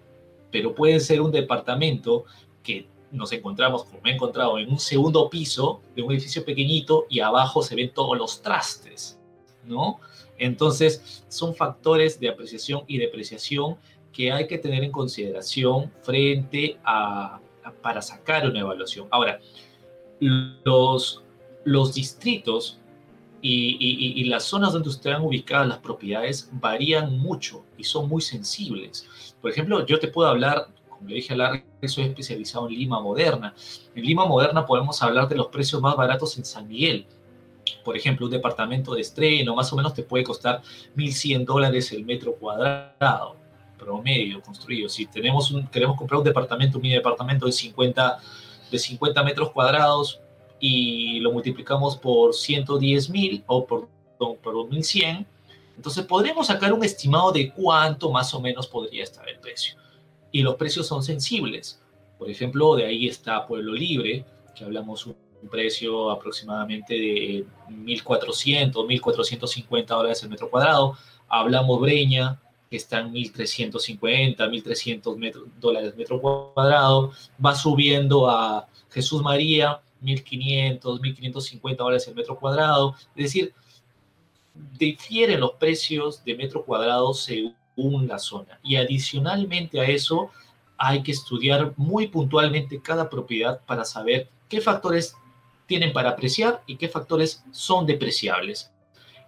Pero 0.52 0.76
puede 0.76 1.00
ser 1.00 1.22
un 1.22 1.32
departamento 1.32 2.26
que 2.62 2.86
nos 3.14 3.32
encontramos, 3.32 3.86
como 3.86 4.02
me 4.02 4.12
he 4.12 4.16
encontrado, 4.16 4.60
en 4.60 4.70
un 4.72 4.80
segundo 4.80 5.30
piso 5.30 5.82
de 5.96 6.02
un 6.02 6.12
edificio 6.12 6.44
pequeñito 6.44 7.06
y 7.10 7.22
abajo 7.22 7.64
se 7.64 7.76
ven 7.76 7.94
todos 7.94 8.18
los 8.18 8.42
trastes, 8.42 9.21
¿no? 9.66 10.00
Entonces, 10.38 11.24
son 11.28 11.56
factores 11.56 12.20
de 12.20 12.30
apreciación 12.30 12.84
y 12.88 12.98
depreciación 12.98 13.78
que 14.12 14.32
hay 14.32 14.48
que 14.48 14.58
tener 14.58 14.84
en 14.84 14.92
consideración 14.92 15.92
frente 16.02 16.78
a, 16.84 17.40
para 17.82 18.02
sacar 18.02 18.48
una 18.50 18.60
evaluación. 18.60 19.08
Ahora, 19.12 19.40
los, 20.20 21.24
los 21.64 21.94
distritos 21.94 22.82
y, 23.42 24.24
las 24.26 24.44
zonas 24.44 24.74
donde 24.74 24.90
están 24.90 25.24
ubicadas 25.24 25.68
las 25.68 25.80
propiedades 25.80 26.50
varían 26.54 27.18
mucho 27.18 27.66
y 27.78 27.84
son 27.84 28.08
muy 28.08 28.22
sensibles. 28.22 29.34
Por 29.42 29.52
ejemplo, 29.52 29.86
yo 29.86 30.00
te 30.00 30.08
puedo 30.08 30.30
hablar, 30.30 30.68
como 30.90 31.10
le 31.10 31.16
dije 31.16 31.34
a 31.34 31.38
Larry, 31.38 31.64
soy 31.88 32.06
especializado 32.06 32.68
en 32.68 32.76
Lima 32.76 33.02
Moderna. 33.02 33.56
En 33.96 34.06
Lima 34.06 34.26
Moderna 34.26 34.66
podemos 34.66 35.02
hablar 35.02 35.28
de 35.28 35.36
los 35.36 35.48
precios 35.48 35.82
más 35.82 35.96
baratos 35.96 36.38
en 36.38 36.46
San 36.46 36.68
Miguel. 36.68 37.06
Por 37.84 37.98
ejemplo, 37.98 38.26
un 38.26 38.32
departamento 38.32 38.94
de 38.94 39.02
estreno 39.02 39.56
más 39.56 39.72
o 39.74 39.76
menos 39.76 39.94
te 39.94 40.04
puede 40.04 40.24
costar 40.24 40.62
1.100 40.96 41.46
dólares 41.46 41.92
el 41.92 42.06
metro 42.06 42.36
cuadrado 42.36 43.36
promedio 43.78 44.42
construido. 44.42 44.88
Si 44.88 45.08
tenemos 45.08 45.52
un, 45.52 45.68
queremos 45.68 45.98
comprar 45.98 46.20
un 46.20 46.24
departamento, 46.24 46.78
un 46.78 46.84
mini 46.84 46.96
departamento 46.96 47.48
de 47.48 47.52
50, 47.52 48.20
de 48.70 48.80
50 48.80 49.24
metros 49.24 49.52
cuadrados 49.52 50.22
y 50.60 51.20
lo 51.20 51.32
multiplicamos 51.32 51.98
por 51.98 52.36
110 52.36 53.10
mil 53.10 53.44
o 53.48 53.66
por, 53.66 53.90
por 54.18 54.54
2100, 54.54 55.26
entonces 55.76 56.06
podremos 56.06 56.48
sacar 56.48 56.72
un 56.74 56.84
estimado 56.84 57.32
de 57.32 57.52
cuánto 57.52 58.12
más 58.12 58.34
o 58.36 58.40
menos 58.40 58.68
podría 58.68 59.04
estar 59.04 59.28
el 59.28 59.40
precio. 59.40 59.76
Y 60.32 60.44
los 60.44 60.56
precios 60.56 60.86
son 60.86 61.02
sensibles. 61.02 61.82
Por 62.20 62.30
ejemplo, 62.30 62.76
de 62.76 62.86
ahí 62.86 63.08
está 63.08 63.48
Pueblo 63.48 63.74
Libre, 63.74 64.24
que 64.56 64.64
hablamos 64.64 65.08
un 65.08 65.16
precio 65.50 66.12
aproximadamente 66.12 66.94
de 66.94 67.46
1.400, 67.70 68.74
1.450 68.74 69.86
dólares 69.88 70.24
el 70.24 70.30
metro 70.30 70.50
cuadrado. 70.50 70.98
Hablamos 71.28 71.80
Breña, 71.80 72.40
que 72.70 72.78
está 72.78 73.00
en 73.00 73.14
1.350, 73.14 74.38
1.300 74.38 75.44
dólares 75.60 75.96
metro 75.96 76.22
cuadrado, 76.22 77.12
va 77.44 77.54
subiendo 77.56 78.30
a 78.30 78.68
Jesús 78.90 79.22
María, 79.22 79.82
1.500, 80.02 80.82
1.550 80.82 81.76
dólares 81.76 82.08
el 82.08 82.16
metro 82.16 82.40
cuadrado, 82.40 82.96
es 83.16 83.24
decir, 83.26 83.54
difieren 84.78 85.40
los 85.40 85.52
precios 85.54 86.24
de 86.24 86.36
metro 86.36 86.64
cuadrado 86.64 87.14
según 87.14 88.08
la 88.08 88.20
zona. 88.20 88.60
Y 88.64 88.76
adicionalmente 88.76 89.80
a 89.80 89.86
eso, 89.86 90.32
hay 90.78 91.04
que 91.04 91.12
estudiar 91.12 91.74
muy 91.78 92.08
puntualmente 92.08 92.82
cada 92.82 93.10
propiedad 93.10 93.62
para 93.66 93.86
saber 93.86 94.30
qué 94.50 94.62
factores 94.62 95.16
tienen 95.72 95.94
para 95.94 96.10
apreciar 96.10 96.62
y 96.68 96.76
qué 96.76 96.90
factores 96.90 97.46
son 97.54 97.86
depreciables. 97.86 98.70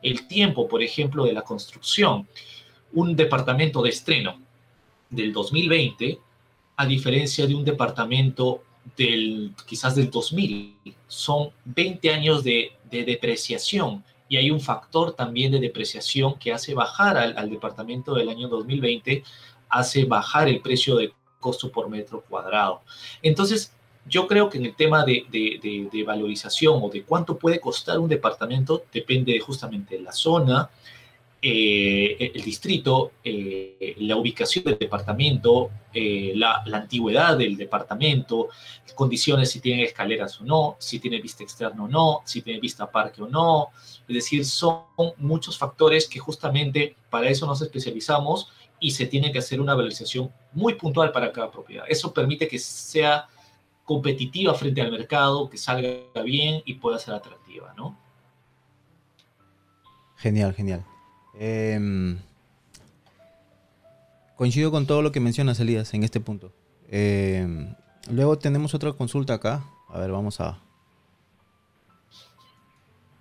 El 0.01 0.27
tiempo, 0.27 0.67
por 0.67 0.83
ejemplo, 0.83 1.23
de 1.23 1.31
la 1.31 1.43
construcción 1.43 2.27
un 2.91 3.15
departamento 3.15 3.81
de 3.81 3.91
estreno 3.91 4.41
del 5.09 5.31
2020 5.31 6.19
a 6.75 6.85
diferencia 6.85 7.47
de 7.47 7.55
un 7.55 7.63
departamento 7.63 8.61
del 8.97 9.53
quizás 9.65 9.95
del 9.95 10.11
2000. 10.11 10.75
Son 11.07 11.51
20 11.63 12.09
años 12.11 12.43
de, 12.43 12.73
depreciación 12.91 14.03
y 14.27 14.35
hay 14.35 14.51
un 14.51 14.59
factor 14.59 15.13
también 15.13 15.49
de 15.53 15.61
depreciación 15.61 16.37
que 16.37 16.51
hace 16.51 16.73
bajar 16.73 17.15
al, 17.15 17.49
departamento 17.49 18.13
del 18.15 18.27
año 18.27 18.49
2020, 18.49 19.23
hace 19.69 20.03
bajar 20.03 20.49
el 20.49 20.59
precio 20.59 20.97
de 20.97 21.13
costo 21.39 21.71
por 21.71 21.87
metro 21.87 22.21
cuadrado. 22.27 22.81
Entonces, 23.21 23.71
yo 24.05 24.27
creo 24.27 24.49
que 24.49 24.57
en 24.57 24.65
el 24.65 24.75
tema 24.75 25.05
de, 25.05 25.25
de 25.31 26.03
valorización 26.03 26.79
o 26.81 26.89
de 26.89 27.03
cuánto 27.03 27.37
puede 27.37 27.59
costar 27.59 27.99
un 27.99 28.09
departamento 28.09 28.83
depende 28.91 29.39
justamente 29.39 29.95
de 29.95 30.01
la 30.01 30.11
zona, 30.11 30.69
eh, 31.45 32.31
el 32.33 32.41
distrito, 32.41 33.11
eh, 33.21 33.95
la 33.97 34.15
ubicación 34.15 34.63
del 34.63 34.77
departamento, 34.77 35.71
eh, 35.93 36.31
la, 36.37 36.63
antigüedad 36.71 37.37
del 37.37 37.57
departamento, 37.57 38.47
condiciones 38.95 39.51
si 39.51 39.59
tiene 39.59 39.83
escaleras 39.83 40.39
o 40.39 40.45
no, 40.45 40.77
si 40.79 40.99
tiene 40.99 41.19
vista 41.19 41.43
externa 41.43 41.83
o 41.83 41.89
no, 41.89 42.21
si 42.23 42.43
tiene 42.43 42.61
vista 42.61 42.89
parque 42.89 43.21
o 43.21 43.27
no. 43.27 43.71
Es 44.07 44.15
decir, 44.15 44.45
son 44.45 44.83
muchos 45.17 45.57
factores 45.57 46.07
que 46.07 46.17
justamente 46.17 46.95
para 47.09 47.27
eso 47.27 47.45
nos 47.45 47.61
especializamos 47.61 48.47
y 48.79 48.91
se 48.91 49.07
tiene 49.07 49.29
que 49.33 49.39
hacer 49.39 49.59
una 49.59 49.75
valorización 49.75 50.31
muy 50.53 50.75
puntual 50.75 51.11
para 51.11 51.33
cada 51.33 51.51
propiedad. 51.51 51.83
Eso 51.89 52.13
permite 52.13 52.47
que 52.47 52.57
sea 52.57 53.27
competitiva 53.83 54.53
frente 54.53 54.81
al 54.81 54.91
mercado, 54.91 55.49
que 55.49 55.57
salga 55.57 56.21
bien 56.23 56.61
y 56.65 56.75
pueda 56.75 56.99
ser 56.99 57.13
atractiva, 57.13 57.73
¿no? 57.75 57.97
Genial, 60.17 60.53
genial. 60.53 60.85
Em, 61.33 62.17
coincido 64.37 64.71
con 64.71 64.85
todo 64.85 65.01
lo 65.01 65.11
que 65.11 65.19
mencionas, 65.19 65.59
Elías, 65.59 65.93
en 65.93 66.03
este 66.03 66.21
punto. 66.21 66.53
Em, 66.89 67.75
luego 68.09 68.37
tenemos 68.37 68.73
otra 68.73 68.93
consulta 68.93 69.33
acá. 69.33 69.63
A 69.89 69.99
ver, 69.99 70.11
vamos 70.11 70.39
a... 70.39 70.59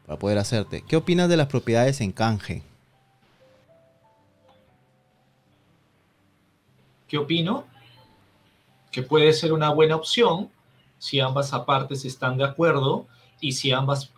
Para 0.07 0.19
poder 0.19 0.39
hacerte. 0.39 0.83
¿Qué 0.87 0.97
opinas 0.97 1.29
de 1.29 1.37
las 1.37 1.49
propiedades 1.49 2.01
en 2.01 2.13
canje? 2.13 2.63
¿Qué 7.09 7.19
opino? 7.19 7.72
Que 8.93 9.03
puede 9.03 9.33
ser 9.33 9.53
una 9.53 9.71
buena 9.71 9.97
opción 9.97 10.51
si 10.99 11.19
ambas 11.19 11.51
partes 11.67 12.05
están 12.05 12.37
de 12.37 12.45
acuerdo 12.45 13.09
y 13.41 13.51
si 13.53 13.73
ambas 13.73 14.13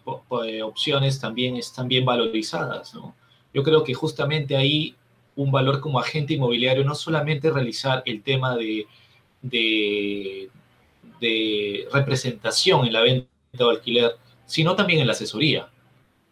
eh, 0.45 0.63
opciones 0.63 1.19
también 1.19 1.57
están 1.57 1.89
bien 1.89 2.05
valorizadas. 2.05 2.95
¿no? 2.95 3.15
Yo 3.55 3.63
creo 3.63 3.83
que 3.83 3.95
justamente 3.95 4.55
ahí 4.55 4.95
un 5.37 5.51
valor 5.51 5.81
como 5.81 5.99
agente 5.99 6.35
inmobiliario 6.35 6.85
no 6.85 6.95
solamente 6.95 7.51
realizar 7.51 8.03
el 8.07 8.23
tema 8.23 8.55
de, 8.57 8.87
de, 9.43 10.51
representación 11.93 12.87
en 12.87 12.93
la 12.93 13.01
venta 13.01 13.29
o 13.61 13.71
alquiler, 13.71 14.17
sino 14.47 14.77
también 14.77 15.01
en 15.01 15.07
la 15.07 15.13
asesoría. 15.13 15.69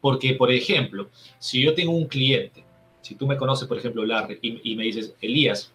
Porque, 0.01 0.35
por 0.35 0.51
ejemplo, 0.51 1.09
si 1.39 1.62
yo 1.62 1.74
tengo 1.74 1.93
un 1.93 2.06
cliente, 2.06 2.64
si 3.01 3.14
tú 3.14 3.27
me 3.27 3.36
conoces, 3.36 3.69
por 3.69 3.78
ejemplo, 3.78 4.05
Larry, 4.05 4.39
y, 4.43 4.77
me 4.77 4.85
dices, 4.85 5.14
Elías, 5.20 5.73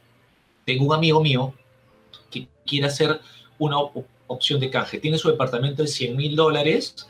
tengo 0.66 0.86
un 0.86 0.94
amigo 0.94 1.22
mío 1.22 1.54
quiere 2.68 2.86
hacer 2.86 3.20
una 3.58 3.78
opción 4.28 4.60
de 4.60 4.70
canje, 4.70 5.00
tiene 5.00 5.18
su 5.18 5.30
departamento 5.30 5.82
de 5.82 5.88
100 5.88 6.16
mil 6.16 6.36
dólares, 6.36 7.08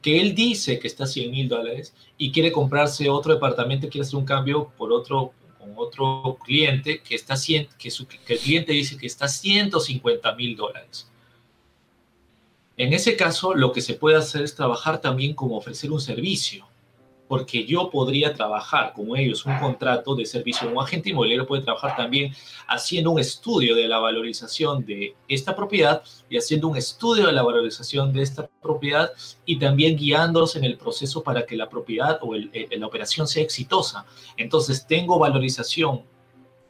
que 0.00 0.20
él 0.20 0.34
dice 0.34 0.78
que 0.78 0.86
está 0.86 1.04
a 1.04 1.08
100 1.08 1.30
mil 1.30 1.48
dólares 1.48 1.92
y 2.16 2.30
quiere 2.30 2.52
comprarse 2.52 3.10
otro 3.10 3.34
departamento, 3.34 3.88
quiere 3.88 4.06
hacer 4.06 4.16
un 4.16 4.24
cambio 4.24 4.70
por 4.76 4.92
otro 4.92 5.32
con 5.58 5.72
otro 5.76 6.38
cliente 6.44 7.00
que 7.00 7.16
está 7.16 7.34
que, 7.36 7.90
que 8.24 8.32
el 8.34 8.38
cliente 8.38 8.72
dice 8.72 8.96
que 8.96 9.06
está 9.06 9.24
a 9.24 9.28
150 9.28 10.34
mil 10.36 10.56
dólares. 10.56 11.08
En 12.76 12.92
ese 12.92 13.16
caso, 13.16 13.54
lo 13.54 13.72
que 13.72 13.80
se 13.80 13.94
puede 13.94 14.16
hacer 14.16 14.42
es 14.42 14.54
trabajar 14.54 15.00
también 15.00 15.34
como 15.34 15.56
ofrecer 15.56 15.90
un 15.90 16.00
servicio, 16.00 16.64
porque 17.28 17.66
yo 17.66 17.90
podría 17.90 18.34
trabajar 18.34 18.92
como 18.94 19.14
ellos 19.14 19.44
un 19.44 19.58
contrato 19.58 20.14
de 20.14 20.24
servicio. 20.24 20.68
Un 20.68 20.82
agente 20.82 21.10
inmobiliario 21.10 21.46
puede 21.46 21.62
trabajar 21.62 21.94
también 21.96 22.34
haciendo 22.66 23.10
un 23.10 23.20
estudio 23.20 23.76
de 23.76 23.86
la 23.86 23.98
valorización 23.98 24.84
de 24.84 25.14
esta 25.28 25.54
propiedad 25.54 26.02
y 26.30 26.38
haciendo 26.38 26.68
un 26.68 26.76
estudio 26.76 27.26
de 27.26 27.32
la 27.32 27.42
valorización 27.42 28.12
de 28.12 28.22
esta 28.22 28.48
propiedad 28.62 29.10
y 29.44 29.58
también 29.58 29.96
guiándolos 29.96 30.56
en 30.56 30.64
el 30.64 30.78
proceso 30.78 31.22
para 31.22 31.44
que 31.44 31.56
la 31.56 31.68
propiedad 31.68 32.18
o 32.22 32.34
la 32.34 32.86
operación 32.86 33.28
sea 33.28 33.42
exitosa. 33.42 34.06
Entonces, 34.36 34.86
tengo 34.86 35.18
valorización 35.18 36.02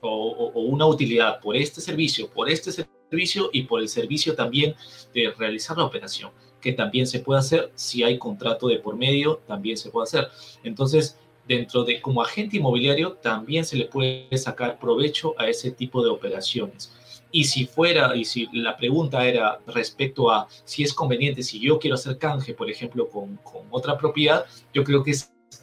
o, 0.00 0.52
una 0.54 0.86
utilidad 0.86 1.40
por 1.40 1.56
este 1.56 1.80
servicio, 1.80 2.28
por 2.30 2.50
este 2.50 2.72
servicio 2.72 3.50
y 3.52 3.62
por 3.62 3.80
el 3.80 3.88
servicio 3.88 4.34
también 4.34 4.74
de 5.14 5.32
realizar 5.36 5.76
la 5.76 5.84
operación, 5.84 6.30
que 6.60 6.72
también 6.72 7.06
se 7.06 7.20
puede 7.20 7.40
hacer 7.40 7.70
si 7.74 8.02
hay 8.02 8.18
contrato 8.18 8.68
de 8.68 8.78
por 8.78 8.96
medio, 8.96 9.40
también 9.46 9.76
se 9.76 9.90
puede 9.90 10.04
hacer. 10.04 10.28
Entonces, 10.62 11.18
dentro 11.46 11.84
de 11.84 12.00
como 12.00 12.20
agente 12.20 12.58
inmobiliario 12.58 13.12
también 13.12 13.64
se 13.64 13.76
le 13.76 13.86
puede 13.86 14.36
sacar 14.36 14.78
provecho 14.78 15.34
a 15.38 15.48
ese 15.48 15.70
tipo 15.70 16.02
de 16.02 16.10
operaciones. 16.10 16.92
Y 17.30 17.44
si 17.44 17.66
fuera, 17.66 18.16
y 18.16 18.24
si 18.24 18.48
la 18.52 18.76
pregunta 18.76 19.26
era 19.26 19.58
respecto 19.66 20.30
a 20.30 20.48
si 20.64 20.82
es 20.82 20.94
conveniente, 20.94 21.42
si 21.42 21.60
yo 21.60 21.78
quiero 21.78 21.94
hacer 21.94 22.18
canje, 22.18 22.54
por 22.54 22.70
ejemplo, 22.70 23.08
con, 23.08 23.36
con 23.38 23.66
otra 23.70 23.98
propiedad, 23.98 24.46
yo 24.72 24.82
creo 24.84 25.02
que 25.02 25.14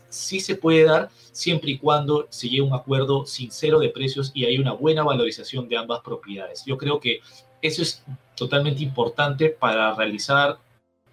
sí 0.10 0.40
se 0.40 0.56
puede 0.56 0.84
dar 0.84 1.10
siempre 1.32 1.72
y 1.72 1.78
cuando 1.78 2.28
se 2.30 2.48
llegue 2.48 2.62
un 2.62 2.74
acuerdo 2.74 3.26
sincero 3.26 3.80
de 3.80 3.90
precios 3.90 4.32
y 4.34 4.46
hay 4.46 4.58
una 4.58 4.74
buena 4.74 5.04
valorización 5.04 5.68
de 5.68 5.78
ambas 5.78 6.02
propiedades. 6.02 6.64
Yo 6.66 6.78
creo 6.78 7.00
que 7.00 7.20
eso 7.62 7.82
es 7.82 8.04
totalmente 8.36 8.84
importante 8.84 9.50
para 9.50 9.94
realizar 9.96 10.58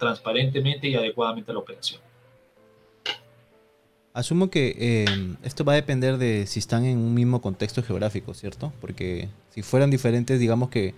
transparentemente 0.02 0.88
y 0.88 0.96
adecuadamente 0.96 1.52
la 1.52 1.60
operación. 1.60 2.00
Asumo 4.14 4.50
que 4.50 4.74
eh, 4.78 5.04
esto 5.44 5.64
va 5.64 5.74
a 5.74 5.76
depender 5.76 6.18
de 6.18 6.46
si 6.48 6.58
están 6.58 6.84
en 6.84 6.98
un 6.98 7.14
mismo 7.14 7.40
contexto 7.40 7.84
geográfico, 7.84 8.34
¿cierto? 8.34 8.72
Porque 8.80 9.28
si 9.50 9.62
fueran 9.62 9.90
diferentes, 9.90 10.40
digamos 10.40 10.70
que 10.70 10.94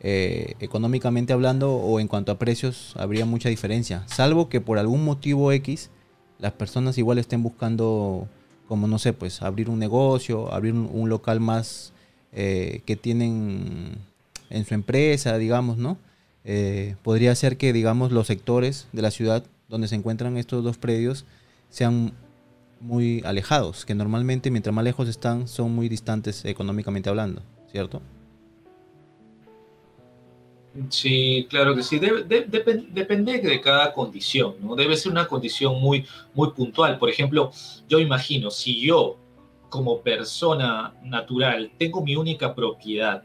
eh, 0.00 0.54
económicamente 0.60 1.32
hablando 1.32 1.74
o 1.74 1.98
en 1.98 2.06
cuanto 2.06 2.30
a 2.30 2.38
precios, 2.38 2.94
habría 2.96 3.26
mucha 3.26 3.48
diferencia. 3.48 4.04
Salvo 4.06 4.48
que 4.48 4.60
por 4.60 4.78
algún 4.78 5.04
motivo 5.04 5.50
X, 5.50 5.90
las 6.38 6.52
personas 6.52 6.96
igual 6.96 7.18
estén 7.18 7.42
buscando 7.42 8.28
como 8.68 8.86
no 8.86 8.98
sé, 8.98 9.12
pues 9.12 9.42
abrir 9.42 9.68
un 9.68 9.78
negocio, 9.80 10.52
abrir 10.54 10.74
un, 10.74 11.08
local 11.08 11.40
más 11.40 11.92
eh, 12.32 12.82
que 12.86 12.96
tienen 12.96 13.98
en 14.48 14.64
su 14.64 14.74
empresa, 14.74 15.36
digamos, 15.38 15.76
¿no? 15.76 15.98
Eh, 16.44 16.96
podría 17.02 17.34
ser 17.34 17.56
que, 17.56 17.72
digamos, 17.72 18.12
los 18.12 18.26
sectores 18.26 18.86
de 18.92 19.02
la 19.02 19.10
ciudad 19.10 19.44
donde 19.68 19.88
se 19.88 19.94
encuentran 19.94 20.36
estos 20.36 20.62
dos 20.62 20.76
predios 20.76 21.24
sean 21.70 22.12
muy 22.80 23.22
alejados, 23.24 23.86
que 23.86 23.94
normalmente 23.94 24.50
mientras 24.50 24.74
más 24.74 24.84
lejos 24.84 25.08
están 25.08 25.48
son 25.48 25.74
muy 25.74 25.88
distantes 25.88 26.44
económicamente 26.44 27.08
hablando, 27.08 27.42
¿cierto? 27.72 28.02
Sí, 30.90 31.46
claro 31.48 31.74
que 31.74 31.82
sí. 31.82 31.98
depende 31.98 33.38
de 33.38 33.60
cada 33.60 33.92
condición, 33.92 34.56
¿no? 34.60 34.74
Debe 34.74 34.96
ser 34.96 35.12
una 35.12 35.26
condición 35.28 35.80
muy, 35.80 36.04
muy 36.34 36.50
puntual. 36.50 36.98
Por 36.98 37.08
ejemplo, 37.08 37.52
yo 37.88 38.00
imagino, 38.00 38.50
si 38.50 38.80
yo 38.80 39.16
como 39.68 40.00
persona 40.00 40.94
natural 41.02 41.70
tengo 41.78 42.02
mi 42.02 42.16
única 42.16 42.54
propiedad 42.54 43.22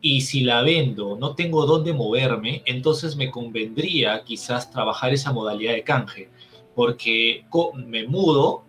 y 0.00 0.20
si 0.20 0.42
la 0.42 0.62
vendo 0.62 1.16
no 1.16 1.34
tengo 1.34 1.66
dónde 1.66 1.92
moverme, 1.92 2.62
entonces 2.66 3.16
me 3.16 3.30
convendría 3.30 4.22
quizás 4.24 4.70
trabajar 4.70 5.12
esa 5.12 5.32
modalidad 5.32 5.72
de 5.72 5.82
canje, 5.82 6.28
porque 6.74 7.44
me 7.74 8.06
mudo 8.06 8.64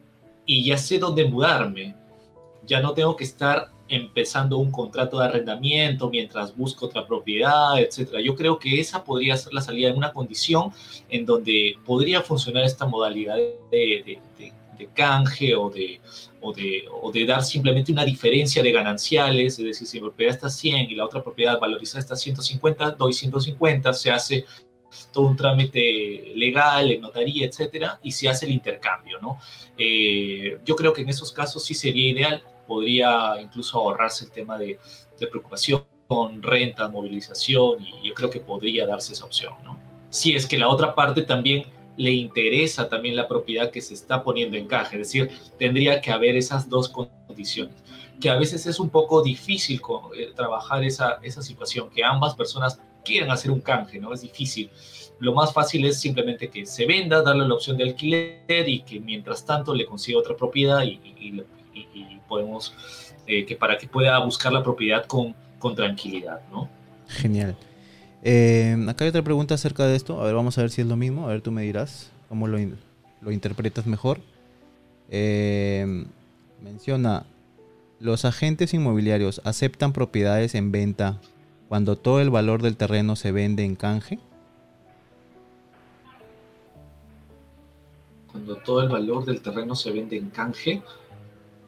y 0.46 0.64
ya 0.64 0.78
sé 0.78 0.98
dónde 0.98 1.26
mudarme. 1.26 1.96
Ya 2.66 2.82
no 2.82 2.94
tengo 2.94 3.16
que 3.16 3.24
estar 3.24 3.72
empezando 3.88 4.58
un 4.58 4.72
contrato 4.72 5.20
de 5.20 5.26
arrendamiento 5.26 6.10
mientras 6.10 6.56
busco 6.56 6.86
otra 6.86 7.06
propiedad, 7.06 7.80
etcétera. 7.80 8.22
Yo 8.22 8.36
creo 8.36 8.58
que 8.60 8.80
esa 8.80 9.04
podría 9.04 9.36
ser 9.36 9.54
la 9.54 9.62
salida 9.62 9.90
en 9.90 9.98
una 9.98 10.14
condición 10.14 10.72
en 11.10 11.26
donde 11.26 11.76
podría 11.86 12.22
funcionar 12.22 12.64
esta 12.64 12.86
modalidad 12.86 13.36
de, 13.36 14.20
canje 14.88 15.56
o 15.56 15.70
de, 15.70 16.00
o, 16.42 17.12
de, 17.12 17.26
dar 17.26 17.44
simplemente 17.44 17.92
una 17.92 18.06
diferencia 18.06 18.64
de 18.64 18.72
gananciales, 18.72 19.60
es 19.60 19.66
decir, 19.66 19.88
si 19.88 19.98
mi 19.98 20.08
propiedad 20.08 20.36
está 20.36 20.50
100 20.50 20.92
y 20.92 20.96
la 20.96 21.06
otra 21.06 21.24
propiedad 21.24 21.60
valorizada 21.60 22.00
está 22.00 22.16
150, 22.16 22.92
doy 22.92 23.14
150, 23.14 23.94
se 23.94 24.12
hace 24.12 24.46
todo 25.12 25.28
un 25.28 25.36
trámite 25.36 26.34
legal, 26.36 26.92
en 26.92 27.02
notaría, 27.02 27.46
etcétera, 27.46 28.00
y 28.02 28.12
se 28.12 28.28
hace 28.28 28.46
el 28.46 28.54
intercambio, 28.54 29.20
¿no? 29.22 29.40
Eh, 29.78 30.58
yo 30.66 30.76
creo 30.76 30.94
que 30.94 31.02
en 31.02 31.10
esos 31.10 31.32
casos 31.32 31.64
sí 31.64 31.74
sería 31.74 32.10
ideal 32.10 32.44
podría 32.70 33.42
incluso 33.42 33.80
ahorrarse 33.80 34.26
el 34.26 34.32
tema 34.32 34.58
de, 34.58 34.80
preocupación 35.18 35.84
con 36.08 36.42
renta, 36.42 36.88
movilización, 36.88 37.84
y 37.84 38.08
yo 38.08 38.14
creo 38.14 38.30
que 38.30 38.40
podría 38.40 38.88
darse 38.88 39.12
esa 39.12 39.26
opción, 39.26 39.54
¿no? 39.66 39.78
Si 40.10 40.34
es 40.34 40.46
que 40.46 40.58
la 40.58 40.70
otra 40.70 40.96
parte 40.96 41.24
también 41.24 41.66
le 42.00 42.12
interesa 42.12 42.88
también 42.88 43.18
la 43.18 43.28
propiedad 43.28 43.72
que 43.72 43.82
se 43.82 43.94
está 43.94 44.24
poniendo 44.24 44.56
en 44.56 44.68
caja, 44.68 44.92
es 44.94 45.00
decir, 45.00 45.30
tendría 45.58 46.00
que 46.00 46.12
haber 46.12 46.38
esas 46.38 46.70
dos 46.70 46.88
condiciones, 46.88 47.76
que 48.22 48.30
a 48.30 48.38
veces 48.38 48.66
es 48.68 48.80
un 48.80 48.90
poco 48.90 49.22
difícil 49.22 49.82
eh, 50.16 50.32
trabajar 50.34 50.82
esa, 50.86 51.20
esa 51.24 51.42
situación, 51.42 51.90
que 51.90 52.02
ambas 52.02 52.36
personas 52.36 52.80
quieran 53.04 53.32
hacer 53.32 53.52
un 53.52 53.60
canje, 53.60 54.00
¿no? 54.00 54.14
Es 54.14 54.22
difícil. 54.22 54.70
Lo 55.20 55.34
más 55.34 55.52
fácil 55.52 55.84
es 55.86 56.00
simplemente 56.00 56.50
que 56.50 56.66
se 56.66 56.86
venda, 56.86 57.22
darle 57.22 57.46
la 57.46 57.56
opción 57.56 57.76
de 57.76 57.84
alquiler 57.84 58.70
y 58.70 58.80
que 58.84 59.02
mientras 59.02 59.46
tanto 59.46 59.76
le 59.76 59.86
consiga 59.86 60.20
otra 60.20 60.38
propiedad 60.38 60.82
y, 60.84 61.44
podemos, 62.30 62.74
eh, 63.28 63.46
que 63.46 63.58
para 63.58 63.78
que 63.78 63.88
pueda 63.88 64.18
buscar 64.20 64.54
la 64.54 64.64
propiedad 64.64 65.06
con, 65.06 65.36
con 65.58 65.76
tranquilidad, 65.76 66.40
¿no? 66.50 66.70
Genial. 67.10 67.58
Eh, 68.24 68.76
acá 68.88 69.06
hay 69.06 69.10
otra 69.10 69.24
pregunta 69.24 69.56
acerca 69.56 69.86
de 69.86 69.96
esto. 69.96 70.22
A 70.22 70.26
ver, 70.26 70.36
vamos 70.36 70.58
a 70.58 70.62
ver 70.62 70.72
si 70.72 70.82
es 70.82 70.88
lo 70.88 70.96
mismo. 70.96 71.26
A 71.26 71.30
ver, 71.30 71.42
tú 71.42 71.52
me 71.52 71.64
dirás 71.64 72.12
cómo 72.28 72.48
lo, 72.48 72.58
lo 73.22 73.32
interpretas 73.32 73.86
mejor. 73.86 74.20
Eh, 75.10 76.06
menciona, 76.62 77.26
los 78.00 78.26
agentes 78.26 78.74
inmobiliarios 78.74 79.42
aceptan 79.44 79.94
propiedades 79.94 80.56
en 80.56 80.72
venta 80.72 81.20
cuando 81.68 81.98
todo 81.98 82.22
el 82.22 82.30
valor 82.30 82.62
del 82.62 82.78
terreno 82.78 83.16
se 83.16 83.32
vende 83.32 83.64
en 83.64 83.76
canje. 83.76 84.20
Cuando 88.32 88.58
todo 88.58 88.82
el 88.82 88.90
valor 88.90 89.26
del 89.26 89.42
terreno 89.42 89.76
se 89.76 89.92
vende 89.92 90.18
en 90.18 90.30
canje. 90.30 90.82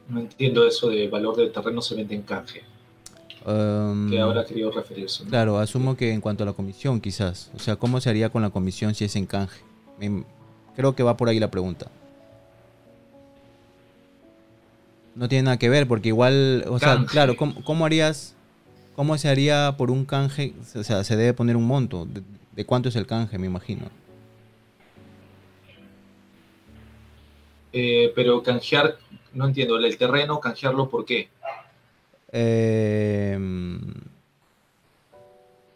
No 0.08 0.20
entiendo 0.20 0.66
eso 0.66 0.88
de 0.88 1.08
valor 1.08 1.36
del 1.36 1.52
terreno 1.52 1.80
se 1.82 1.94
vende 1.94 2.14
en 2.14 2.22
canje. 2.22 2.62
Um, 3.44 4.08
que 4.10 4.20
ahora 4.20 4.44
querido 4.44 4.70
referirse. 4.70 5.24
Claro, 5.24 5.58
asumo 5.58 5.96
que 5.96 6.12
en 6.12 6.20
cuanto 6.20 6.44
a 6.44 6.46
la 6.46 6.52
comisión, 6.52 7.00
quizás. 7.00 7.50
O 7.54 7.58
sea, 7.58 7.76
¿cómo 7.76 8.00
se 8.00 8.10
haría 8.10 8.30
con 8.30 8.42
la 8.42 8.50
comisión 8.50 8.94
si 8.94 9.04
es 9.04 9.16
en 9.16 9.26
canje? 9.26 9.60
creo 10.74 10.96
que 10.96 11.02
va 11.02 11.16
por 11.16 11.28
ahí 11.28 11.38
la 11.38 11.50
pregunta. 11.50 11.90
No 15.14 15.28
tiene 15.28 15.44
nada 15.44 15.58
que 15.58 15.68
ver, 15.68 15.86
porque 15.86 16.08
igual, 16.08 16.64
o 16.68 16.78
sea, 16.78 17.04
claro, 17.06 17.36
¿cómo, 17.36 17.84
harías, 17.84 18.34
cómo 18.96 19.16
se 19.18 19.28
haría 19.28 19.74
por 19.76 19.90
un 19.90 20.04
canje? 20.04 20.54
O 20.74 20.82
sea, 20.82 21.04
se 21.04 21.16
debe 21.16 21.34
poner 21.34 21.56
un 21.56 21.66
monto. 21.66 22.08
de 22.52 22.64
cuánto 22.64 22.88
es 22.88 22.96
el 22.96 23.06
canje, 23.06 23.38
me 23.38 23.46
imagino? 23.46 23.90
Eh, 27.72 28.12
pero 28.14 28.42
canjear, 28.42 28.98
no 29.32 29.46
entiendo, 29.46 29.76
el 29.76 29.96
terreno, 29.96 30.40
canjearlo, 30.40 30.88
¿por 30.88 31.04
qué? 31.04 31.28
Eh, 32.32 33.38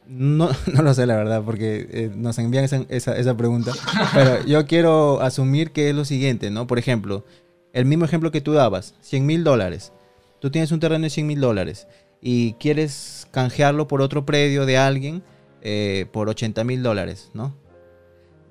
No, 0.08 0.50
no 0.72 0.82
lo 0.82 0.94
sé, 0.94 1.06
la 1.06 1.16
verdad, 1.16 1.42
porque 1.44 1.88
eh, 1.90 2.10
nos 2.14 2.38
envían 2.38 2.64
esa, 2.88 3.36
pregunta. 3.36 3.72
Pero 4.14 4.44
yo 4.46 4.66
quiero 4.66 5.20
asumir 5.20 5.72
que 5.72 5.90
es 5.90 5.96
lo 5.96 6.04
siguiente, 6.04 6.50
¿no? 6.50 6.66
Por 6.66 6.78
ejemplo, 6.78 7.24
el 7.72 7.84
mismo 7.84 8.04
ejemplo 8.04 8.30
que 8.30 8.40
tú 8.40 8.52
dabas, 8.52 8.94
100 9.00 9.26
mil 9.26 9.44
dólares. 9.44 9.92
Tú 10.40 10.50
tienes 10.50 10.70
un 10.70 10.80
terreno 10.80 11.04
de 11.04 11.10
100 11.10 11.26
mil 11.26 11.40
dólares 11.40 11.88
y 12.20 12.52
quieres 12.54 13.26
canjearlo 13.30 13.88
por 13.88 14.00
otro 14.00 14.24
predio 14.24 14.66
de 14.66 14.78
alguien 14.78 15.22
eh, 15.62 16.06
por 16.12 16.28
80 16.28 16.62
mil 16.64 16.82
dólares, 16.82 17.30
¿no? 17.34 17.54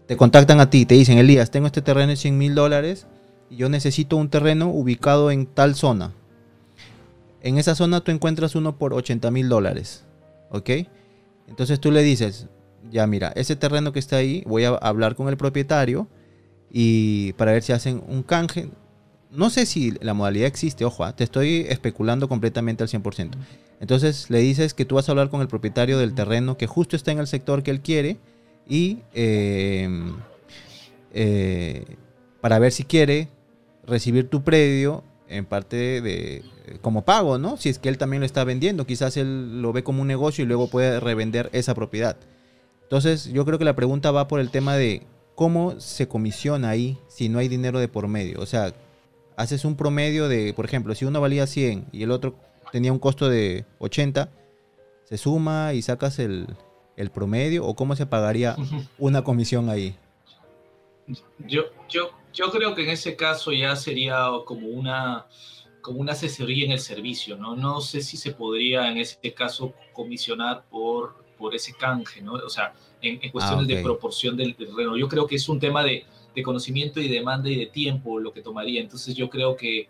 Te 0.08 0.18
contactan 0.18 0.60
a 0.60 0.70
ti, 0.70 0.86
te 0.86 0.96
dicen, 0.96 1.18
Elías, 1.18 1.50
tengo 1.50 1.68
este 1.68 1.82
terreno 1.82 2.10
de 2.10 2.18
100 2.18 2.38
mil 2.38 2.54
dólares 2.54 3.08
y 3.50 3.56
yo 3.56 3.70
necesito 3.70 4.18
un 4.18 4.30
terreno 4.30 4.70
ubicado 4.70 5.32
en 5.32 5.46
tal 5.46 5.76
zona. 5.76 6.14
En 7.46 7.60
esa 7.60 7.76
zona 7.76 8.02
tú 8.02 8.10
encuentras 8.10 8.56
uno 8.56 8.76
por 8.80 8.96
80 8.96 9.30
mil 9.30 9.50
dólares, 9.50 10.04
¿ok? 10.50 10.68
Entonces 11.48 11.80
tú 11.80 11.92
le 11.92 12.02
dices, 12.02 12.48
ya 12.90 13.06
mira, 13.06 13.32
ese 13.36 13.56
terreno 13.56 13.94
que 13.94 14.00
está 14.00 14.16
ahí, 14.16 14.42
voy 14.48 14.64
a 14.64 14.70
hablar 14.70 15.16
con 15.16 15.30
el 15.30 15.38
propietario 15.38 16.08
y 16.72 17.34
para 17.34 17.52
ver 17.52 17.62
si 17.62 17.72
hacen 17.72 18.02
un 18.08 18.24
canje. 18.24 18.72
No 19.30 19.52
sé 19.52 19.68
si 19.68 19.92
la 20.02 20.16
modalidad 20.16 20.48
existe, 20.48 20.86
ojo, 20.86 21.04
ah, 21.04 21.16
te 21.16 21.24
estoy 21.24 21.68
especulando 21.70 22.28
completamente 22.28 22.82
al 22.82 22.90
100%. 22.90 23.34
Entonces 23.80 24.32
le 24.32 24.40
dices 24.40 24.74
que 24.74 24.86
tú 24.86 24.96
vas 24.96 25.08
a 25.08 25.12
hablar 25.12 25.30
con 25.30 25.42
el 25.42 25.48
propietario 25.48 26.00
del 26.00 26.16
terreno 26.16 26.58
que 26.58 26.66
justo 26.66 26.96
está 26.96 27.12
en 27.12 27.20
el 27.20 27.28
sector 27.28 27.62
que 27.62 27.70
él 27.70 27.82
quiere 27.82 28.18
y 28.68 29.02
eh, 29.14 29.88
eh, 31.14 31.86
para 32.42 32.58
ver 32.58 32.72
si 32.72 32.86
quiere 32.86 33.28
recibir 33.86 34.32
tu 34.32 34.44
predio 34.44 35.04
en 35.28 35.46
parte 35.46 36.02
de 36.02 36.44
como 36.82 37.04
pago, 37.04 37.38
¿no? 37.38 37.58
Si 37.58 37.70
es 37.70 37.80
que 37.80 37.90
él 37.90 37.98
también 37.98 38.22
lo 38.22 38.26
está 38.26 38.44
vendiendo, 38.44 38.86
quizás 38.86 39.18
él 39.18 39.62
lo 39.62 39.74
ve 39.74 39.84
como 39.84 40.02
un 40.02 40.08
negocio 40.08 40.44
y 40.44 40.48
luego 40.48 40.70
puede 40.70 41.00
revender 41.00 41.50
esa 41.54 41.76
propiedad. 41.76 42.18
Entonces, 42.84 43.26
yo 43.26 43.46
creo 43.46 43.58
que 43.58 43.66
la 43.66 43.76
pregunta 43.76 44.12
va 44.12 44.28
por 44.28 44.40
el 44.40 44.52
tema 44.52 44.76
de 44.76 45.04
cómo 45.36 45.80
se 45.80 46.08
comisiona 46.08 46.70
ahí 46.70 46.98
si 47.08 47.30
no 47.30 47.40
hay 47.40 47.48
dinero 47.48 47.80
de 47.80 47.88
por 47.88 48.08
medio. 48.08 48.40
O 48.40 48.46
sea, 48.46 48.74
haces 49.38 49.66
un 49.66 49.76
promedio 49.76 50.28
de, 50.28 50.54
por 50.54 50.66
ejemplo, 50.66 50.96
si 50.96 51.06
uno 51.06 51.22
valía 51.22 51.48
100 51.48 51.88
y 51.92 52.04
el 52.04 52.12
otro 52.12 52.36
tenía 52.72 52.92
un 52.92 53.00
costo 53.00 53.30
de 53.30 53.66
80, 53.80 54.30
se 55.04 55.18
suma 55.18 55.74
y 55.74 55.82
sacas 55.82 56.20
el, 56.20 56.48
el 56.96 57.10
promedio 57.10 57.66
o 57.66 57.76
cómo 57.76 57.96
se 57.96 58.06
pagaría 58.06 58.56
una 58.98 59.24
comisión 59.24 59.70
ahí. 59.70 59.96
Yo, 61.40 61.64
yo, 61.90 62.10
yo 62.36 62.52
creo 62.52 62.76
que 62.76 62.84
en 62.84 62.90
ese 62.90 63.16
caso 63.16 63.52
ya 63.52 63.76
sería 63.76 64.28
como 64.46 64.68
una, 64.68 65.26
como 65.82 66.00
una 66.00 66.12
asesoría 66.12 66.66
en 66.66 66.72
el 66.72 66.80
servicio, 66.80 67.38
¿no? 67.38 67.56
No 67.56 67.80
sé 67.80 68.02
si 68.02 68.18
se 68.18 68.32
podría 68.32 68.92
en 68.92 68.98
ese 68.98 69.34
caso 69.34 69.74
comisionar 69.94 70.66
por, 70.70 71.24
por 71.38 71.56
ese 71.56 71.74
canje, 71.74 72.22
¿no? 72.22 72.34
O 72.34 72.50
sea, 72.50 72.74
en, 73.02 73.32
cuestiones 73.32 73.68
de 73.68 73.80
ah, 73.80 73.84
proporción 73.84 74.36
del 74.36 74.56
terreno. 74.56 74.98
Yo 74.98 75.08
creo 75.08 75.26
que 75.26 75.36
es 75.36 75.48
un 75.48 75.60
tema 75.60 75.84
de, 75.84 76.06
de, 76.36 76.44
conocimiento 76.44 77.00
y 77.00 77.08
demanda 77.08 77.50
y 77.50 77.56
de 77.56 77.68
tiempo 77.68 78.20
lo 78.20 78.34
que 78.34 78.42
tomaría. 78.42 78.82
Entonces 78.82 79.16
yo 79.16 79.30
creo 79.30 79.56
que, 79.56 79.88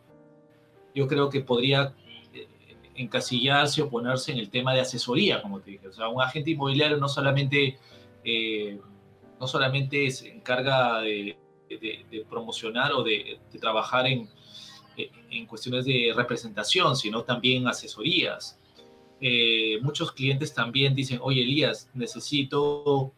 yo 0.94 1.08
creo 1.08 1.30
que 1.30 1.42
podría 1.42 1.94
eh, 2.34 2.48
encasillarse 2.96 3.82
o 3.82 3.90
ponerse 3.90 4.32
en 4.32 4.38
el 4.38 4.50
tema 4.52 4.74
de 4.74 4.82
asesoría, 4.82 5.42
como 5.42 5.62
te 5.62 5.72
dije. 5.72 5.88
O 5.88 5.94
sea, 5.94 6.10
un 6.10 6.22
agente 6.22 6.52
inmobiliario 6.52 6.98
no 6.98 7.10
solamente, 7.10 7.80
eh, 8.24 8.80
no 9.40 9.48
solamente 9.48 10.12
se 10.12 10.30
encarga 10.30 11.02
de, 11.02 11.38
de, 11.70 12.26
promocionar 12.30 12.94
o 12.94 13.04
de, 13.04 13.40
trabajar 13.60 14.08
en, 14.08 14.30
en 15.30 15.46
cuestiones 15.46 15.86
de 15.86 16.14
representación, 16.16 16.96
sino 16.96 17.24
también 17.24 17.68
asesorías. 17.68 18.60
Eh, 19.22 19.80
muchos 19.82 20.12
clientes 20.12 20.54
también 20.54 20.94
dicen, 20.94 21.20
oye 21.22 21.42
Elías, 21.42 21.90
necesito, 21.94 23.14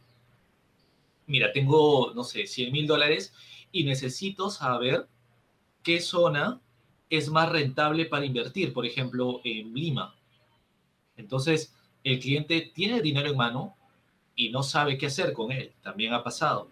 mira, 1.26 1.52
tengo, 1.52 2.14
no 2.14 2.24
sé, 2.24 2.45
100 2.45 2.72
mil 2.72 2.88
dólares 2.88 3.34
y 3.72 3.84
necesito 3.84 4.49
saber 4.49 5.07
qué 5.84 5.99
zona 5.99 6.61
es 7.10 7.30
más 7.30 7.49
rentable 7.49 8.06
para 8.06 8.26
invertir, 8.26 8.74
por 8.74 8.86
ejemplo, 8.86 9.41
en 9.44 9.74
Lima. 9.74 10.15
Entonces, 11.15 11.74
el 12.03 12.19
cliente 12.19 12.72
tiene 12.74 13.02
dinero 13.02 13.30
en 13.30 13.38
mano 13.38 13.76
y 14.36 14.49
no 14.49 14.61
sabe 14.61 14.98
qué 14.98 15.07
hacer 15.07 15.34
con 15.34 15.52
él, 15.52 15.74
también 15.82 16.14
ha 16.14 16.24
pasado. 16.24 16.69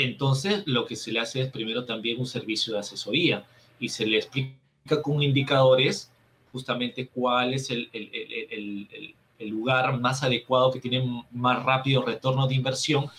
Entonces, 0.00 0.62
lo 0.66 0.86
que 0.86 0.94
se 0.94 1.10
le 1.10 1.18
hace 1.18 1.40
es 1.40 1.50
primero 1.50 1.84
también 1.84 2.20
un 2.20 2.26
servicio 2.26 2.72
de 2.72 2.78
asesoría 2.78 3.44
y 3.80 3.88
se 3.88 4.06
le 4.06 4.18
explica 4.18 5.02
con 5.02 5.20
indicadores 5.20 6.12
justamente 6.52 7.08
cuál 7.08 7.52
es 7.52 7.68
el, 7.70 7.90
lugar 9.40 9.98
más 9.98 10.22
adecuado 10.22 10.70
que 10.70 10.78
tiene 10.78 11.24
más 11.32 11.64
rápido 11.64 12.02
retorno 12.02 12.46
de 12.46 12.54
inversión 12.54 13.10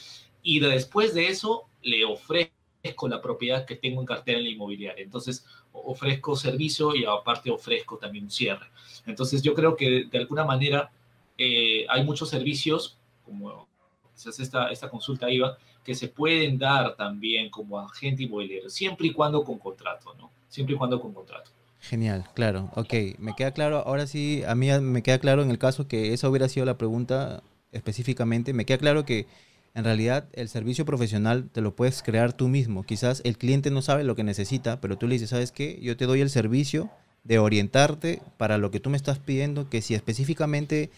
y 0.42 0.62
después 0.62 1.14
de 1.14 1.28
eso 1.28 1.66
le 1.82 2.06
ofrezco 2.06 3.10
la 3.10 3.22
propiedad 3.22 3.66
que 3.66 3.76
tengo 3.76 4.00
en 4.00 4.08
cartera 4.08 4.38
en 4.38 4.46
la 4.46 4.52
inmobiliaria. 4.52 5.04
Entonces 5.04 5.46
ofrezco 5.74 6.38
servicio 6.38 6.96
y 6.96 7.04
aparte 7.04 7.52
ofrezco 7.52 7.98
también 7.98 8.24
un 8.24 8.32
cierre. 8.32 8.68
Entonces 9.06 9.42
yo 9.42 9.54
creo 9.54 9.76
que 9.76 10.06
de 10.06 10.18
alguna 10.18 10.46
manera 10.46 10.90
eh, 11.38 11.86
hay 11.90 12.06
muchos 12.06 12.30
servicios, 12.30 12.98
como 13.26 13.68
quizás 14.16 14.40
esta, 14.40 14.72
esta 14.72 14.90
consulta 14.90 15.30
iba, 15.30 15.58
que 15.90 15.96
se 15.96 16.08
pueden 16.08 16.60
dar 16.60 16.96
también 16.96 17.50
como 17.50 17.80
agente 17.80 18.22
inmobiliario, 18.22 18.70
siempre 18.70 19.08
y 19.08 19.12
cuando 19.12 19.44
con 19.44 19.58
contrato, 19.58 20.14
¿no? 20.20 20.30
Siempre 20.48 20.76
y 20.76 20.78
cuando 20.78 21.02
con 21.02 21.16
contrato. 21.16 21.50
Genial, 21.80 22.26
claro, 22.36 22.70
ok, 22.76 22.94
me 23.18 23.34
queda 23.36 23.54
claro, 23.54 23.80
ahora 23.80 24.06
sí, 24.06 24.44
a 24.48 24.54
mí 24.54 24.70
me 24.82 25.02
queda 25.02 25.18
claro 25.18 25.42
en 25.42 25.50
el 25.50 25.58
caso 25.58 25.88
que 25.88 26.14
esa 26.14 26.30
hubiera 26.30 26.48
sido 26.48 26.68
la 26.68 26.78
pregunta 26.78 27.42
específicamente, 27.72 28.54
me 28.54 28.66
queda 28.66 28.78
claro 28.78 29.04
que 29.04 29.26
en 29.74 29.84
realidad 29.84 30.30
el 30.34 30.48
servicio 30.48 30.86
profesional 30.86 31.50
te 31.52 31.62
lo 31.62 31.76
puedes 31.76 32.04
crear 32.04 32.34
tú 32.34 32.50
mismo, 32.50 32.84
quizás 32.84 33.24
el 33.26 33.40
cliente 33.40 33.72
no 33.72 33.82
sabe 33.82 34.04
lo 34.04 34.16
que 34.16 34.24
necesita, 34.24 34.82
pero 34.82 34.96
tú 34.96 35.08
le 35.08 35.16
dices, 35.16 35.32
¿sabes 35.32 35.52
qué? 35.52 35.80
Yo 35.82 35.98
te 35.98 36.06
doy 36.06 36.22
el 36.22 36.30
servicio 36.30 36.92
de 37.24 37.40
orientarte 37.40 38.22
para 38.38 38.60
lo 38.60 38.70
que 38.70 38.80
tú 38.80 38.92
me 38.92 38.98
estás 38.98 39.18
pidiendo, 39.18 39.72
que 39.72 39.82
si 39.82 39.96
específicamente 39.96 40.92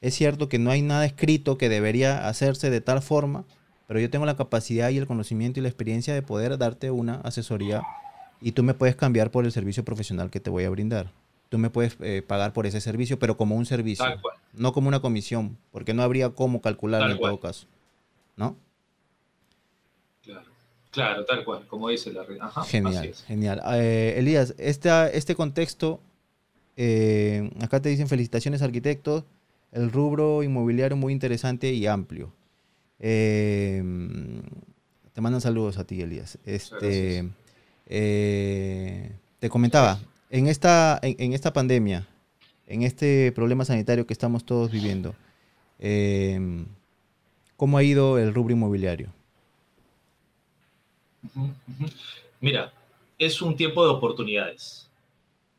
es 0.00 0.14
cierto 0.14 0.48
que 0.48 0.58
no 0.58 0.70
hay 0.70 0.80
nada 0.80 1.04
escrito 1.04 1.58
que 1.58 1.68
debería 1.68 2.26
hacerse 2.28 2.70
de 2.70 2.80
tal 2.80 3.02
forma, 3.02 3.44
pero 3.88 4.00
yo 4.00 4.10
tengo 4.10 4.26
la 4.26 4.36
capacidad 4.36 4.90
y 4.90 4.98
el 4.98 5.06
conocimiento 5.06 5.58
y 5.58 5.62
la 5.62 5.70
experiencia 5.70 6.12
de 6.12 6.20
poder 6.20 6.58
darte 6.58 6.90
una 6.90 7.14
asesoría 7.22 7.82
y 8.38 8.52
tú 8.52 8.62
me 8.62 8.74
puedes 8.74 8.94
cambiar 8.94 9.30
por 9.30 9.46
el 9.46 9.50
servicio 9.50 9.82
profesional 9.82 10.30
que 10.30 10.40
te 10.40 10.50
voy 10.50 10.64
a 10.64 10.70
brindar. 10.70 11.10
Tú 11.48 11.56
me 11.56 11.70
puedes 11.70 11.96
eh, 12.00 12.22
pagar 12.24 12.52
por 12.52 12.66
ese 12.66 12.82
servicio, 12.82 13.18
pero 13.18 13.38
como 13.38 13.56
un 13.56 13.64
servicio, 13.64 14.04
no 14.52 14.74
como 14.74 14.88
una 14.88 15.00
comisión, 15.00 15.56
porque 15.72 15.94
no 15.94 16.02
habría 16.02 16.28
cómo 16.28 16.60
calcularlo 16.60 17.10
en 17.10 17.18
todo 17.18 17.40
caso. 17.40 17.66
¿No? 18.36 18.56
Claro, 20.22 20.50
claro, 20.90 21.24
tal 21.24 21.42
cual, 21.46 21.66
como 21.66 21.88
dice 21.88 22.12
la 22.12 22.24
red. 22.24 22.38
genial, 22.66 23.14
genial. 23.26 23.62
Eh, 23.72 24.16
Elías, 24.18 24.54
este, 24.58 24.90
este 25.16 25.34
contexto, 25.34 25.98
eh, 26.76 27.50
acá 27.62 27.80
te 27.80 27.88
dicen 27.88 28.06
felicitaciones 28.06 28.60
arquitectos, 28.60 29.24
el 29.72 29.90
rubro 29.90 30.42
inmobiliario 30.42 30.98
muy 30.98 31.14
interesante 31.14 31.72
y 31.72 31.86
amplio. 31.86 32.34
Te 32.98 33.82
mandan 35.20 35.40
saludos 35.40 35.78
a 35.78 35.84
ti, 35.84 36.00
Elías. 36.00 36.38
Este, 36.44 37.28
eh, 37.86 39.12
te 39.38 39.48
comentaba, 39.48 39.98
en 40.30 40.46
esta, 40.46 40.98
en, 41.02 41.32
esta 41.32 41.52
pandemia, 41.52 42.06
en 42.66 42.82
este 42.82 43.32
problema 43.32 43.64
sanitario 43.64 44.06
que 44.06 44.12
estamos 44.12 44.44
todos 44.44 44.70
viviendo, 44.70 45.14
eh, 45.78 46.64
¿cómo 47.56 47.78
ha 47.78 47.82
ido 47.82 48.18
el 48.18 48.34
rubro 48.34 48.52
inmobiliario? 48.52 49.12
Mira, 52.40 52.72
es 53.18 53.42
un 53.42 53.56
tiempo 53.56 53.84
de 53.84 53.90
oportunidades. 53.90 54.88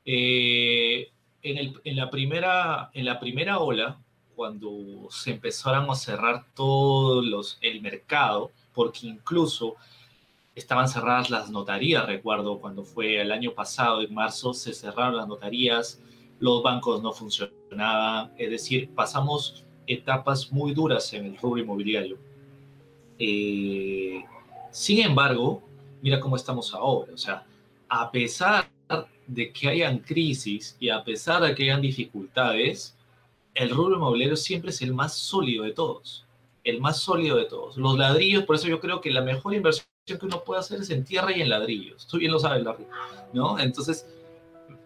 Eh, 0.06 1.10
en, 1.44 1.95
la 1.95 2.10
primera, 2.10 2.90
en 2.94 3.06
la 3.06 3.20
primera 3.20 3.60
ola, 3.60 3.98
cuando 4.40 5.10
se 5.10 5.32
empezaron 5.32 5.90
a 5.90 5.95
cerrar 5.95 6.45
todos 6.56 7.26
los, 7.26 7.57
el 7.60 7.82
mercado, 7.82 8.52
porque 8.74 9.06
incluso 9.06 9.76
estaban 10.56 10.88
cerradas 10.88 11.30
las 11.30 11.49
notarías, 11.49 12.06
recuerdo 12.06 12.57
cuando 12.57 12.86
fue 12.86 13.20
el 13.20 13.34
año 13.34 13.52
pasado, 13.53 14.02
en 14.02 14.14
marzo, 14.14 14.53
se 14.53 14.74
cerraron 14.74 15.18
las 15.18 15.28
notarías, 15.28 16.02
los 16.40 16.64
bancos 16.64 17.03
no 17.03 17.11
funcionaban, 17.11 18.32
es 18.38 18.49
decir, 18.49 18.90
pasamos 18.95 19.66
etapas 19.86 20.49
muy 20.53 20.74
duras 20.74 21.11
en 21.11 21.26
el 21.26 21.38
rubro 21.38 21.61
inmobiliario. 21.61 22.18
Eh, 23.20 24.24
sin 24.72 25.02
embargo, 25.02 25.61
mira 26.02 26.18
cómo 26.22 26.38
estamos 26.38 26.74
ahora, 26.74 27.11
o 27.14 27.18
sea, 27.18 27.45
a 27.90 28.10
pesar 28.10 28.70
de 29.28 29.52
que 29.52 29.68
hayan 29.68 29.99
crisis 29.99 30.78
y 30.80 30.88
a 30.88 31.03
pesar 31.03 31.41
de 31.41 31.53
que 31.53 31.64
hayan 31.64 31.82
dificultades, 31.82 32.95
el 33.60 33.69
rubro 33.69 33.95
inmobiliario 33.95 34.36
siempre 34.36 34.72
es 34.72 34.81
el 34.81 34.94
más 34.94 35.14
sólido 35.14 35.64
de 35.64 35.72
todos, 35.72 36.26
el 36.64 36.80
más 36.80 36.99
sólido 36.99 37.38
de 37.38 37.45
todos. 37.45 37.77
Los 37.77 37.98
ladrillos, 37.98 38.44
por 38.45 38.56
eso 38.56 38.68
yo 38.68 38.80
creo 38.80 39.02
que 39.02 39.11
la 39.11 39.22
mejor 39.22 39.53
inversión 39.53 39.86
que 40.06 40.18
uno 40.22 40.44
puede 40.44 40.61
hacer 40.61 40.80
es 40.81 40.90
en 40.90 41.03
tierra 41.03 41.36
y 41.36 41.41
en 41.41 41.49
ladrillos. 41.49 42.07
Tú 42.07 42.18
bien 42.18 42.31
lo 42.31 42.40
sabes, 42.40 42.64
Larry, 42.64 42.86
¿no? 43.34 43.60
Entonces, 43.60 44.07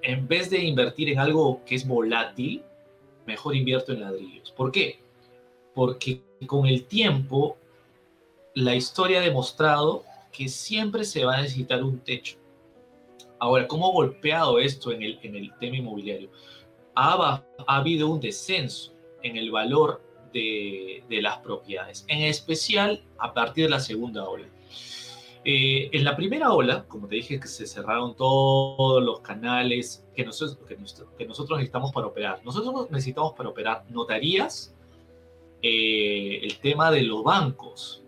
en 0.01 0.27
vez 0.27 0.49
de 0.49 0.59
invertir 0.59 1.09
en 1.09 1.19
algo 1.19 1.61
que 1.65 1.75
es 1.75 1.87
volátil, 1.87 2.61
mejor 3.25 3.55
invierto 3.55 3.93
en 3.93 4.01
ladrillos. 4.01 4.51
¿Por 4.51 4.71
qué? 4.71 5.03
porque 5.73 6.21
con 6.45 6.67
el 6.67 6.85
tiempo 6.85 7.57
la 8.53 8.75
historia 8.75 9.19
ha 9.19 9.23
demostrado 9.23 10.03
que 10.31 10.47
siempre 10.47 11.03
se 11.03 11.25
va 11.25 11.35
a 11.35 11.41
necesitar 11.41 11.83
un 11.83 11.99
techo. 11.99 12.37
Ahora, 13.39 13.67
¿cómo 13.67 13.87
ha 13.87 13.91
golpeado 13.91 14.59
esto 14.59 14.91
en 14.91 15.01
el, 15.01 15.19
en 15.23 15.35
el 15.35 15.53
tema 15.59 15.77
inmobiliario? 15.77 16.29
Ha, 16.95 17.43
ha 17.67 17.75
habido 17.75 18.09
un 18.09 18.19
descenso 18.19 18.93
en 19.21 19.37
el 19.37 19.51
valor 19.51 20.01
de, 20.31 21.03
de, 21.09 21.21
las 21.21 21.37
propiedades, 21.39 22.05
en 22.07 22.21
especial 22.21 23.03
a 23.17 23.33
partir 23.33 23.65
de 23.65 23.69
la 23.69 23.79
segunda 23.79 24.27
ola. 24.27 24.47
Eh, 25.45 25.89
en 25.91 26.05
la 26.05 26.15
primera 26.15 26.53
ola, 26.53 26.85
como 26.87 27.07
te 27.07 27.15
dije, 27.15 27.39
que 27.39 27.47
se 27.47 27.67
cerraron 27.67 28.15
todos 28.15 29.03
los 29.03 29.19
canales 29.19 30.05
que 30.15 30.23
nosotros, 30.23 30.57
que, 30.67 30.77
que 31.17 31.25
nosotros 31.25 31.57
necesitamos 31.57 31.91
para 31.91 32.07
operar. 32.07 32.41
Nosotros 32.45 32.89
necesitamos 32.89 33.33
para 33.33 33.49
operar 33.49 33.85
notarías, 33.89 34.73
eh, 35.61 36.39
el 36.43 36.57
tema 36.59 36.91
de 36.91 37.03
los 37.03 37.23
bancos, 37.23 38.03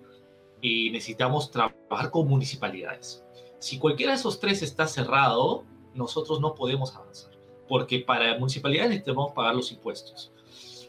y 0.62 0.90
necesitamos 0.92 1.52
trabajar 1.52 2.10
con 2.10 2.28
municipalidades. 2.28 3.24
Si 3.60 3.80
cualquiera 3.80 4.14
de 4.14 4.20
esos 4.20 4.40
tres 4.40 4.62
está 4.62 4.88
cerrado, 4.88 5.66
nosotros 5.94 6.40
no 6.40 6.56
podemos 6.56 6.96
avanzar, 6.96 7.34
porque 7.68 8.00
para 8.00 8.38
municipalidades 8.38 8.90
necesitamos 8.90 9.34
pagar 9.34 9.56
los 9.56 9.72
impuestos. 9.72 10.32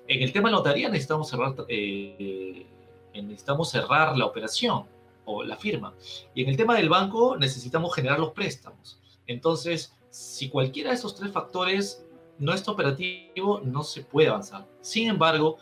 En 0.09 0.23
el 0.23 0.33
tema 0.33 0.49
de 0.49 0.57
notaría 0.57 0.89
necesitamos 0.89 1.29
cerrar, 1.29 1.55
eh, 1.69 2.67
necesitamos 3.15 3.71
cerrar 3.71 4.17
la 4.17 4.27
operación 4.27 4.85
o 5.25 5.43
la 5.43 5.57
firma. 5.57 5.95
Y 6.35 6.43
en 6.43 6.49
el 6.49 6.57
tema 6.57 6.77
del 6.77 6.89
banco 6.89 7.37
necesitamos 7.37 7.95
generar 7.95 8.21
los 8.21 8.33
préstamos. 8.33 8.99
Entonces, 9.27 9.95
si 10.11 10.49
cualquiera 10.49 10.91
de 10.91 10.97
esos 10.97 11.15
tres 11.15 11.33
factores 11.33 12.07
no 12.39 12.53
está 12.53 12.71
operativo, 12.71 13.61
no 13.65 13.83
se 13.83 14.03
puede 14.03 14.29
avanzar. 14.29 14.67
Sin 14.81 15.09
embargo, 15.09 15.59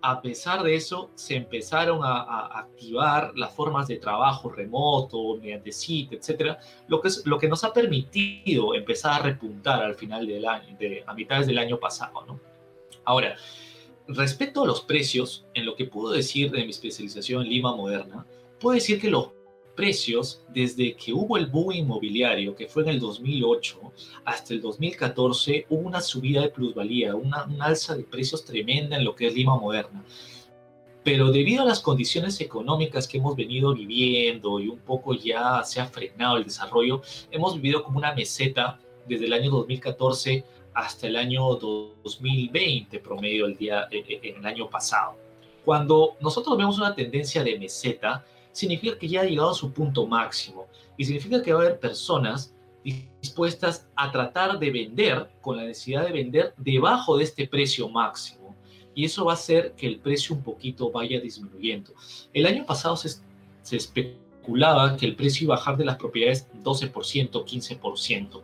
a 0.00 0.22
pesar 0.22 0.62
de 0.62 0.74
eso, 0.74 1.10
se 1.14 1.36
empezaron 1.36 2.00
a, 2.02 2.58
activar 2.58 3.32
las 3.36 3.54
formas 3.54 3.88
de 3.88 3.96
trabajo 3.96 4.50
remoto, 4.50 5.36
mediante 5.36 5.72
SIT, 5.72 6.12
etcétera, 6.12 6.58
lo 6.86 7.00
que, 7.00 7.08
es, 7.08 7.26
lo 7.26 7.38
que 7.38 7.48
nos 7.48 7.64
ha 7.64 7.72
permitido 7.72 8.74
empezar 8.74 9.20
a 9.20 9.24
repuntar 9.24 9.82
al 9.82 9.94
final 9.94 10.26
del 10.26 10.46
año, 10.46 10.76
de, 10.78 11.02
a 11.06 11.14
mitades 11.14 11.46
del 11.46 11.58
año 11.58 11.78
pasado. 11.78 12.24
¿no? 12.26 12.40
Ahora, 13.04 13.36
respecto 14.06 14.62
a 14.62 14.66
los 14.66 14.82
precios, 14.82 15.46
en 15.54 15.66
lo 15.66 15.74
que 15.74 15.84
puedo 15.84 16.12
decir 16.12 16.50
de 16.50 16.64
mi 16.64 16.70
especialización 16.70 17.42
en 17.42 17.48
Lima 17.48 17.74
Moderna, 17.74 18.26
puedo 18.60 18.74
decir 18.74 19.00
que 19.00 19.10
los 19.10 19.30
precios 19.78 20.42
desde 20.48 20.96
que 20.96 21.12
hubo 21.12 21.36
el 21.36 21.46
boom 21.46 21.70
inmobiliario, 21.70 22.56
que 22.56 22.66
fue 22.66 22.82
en 22.82 22.88
el 22.88 22.98
2008, 22.98 23.92
hasta 24.24 24.52
el 24.52 24.60
2014, 24.60 25.66
hubo 25.68 25.86
una 25.86 26.00
subida 26.00 26.40
de 26.40 26.48
plusvalía, 26.48 27.14
una, 27.14 27.46
alza 27.60 27.94
de 27.94 28.02
precios 28.02 28.44
tremenda 28.44 28.96
en 28.96 29.04
lo 29.04 29.14
que 29.14 29.28
es 29.28 29.34
Lima 29.36 29.56
moderna. 29.56 30.04
Pero 31.04 31.30
debido 31.30 31.62
a 31.62 31.64
las 31.64 31.78
condiciones 31.78 32.40
económicas 32.40 33.06
que 33.06 33.18
hemos 33.18 33.36
venido 33.36 33.72
viviendo 33.72 34.58
y 34.58 34.66
un 34.66 34.80
poco 34.80 35.14
ya 35.14 35.62
se 35.62 35.80
ha 35.80 35.86
frenado 35.86 36.38
el 36.38 36.44
desarrollo, 36.44 37.00
hemos 37.30 37.54
vivido 37.54 37.84
como 37.84 37.98
una 37.98 38.12
meseta 38.12 38.80
desde 39.06 39.26
el 39.26 39.32
año 39.32 39.52
2014 39.52 40.44
hasta 40.74 41.06
el 41.06 41.14
año 41.14 41.54
2020 41.54 42.98
promedio 42.98 43.46
el 43.46 43.56
día, 43.56 43.86
eh, 43.92 44.02
eh, 44.08 44.20
en 44.24 44.38
el 44.38 44.46
año 44.46 44.68
pasado. 44.68 45.14
Cuando 45.64 46.16
nosotros 46.20 46.58
vemos 46.58 46.78
una 46.78 46.96
tendencia 46.96 47.44
de 47.44 47.56
meseta, 47.56 48.24
significa 48.52 48.98
que 48.98 49.08
ya 49.08 49.20
ha 49.22 49.24
llegado 49.24 49.50
a 49.50 49.54
su 49.54 49.72
punto 49.72 50.06
máximo 50.06 50.66
y 50.96 51.04
significa 51.04 51.42
que 51.42 51.52
va 51.52 51.60
a 51.60 51.62
haber 51.66 51.80
personas 51.80 52.54
dispuestas 53.20 53.86
a 53.96 54.10
tratar 54.10 54.58
de 54.58 54.70
vender 54.70 55.28
con 55.40 55.56
la 55.56 55.64
necesidad 55.64 56.06
de 56.06 56.12
vender 56.12 56.54
debajo 56.56 57.18
de 57.18 57.24
este 57.24 57.46
precio 57.46 57.88
máximo 57.88 58.38
y 58.98 59.04
eso 59.04 59.24
va 59.24 59.30
a 59.30 59.34
hacer 59.34 59.74
que 59.76 59.86
el 59.86 60.00
precio 60.00 60.34
un 60.34 60.42
poquito 60.42 60.90
vaya 60.90 61.20
disminuyendo. 61.20 61.92
El 62.32 62.46
año 62.46 62.66
pasado 62.66 62.96
se, 62.96 63.20
especulaba 63.76 64.96
que 64.96 65.06
el 65.06 65.14
precio 65.14 65.44
iba 65.44 65.54
a 65.54 65.58
bajar 65.58 65.76
de 65.76 65.84
las 65.84 65.98
propiedades 65.98 66.48
12%, 66.64 67.30
15%. 67.30 68.42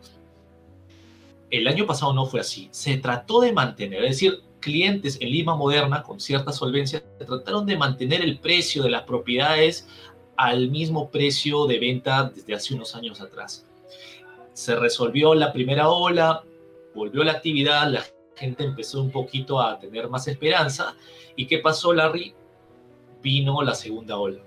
El 1.51 1.67
año 1.67 1.85
pasado 1.85 2.13
no 2.13 2.25
fue 2.25 2.39
así. 2.39 2.69
Se 2.71 2.95
trató 2.95 3.41
de 3.41 3.51
mantener, 3.51 4.05
es 4.05 4.11
decir, 4.11 4.43
clientes 4.65 5.19
en 5.21 5.29
Lima 5.29 5.55
Moderna 5.55 6.01
con 6.01 6.19
cierta 6.19 6.51
solvencia 6.51 7.03
trataron 7.19 7.67
de 7.67 7.77
mantener 7.77 8.23
el 8.23 8.39
precio 8.39 8.81
de 8.81 8.89
las 8.89 9.03
propiedades 9.03 9.87
al 10.37 10.71
mismo 10.71 11.11
precio 11.11 11.67
de 11.67 11.77
venta 11.77 12.31
desde 12.33 12.55
hace 12.55 12.73
unos 12.73 12.95
años 12.95 13.21
atrás. 13.21 13.63
Se 14.53 14.75
resolvió 14.75 15.35
la 15.35 15.53
primera 15.53 15.89
ola, 15.89 16.41
volvió 16.95 17.23
la 17.23 17.33
actividad, 17.33 17.91
la 17.91 18.03
gente 18.35 18.63
empezó 18.63 19.03
un 19.03 19.11
poquito 19.11 19.61
a 19.61 19.77
tener 19.77 20.09
más 20.09 20.27
esperanza. 20.27 20.95
¿Y 21.35 21.45
qué 21.45 21.59
pasó, 21.59 21.93
Larry? 21.93 22.33
Vino 23.21 23.61
la 23.61 23.75
segunda 23.75 24.17
ola. 24.17 24.39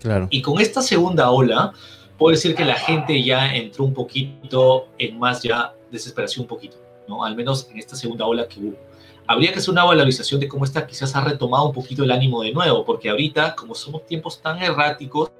Claro. 0.00 0.26
Y 0.30 0.42
con 0.42 0.60
esta 0.60 0.82
segunda 0.82 1.30
ola, 1.30 1.72
puedo 2.18 2.32
decir 2.32 2.56
que 2.56 2.64
la 2.64 2.74
gente 2.74 3.22
ya 3.22 3.54
entró 3.54 3.84
un 3.84 3.94
poquito 3.94 4.88
en 4.98 5.16
más 5.16 5.44
ya 5.44 5.76
desesperación 5.92 6.42
un 6.42 6.48
poquito, 6.48 6.76
¿no? 7.06 7.24
Al 7.24 7.36
menos 7.36 7.68
en 7.70 7.78
esta 7.78 7.94
segunda 7.94 8.26
ola 8.26 8.48
que 8.48 8.58
hubo 8.58 8.93
habría 9.26 9.52
que 9.52 9.58
hacer 9.58 9.70
una 9.70 9.84
valorización 9.84 10.40
de 10.40 10.48
cómo 10.48 10.64
está, 10.64 10.86
quizás 10.86 11.14
ha 11.16 11.24
retomado 11.24 11.66
un 11.66 11.72
poquito 11.72 12.04
el 12.04 12.10
ánimo 12.10 12.42
de 12.42 12.52
nuevo, 12.52 12.84
porque 12.84 13.10
ahorita, 13.10 13.54
como 13.54 13.74
somos 13.74 14.06
tiempos 14.06 14.40
tan 14.40 14.62
erráticos, 14.62 15.30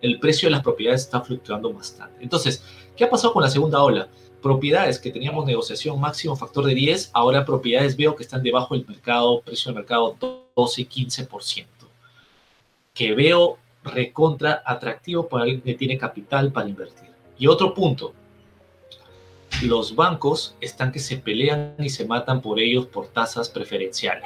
el 0.00 0.18
precio 0.18 0.48
de 0.48 0.52
las 0.52 0.62
propiedades 0.62 1.02
está 1.02 1.20
fluctuando 1.20 1.72
bastante. 1.72 2.22
Entonces, 2.22 2.64
¿qué 2.96 3.04
ha 3.04 3.10
pasado 3.10 3.32
con 3.32 3.42
la 3.42 3.50
segunda 3.50 3.82
ola? 3.82 4.08
Propiedades 4.42 4.98
que 4.98 5.10
teníamos 5.10 5.44
negociación 5.44 6.00
máximo 6.00 6.36
factor 6.36 6.64
de 6.64 6.74
10, 6.74 7.10
ahora 7.12 7.44
propiedades 7.44 7.96
veo 7.96 8.16
que 8.16 8.22
están 8.22 8.42
debajo 8.42 8.74
del 8.74 8.86
mercado, 8.86 9.42
precio 9.42 9.70
del 9.70 9.76
mercado 9.76 10.16
12, 10.56 10.88
15%, 10.88 11.66
que 12.94 13.14
veo 13.14 13.58
recontra 13.82 14.62
atractivo 14.64 15.28
para 15.28 15.44
alguien 15.44 15.62
que 15.62 15.74
tiene 15.74 15.98
capital 15.98 16.52
para 16.52 16.68
invertir. 16.68 17.10
Y 17.38 17.46
otro 17.46 17.74
punto, 17.74 18.14
los 19.62 19.94
bancos 19.94 20.56
están 20.60 20.92
que 20.92 20.98
se 20.98 21.16
pelean 21.16 21.74
y 21.78 21.90
se 21.90 22.04
matan 22.04 22.40
por 22.40 22.58
ellos 22.60 22.86
por 22.86 23.08
tasas 23.08 23.48
preferenciales. 23.48 24.24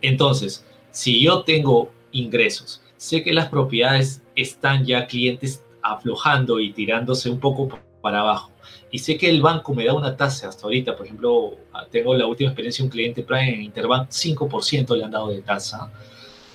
Entonces, 0.00 0.64
si 0.90 1.20
yo 1.22 1.42
tengo 1.42 1.90
ingresos, 2.12 2.82
sé 2.96 3.22
que 3.22 3.32
las 3.32 3.48
propiedades 3.48 4.22
están 4.36 4.84
ya 4.84 5.06
clientes 5.06 5.64
aflojando 5.82 6.60
y 6.60 6.72
tirándose 6.72 7.30
un 7.30 7.40
poco 7.40 7.68
para 8.00 8.20
abajo, 8.20 8.50
y 8.90 8.98
sé 8.98 9.16
que 9.16 9.30
el 9.30 9.40
banco 9.40 9.72
me 9.74 9.84
da 9.84 9.94
una 9.94 10.16
tasa 10.16 10.48
hasta 10.48 10.64
ahorita, 10.64 10.96
por 10.96 11.06
ejemplo, 11.06 11.56
tengo 11.90 12.14
la 12.14 12.26
última 12.26 12.50
experiencia, 12.50 12.84
un 12.84 12.90
cliente 12.90 13.22
Prime 13.22 13.54
en 13.54 13.62
Interbank, 13.62 14.08
5% 14.08 14.96
le 14.96 15.04
han 15.04 15.10
dado 15.10 15.28
de 15.28 15.42
tasa. 15.42 15.92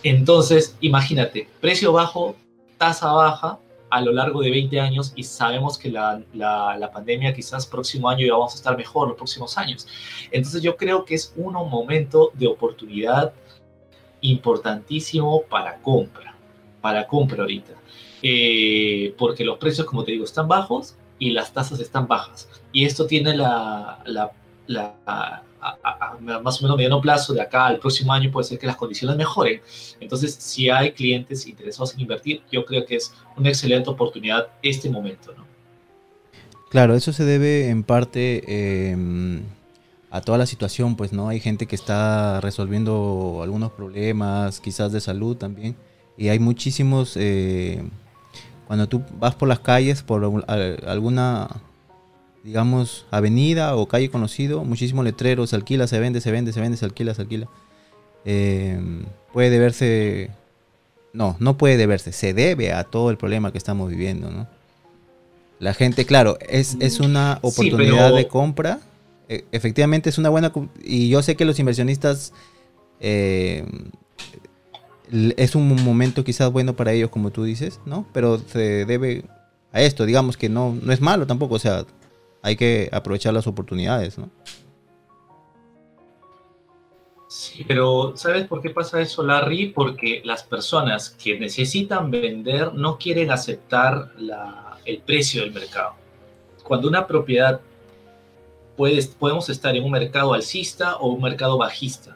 Entonces, 0.04 0.76
imagínate, 0.82 1.48
precio 1.62 1.94
bajo, 1.94 2.36
tasa 2.78 3.12
baja, 3.12 3.60
a 3.90 4.02
lo 4.02 4.12
largo 4.12 4.42
de 4.42 4.50
20 4.50 4.80
años 4.80 5.14
y 5.16 5.24
sabemos 5.24 5.78
que 5.78 5.90
la, 5.90 6.22
la, 6.34 6.92
pandemia 6.92 7.34
quizás 7.34 7.66
próximo 7.66 8.10
año 8.10 8.26
ya 8.26 8.34
vamos 8.34 8.54
a 8.54 8.56
estar 8.56 8.78
mejor, 8.78 9.08
los 9.08 9.18
próximos 9.18 9.58
años. 9.58 9.88
Entonces 10.32 10.62
yo 10.62 10.76
creo 10.76 11.06
que 11.06 11.16
es 11.16 11.34
un 11.36 11.54
momento 11.54 12.32
de 12.34 12.48
oportunidad 12.48 13.34
importantísimo 14.22 15.44
para 15.44 15.78
compra, 15.82 16.36
para 16.82 17.06
compra 17.08 17.42
ahorita. 17.42 17.74
Eh, 18.22 19.14
porque 19.18 19.46
los 19.46 19.58
precios, 19.58 19.86
como 19.86 20.04
te 20.04 20.12
digo, 20.12 20.26
están 20.26 20.48
bajos 20.48 20.96
y 21.20 21.32
las 21.32 21.54
tasas 21.54 21.80
están 21.80 22.08
bajas. 22.08 22.50
Y 22.72 22.86
esto 22.86 23.06
tiene 23.06 23.36
la, 23.36 24.00
la, 24.68 25.44
la 25.66 25.80
a, 25.84 26.40
más 26.42 26.60
o 26.60 26.64
menos 26.64 26.78
mediano 26.78 27.02
plazo, 27.02 27.34
de 27.34 27.42
acá 27.42 27.68
al 27.68 27.80
próximo 27.80 28.14
año, 28.14 28.32
puede 28.32 28.48
ser 28.48 28.60
que 28.60 28.68
las 28.68 28.76
condiciones 28.76 29.18
mejoren. 29.18 29.62
Entonces, 30.00 30.34
si 30.34 30.70
hay 30.70 30.92
clientes 30.92 31.48
interesados 31.48 31.94
en 31.94 32.02
invertir, 32.02 32.42
yo 32.52 32.66
creo 32.66 32.86
que 32.86 32.98
es 32.98 33.14
una 33.36 33.50
excelente 33.50 33.90
oportunidad 33.90 34.48
este 34.62 34.90
momento, 34.90 35.34
¿no? 35.36 35.46
Claro, 36.70 36.96
eso 36.96 37.14
se 37.14 37.24
debe 37.24 37.70
en 37.70 37.84
parte 37.84 38.92
em, 38.92 39.44
a 40.12 40.22
toda 40.22 40.38
la 40.38 40.46
situación, 40.46 40.96
pues, 40.96 41.14
¿no? 41.14 41.30
Hay 41.30 41.40
gente 41.40 41.68
que 41.68 41.76
está 41.76 42.42
resolviendo 42.42 43.40
algunos 43.44 43.72
problemas, 43.72 44.60
quizás 44.60 44.92
de 44.92 45.00
salud 45.00 45.38
también, 45.38 45.76
y 46.18 46.30
hay 46.30 46.40
muchísimos... 46.40 47.16
Eh, 47.18 47.84
cuando 48.68 48.90
tú 48.90 49.04
vas 49.20 49.36
por 49.36 49.48
las 49.48 49.60
calles, 49.60 50.02
por 50.02 50.24
alguna 50.88 51.48
digamos, 52.46 53.08
avenida 53.10 53.76
o 53.76 53.88
calle 53.88 54.12
conocido, 54.12 54.64
muchísimos 54.64 55.04
letreros, 55.04 55.50
se 55.50 55.56
alquila, 55.56 55.88
se 55.88 56.00
vende, 56.00 56.22
se 56.22 56.32
vende, 56.32 56.54
se 56.54 56.62
vende, 56.62 56.78
se 56.78 56.86
alquila, 56.86 57.16
se 57.16 57.24
alquila. 57.24 57.50
Eh, 58.24 58.80
puede 59.34 59.50
deberse, 59.50 60.30
no, 61.12 61.36
no 61.40 61.58
puede 61.58 61.76
deberse, 61.76 62.12
se 62.12 62.36
debe 62.36 62.72
a 62.72 62.84
todo 62.84 63.10
el 63.10 63.18
problema 63.18 63.52
que 63.52 63.58
estamos 63.58 63.90
viviendo, 63.90 64.30
¿no? 64.30 64.48
La 65.58 65.74
gente, 65.74 66.06
claro, 66.06 66.38
es, 66.40 66.78
es 66.80 67.00
una 67.00 67.40
oportunidad 67.42 68.14
de 68.14 68.28
compra, 68.28 68.80
e, 69.28 69.46
efectivamente 69.52 70.12
es 70.12 70.20
una 70.20 70.30
buena, 70.30 70.54
y 70.84 71.10
yo 71.10 71.24
sé 71.24 71.36
que 71.36 71.46
los 71.46 71.58
inversionistas, 71.58 72.32
eh, 73.00 73.66
es 75.36 75.56
un 75.56 75.84
momento 75.84 76.24
quizás 76.24 76.52
bueno 76.52 76.76
para 76.76 76.92
ellos, 76.92 77.10
como 77.10 77.32
tú 77.32 77.44
dices, 77.44 77.80
¿no? 77.88 78.06
Pero 78.14 78.38
se 78.38 78.86
debe 78.86 79.24
a 79.72 79.82
esto, 79.82 80.06
digamos 80.06 80.38
que 80.38 80.48
no, 80.48 80.78
no 80.80 80.94
es 80.94 81.02
malo 81.02 81.26
tampoco, 81.26 81.56
o 81.56 81.60
sea, 81.60 81.86
hay 82.46 82.56
que 82.56 82.90
aprovechar 82.92 83.34
las 83.34 83.48
oportunidades, 83.48 84.20
¿no? 84.20 84.30
Sí, 87.28 87.66
pero 87.68 88.14
¿sabes 88.16 88.46
por 88.46 88.62
qué 88.62 88.70
pasa 88.70 89.02
eso, 89.02 89.24
Larry? 89.24 89.70
Porque 89.70 90.22
las 90.24 90.44
personas 90.44 91.10
que 91.10 91.40
necesitan 91.40 92.12
vender 92.12 92.76
no 92.76 93.00
quieren 93.00 93.32
aceptar 93.32 94.12
el 94.86 95.00
precio 95.00 95.42
del 95.42 95.54
mercado. 95.54 95.96
Cuando 96.64 96.88
una 96.88 97.08
propiedad 97.08 97.62
puede, 98.78 99.04
podemos 99.18 99.50
estar 99.50 99.76
en 99.76 99.84
un 99.84 99.92
mercado 99.92 100.36
alcista 100.36 100.98
o 100.98 101.08
un 101.08 101.24
mercado 101.24 101.58
bajista, 101.58 102.16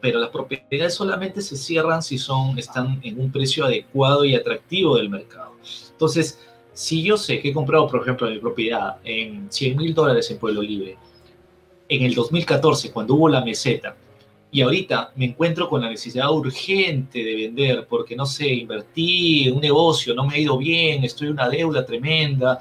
pero 0.00 0.20
las 0.20 0.30
propiedades 0.30 0.94
solamente 0.94 1.42
se 1.42 1.56
cierran 1.56 2.00
si 2.00 2.16
son, 2.16 2.56
están 2.60 3.00
en 3.02 3.20
un 3.20 3.32
precio 3.32 3.64
adecuado 3.64 4.24
y 4.24 4.36
atractivo 4.36 4.96
del 4.96 5.10
mercado. 5.10 5.52
Entonces, 5.90 6.38
si 6.74 7.02
yo 7.02 7.16
sé 7.16 7.40
que 7.40 7.48
he 7.48 7.52
comprado, 7.52 7.88
por 7.88 8.02
ejemplo, 8.02 8.28
mi 8.28 8.38
propiedad 8.38 8.96
en 9.04 9.50
100 9.50 9.76
mil 9.76 9.94
dólares 9.94 10.30
en 10.30 10.38
Pueblo 10.38 10.60
Libre, 10.60 10.98
en 11.88 12.02
el 12.02 12.14
2014, 12.14 12.92
cuando 12.92 13.14
hubo 13.14 13.28
la 13.28 13.44
meseta, 13.44 13.96
y 14.50 14.60
ahorita 14.60 15.12
me 15.16 15.24
encuentro 15.26 15.68
con 15.68 15.80
la 15.80 15.90
necesidad 15.90 16.30
urgente 16.30 17.24
de 17.24 17.34
vender 17.34 17.86
porque, 17.88 18.14
no 18.14 18.24
sé, 18.24 18.48
invertí 18.48 19.48
en 19.48 19.54
un 19.54 19.60
negocio, 19.60 20.14
no 20.14 20.24
me 20.26 20.34
ha 20.34 20.38
ido 20.38 20.56
bien, 20.58 21.02
estoy 21.02 21.26
en 21.26 21.32
una 21.32 21.48
deuda 21.48 21.84
tremenda 21.84 22.60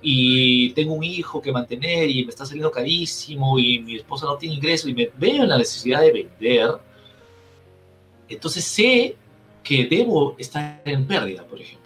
y 0.00 0.70
tengo 0.70 0.94
un 0.94 1.04
hijo 1.04 1.42
que 1.42 1.52
mantener 1.52 2.08
y 2.08 2.24
me 2.24 2.30
está 2.30 2.46
saliendo 2.46 2.70
carísimo 2.70 3.58
y 3.58 3.80
mi 3.80 3.96
esposa 3.96 4.24
no 4.26 4.36
tiene 4.36 4.54
ingreso 4.54 4.88
y 4.88 4.94
me 4.94 5.10
veo 5.18 5.42
en 5.42 5.50
la 5.50 5.58
necesidad 5.58 6.00
de 6.00 6.12
vender, 6.12 6.70
entonces 8.28 8.64
sé 8.64 9.14
que 9.62 9.84
debo 9.86 10.34
estar 10.38 10.82
en 10.84 11.06
pérdida, 11.06 11.44
por 11.44 11.60
ejemplo. 11.60 11.81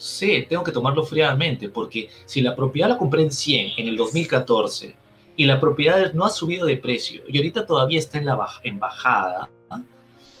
Sé, 0.00 0.46
tengo 0.48 0.64
que 0.64 0.72
tomarlo 0.72 1.04
fríamente 1.04 1.68
porque 1.68 2.08
si 2.24 2.40
la 2.40 2.56
propiedad 2.56 2.88
la 2.88 2.96
compré 2.96 3.20
en 3.20 3.30
100 3.30 3.72
en 3.76 3.86
el 3.86 3.98
2014 3.98 4.96
y 5.36 5.44
la 5.44 5.60
propiedad 5.60 6.14
no 6.14 6.24
ha 6.24 6.30
subido 6.30 6.64
de 6.64 6.78
precio 6.78 7.20
y 7.28 7.36
ahorita 7.36 7.66
todavía 7.66 7.98
está 7.98 8.16
en 8.16 8.24
la 8.24 8.34
bajada, 8.34 9.50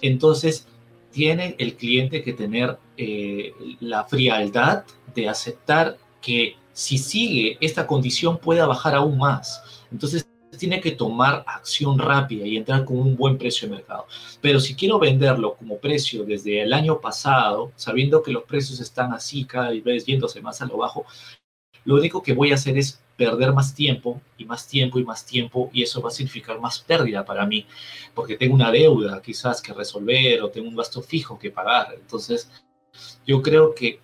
entonces 0.00 0.66
tiene 1.10 1.56
el 1.58 1.76
cliente 1.76 2.22
que 2.22 2.32
tener 2.32 2.78
eh, 2.96 3.52
la 3.80 4.04
frialdad 4.04 4.84
de 5.14 5.28
aceptar 5.28 5.98
que 6.22 6.56
si 6.72 6.96
sigue 6.96 7.58
esta 7.60 7.86
condición 7.86 8.38
pueda 8.38 8.64
bajar 8.64 8.94
aún 8.94 9.18
más. 9.18 9.62
Entonces 9.92 10.26
tiene 10.60 10.80
que 10.80 10.92
tomar 10.92 11.42
acción 11.46 11.98
rápida 11.98 12.46
y 12.46 12.56
entrar 12.56 12.84
con 12.84 12.98
un 12.98 13.16
buen 13.16 13.38
precio 13.38 13.66
de 13.66 13.76
mercado. 13.76 14.06
Pero 14.40 14.60
si 14.60 14.76
quiero 14.76 14.98
venderlo 14.98 15.54
como 15.54 15.78
precio 15.78 16.24
desde 16.24 16.62
el 16.62 16.72
año 16.72 17.00
pasado, 17.00 17.72
sabiendo 17.74 18.22
que 18.22 18.30
los 18.30 18.44
precios 18.44 18.78
están 18.78 19.12
así 19.12 19.44
cada 19.44 19.70
vez 19.70 20.04
yéndose 20.04 20.40
más 20.42 20.60
a 20.60 20.66
lo 20.66 20.76
bajo, 20.76 21.06
lo 21.84 21.94
único 21.96 22.22
que 22.22 22.34
voy 22.34 22.52
a 22.52 22.56
hacer 22.56 22.76
es 22.76 23.00
perder 23.16 23.52
más 23.52 23.74
tiempo 23.74 24.20
y 24.38 24.44
más 24.44 24.68
tiempo 24.68 24.98
y 24.98 25.04
más 25.04 25.26
tiempo 25.26 25.70
y 25.72 25.82
eso 25.82 26.00
va 26.00 26.08
a 26.08 26.12
significar 26.12 26.60
más 26.60 26.78
pérdida 26.78 27.24
para 27.24 27.44
mí 27.44 27.66
porque 28.14 28.36
tengo 28.36 28.54
una 28.54 28.70
deuda 28.70 29.20
quizás 29.20 29.60
que 29.60 29.74
resolver 29.74 30.42
o 30.42 30.50
tengo 30.50 30.68
un 30.68 30.76
gasto 30.76 31.02
fijo 31.02 31.38
que 31.38 31.50
pagar. 31.50 31.94
Entonces, 31.94 32.50
yo 33.26 33.42
creo 33.42 33.74
que 33.74 34.00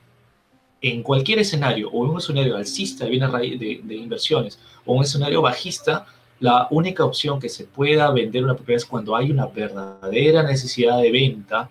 en 0.81 1.03
cualquier 1.03 1.39
escenario 1.39 1.91
o 1.91 2.05
en 2.05 2.11
un 2.13 2.19
escenario 2.19 2.57
alcista 2.57 3.05
de 3.05 3.11
de, 3.11 3.81
de 3.83 3.95
inversiones 3.95 4.59
o 4.85 4.95
un 4.95 5.03
escenario 5.03 5.43
bajista, 5.43 6.07
la 6.39 6.69
única 6.71 7.05
opción 7.05 7.41
que 7.41 7.49
se 7.49 7.65
pueda 7.65 8.11
vender 8.11 8.45
una 8.45 8.55
propiedad 8.55 8.77
es 8.83 8.85
cuando 8.85 9.17
hay 9.17 9.31
una 9.31 9.47
verdadera 9.47 10.43
necesidad 10.43 11.01
de 11.01 11.11
venta 11.11 11.71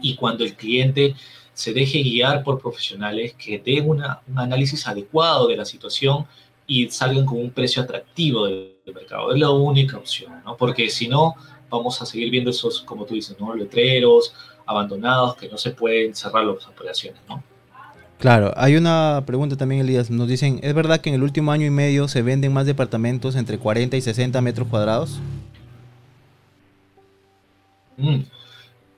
y 0.00 0.16
cuando 0.16 0.44
el 0.44 0.54
cliente 0.54 1.14
se 1.54 1.72
deje 1.72 2.02
guiar 2.02 2.42
por 2.42 2.60
profesionales 2.60 3.34
que 3.34 3.58
den 3.58 3.88
un 3.88 4.02
análisis 4.34 4.86
adecuado 4.86 5.46
de 5.46 5.56
la 5.56 5.64
situación 5.64 6.26
y 6.66 6.88
salgan 6.88 7.26
con 7.26 7.38
un 7.38 7.50
precio 7.50 7.82
atractivo 7.82 8.46
del, 8.46 8.70
mercado. 8.94 9.32
Es 9.32 9.38
la 9.38 9.50
única 9.50 9.96
opción, 9.96 10.42
¿no? 10.44 10.56
Porque 10.56 10.90
si 10.90 11.06
no, 11.06 11.36
vamos 11.70 12.02
a 12.02 12.06
seguir 12.06 12.30
viendo 12.30 12.50
esos, 12.50 12.82
como 12.82 13.04
tú 13.04 13.14
dices, 13.14 13.38
¿no? 13.38 13.54
Letreros 13.54 14.34
abandonados 14.66 15.36
que 15.36 15.48
no 15.48 15.56
se 15.56 15.70
pueden 15.70 16.14
cerrar 16.14 16.44
las 16.44 16.66
operaciones, 16.66 17.20
¿no? 17.28 17.42
Claro, 18.22 18.52
hay 18.56 18.76
una 18.76 19.24
pregunta 19.26 19.56
también, 19.56 19.80
Elías. 19.80 20.08
Nos 20.08 20.28
dicen, 20.28 20.60
¿es 20.62 20.72
verdad 20.74 21.00
que 21.00 21.08
en 21.08 21.16
el 21.16 21.24
último 21.24 21.50
año 21.50 21.66
y 21.66 21.70
medio 21.70 22.06
se 22.06 22.22
venden 22.22 22.52
más 22.52 22.66
departamentos 22.66 23.34
entre 23.34 23.58
40 23.58 23.96
y 23.96 24.00
60 24.00 24.40
metros 24.40 24.68
cuadrados? 24.68 25.18
Mm, 27.96 28.20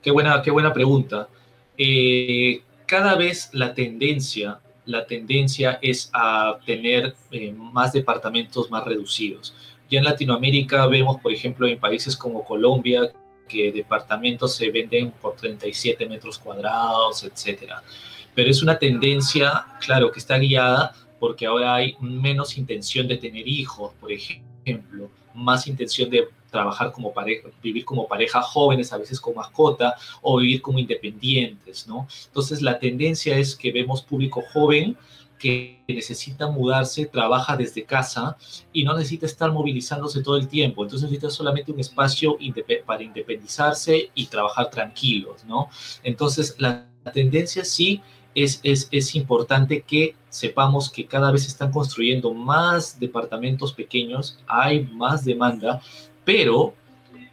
qué, 0.03 0.11
buena, 0.11 0.43
qué 0.43 0.51
buena 0.51 0.71
pregunta. 0.71 1.27
Eh, 1.75 2.61
cada 2.85 3.15
vez 3.15 3.49
la 3.51 3.73
tendencia, 3.73 4.59
la 4.85 5.07
tendencia 5.07 5.79
es 5.81 6.11
a 6.13 6.59
tener 6.63 7.15
eh, 7.31 7.51
más 7.51 7.93
departamentos 7.93 8.69
más 8.69 8.85
reducidos. 8.85 9.55
Ya 9.89 9.97
en 9.97 10.05
Latinoamérica 10.05 10.85
vemos, 10.85 11.19
por 11.19 11.33
ejemplo, 11.33 11.65
en 11.65 11.79
países 11.79 12.15
como 12.15 12.45
Colombia, 12.45 13.11
que 13.47 13.71
departamentos 13.71 14.53
se 14.53 14.69
venden 14.69 15.09
por 15.19 15.35
37 15.35 16.07
metros 16.07 16.37
cuadrados, 16.37 17.23
etcétera. 17.23 17.81
Pero 18.35 18.49
es 18.49 18.61
una 18.61 18.77
tendencia, 18.77 19.65
claro, 19.79 20.11
que 20.11 20.19
está 20.19 20.37
guiada 20.37 20.93
porque 21.19 21.45
ahora 21.45 21.75
hay 21.75 21.95
menos 21.99 22.57
intención 22.57 23.07
de 23.07 23.17
tener 23.17 23.47
hijos, 23.47 23.93
por 23.99 24.11
ejemplo, 24.11 25.09
más 25.33 25.67
intención 25.67 26.09
de 26.09 26.27
trabajar 26.51 26.91
como 26.91 27.13
pareja, 27.13 27.49
vivir 27.61 27.83
como 27.83 28.07
pareja 28.07 28.41
jóvenes, 28.41 28.93
a 28.93 28.97
veces 28.97 29.19
con 29.19 29.35
mascota, 29.35 29.95
o 30.21 30.37
vivir 30.37 30.61
como 30.61 30.79
independientes, 30.79 31.87
¿no? 31.87 32.07
Entonces 32.27 32.61
la 32.61 32.79
tendencia 32.79 33.37
es 33.37 33.55
que 33.55 33.71
vemos 33.71 34.01
público 34.01 34.43
joven 34.53 34.95
que 35.37 35.83
necesita 35.87 36.47
mudarse, 36.47 37.05
trabaja 37.07 37.57
desde 37.57 37.83
casa 37.83 38.37
y 38.71 38.83
no 38.83 38.95
necesita 38.95 39.25
estar 39.25 39.51
movilizándose 39.51 40.23
todo 40.23 40.37
el 40.37 40.47
tiempo. 40.47 40.83
Entonces 40.83 41.09
necesita 41.09 41.29
solamente 41.29 41.71
un 41.71 41.79
espacio 41.79 42.37
para 42.85 43.03
independizarse 43.03 44.11
y 44.15 44.27
trabajar 44.27 44.69
tranquilos, 44.69 45.43
¿no? 45.43 45.69
Entonces 46.03 46.55
la 46.57 46.85
tendencia 47.13 47.65
sí 47.65 48.01
es, 48.35 48.59
es, 48.63 48.89
es, 48.91 49.15
importante 49.15 49.81
que 49.81 50.15
sepamos 50.29 50.89
que 50.89 51.05
cada 51.05 51.31
vez 51.31 51.43
se 51.43 51.47
están 51.47 51.71
construyendo 51.71 52.33
más 52.33 52.99
departamentos 52.99 53.73
pequeños, 53.73 54.37
hay 54.45 54.83
más 54.83 55.23
demanda, 55.23 55.81
pero 56.25 56.73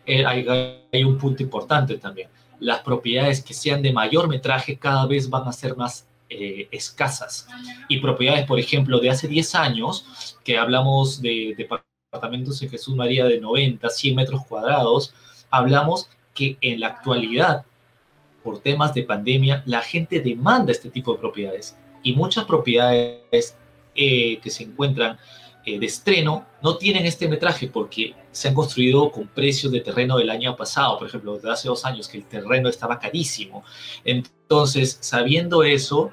eh, 0.07 0.25
hay, 0.25 1.05
un 1.05 1.19
punto 1.19 1.43
importante 1.43 1.97
también. 1.97 2.29
Las 2.61 2.81
propiedades 2.81 3.43
que 3.43 3.55
sean 3.55 3.83
de 3.83 3.93
mayor 3.93 4.29
metraje 4.29 4.77
cada 4.77 5.07
vez 5.07 5.29
van 5.29 5.49
a 5.49 5.53
ser 5.53 5.77
más 5.77 6.07
eh, 6.29 6.69
escasas. 6.71 7.49
Y 7.89 7.99
propiedades, 7.99 8.47
por 8.47 8.59
ejemplo, 8.59 9.01
de 9.01 9.11
hace 9.11 9.29
10 9.29 9.55
años, 9.57 10.39
que 10.45 10.57
hablamos 10.57 11.21
de 11.21 11.55
departamentos 11.57 12.63
en 12.63 12.71
Jesús 12.71 12.95
María 12.95 13.25
de 13.25 13.41
90, 13.41 13.89
100 13.89 14.15
metros 14.15 14.47
cuadrados, 14.47 15.15
hablamos 15.51 16.09
que 16.35 16.57
en 16.61 16.81
la 16.81 16.89
actualidad 16.89 17.65
por 18.43 18.61
temas 18.61 18.95
de 18.95 19.03
pandemia, 19.05 19.63
la 19.67 19.81
gente 19.81 20.21
demanda 20.21 20.73
este 20.73 20.91
tipo 20.91 21.13
de 21.13 21.19
propiedades 21.19 21.77
y 22.03 22.15
muchas 22.15 22.45
propiedades 22.45 23.57
eh, 23.95 24.39
que 24.41 24.51
se 24.51 24.65
encuentran 24.65 25.19
eh, 25.65 25.79
de 25.79 25.87
estreno 25.87 26.47
no 26.61 26.77
tienen 26.77 27.07
este 27.07 27.29
metraje 27.29 27.69
porque 27.69 28.15
se 28.33 28.49
han 28.49 28.55
construido 28.55 29.13
con 29.13 29.29
precios 29.29 29.71
de 29.71 29.81
terreno 29.81 30.19
del 30.19 30.31
año 30.31 30.57
pasado, 30.57 30.99
por 30.99 31.07
ejemplo, 31.07 31.39
de 31.39 31.51
hace 31.51 31.69
dos 31.69 31.85
años 31.85 32.09
que 32.09 32.19
el 32.19 32.25
terreno 32.25 32.69
estaba 32.69 32.99
carísimo. 32.99 33.63
Entonces, 34.05 34.99
sabiendo 35.01 35.63
eso, 35.63 36.11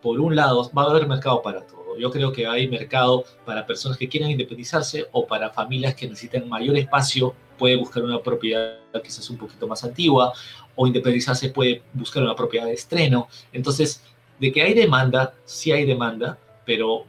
por 0.00 0.20
un 0.20 0.36
lado, 0.36 0.70
va 0.76 0.84
a 0.84 0.90
haber 0.90 1.08
mercado 1.08 1.42
para 1.42 1.66
todo. 1.66 1.98
Yo 1.98 2.10
creo 2.12 2.30
que 2.30 2.46
hay 2.46 2.68
mercado 2.68 3.24
para 3.44 3.66
personas 3.66 3.98
que 3.98 4.08
quieran 4.08 4.30
independizarse 4.30 5.06
o 5.10 5.26
para 5.26 5.50
familias 5.50 5.94
que 5.96 6.06
necesitan 6.06 6.48
mayor 6.48 6.76
espacio, 6.76 7.34
puede 7.58 7.74
buscar 7.76 8.04
una 8.04 8.20
propiedad 8.22 8.78
quizás 9.02 9.28
un 9.30 9.38
poquito 9.38 9.66
más 9.66 9.82
antigua 9.82 10.32
o 10.76 10.86
independizarse 10.86 11.48
puede 11.48 11.82
buscar 11.92 12.22
una 12.22 12.36
propiedad 12.36 12.66
de 12.66 12.74
estreno. 12.74 13.28
Entonces, 13.52 14.02
de 14.38 14.52
que 14.52 14.62
hay 14.62 14.74
demanda, 14.74 15.34
sí 15.44 15.72
hay 15.72 15.84
demanda, 15.84 16.38
pero 16.64 17.04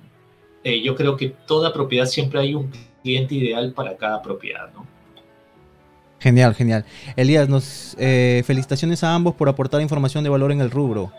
eh, 0.64 0.82
yo 0.82 0.96
creo 0.96 1.16
que 1.16 1.30
toda 1.46 1.72
propiedad 1.74 2.06
siempre 2.06 2.40
hay 2.40 2.56
un 2.56 2.72
cliente 3.04 3.36
ideal 3.36 3.74
para 3.74 3.96
cada 3.96 4.22
propiedad, 4.22 4.72
¿no? 4.74 4.88
Genial, 6.20 6.56
genial. 6.56 6.84
Elías, 7.16 7.48
nos 7.48 7.96
eh, 8.00 8.42
felicitaciones 8.46 9.04
a 9.04 9.14
ambos 9.14 9.36
por 9.36 9.50
aportar 9.50 9.82
información 9.82 10.24
de 10.24 10.30
valor 10.30 10.52
en 10.52 10.62
el 10.62 10.72
rubro. 10.72 11.12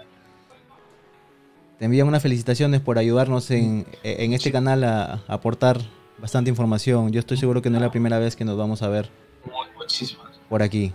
Te 1.78 1.84
envían 1.84 2.08
unas 2.08 2.20
felicitaciones 2.20 2.80
por 2.80 2.98
ayudarnos 2.98 3.50
en, 3.52 3.86
en 4.02 4.32
este 4.32 4.50
canal 4.50 4.82
a, 4.82 5.22
aportar 5.28 5.78
bastante 6.18 6.50
información. 6.50 7.12
Yo 7.12 7.20
estoy 7.20 7.36
seguro 7.36 7.62
que 7.62 7.70
no 7.70 7.76
es 7.76 7.82
la 7.82 7.92
primera 7.92 8.18
vez 8.18 8.34
que 8.34 8.44
nos 8.44 8.56
vamos 8.56 8.82
a 8.82 8.88
ver. 8.88 9.08
Por 10.48 10.62
aquí. 10.62 10.92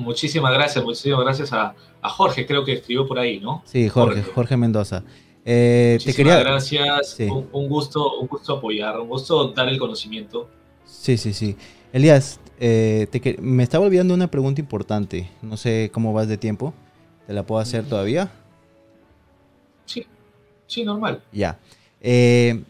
Muchísimas 0.00 0.52
gracias, 0.54 0.82
muchísimas 0.82 1.20
gracias 1.20 1.52
a, 1.52 1.74
Jorge, 2.02 2.46
creo 2.46 2.64
que 2.64 2.72
escribió 2.72 3.06
por 3.06 3.18
ahí, 3.18 3.38
¿no? 3.38 3.62
Sí, 3.66 3.88
Jorge, 3.88 4.22
Jorge, 4.22 4.56
Mendoza. 4.56 5.04
Eh, 5.44 5.98
te 6.02 6.14
quería... 6.14 6.38
gracias, 6.38 7.18
un, 7.52 7.68
gusto, 7.68 8.18
un 8.18 8.26
gusto 8.26 8.54
apoyar, 8.54 8.98
un 8.98 9.08
gusto 9.08 9.48
dar 9.52 9.68
el 9.68 9.78
conocimiento. 9.78 10.48
Sí, 10.86 11.18
sí, 11.18 11.34
sí. 11.34 11.54
Elías, 11.92 12.40
eh, 12.58 13.06
me 13.40 13.62
estaba 13.62 13.84
olvidando 13.84 14.14
una 14.14 14.30
pregunta 14.30 14.60
importante. 14.62 15.30
No 15.42 15.58
sé 15.58 15.90
cómo 15.92 16.14
vas 16.14 16.28
de 16.28 16.38
tiempo. 16.38 16.72
¿Te 17.26 17.34
la 17.34 17.44
puedo 17.44 17.60
hacer 17.60 17.84
todavía? 17.84 18.32
Sí, 19.84 20.06
sí, 20.66 20.82
normal. 20.82 21.22
Ya. 21.30 21.58
Eh, 22.00 22.62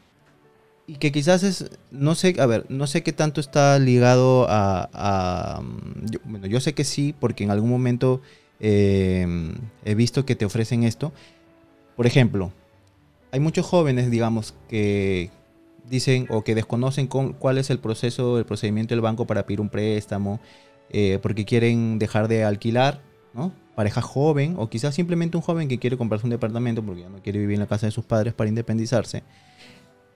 y 0.90 0.94
que 0.94 1.12
quizás 1.12 1.44
es, 1.44 1.70
no 1.92 2.16
sé, 2.16 2.34
a 2.40 2.46
ver, 2.46 2.66
no 2.68 2.88
sé 2.88 3.04
qué 3.04 3.12
tanto 3.12 3.40
está 3.40 3.78
ligado 3.78 4.46
a, 4.48 5.62
bueno, 6.24 6.48
yo 6.48 6.58
sé 6.58 6.74
que 6.74 6.82
sí, 6.82 7.14
porque 7.16 7.44
en 7.44 7.52
algún 7.52 7.70
momento 7.70 8.22
em, 8.58 9.54
he 9.84 9.94
visto 9.94 10.26
que 10.26 10.34
te 10.34 10.44
ofrecen 10.44 10.82
esto. 10.82 11.12
Por 11.94 12.08
ejemplo, 12.08 12.50
hay 13.30 13.38
muchos 13.38 13.66
jóvenes, 13.66 14.10
digamos, 14.10 14.52
que 14.68 15.30
dicen 15.88 16.26
o 16.28 16.42
que 16.42 16.56
desconocen 16.56 17.06
cuál 17.06 17.58
es 17.58 17.70
el 17.70 17.78
proceso, 17.78 18.38
el 18.38 18.44
procedimiento 18.44 18.92
del 18.92 19.00
banco 19.00 19.28
para 19.28 19.46
pedir 19.46 19.60
un 19.60 19.68
préstamo, 19.68 20.40
eh, 20.90 21.20
porque 21.22 21.44
quieren 21.44 22.00
dejar 22.00 22.26
de 22.26 22.42
alquilar, 22.42 23.00
¿no? 23.32 23.52
Pareja 23.76 24.02
joven, 24.02 24.56
o 24.58 24.68
quizás 24.68 24.96
simplemente 24.96 25.36
un 25.36 25.44
joven 25.44 25.68
que 25.68 25.78
quiere 25.78 25.96
comprarse 25.96 26.26
un 26.26 26.30
departamento 26.30 26.82
porque 26.82 27.02
ya 27.02 27.08
no 27.08 27.22
quiere 27.22 27.38
vivir 27.38 27.54
en 27.54 27.60
la 27.60 27.68
casa 27.68 27.86
de 27.86 27.92
sus 27.92 28.04
padres 28.04 28.34
para 28.34 28.48
independizarse 28.48 29.22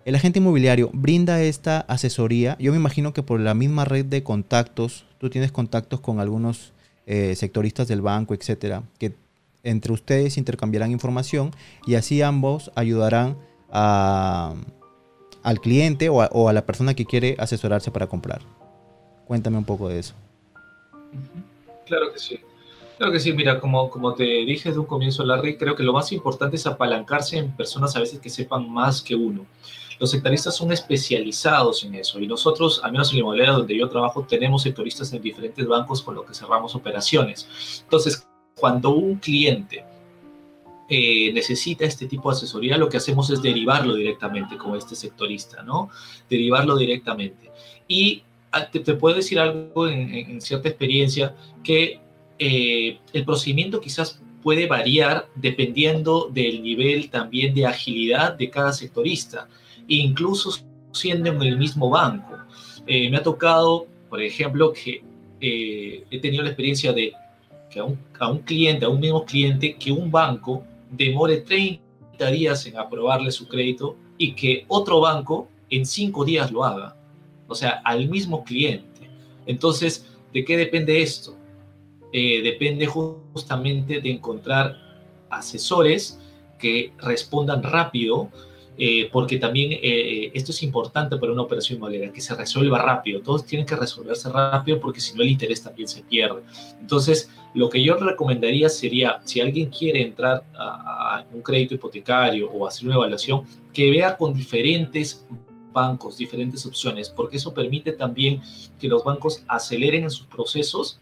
el 0.05 0.15
agente 0.15 0.39
inmobiliario 0.39 0.91
brinda 0.93 1.43
esta 1.43 1.81
asesoría. 1.81 2.57
Yo 2.59 2.73
me 2.73 2.79
imagino 2.79 3.15
que 3.15 3.23
por 3.23 3.41
la 3.41 3.55
misma 3.55 3.85
red 3.85 4.05
de 4.05 4.23
contactos, 4.23 5.07
tú 5.19 5.31
tienes 5.31 5.51
contactos 5.51 6.01
con 6.01 6.21
algunos 6.21 6.73
eh, 7.07 7.35
sectoristas 7.37 7.89
del 7.89 8.03
banco, 8.03 8.35
etcétera, 8.35 8.83
que 8.99 9.15
entre 9.63 9.93
ustedes 9.93 10.37
intercambiarán 10.37 10.91
información 10.91 11.53
y 11.87 11.95
así 11.95 12.21
ambos 12.21 12.71
ayudarán 12.75 13.37
al 13.71 15.61
cliente 15.61 16.11
o 16.11 16.49
a, 16.49 16.53
la 16.53 16.67
persona 16.67 16.95
que 16.95 17.07
quiere 17.07 17.35
asesorarse 17.39 17.91
para 17.91 18.07
comprar. 18.07 18.43
Cuéntame 19.27 19.57
un 19.57 19.65
poco 19.65 19.89
de 19.89 19.99
eso. 19.99 20.15
Claro 21.87 22.13
que 22.13 22.19
sí. 22.19 22.39
Claro 22.99 23.11
que 23.11 23.19
sí, 23.19 23.33
mira, 23.33 23.59
como, 23.59 23.91
como 23.91 24.15
te 24.15 24.23
dije 24.23 24.69
desde 24.69 24.79
un 24.79 24.87
comienzo, 24.87 25.25
Larry, 25.25 25.57
creo 25.57 25.75
que 25.75 25.83
lo 25.83 25.93
más 25.93 26.13
importante 26.13 26.57
es 26.57 26.67
apalancarse 26.67 27.39
en 27.39 27.51
personas 27.51 27.97
a 27.97 28.01
veces 28.01 28.21
que 28.21 28.31
sepan 28.31 28.71
más 28.71 29.03
que 29.03 29.17
uno. 29.17 29.47
Los 29.99 30.11
sectaristas 30.11 30.57
son 30.57 30.73
especializados 30.73 31.85
en 31.85 31.95
eso 31.95 32.21
y 32.21 32.27
nosotros, 32.27 32.81
al 32.83 32.93
menos 32.93 33.11
en 33.11 33.17
la 33.17 33.21
inmobiliaria 33.21 33.55
donde 33.55 33.77
yo 33.77 33.89
trabajo, 33.89 34.25
tenemos 34.29 34.63
sectoristas 34.63 35.13
en 35.13 35.23
diferentes 35.23 35.67
bancos 35.67 36.03
con 36.03 36.15
los 36.15 36.25
que 36.25 36.35
cerramos 36.35 36.75
operaciones. 36.75 37.83
Entonces, 37.85 38.27
cuando 38.57 38.91
un 38.91 39.17
cliente 39.17 39.85
eh, 40.89 41.33
necesita 41.33 41.85
este 41.85 42.07
tipo 42.07 42.31
de 42.31 42.37
asesoría, 42.37 42.77
lo 42.77 42.89
que 42.89 42.99
hacemos 42.99 43.31
es 43.31 43.41
derivarlo 43.41 43.95
directamente 43.95 44.57
con 44.57 44.77
este 44.77 44.95
sectorista, 44.95 45.63
¿no? 45.63 45.89
Derivarlo 46.29 46.77
directamente. 46.77 47.51
Y 47.89 48.23
ah, 48.53 48.69
te, 48.71 48.81
puedo 48.95 49.17
decir 49.17 49.39
algo 49.39 49.89
en, 49.89 50.41
cierta 50.41 50.69
experiencia, 50.69 51.35
que 51.63 52.01
eh, 52.39 52.99
el 53.13 53.25
procedimiento 53.25 53.81
quizás 53.81 54.21
puede 54.43 54.67
variar 54.67 55.27
dependiendo 55.35 56.29
del 56.31 56.63
nivel 56.63 57.09
también 57.09 57.55
de 57.55 57.67
agilidad 57.67 58.35
de 58.35 58.51
cada 58.51 58.73
sectorista 58.75 59.49
incluso 59.89 60.51
siendo 60.93 61.31
en 61.31 61.43
el 61.43 61.59
mismo 61.59 61.91
banco. 61.91 62.37
Eh, 62.87 63.11
me 63.11 63.17
ha 63.17 63.23
tocado, 63.23 63.87
por 64.09 64.23
ejemplo, 64.23 64.73
que 64.73 65.03
eh, 65.41 66.05
he 66.11 66.19
tenido 66.21 66.43
la 66.43 66.51
experiencia 66.51 66.93
de 66.93 67.13
que 67.71 67.81
a 67.81 67.85
un, 67.85 68.39
cliente, 68.39 68.85
a 68.85 68.89
un 68.89 69.01
mismo 69.01 69.25
cliente, 69.25 69.75
que 69.75 69.91
un 69.91 70.11
banco 70.11 70.63
demore 70.91 71.39
30 71.39 72.31
días 72.31 72.65
en 72.67 72.79
aprobarle 72.79 73.33
su 73.33 73.49
crédito 73.49 73.97
y 74.17 74.35
que 74.35 74.65
otro 74.69 75.01
banco 75.01 75.49
en 75.71 75.85
5 75.85 76.25
días 76.25 76.53
lo 76.53 76.65
haga. 76.65 76.97
O 77.49 77.55
sea, 77.55 77.83
al 77.85 78.09
mismo 78.09 78.45
cliente. 78.45 79.11
Entonces, 79.47 80.07
¿de 80.33 80.45
qué 80.45 80.57
depende 80.57 81.03
esto? 81.03 81.37
Eh, 82.13 82.43
depende 82.43 82.87
justamente 82.87 84.01
de 84.01 84.11
encontrar 84.13 84.77
asesores 85.31 86.21
que 86.61 86.93
respondan 86.99 87.63
rápido, 87.63 88.31
eh, 88.77 89.09
porque 89.13 89.39
también 89.39 89.73
eh, 89.73 89.79
eh, 89.83 90.31
esto 90.35 90.51
es 90.51 90.63
importante 90.65 91.17
para 91.17 91.33
una 91.33 91.43
operación 91.43 91.79
inmobiliaria, 91.79 92.13
que 92.13 92.21
se 92.21 92.35
resuelva 92.35 92.83
rápido. 92.83 93.21
Todos 93.21 93.47
tienen 93.47 93.67
que 93.67 93.77
resolverse 93.77 94.29
rápido 94.29 94.81
porque 94.81 95.01
si 95.01 95.15
no 95.15 95.23
el 95.23 95.31
interés 95.31 95.63
también 95.63 95.87
se 95.87 96.03
pierde. 96.03 96.43
Entonces, 96.81 97.31
lo 97.55 97.69
que 97.71 97.83
yo 97.83 97.95
recomendaría 97.95 98.69
sería, 98.69 99.21
si 99.25 99.41
alguien 99.41 99.71
quiere 99.71 100.03
entrar 100.03 100.45
a, 100.55 101.25
un 101.33 101.43
crédito 101.43 101.75
hipotecario 101.75 102.51
o 102.51 102.67
hacer 102.67 102.87
una 102.87 102.97
evaluación, 102.97 103.45
que 103.73 103.91
vea 103.91 104.17
con 104.17 104.35
diferentes 104.35 105.25
bancos, 105.73 106.19
diferentes 106.19 106.67
opciones, 106.67 107.11
porque 107.11 107.37
eso 107.37 107.55
permite 107.55 107.93
también 107.93 108.41
que 108.79 108.89
los 108.89 109.05
bancos 109.05 109.45
aceleren 109.47 110.05
en 110.05 110.11
sus 110.11 110.27
procesos 110.27 111.01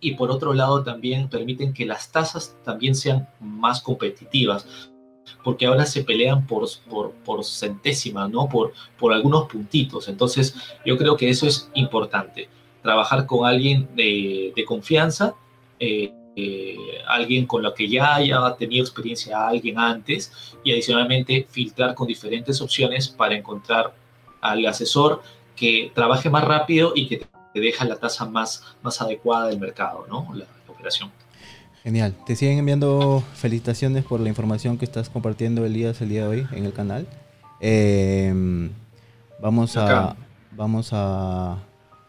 y 0.00 0.14
por 0.14 0.30
otro 0.30 0.52
lado 0.52 0.82
también 0.82 1.28
permiten 1.28 1.72
que 1.72 1.86
las 1.86 2.12
tasas 2.12 2.56
también 2.64 2.94
sean 2.94 3.28
más 3.40 3.80
competitivas 3.80 4.66
porque 5.42 5.66
ahora 5.66 5.86
se 5.86 6.04
pelean 6.04 6.46
por, 6.46 6.68
por, 6.88 7.12
por 7.12 7.44
centésima, 7.44 8.28
¿no? 8.28 8.48
Por, 8.48 8.72
por 8.98 9.12
algunos 9.12 9.48
puntitos. 9.48 10.08
Entonces, 10.08 10.54
yo 10.84 10.96
creo 10.96 11.16
que 11.16 11.28
eso 11.28 11.46
es 11.46 11.70
importante. 11.74 12.48
Trabajar 12.82 13.26
con 13.26 13.46
alguien 13.46 13.88
de, 13.94 14.52
confianza, 14.66 15.34
eh, 15.78 16.12
eh, 16.36 16.76
alguien 17.06 17.46
con 17.46 17.62
lo 17.62 17.72
que 17.74 17.88
ya 17.88 18.16
haya 18.16 18.54
tenido 18.58 18.82
experiencia 18.82 19.46
alguien 19.46 19.78
antes 19.78 20.56
y 20.64 20.72
adicionalmente 20.72 21.46
filtrar 21.48 21.94
con 21.94 22.08
diferentes 22.08 22.60
opciones 22.60 23.08
para 23.08 23.36
encontrar 23.36 23.94
al 24.40 24.66
asesor 24.66 25.22
que 25.54 25.92
trabaje 25.94 26.28
más 26.30 26.44
rápido 26.44 26.92
y 26.94 27.06
que 27.06 27.26
te 27.52 27.60
deja 27.60 27.84
la 27.84 27.96
tasa 27.96 28.24
más, 28.24 28.76
más 28.82 29.00
adecuada 29.00 29.46
del 29.46 29.60
mercado, 29.60 30.06
¿no? 30.08 30.28
la 30.34 30.46
operación. 30.66 31.12
Genial. 31.84 32.14
Te 32.24 32.34
siguen 32.34 32.56
enviando 32.56 33.22
felicitaciones 33.34 34.06
por 34.06 34.18
la 34.18 34.30
información 34.30 34.78
que 34.78 34.86
estás 34.86 35.10
compartiendo, 35.10 35.66
Elías, 35.66 36.00
el 36.00 36.08
día 36.08 36.22
de 36.22 36.28
hoy 36.28 36.46
en 36.52 36.64
el 36.64 36.72
canal. 36.72 37.06
Em, 37.60 38.70
vamos 39.38 39.76
a, 39.76 40.16
vamos 40.52 40.88
a, 40.92 41.58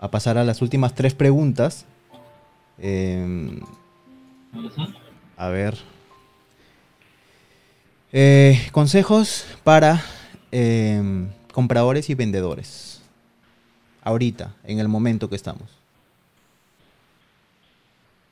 pasar 0.10 0.38
a 0.38 0.46
las 0.46 0.62
últimas 0.62 0.96
tres 0.96 1.14
preguntas. 1.14 1.86
Em, 2.78 3.60
a 5.36 5.50
ver. 5.50 5.78
Eh, 8.14 8.70
consejos 8.72 9.46
para 9.66 10.02
em, 10.54 11.28
compradores 11.52 12.10
y 12.10 12.16
vendedores. 12.16 13.02
Ahorita, 14.04 14.56
en 14.64 14.80
el 14.80 14.88
momento 14.88 15.30
que 15.30 15.36
estamos. 15.36 15.70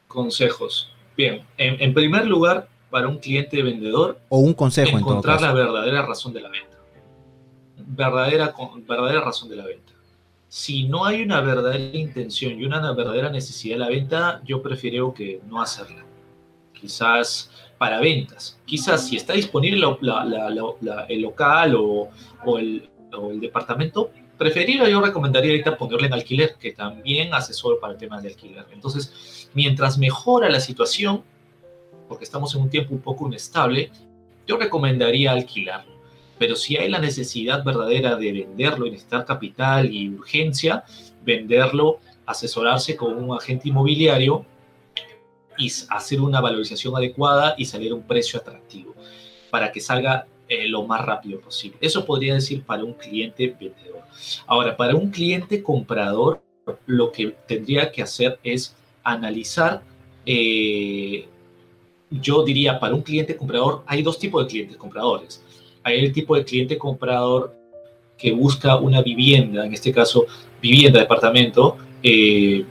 Consejos. 0.08 0.93
Bien, 1.16 1.44
en, 1.58 1.94
primer 1.94 2.26
lugar, 2.26 2.68
para 2.90 3.08
un 3.08 3.18
cliente 3.18 3.62
vendedor, 3.62 4.20
o 4.30 4.40
un 4.40 4.54
consejo 4.54 4.98
encontrar 4.98 5.42
la 5.42 5.54
verdadera 5.54 6.04
razón 6.06 6.34
de 6.34 6.42
la 6.42 6.50
venta. 6.50 6.78
Verdadera, 7.78 8.54
verdadera 8.88 9.22
razón 9.22 9.50
de 9.50 9.56
la 9.56 9.66
venta. 9.66 9.94
Si 10.48 10.84
no 10.84 11.06
hay 11.06 11.24
una 11.24 11.42
verdadera 11.42 11.98
intención 11.98 12.60
y 12.60 12.66
una 12.66 12.92
verdadera 12.94 13.30
necesidad 13.30 13.76
de 13.76 13.80
la 13.80 13.90
venta, 13.90 14.42
yo 14.46 14.62
prefiero 14.62 15.14
que 15.14 15.42
no 15.48 15.62
hacerla. 15.62 16.06
Quizás 16.74 17.50
para 17.78 18.00
ventas. 18.00 18.60
Quizás 18.66 19.08
si 19.08 19.16
está 19.16 19.34
disponible 19.34 19.78
el 19.78 21.22
local 21.22 21.76
o, 21.76 22.10
o, 22.46 22.58
el, 22.58 22.88
o, 23.14 23.32
el, 23.32 23.40
departamento, 23.40 24.12
preferiría 24.38 24.88
yo 24.88 25.02
recomendaría 25.02 25.52
ahorita 25.52 25.76
ponerle 25.76 26.08
en 26.08 26.14
alquiler, 26.14 26.56
que 26.60 26.72
también 26.72 27.34
asesor 27.34 27.80
para 27.80 27.94
el 27.94 28.00
tema 28.00 28.22
de 28.22 28.30
alquiler. 28.30 28.66
Entonces, 28.72 29.12
mientras 29.54 29.98
mejora 29.98 30.50
la 30.50 30.60
situación, 30.60 31.24
porque 32.08 32.26
estamos 32.26 32.54
en 32.56 32.62
un 32.62 32.70
tiempo 32.70 32.94
un 32.94 33.02
poco 33.02 33.28
inestable, 33.28 33.92
yo 34.48 34.58
recomendaría 34.58 35.32
alquilarlo. 35.32 35.94
Pero 36.38 36.56
si 36.56 36.78
hay 36.78 36.90
la 36.90 37.00
necesidad 37.00 37.64
verdadera 37.64 38.16
de 38.16 38.32
venderlo 38.32 38.86
y 38.86 38.92
necesitar 38.92 39.26
capital 39.26 39.94
y 39.94 40.10
urgencia, 40.10 40.84
venderlo, 41.24 42.00
asesorarse 42.26 42.96
con 42.96 43.16
un 43.24 43.36
agente 43.36 43.70
inmobiliario 43.70 44.46
y 45.58 45.72
hacer 45.90 46.20
una 46.20 46.42
valorización 46.42 46.96
adecuada 46.96 47.56
y 47.58 47.66
salir 47.66 47.92
a 47.92 47.96
un 47.96 48.04
precio 48.04 48.40
atractivo 48.40 48.96
para 49.52 49.72
que 49.72 49.80
salga 49.80 50.28
eh, 50.48 50.68
lo 50.68 50.84
más 50.84 51.06
rápido 51.06 51.40
posible. 51.40 51.78
Eso 51.80 52.06
podría 52.06 52.34
decir 52.34 52.64
para 52.64 52.84
un 52.84 52.94
cliente 52.94 53.56
vendedor. 53.60 54.04
Ahora, 54.48 54.76
para 54.76 54.96
un 54.96 55.12
cliente 55.12 55.62
comprador, 55.62 56.42
lo 56.86 57.12
que 57.12 57.36
tendría 57.48 57.92
que 57.92 58.02
hacer 58.02 58.40
es 58.44 58.76
analizar, 59.04 59.84
eh, 60.26 61.26
yo 62.10 62.44
diría, 62.44 62.80
para 62.80 62.96
un 62.96 63.02
cliente 63.02 63.36
comprador, 63.36 63.84
hay 63.88 64.02
dos 64.02 64.18
tipos 64.20 64.44
de 64.44 64.50
clientes 64.50 64.78
compradores. 64.78 65.44
Hay 65.84 66.00
el 66.00 66.14
tipo 66.14 66.36
de 66.36 66.46
cliente 66.46 66.78
comprador 66.78 67.56
que 68.18 68.32
busca 68.32 68.78
una 68.78 69.02
vivienda, 69.02 69.66
en 69.66 69.74
este 69.74 69.92
caso, 69.92 70.26
vivienda, 70.62 71.00
departamento, 71.00 71.78
eh, 72.02 72.64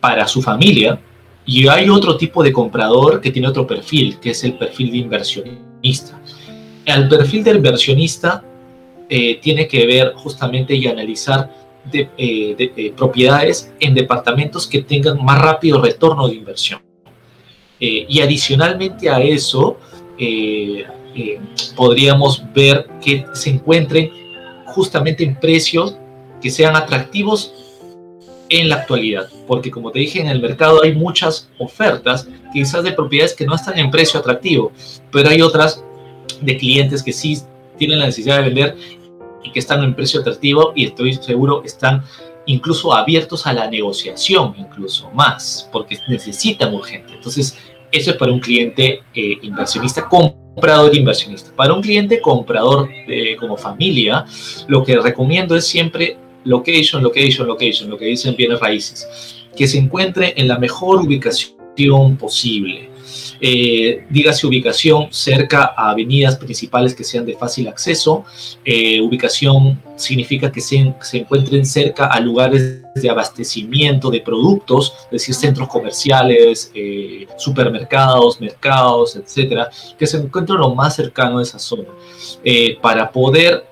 para 0.00 0.26
su 0.28 0.42
familia, 0.42 1.00
y 1.44 1.66
hay 1.66 1.88
otro 1.88 2.16
tipo 2.16 2.42
de 2.42 2.52
comprador 2.52 3.20
que 3.20 3.30
tiene 3.30 3.48
otro 3.48 3.66
perfil, 3.66 4.18
que 4.20 4.30
es 4.30 4.44
el 4.44 4.54
perfil 4.54 4.92
de 4.92 4.96
inversionista. 4.98 6.20
El 6.84 7.08
perfil 7.08 7.42
del 7.42 7.56
inversionista 7.56 8.44
eh, 9.08 9.38
tiene 9.40 9.66
que 9.66 9.86
ver 9.86 10.14
justamente 10.14 10.74
y 10.74 10.86
analizar 10.86 11.61
de, 11.84 12.08
eh, 12.16 12.72
eh, 12.76 12.92
propiedades 12.96 13.72
en 13.80 13.94
departamentos 13.94 14.66
que 14.66 14.82
tengan 14.82 15.22
más 15.24 15.40
rápido 15.40 15.80
retorno 15.80 16.28
de 16.28 16.34
inversión. 16.34 16.80
Eh, 17.80 18.06
y 18.08 18.20
adicionalmente 18.20 19.10
a 19.10 19.20
eso, 19.20 19.78
podríamos 21.74 22.42
ver 22.54 22.88
que 23.04 23.24
se 23.34 23.50
encuentren 23.50 24.10
justamente 24.66 25.24
en 25.24 25.34
precios 25.38 25.96
que 26.40 26.48
sean 26.48 26.76
atractivos 26.76 27.52
en 28.48 28.68
la 28.68 28.76
actualidad, 28.76 29.28
porque 29.48 29.70
como 29.70 29.90
te 29.90 29.98
dije, 29.98 30.20
en 30.20 30.28
el 30.28 30.40
mercado 30.40 30.82
hay 30.82 30.94
muchas 30.94 31.48
ofertas, 31.58 32.28
quizás 32.52 32.84
de 32.84 32.92
propiedades 32.92 33.34
que 33.34 33.46
no 33.46 33.54
están 33.54 33.78
en 33.78 33.90
precio 33.90 34.20
atractivo, 34.20 34.70
pero 35.10 35.30
hay 35.30 35.42
otras 35.42 35.82
de 36.40 36.56
clientes 36.56 37.02
que 37.02 37.12
sí 37.12 37.38
tienen 37.78 37.98
la 37.98 38.06
necesidad 38.06 38.36
de 38.36 38.42
vender 38.42 38.76
y 39.42 39.50
que 39.52 39.58
están 39.58 39.82
en 39.82 39.94
precio 39.94 40.20
atractivo 40.20 40.72
y 40.74 40.86
estoy 40.86 41.14
seguro 41.14 41.62
están 41.64 42.02
incluso 42.46 42.92
abiertos 42.92 43.46
a 43.46 43.52
la 43.52 43.70
negociación, 43.70 44.54
incluso 44.58 45.10
más, 45.12 45.68
porque 45.72 45.98
necesitan 46.08 46.74
urgente. 46.74 47.14
Entonces, 47.14 47.56
eso 47.90 48.10
es 48.10 48.16
para 48.16 48.32
un 48.32 48.40
cliente 48.40 49.02
eh, 49.14 49.38
inversionista, 49.42 50.08
comprador 50.08 50.94
inversionista. 50.96 51.54
Para 51.54 51.74
un 51.74 51.82
cliente 51.82 52.20
comprador 52.20 52.88
eh, 52.90 53.36
como 53.38 53.56
familia, 53.56 54.24
lo 54.66 54.82
que 54.82 54.98
recomiendo 54.98 55.54
es 55.54 55.66
siempre 55.66 56.16
location, 56.44 57.02
location, 57.02 57.46
location, 57.46 57.90
lo 57.90 57.98
que 57.98 58.06
dicen 58.06 58.34
bienes 58.34 58.60
raíces, 58.60 59.46
que 59.56 59.66
se 59.66 59.78
encuentre 59.78 60.34
en 60.36 60.48
la 60.48 60.58
mejor 60.58 61.00
ubicación 61.00 62.16
posible. 62.16 62.91
Eh, 63.44 64.04
dígase 64.08 64.46
ubicación 64.46 65.08
cerca 65.10 65.74
a 65.76 65.90
avenidas 65.90 66.36
principales 66.36 66.94
que 66.94 67.02
sean 67.02 67.26
de 67.26 67.36
fácil 67.36 67.66
acceso. 67.66 68.24
Eh, 68.64 69.00
ubicación 69.00 69.82
significa 69.96 70.52
que 70.52 70.60
se, 70.60 70.94
se, 71.00 71.18
encuentren 71.18 71.66
cerca 71.66 72.06
a 72.06 72.20
lugares 72.20 72.82
de 72.94 73.10
abastecimiento 73.10 74.12
de 74.12 74.20
productos, 74.20 74.92
es 75.06 75.10
decir, 75.10 75.34
centros 75.34 75.66
comerciales, 75.66 76.70
eh, 76.72 77.26
supermercados, 77.36 78.40
mercados, 78.40 79.16
etcétera, 79.16 79.68
que 79.98 80.06
se 80.06 80.18
encuentren 80.18 80.60
lo 80.60 80.72
más 80.72 80.94
cercano 80.94 81.40
a 81.40 81.42
esa 81.42 81.58
zona, 81.58 81.88
eh, 82.44 82.78
para 82.80 83.10
poder 83.10 83.64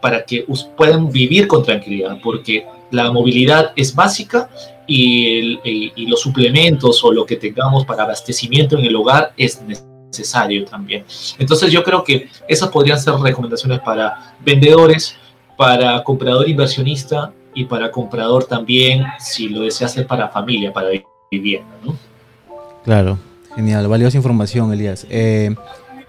para 0.00 0.24
que 0.24 0.46
puedan 0.74 1.12
vivir 1.12 1.46
con 1.46 1.62
tranquilidad, 1.62 2.18
porque 2.22 2.66
la 2.90 3.12
movilidad 3.12 3.72
es 3.76 3.94
básica 3.94 4.48
y, 4.86 6.06
los 6.06 6.20
suplementos 6.20 7.02
o 7.04 7.12
lo 7.12 7.24
que 7.24 7.36
tengamos 7.36 7.84
para 7.84 8.04
abastecimiento 8.04 8.78
en 8.78 8.84
el 8.84 8.96
hogar 8.96 9.32
es 9.36 9.62
necesario 9.62 10.64
también. 10.64 11.04
Entonces 11.38 11.70
yo 11.70 11.82
creo 11.82 12.04
que 12.04 12.28
esas 12.48 12.68
podrían 12.68 12.98
ser 12.98 13.14
recomendaciones 13.14 13.80
para 13.80 14.34
vendedores, 14.44 15.16
para 15.56 16.02
comprador 16.02 16.48
inversionista 16.48 17.32
y 17.54 17.64
para 17.64 17.90
comprador 17.90 18.44
también, 18.44 19.04
si 19.18 19.48
lo 19.48 19.62
desea 19.62 19.86
hacer 19.86 20.06
para 20.06 20.28
familia, 20.28 20.72
para 20.72 20.88
vivienda. 21.30 21.74
¿no? 21.84 21.96
Claro, 22.84 23.18
genial, 23.54 23.88
valiosa 23.88 24.16
información, 24.16 24.72
Elías. 24.72 25.06
Eh, 25.08 25.54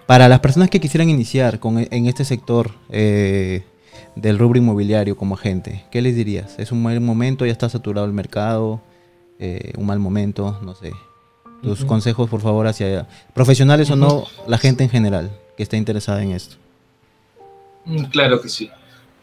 para 0.05 0.27
las 0.27 0.39
personas 0.39 0.69
que 0.69 0.79
quisieran 0.79 1.09
iniciar 1.09 1.59
con, 1.59 1.79
e, 1.79 1.87
en 1.91 2.07
este 2.07 2.25
sector 2.25 2.71
eh, 2.89 3.63
del 4.15 4.37
rubro 4.37 4.59
inmobiliario 4.59 5.17
como 5.17 5.35
agente, 5.35 5.83
¿qué 5.91 6.01
les 6.01 6.15
dirías? 6.15 6.59
¿Es 6.59 6.71
un 6.71 6.83
mal 6.83 6.99
momento? 7.01 7.45
¿Ya 7.45 7.51
está 7.51 7.69
saturado 7.69 8.05
el 8.05 8.13
mercado? 8.13 8.81
Eh, 9.39 9.73
¿Un 9.77 9.85
mal 9.85 9.99
momento? 9.99 10.59
No 10.61 10.75
sé. 10.75 10.91
Tus 11.61 11.85
consejos, 11.85 12.29
por 12.29 12.41
favor, 12.41 12.67
hacia 12.67 13.07
profesionales 13.33 13.89
o 13.89 13.95
no, 13.95 14.25
la 14.47 14.57
gente 14.57 14.83
en 14.83 14.89
general 14.89 15.31
que 15.55 15.63
está 15.63 15.77
interesada 15.77 16.21
en 16.21 16.31
esto. 16.31 16.57
Mm, 17.85 18.03
claro 18.05 18.41
que 18.41 18.49
sí. 18.49 18.69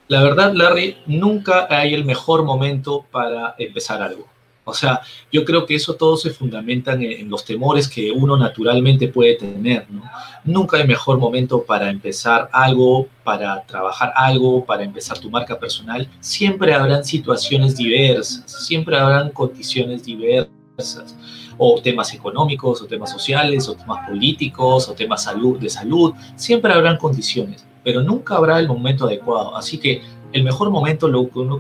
La 0.09 0.23
verdad, 0.23 0.53
Larry, 0.55 0.97
nunca 1.07 1.67
hay 1.69 1.95
el 1.95 2.05
mejor 2.05 2.43
momento 2.45 3.05
para 3.11 3.55
empezar 3.59 4.03
algo. 4.03 4.27
O 4.71 4.75
sea, 4.75 5.01
yo 5.31 5.45
creo 5.45 5.67
que 5.67 5.75
eso 5.75 5.95
todo 5.95 6.17
se 6.17 6.31
fundamenta 6.31 6.95
en, 6.95 7.29
los 7.29 7.45
temores 7.45 7.89
que 7.89 8.11
uno 8.11 8.37
naturalmente 8.37 9.09
puede 9.09 9.35
tener. 9.35 9.87
¿no? 9.91 10.03
Nunca 10.45 10.79
hay 10.79 10.87
mejor 10.87 11.19
momento 11.19 11.63
para 11.63 11.91
empezar 11.91 12.49
algo, 12.53 13.09
para 13.25 13.63
trabajar 13.67 14.13
algo, 14.17 14.65
para 14.65 14.85
empezar 14.85 15.19
tu 15.19 15.31
marca 15.31 15.59
personal. 15.59 16.09
Siempre 16.21 16.73
habrán 16.73 17.05
situaciones 17.05 17.77
diversas, 17.77 18.45
siempre 18.47 18.97
habrán 18.97 19.31
condiciones 19.31 20.05
diversas 20.05 21.17
o 21.63 21.81
temas 21.83 22.15
económicos, 22.15 22.81
o 22.81 22.87
temas 22.87 23.11
sociales, 23.11 23.69
o 23.69 23.75
temas 23.75 24.09
políticos, 24.09 24.89
o 24.89 24.95
temas 24.95 25.25
salud, 25.25 25.59
de 25.59 25.69
salud, 25.69 26.15
siempre 26.35 26.73
habrán 26.73 26.97
condiciones, 26.97 27.67
pero 27.85 28.03
nunca 28.03 28.37
habrá 28.37 28.59
el 28.59 28.67
momento 28.67 29.05
adecuado. 29.05 29.55
Así 29.55 29.77
que 29.77 30.01
el 30.33 30.43
mejor 30.43 30.71
momento, 30.71 31.07
lo, 31.07 31.21
uno, 31.21 31.59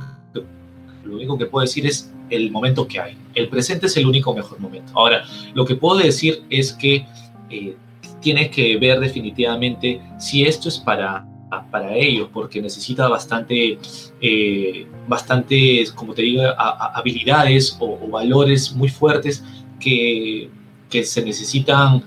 lo 1.05 1.15
único 1.15 1.37
que 1.37 1.45
puedo 1.45 1.67
decir 1.67 1.87
es 1.87 2.11
el 2.31 2.50
momento 2.50 2.86
que 2.86 3.00
hay. 3.00 3.17
El 3.34 3.49
presente 3.49 3.86
es 3.86 3.97
el 3.97 4.07
único 4.07 4.34
mejor 4.34 4.59
momento. 4.60 4.92
Ahora, 4.94 5.25
lo 5.55 5.65
que 5.65 5.75
puedo 5.75 5.99
decir 5.99 6.42
es 6.49 6.73
que 6.73 7.07
eh, 7.50 7.76
tienes 8.20 8.50
que 8.50 8.76
ver 8.76 9.00
definitivamente 9.00 10.00
si 10.18 10.44
esto 10.44 10.68
es 10.68 10.78
para, 10.78 11.26
para 11.70 11.94
ellos, 11.97 12.28
porque 12.33 12.60
necesita 12.60 13.09
bastante, 13.09 13.78
eh, 14.20 14.86
bastante 15.09 15.84
como 15.94 16.15
te 16.15 16.23
digo, 16.23 16.42
habilidades 16.57 17.76
o, 17.81 17.99
o, 18.02 18.09
valores 18.09 18.73
muy 18.73 18.89
fuertes 18.89 19.44
que, 19.78 20.50
que 20.89 21.05
se 21.05 21.25
necesitan 21.25 22.05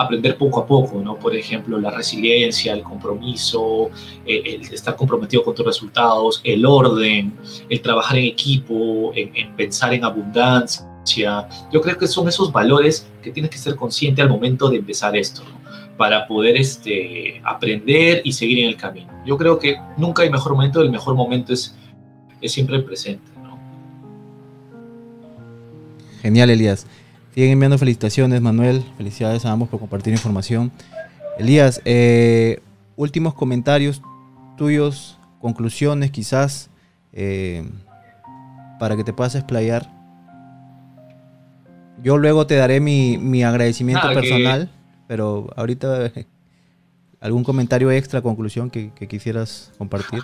aprender 0.00 0.36
poco 0.36 0.60
a 0.60 0.66
poco, 0.66 1.00
¿no? 1.00 1.18
Por 1.18 1.36
ejemplo, 1.36 1.78
la 1.78 1.90
resiliencia, 1.90 2.72
el 2.72 2.82
compromiso, 2.82 3.90
eh, 4.24 4.42
el, 4.46 4.62
estar 4.72 4.96
comprometido 4.96 5.44
con 5.44 5.54
tus 5.54 5.66
resultados, 5.66 6.40
el 6.42 6.64
orden, 6.64 7.34
el 7.68 7.80
trabajar 7.82 8.16
en 8.16 8.24
equipo, 8.24 9.12
en, 9.14 9.54
pensar 9.56 9.92
en 9.92 10.04
abundancia. 10.04 11.46
Yo 11.70 11.80
creo 11.80 11.98
que 11.98 12.06
son 12.06 12.28
esos 12.28 12.50
valores 12.50 13.10
que 13.22 13.30
tienes 13.30 13.50
que 13.50 13.58
ser 13.58 13.76
consciente 13.76 14.22
al 14.22 14.30
momento 14.30 14.70
de 14.70 14.78
empezar 14.78 15.14
esto, 15.16 15.42
para 15.98 16.26
poder 16.26 16.56
este, 16.56 17.42
aprender 17.44 18.22
y 18.24 18.32
seguir 18.32 18.60
en 18.60 18.68
el 18.68 18.76
camino. 18.76 19.10
Yo 19.26 19.36
creo 19.36 19.58
que 19.58 19.76
nunca 19.98 20.22
hay 20.22 20.30
mejor 20.30 20.52
momento, 20.54 20.80
el 20.80 20.90
mejor 20.90 21.14
momento 21.14 21.52
es, 21.52 21.76
es 22.40 22.52
siempre 22.52 22.76
el 22.76 22.84
presente. 22.84 23.30
Genial, 26.22 26.50
Elías. 26.50 26.86
Siguen 27.34 27.52
enviando 27.52 27.78
felicitaciones, 27.78 28.40
Manuel. 28.40 28.84
Felicidades 28.96 29.44
a 29.44 29.52
ambos 29.52 29.68
por 29.68 29.78
compartir 29.78 30.12
información. 30.12 30.72
Elías, 31.38 31.80
eh, 31.84 32.60
últimos 32.96 33.34
comentarios 33.34 34.02
tuyos, 34.56 35.18
conclusiones 35.40 36.10
quizás, 36.10 36.70
eh, 37.12 37.68
para 38.78 38.96
que 38.96 39.04
te 39.04 39.12
puedas 39.12 39.34
explayar. 39.34 39.90
Yo 42.02 42.18
luego 42.18 42.46
te 42.46 42.56
daré 42.56 42.80
mi, 42.80 43.42
agradecimiento 43.42 44.12
personal, 44.12 44.70
pero 45.06 45.50
ahorita 45.56 46.12
algún 47.20 47.44
comentario 47.44 47.90
extra, 47.90 48.22
conclusión 48.22 48.70
que 48.70 48.90
quisieras 49.08 49.72
compartir. 49.78 50.22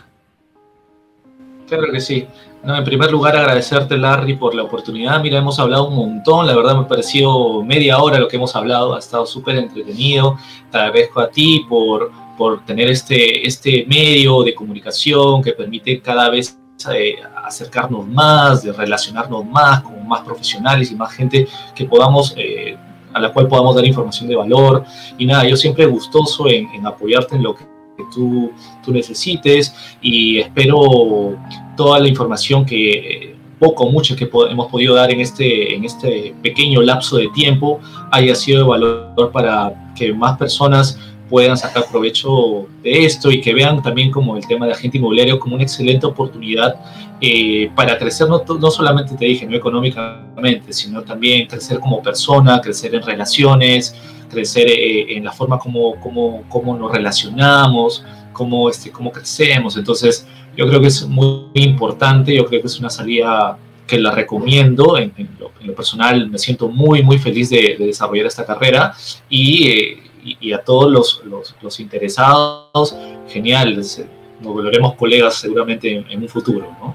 Claro 1.66 1.90
que 1.92 2.00
sí. 2.00 2.26
No, 2.62 2.76
en 2.76 2.84
primer 2.84 3.10
lugar, 3.12 3.36
agradecerte, 3.36 3.96
Larry, 3.96 4.34
por 4.36 4.54
la 4.54 4.64
oportunidad. 4.64 5.20
Mira, 5.20 5.38
hemos 5.38 5.58
hablado 5.58 5.88
un 5.88 5.94
montón. 5.94 6.46
La 6.46 6.54
verdad, 6.54 6.76
me 6.76 6.84
pareció 6.84 7.62
media 7.62 7.98
hora 7.98 8.18
lo 8.18 8.28
que 8.28 8.36
hemos 8.36 8.54
hablado. 8.56 8.94
Ha 8.94 8.98
estado 8.98 9.26
súper 9.26 9.56
entretenido. 9.56 10.36
Te 10.70 10.78
agradezco 10.78 11.20
a 11.20 11.28
ti 11.28 11.64
por, 11.68 12.10
por 12.36 12.64
tener 12.64 12.90
este, 12.90 13.46
este 13.46 13.84
medio 13.88 14.42
de 14.42 14.54
comunicación 14.54 15.42
que 15.42 15.52
permite 15.52 16.00
cada 16.00 16.28
vez 16.28 16.58
eh, 16.92 17.16
acercarnos 17.44 18.06
más, 18.06 18.62
de 18.62 18.72
relacionarnos 18.72 19.44
más 19.44 19.82
con 19.82 20.06
más 20.06 20.22
profesionales 20.22 20.90
y 20.90 20.96
más 20.96 21.12
gente 21.12 21.46
que 21.74 21.84
podamos. 21.84 22.34
Eh, 22.36 22.76
a 23.12 23.20
la 23.20 23.32
cual 23.32 23.48
podamos 23.48 23.74
dar 23.74 23.84
información 23.86 24.28
de 24.28 24.36
valor. 24.36 24.84
Y 25.16 25.24
nada, 25.24 25.48
yo 25.48 25.56
siempre 25.56 25.86
gustoso 25.86 26.48
en, 26.48 26.68
en 26.74 26.86
apoyarte 26.86 27.36
en 27.36 27.44
lo 27.44 27.54
que 27.54 27.64
que 27.96 28.04
tú, 28.14 28.52
tú 28.84 28.92
necesites 28.92 29.74
y 30.00 30.38
espero 30.38 31.36
toda 31.76 31.98
la 32.00 32.08
información 32.08 32.64
que 32.64 33.36
poco 33.58 33.84
o 33.84 33.90
mucho 33.90 34.14
que 34.16 34.28
hemos 34.50 34.70
podido 34.70 34.94
dar 34.94 35.10
en 35.10 35.20
este, 35.20 35.74
en 35.74 35.84
este 35.84 36.34
pequeño 36.42 36.82
lapso 36.82 37.16
de 37.16 37.28
tiempo 37.28 37.80
haya 38.10 38.34
sido 38.34 38.58
de 38.58 38.68
valor 38.68 39.30
para 39.32 39.92
que 39.94 40.12
más 40.12 40.36
personas 40.36 40.98
puedan 41.28 41.56
sacar 41.56 41.86
provecho 41.90 42.66
de 42.82 43.04
esto 43.04 43.30
y 43.30 43.40
que 43.40 43.52
vean 43.52 43.82
también 43.82 44.10
como 44.10 44.36
el 44.36 44.46
tema 44.46 44.66
de 44.66 44.72
agente 44.72 44.98
inmobiliario 44.98 45.40
como 45.40 45.54
una 45.54 45.64
excelente 45.64 46.06
oportunidad 46.06 46.76
eh, 47.20 47.70
para 47.74 47.98
crecer, 47.98 48.28
no, 48.28 48.44
no, 48.46 48.70
solamente 48.70 49.16
te 49.16 49.24
dije, 49.24 49.46
no 49.46 49.56
económicamente, 49.56 50.72
sino 50.72 51.02
también 51.02 51.48
crecer 51.48 51.80
como 51.80 52.02
persona, 52.02 52.60
crecer 52.60 52.94
en 52.94 53.02
relaciones, 53.02 53.96
crecer 54.28 54.68
eh, 54.68 55.16
en 55.16 55.24
la 55.24 55.32
forma 55.32 55.58
como, 55.58 55.98
como, 56.00 56.42
como 56.48 56.76
nos 56.76 56.92
relacionamos, 56.92 58.04
cómo, 58.32 58.68
este, 58.68 58.90
cómo 58.90 59.10
crecemos. 59.12 59.76
Entonces, 59.76 60.26
yo 60.56 60.66
creo 60.66 60.80
que 60.80 60.88
es 60.88 61.06
muy 61.06 61.50
importante, 61.54 62.34
yo 62.34 62.46
creo 62.46 62.60
que 62.60 62.66
es 62.66 62.78
una 62.78 62.90
salida 62.90 63.58
que 63.86 63.98
la 63.98 64.10
recomiendo. 64.10 64.98
En, 64.98 65.12
lo, 65.38 65.74
personal, 65.74 66.30
me 66.30 66.38
siento 66.38 66.68
muy, 66.68 67.02
muy 67.02 67.18
feliz 67.18 67.50
de, 67.50 67.76
desarrollar 67.78 68.26
esta 68.26 68.46
carrera 68.46 68.94
y, 69.28 69.68
eh, 69.68 70.02
y, 70.40 70.52
a 70.52 70.62
todos 70.62 70.90
los, 71.24 71.54
los, 71.60 71.80
interesados, 71.80 72.96
genial. 73.28 73.76
Nos 73.76 74.52
volveremos 74.52 74.94
colegas 74.94 75.34
seguramente 75.34 75.92
en, 75.92 76.10
en 76.10 76.22
un 76.22 76.28
futuro, 76.28 76.74
¿no? 76.80 76.94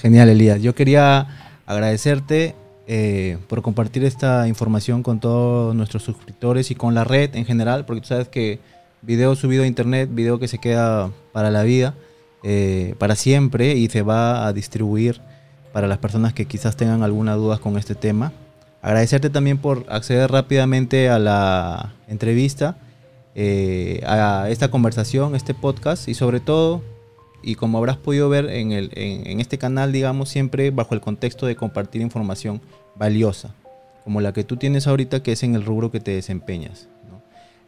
Genial, 0.00 0.28
Elías. 0.28 0.60
Yo 0.60 0.74
quería 0.74 1.26
agradecerte 1.66 2.54
eh, 2.86 3.38
por 3.48 3.62
compartir 3.62 4.04
esta 4.04 4.46
información 4.46 5.02
con 5.02 5.18
todos 5.18 5.74
nuestros 5.74 6.02
suscriptores 6.02 6.70
y 6.70 6.74
con 6.74 6.94
la 6.94 7.04
red 7.04 7.34
en 7.34 7.46
general, 7.46 7.86
porque 7.86 8.02
tú 8.02 8.08
sabes 8.08 8.28
que 8.28 8.60
video 9.00 9.34
subido 9.36 9.62
a 9.62 9.66
internet, 9.66 10.10
video 10.12 10.38
que 10.38 10.48
se 10.48 10.58
queda 10.58 11.10
para 11.32 11.50
la 11.50 11.62
vida, 11.62 11.94
eh, 12.42 12.94
para 12.98 13.16
siempre 13.16 13.74
y 13.74 13.88
se 13.88 14.02
va 14.02 14.46
a 14.46 14.52
distribuir 14.52 15.20
para 15.72 15.88
las 15.88 15.98
personas 15.98 16.34
que 16.34 16.46
quizás 16.46 16.76
tengan 16.76 17.02
alguna 17.02 17.34
duda 17.34 17.58
con 17.58 17.78
este 17.78 17.94
tema. 17.94 18.32
Agradecerte 18.82 19.30
también 19.30 19.58
por 19.58 19.86
acceder 19.88 20.30
rápidamente 20.30 21.08
a 21.08 21.18
la 21.18 21.94
entrevista, 22.06 22.76
eh, 23.34 24.02
a 24.06 24.48
esta 24.50 24.70
conversación, 24.70 25.34
este 25.34 25.54
podcast 25.54 26.06
y 26.06 26.14
sobre 26.14 26.38
todo, 26.40 26.82
y 27.44 27.56
como 27.56 27.78
habrás 27.78 27.98
podido 27.98 28.28
ver 28.28 28.46
en, 28.46 28.72
el, 28.72 28.90
en, 28.94 29.38
este 29.38 29.58
canal, 29.58 29.92
digamos, 29.92 30.30
siempre 30.30 30.70
bajo 30.70 30.94
el 30.94 31.02
contexto 31.02 31.44
de 31.44 31.56
compartir 31.56 32.00
información 32.00 32.62
valiosa, 32.96 33.54
como 34.02 34.22
la 34.22 34.32
que 34.32 34.44
tú 34.44 34.56
tienes 34.56 34.86
ahorita, 34.86 35.22
que 35.22 35.32
es 35.32 35.42
en 35.42 35.54
el 35.54 35.64
rubro 35.64 35.90
que 35.90 36.00
te 36.00 36.12
desempeñas. 36.12 36.88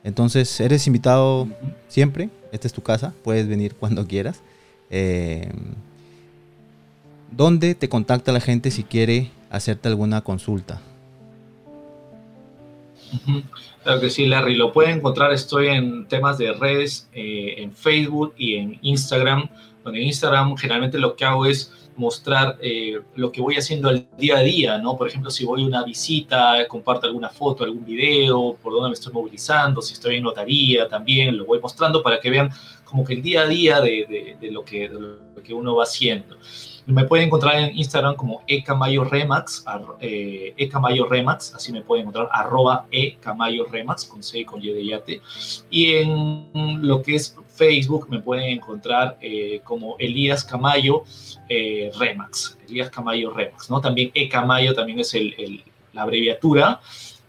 Entonces, 0.03 0.61
eres 0.61 0.87
invitado 0.87 1.49
siempre, 1.89 2.31
esta 2.53 2.67
es 2.67 2.73
tu 2.73 2.83
casa, 2.83 3.13
puedes 3.23 3.49
venir 3.49 3.75
cuando 3.81 4.07
quieras. 4.07 4.41
Eh, 4.89 5.51
¿Dónde 7.31 7.75
te 7.75 7.89
contacta 7.89 8.33
la 8.33 8.41
gente 8.41 8.71
si 8.71 8.83
quiere 8.83 9.31
hacerte 9.51 9.89
alguna 9.89 10.23
consulta? 10.23 10.81
Claro 13.87 14.01
que 14.01 14.11
sí, 14.11 14.27
Larry. 14.27 14.57
Lo 14.57 14.73
pueden 14.73 14.97
encontrar, 14.97 15.33
estoy 15.33 15.69
en 15.69 16.09
temas 16.09 16.39
de 16.39 16.53
redes, 16.53 17.09
eh, 17.13 17.55
en 17.59 17.73
Facebook 17.73 18.35
y 18.37 18.57
en 18.57 18.81
Instagram. 18.83 19.49
Bueno, 19.85 19.97
en 19.97 20.07
Instagram 20.07 20.57
generalmente 20.57 20.99
lo 20.99 21.15
que 21.15 21.25
hago 21.25 21.47
es 21.47 21.73
mostrar 21.95 22.59
eh, 22.61 23.01
lo 23.15 23.31
que 23.31 23.41
voy 23.41 23.55
haciendo 23.55 23.89
al 23.89 24.09
día 24.19 24.39
a 24.39 24.41
día, 24.41 24.79
¿no? 24.79 24.97
Por 24.97 25.07
ejemplo, 25.07 25.31
si 25.31 25.45
voy 25.45 25.63
a 25.63 25.67
una 25.67 25.85
visita, 25.85 26.67
comparto 26.67 27.07
alguna 27.07 27.29
foto, 27.29 27.63
algún 27.63 27.85
video, 27.85 28.57
por 28.61 28.73
dónde 28.73 28.89
me 28.89 28.95
estoy 28.95 29.13
movilizando, 29.13 29.81
si 29.81 29.93
estoy 29.93 30.17
en 30.17 30.25
notaría 30.25 30.89
también, 30.89 31.39
lo 31.39 31.45
voy 31.45 31.61
mostrando 31.61 32.03
para 32.03 32.19
que 32.19 32.29
vean 32.29 32.51
como 32.83 33.05
que 33.05 33.15
el 33.15 33.23
día 33.23 33.43
a 33.43 33.47
día 33.47 33.81
de 33.81 34.37
lo 34.51 34.65
que 34.65 35.55
uno 35.55 35.77
va 35.77 35.85
haciendo. 35.85 36.37
Me 36.87 37.05
pueden 37.05 37.27
encontrar 37.27 37.57
en 37.57 37.77
Instagram 37.77 38.15
como 38.15 38.43
ecamayo 38.47 39.03
remax, 39.03 39.65
eh, 40.01 40.55
ecamayo 40.57 41.07
remax, 41.07 41.53
así 41.55 41.73
me 41.73 41.83
pueden 41.83 42.03
encontrar, 42.03 42.29
arroba 42.31 42.87
ecamayo 42.93 43.67
remax, 43.67 44.05
con 44.05 44.23
C 44.23 44.39
y 44.39 44.45
con 44.45 44.63
Y 44.63 44.73
de 44.73 44.87
yate. 44.87 45.21
Y 45.69 45.95
en 45.95 46.87
lo 46.87 47.03
que 47.03 47.17
es 47.17 47.37
Facebook 47.49 48.09
me 48.09 48.21
pueden 48.21 48.51
encontrar 48.51 49.19
eh, 49.21 49.61
como 49.65 49.97
Elías 49.99 50.45
Camayo 50.45 51.03
eh, 51.49 51.91
Remax, 51.99 52.59
Elías 52.69 52.91
Camayo 52.91 53.31
Remax, 53.31 53.69
¿no? 53.69 53.81
También 53.81 54.13
ecamayo 54.15 54.73
también 54.73 55.01
es 55.01 55.13
el, 55.15 55.65
la 55.93 56.03
abreviatura 56.03 56.81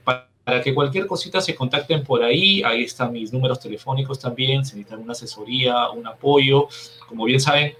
para 0.03 0.61
que 0.61 0.73
cualquier 0.73 1.07
cosita 1.07 1.41
se 1.41 1.55
contacten 1.55 2.03
por 2.05 2.23
ahí. 2.23 2.63
Ahí 2.63 2.83
están 2.83 3.11
mis 3.11 3.33
números 3.33 3.59
telefónicos 3.59 4.17
también. 4.17 4.63
Si 4.63 4.77
necesitan 4.77 4.99
una 5.01 5.11
asesoría, 5.11 5.89
un 5.89 6.07
apoyo. 6.07 6.69
Como 7.05 7.25
bien 7.25 7.41
saben, 7.41 7.73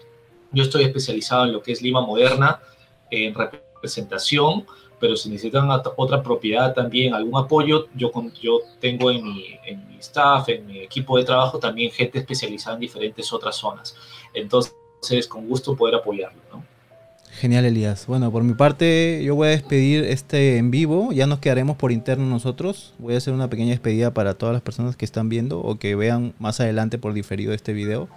yo 0.52 0.64
estoy 0.64 0.84
especializado 0.84 1.46
en 1.46 1.54
lo 1.54 1.62
que 1.62 1.72
es 1.72 1.82
Lima 1.82 2.02
Moderna, 2.02 2.60
en 3.10 3.34
representación, 3.34 4.66
pero 5.00 5.16
si 5.16 5.30
necesitan 5.30 5.70
otra 5.70 6.24
propiedad 6.24 6.74
también, 6.74 7.14
algún 7.14 7.40
apoyo, 7.40 7.88
yo, 7.96 8.12
yo 8.42 8.62
tengo 8.80 9.12
en 9.12 9.24
mi, 9.24 9.46
en 9.66 9.88
mi 9.88 9.98
staff, 9.98 10.50
en 10.50 10.66
mi 10.66 10.80
equipo 10.80 11.18
de 11.18 11.24
trabajo 11.24 11.60
también 11.60 11.92
gente 11.92 12.20
especializada 12.20 12.76
en 12.76 12.82
diferentes 12.82 13.32
otras 13.32 13.56
zonas. 13.56 13.96
Entonces, 14.34 15.28
con 15.28 15.48
gusto 15.48 15.76
poder 15.76 15.96
apoyarlo. 15.96 16.42
Genial, 17.40 17.66
Elías. 17.66 18.08
Bueno, 18.08 18.32
por 18.32 18.44
mi 18.44 18.56
parte, 18.56 19.22
yo 19.24 19.36
voy 19.36 19.50
a 19.50 19.52
despedir 19.52 20.06
este 20.06 20.58
en 20.58 20.72
vivo. 20.72 21.12
Ya 21.12 21.28
nos 21.28 21.38
quedaremos 21.38 21.78
por 21.78 21.92
interno 21.92 22.26
nosotros. 22.26 22.96
Voy 22.98 23.14
a 23.14 23.18
hacer 23.18 23.32
una 23.32 23.48
pequeña 23.48 23.72
despedida 23.72 24.12
para 24.12 24.34
todas 24.34 24.54
las 24.54 24.64
personas 24.64 24.96
que 24.96 25.06
están 25.06 25.30
viendo 25.30 25.60
o 25.60 25.78
que 25.78 25.96
vean 25.96 26.34
más 26.40 26.60
adelante 26.62 26.98
por 26.98 27.14
diferido 27.14 27.54
este 27.54 27.74
video. 27.74 28.10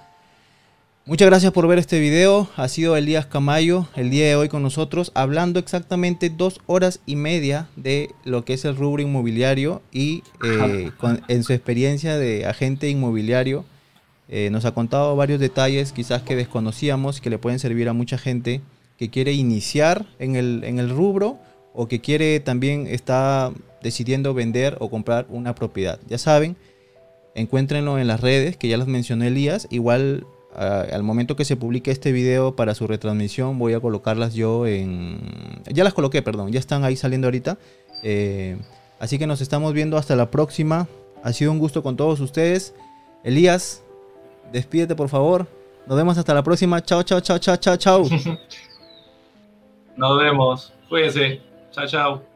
Muchas 1.06 1.26
gracias 1.26 1.52
por 1.52 1.66
ver 1.66 1.78
este 1.78 1.98
video. 1.98 2.48
Ha 2.56 2.68
sido 2.68 2.94
Elías 2.94 3.24
Camayo 3.24 3.88
el 3.96 4.10
día 4.10 4.26
de 4.26 4.36
hoy 4.36 4.48
con 4.48 4.62
nosotros, 4.62 5.12
hablando 5.14 5.58
exactamente 5.58 6.28
dos 6.28 6.60
horas 6.66 7.00
y 7.06 7.16
media 7.16 7.68
de 7.74 8.10
lo 8.24 8.44
que 8.44 8.52
es 8.52 8.66
el 8.66 8.76
rubro 8.76 9.00
inmobiliario 9.00 9.80
y 9.90 10.22
eh, 10.44 10.90
en 11.28 11.42
su 11.42 11.54
experiencia 11.54 12.18
de 12.18 12.44
agente 12.44 12.90
inmobiliario. 12.90 13.64
Eh, 14.28 14.50
nos 14.52 14.66
ha 14.66 14.74
contado 14.74 15.16
varios 15.16 15.40
detalles 15.40 15.92
quizás 15.92 16.20
que 16.20 16.36
desconocíamos 16.36 17.22
que 17.22 17.30
le 17.30 17.38
pueden 17.38 17.58
servir 17.58 17.88
a 17.88 17.94
mucha 17.94 18.18
gente 18.18 18.60
que 18.98 19.08
quiere 19.08 19.32
iniciar 19.32 20.06
en 20.18 20.36
el, 20.36 20.62
en 20.64 20.78
el 20.78 20.90
rubro 20.90 21.38
o 21.72 21.88
que 21.88 22.00
quiere 22.00 22.38
también 22.40 22.86
está 22.86 23.52
decidiendo 23.82 24.34
vender 24.34 24.76
o 24.80 24.90
comprar 24.90 25.26
una 25.30 25.54
propiedad. 25.54 25.98
Ya 26.08 26.18
saben, 26.18 26.56
encuéntrenlo 27.34 27.98
en 27.98 28.06
las 28.06 28.20
redes 28.20 28.58
que 28.58 28.68
ya 28.68 28.76
las 28.76 28.86
mencionó 28.86 29.24
Elías. 29.24 29.66
Igual 29.70 30.26
al 30.54 31.02
momento 31.02 31.36
que 31.36 31.44
se 31.44 31.56
publique 31.56 31.90
este 31.90 32.12
video 32.12 32.56
para 32.56 32.74
su 32.74 32.86
retransmisión, 32.86 33.58
voy 33.58 33.74
a 33.74 33.80
colocarlas 33.80 34.34
yo 34.34 34.66
en... 34.66 35.20
Ya 35.66 35.84
las 35.84 35.94
coloqué, 35.94 36.22
perdón, 36.22 36.52
ya 36.52 36.58
están 36.58 36.84
ahí 36.84 36.96
saliendo 36.96 37.28
ahorita. 37.28 37.58
Eh, 38.02 38.58
así 38.98 39.18
que 39.18 39.26
nos 39.26 39.40
estamos 39.40 39.72
viendo 39.72 39.96
hasta 39.96 40.16
la 40.16 40.30
próxima. 40.30 40.88
Ha 41.22 41.32
sido 41.32 41.52
un 41.52 41.58
gusto 41.58 41.82
con 41.82 41.96
todos 41.96 42.20
ustedes. 42.20 42.74
Elías, 43.22 43.82
despídete 44.52 44.94
por 44.96 45.08
favor. 45.08 45.46
Nos 45.86 45.96
vemos 45.96 46.18
hasta 46.18 46.34
la 46.34 46.42
próxima. 46.42 46.82
Chao, 46.82 47.02
chao, 47.02 47.20
chao, 47.20 47.38
chao, 47.38 47.56
chao, 47.56 47.76
chao. 47.76 48.04
Nos 49.96 50.18
vemos. 50.18 50.72
Cuídense. 50.88 51.40
Chao, 51.72 51.86
chao. 51.86 52.29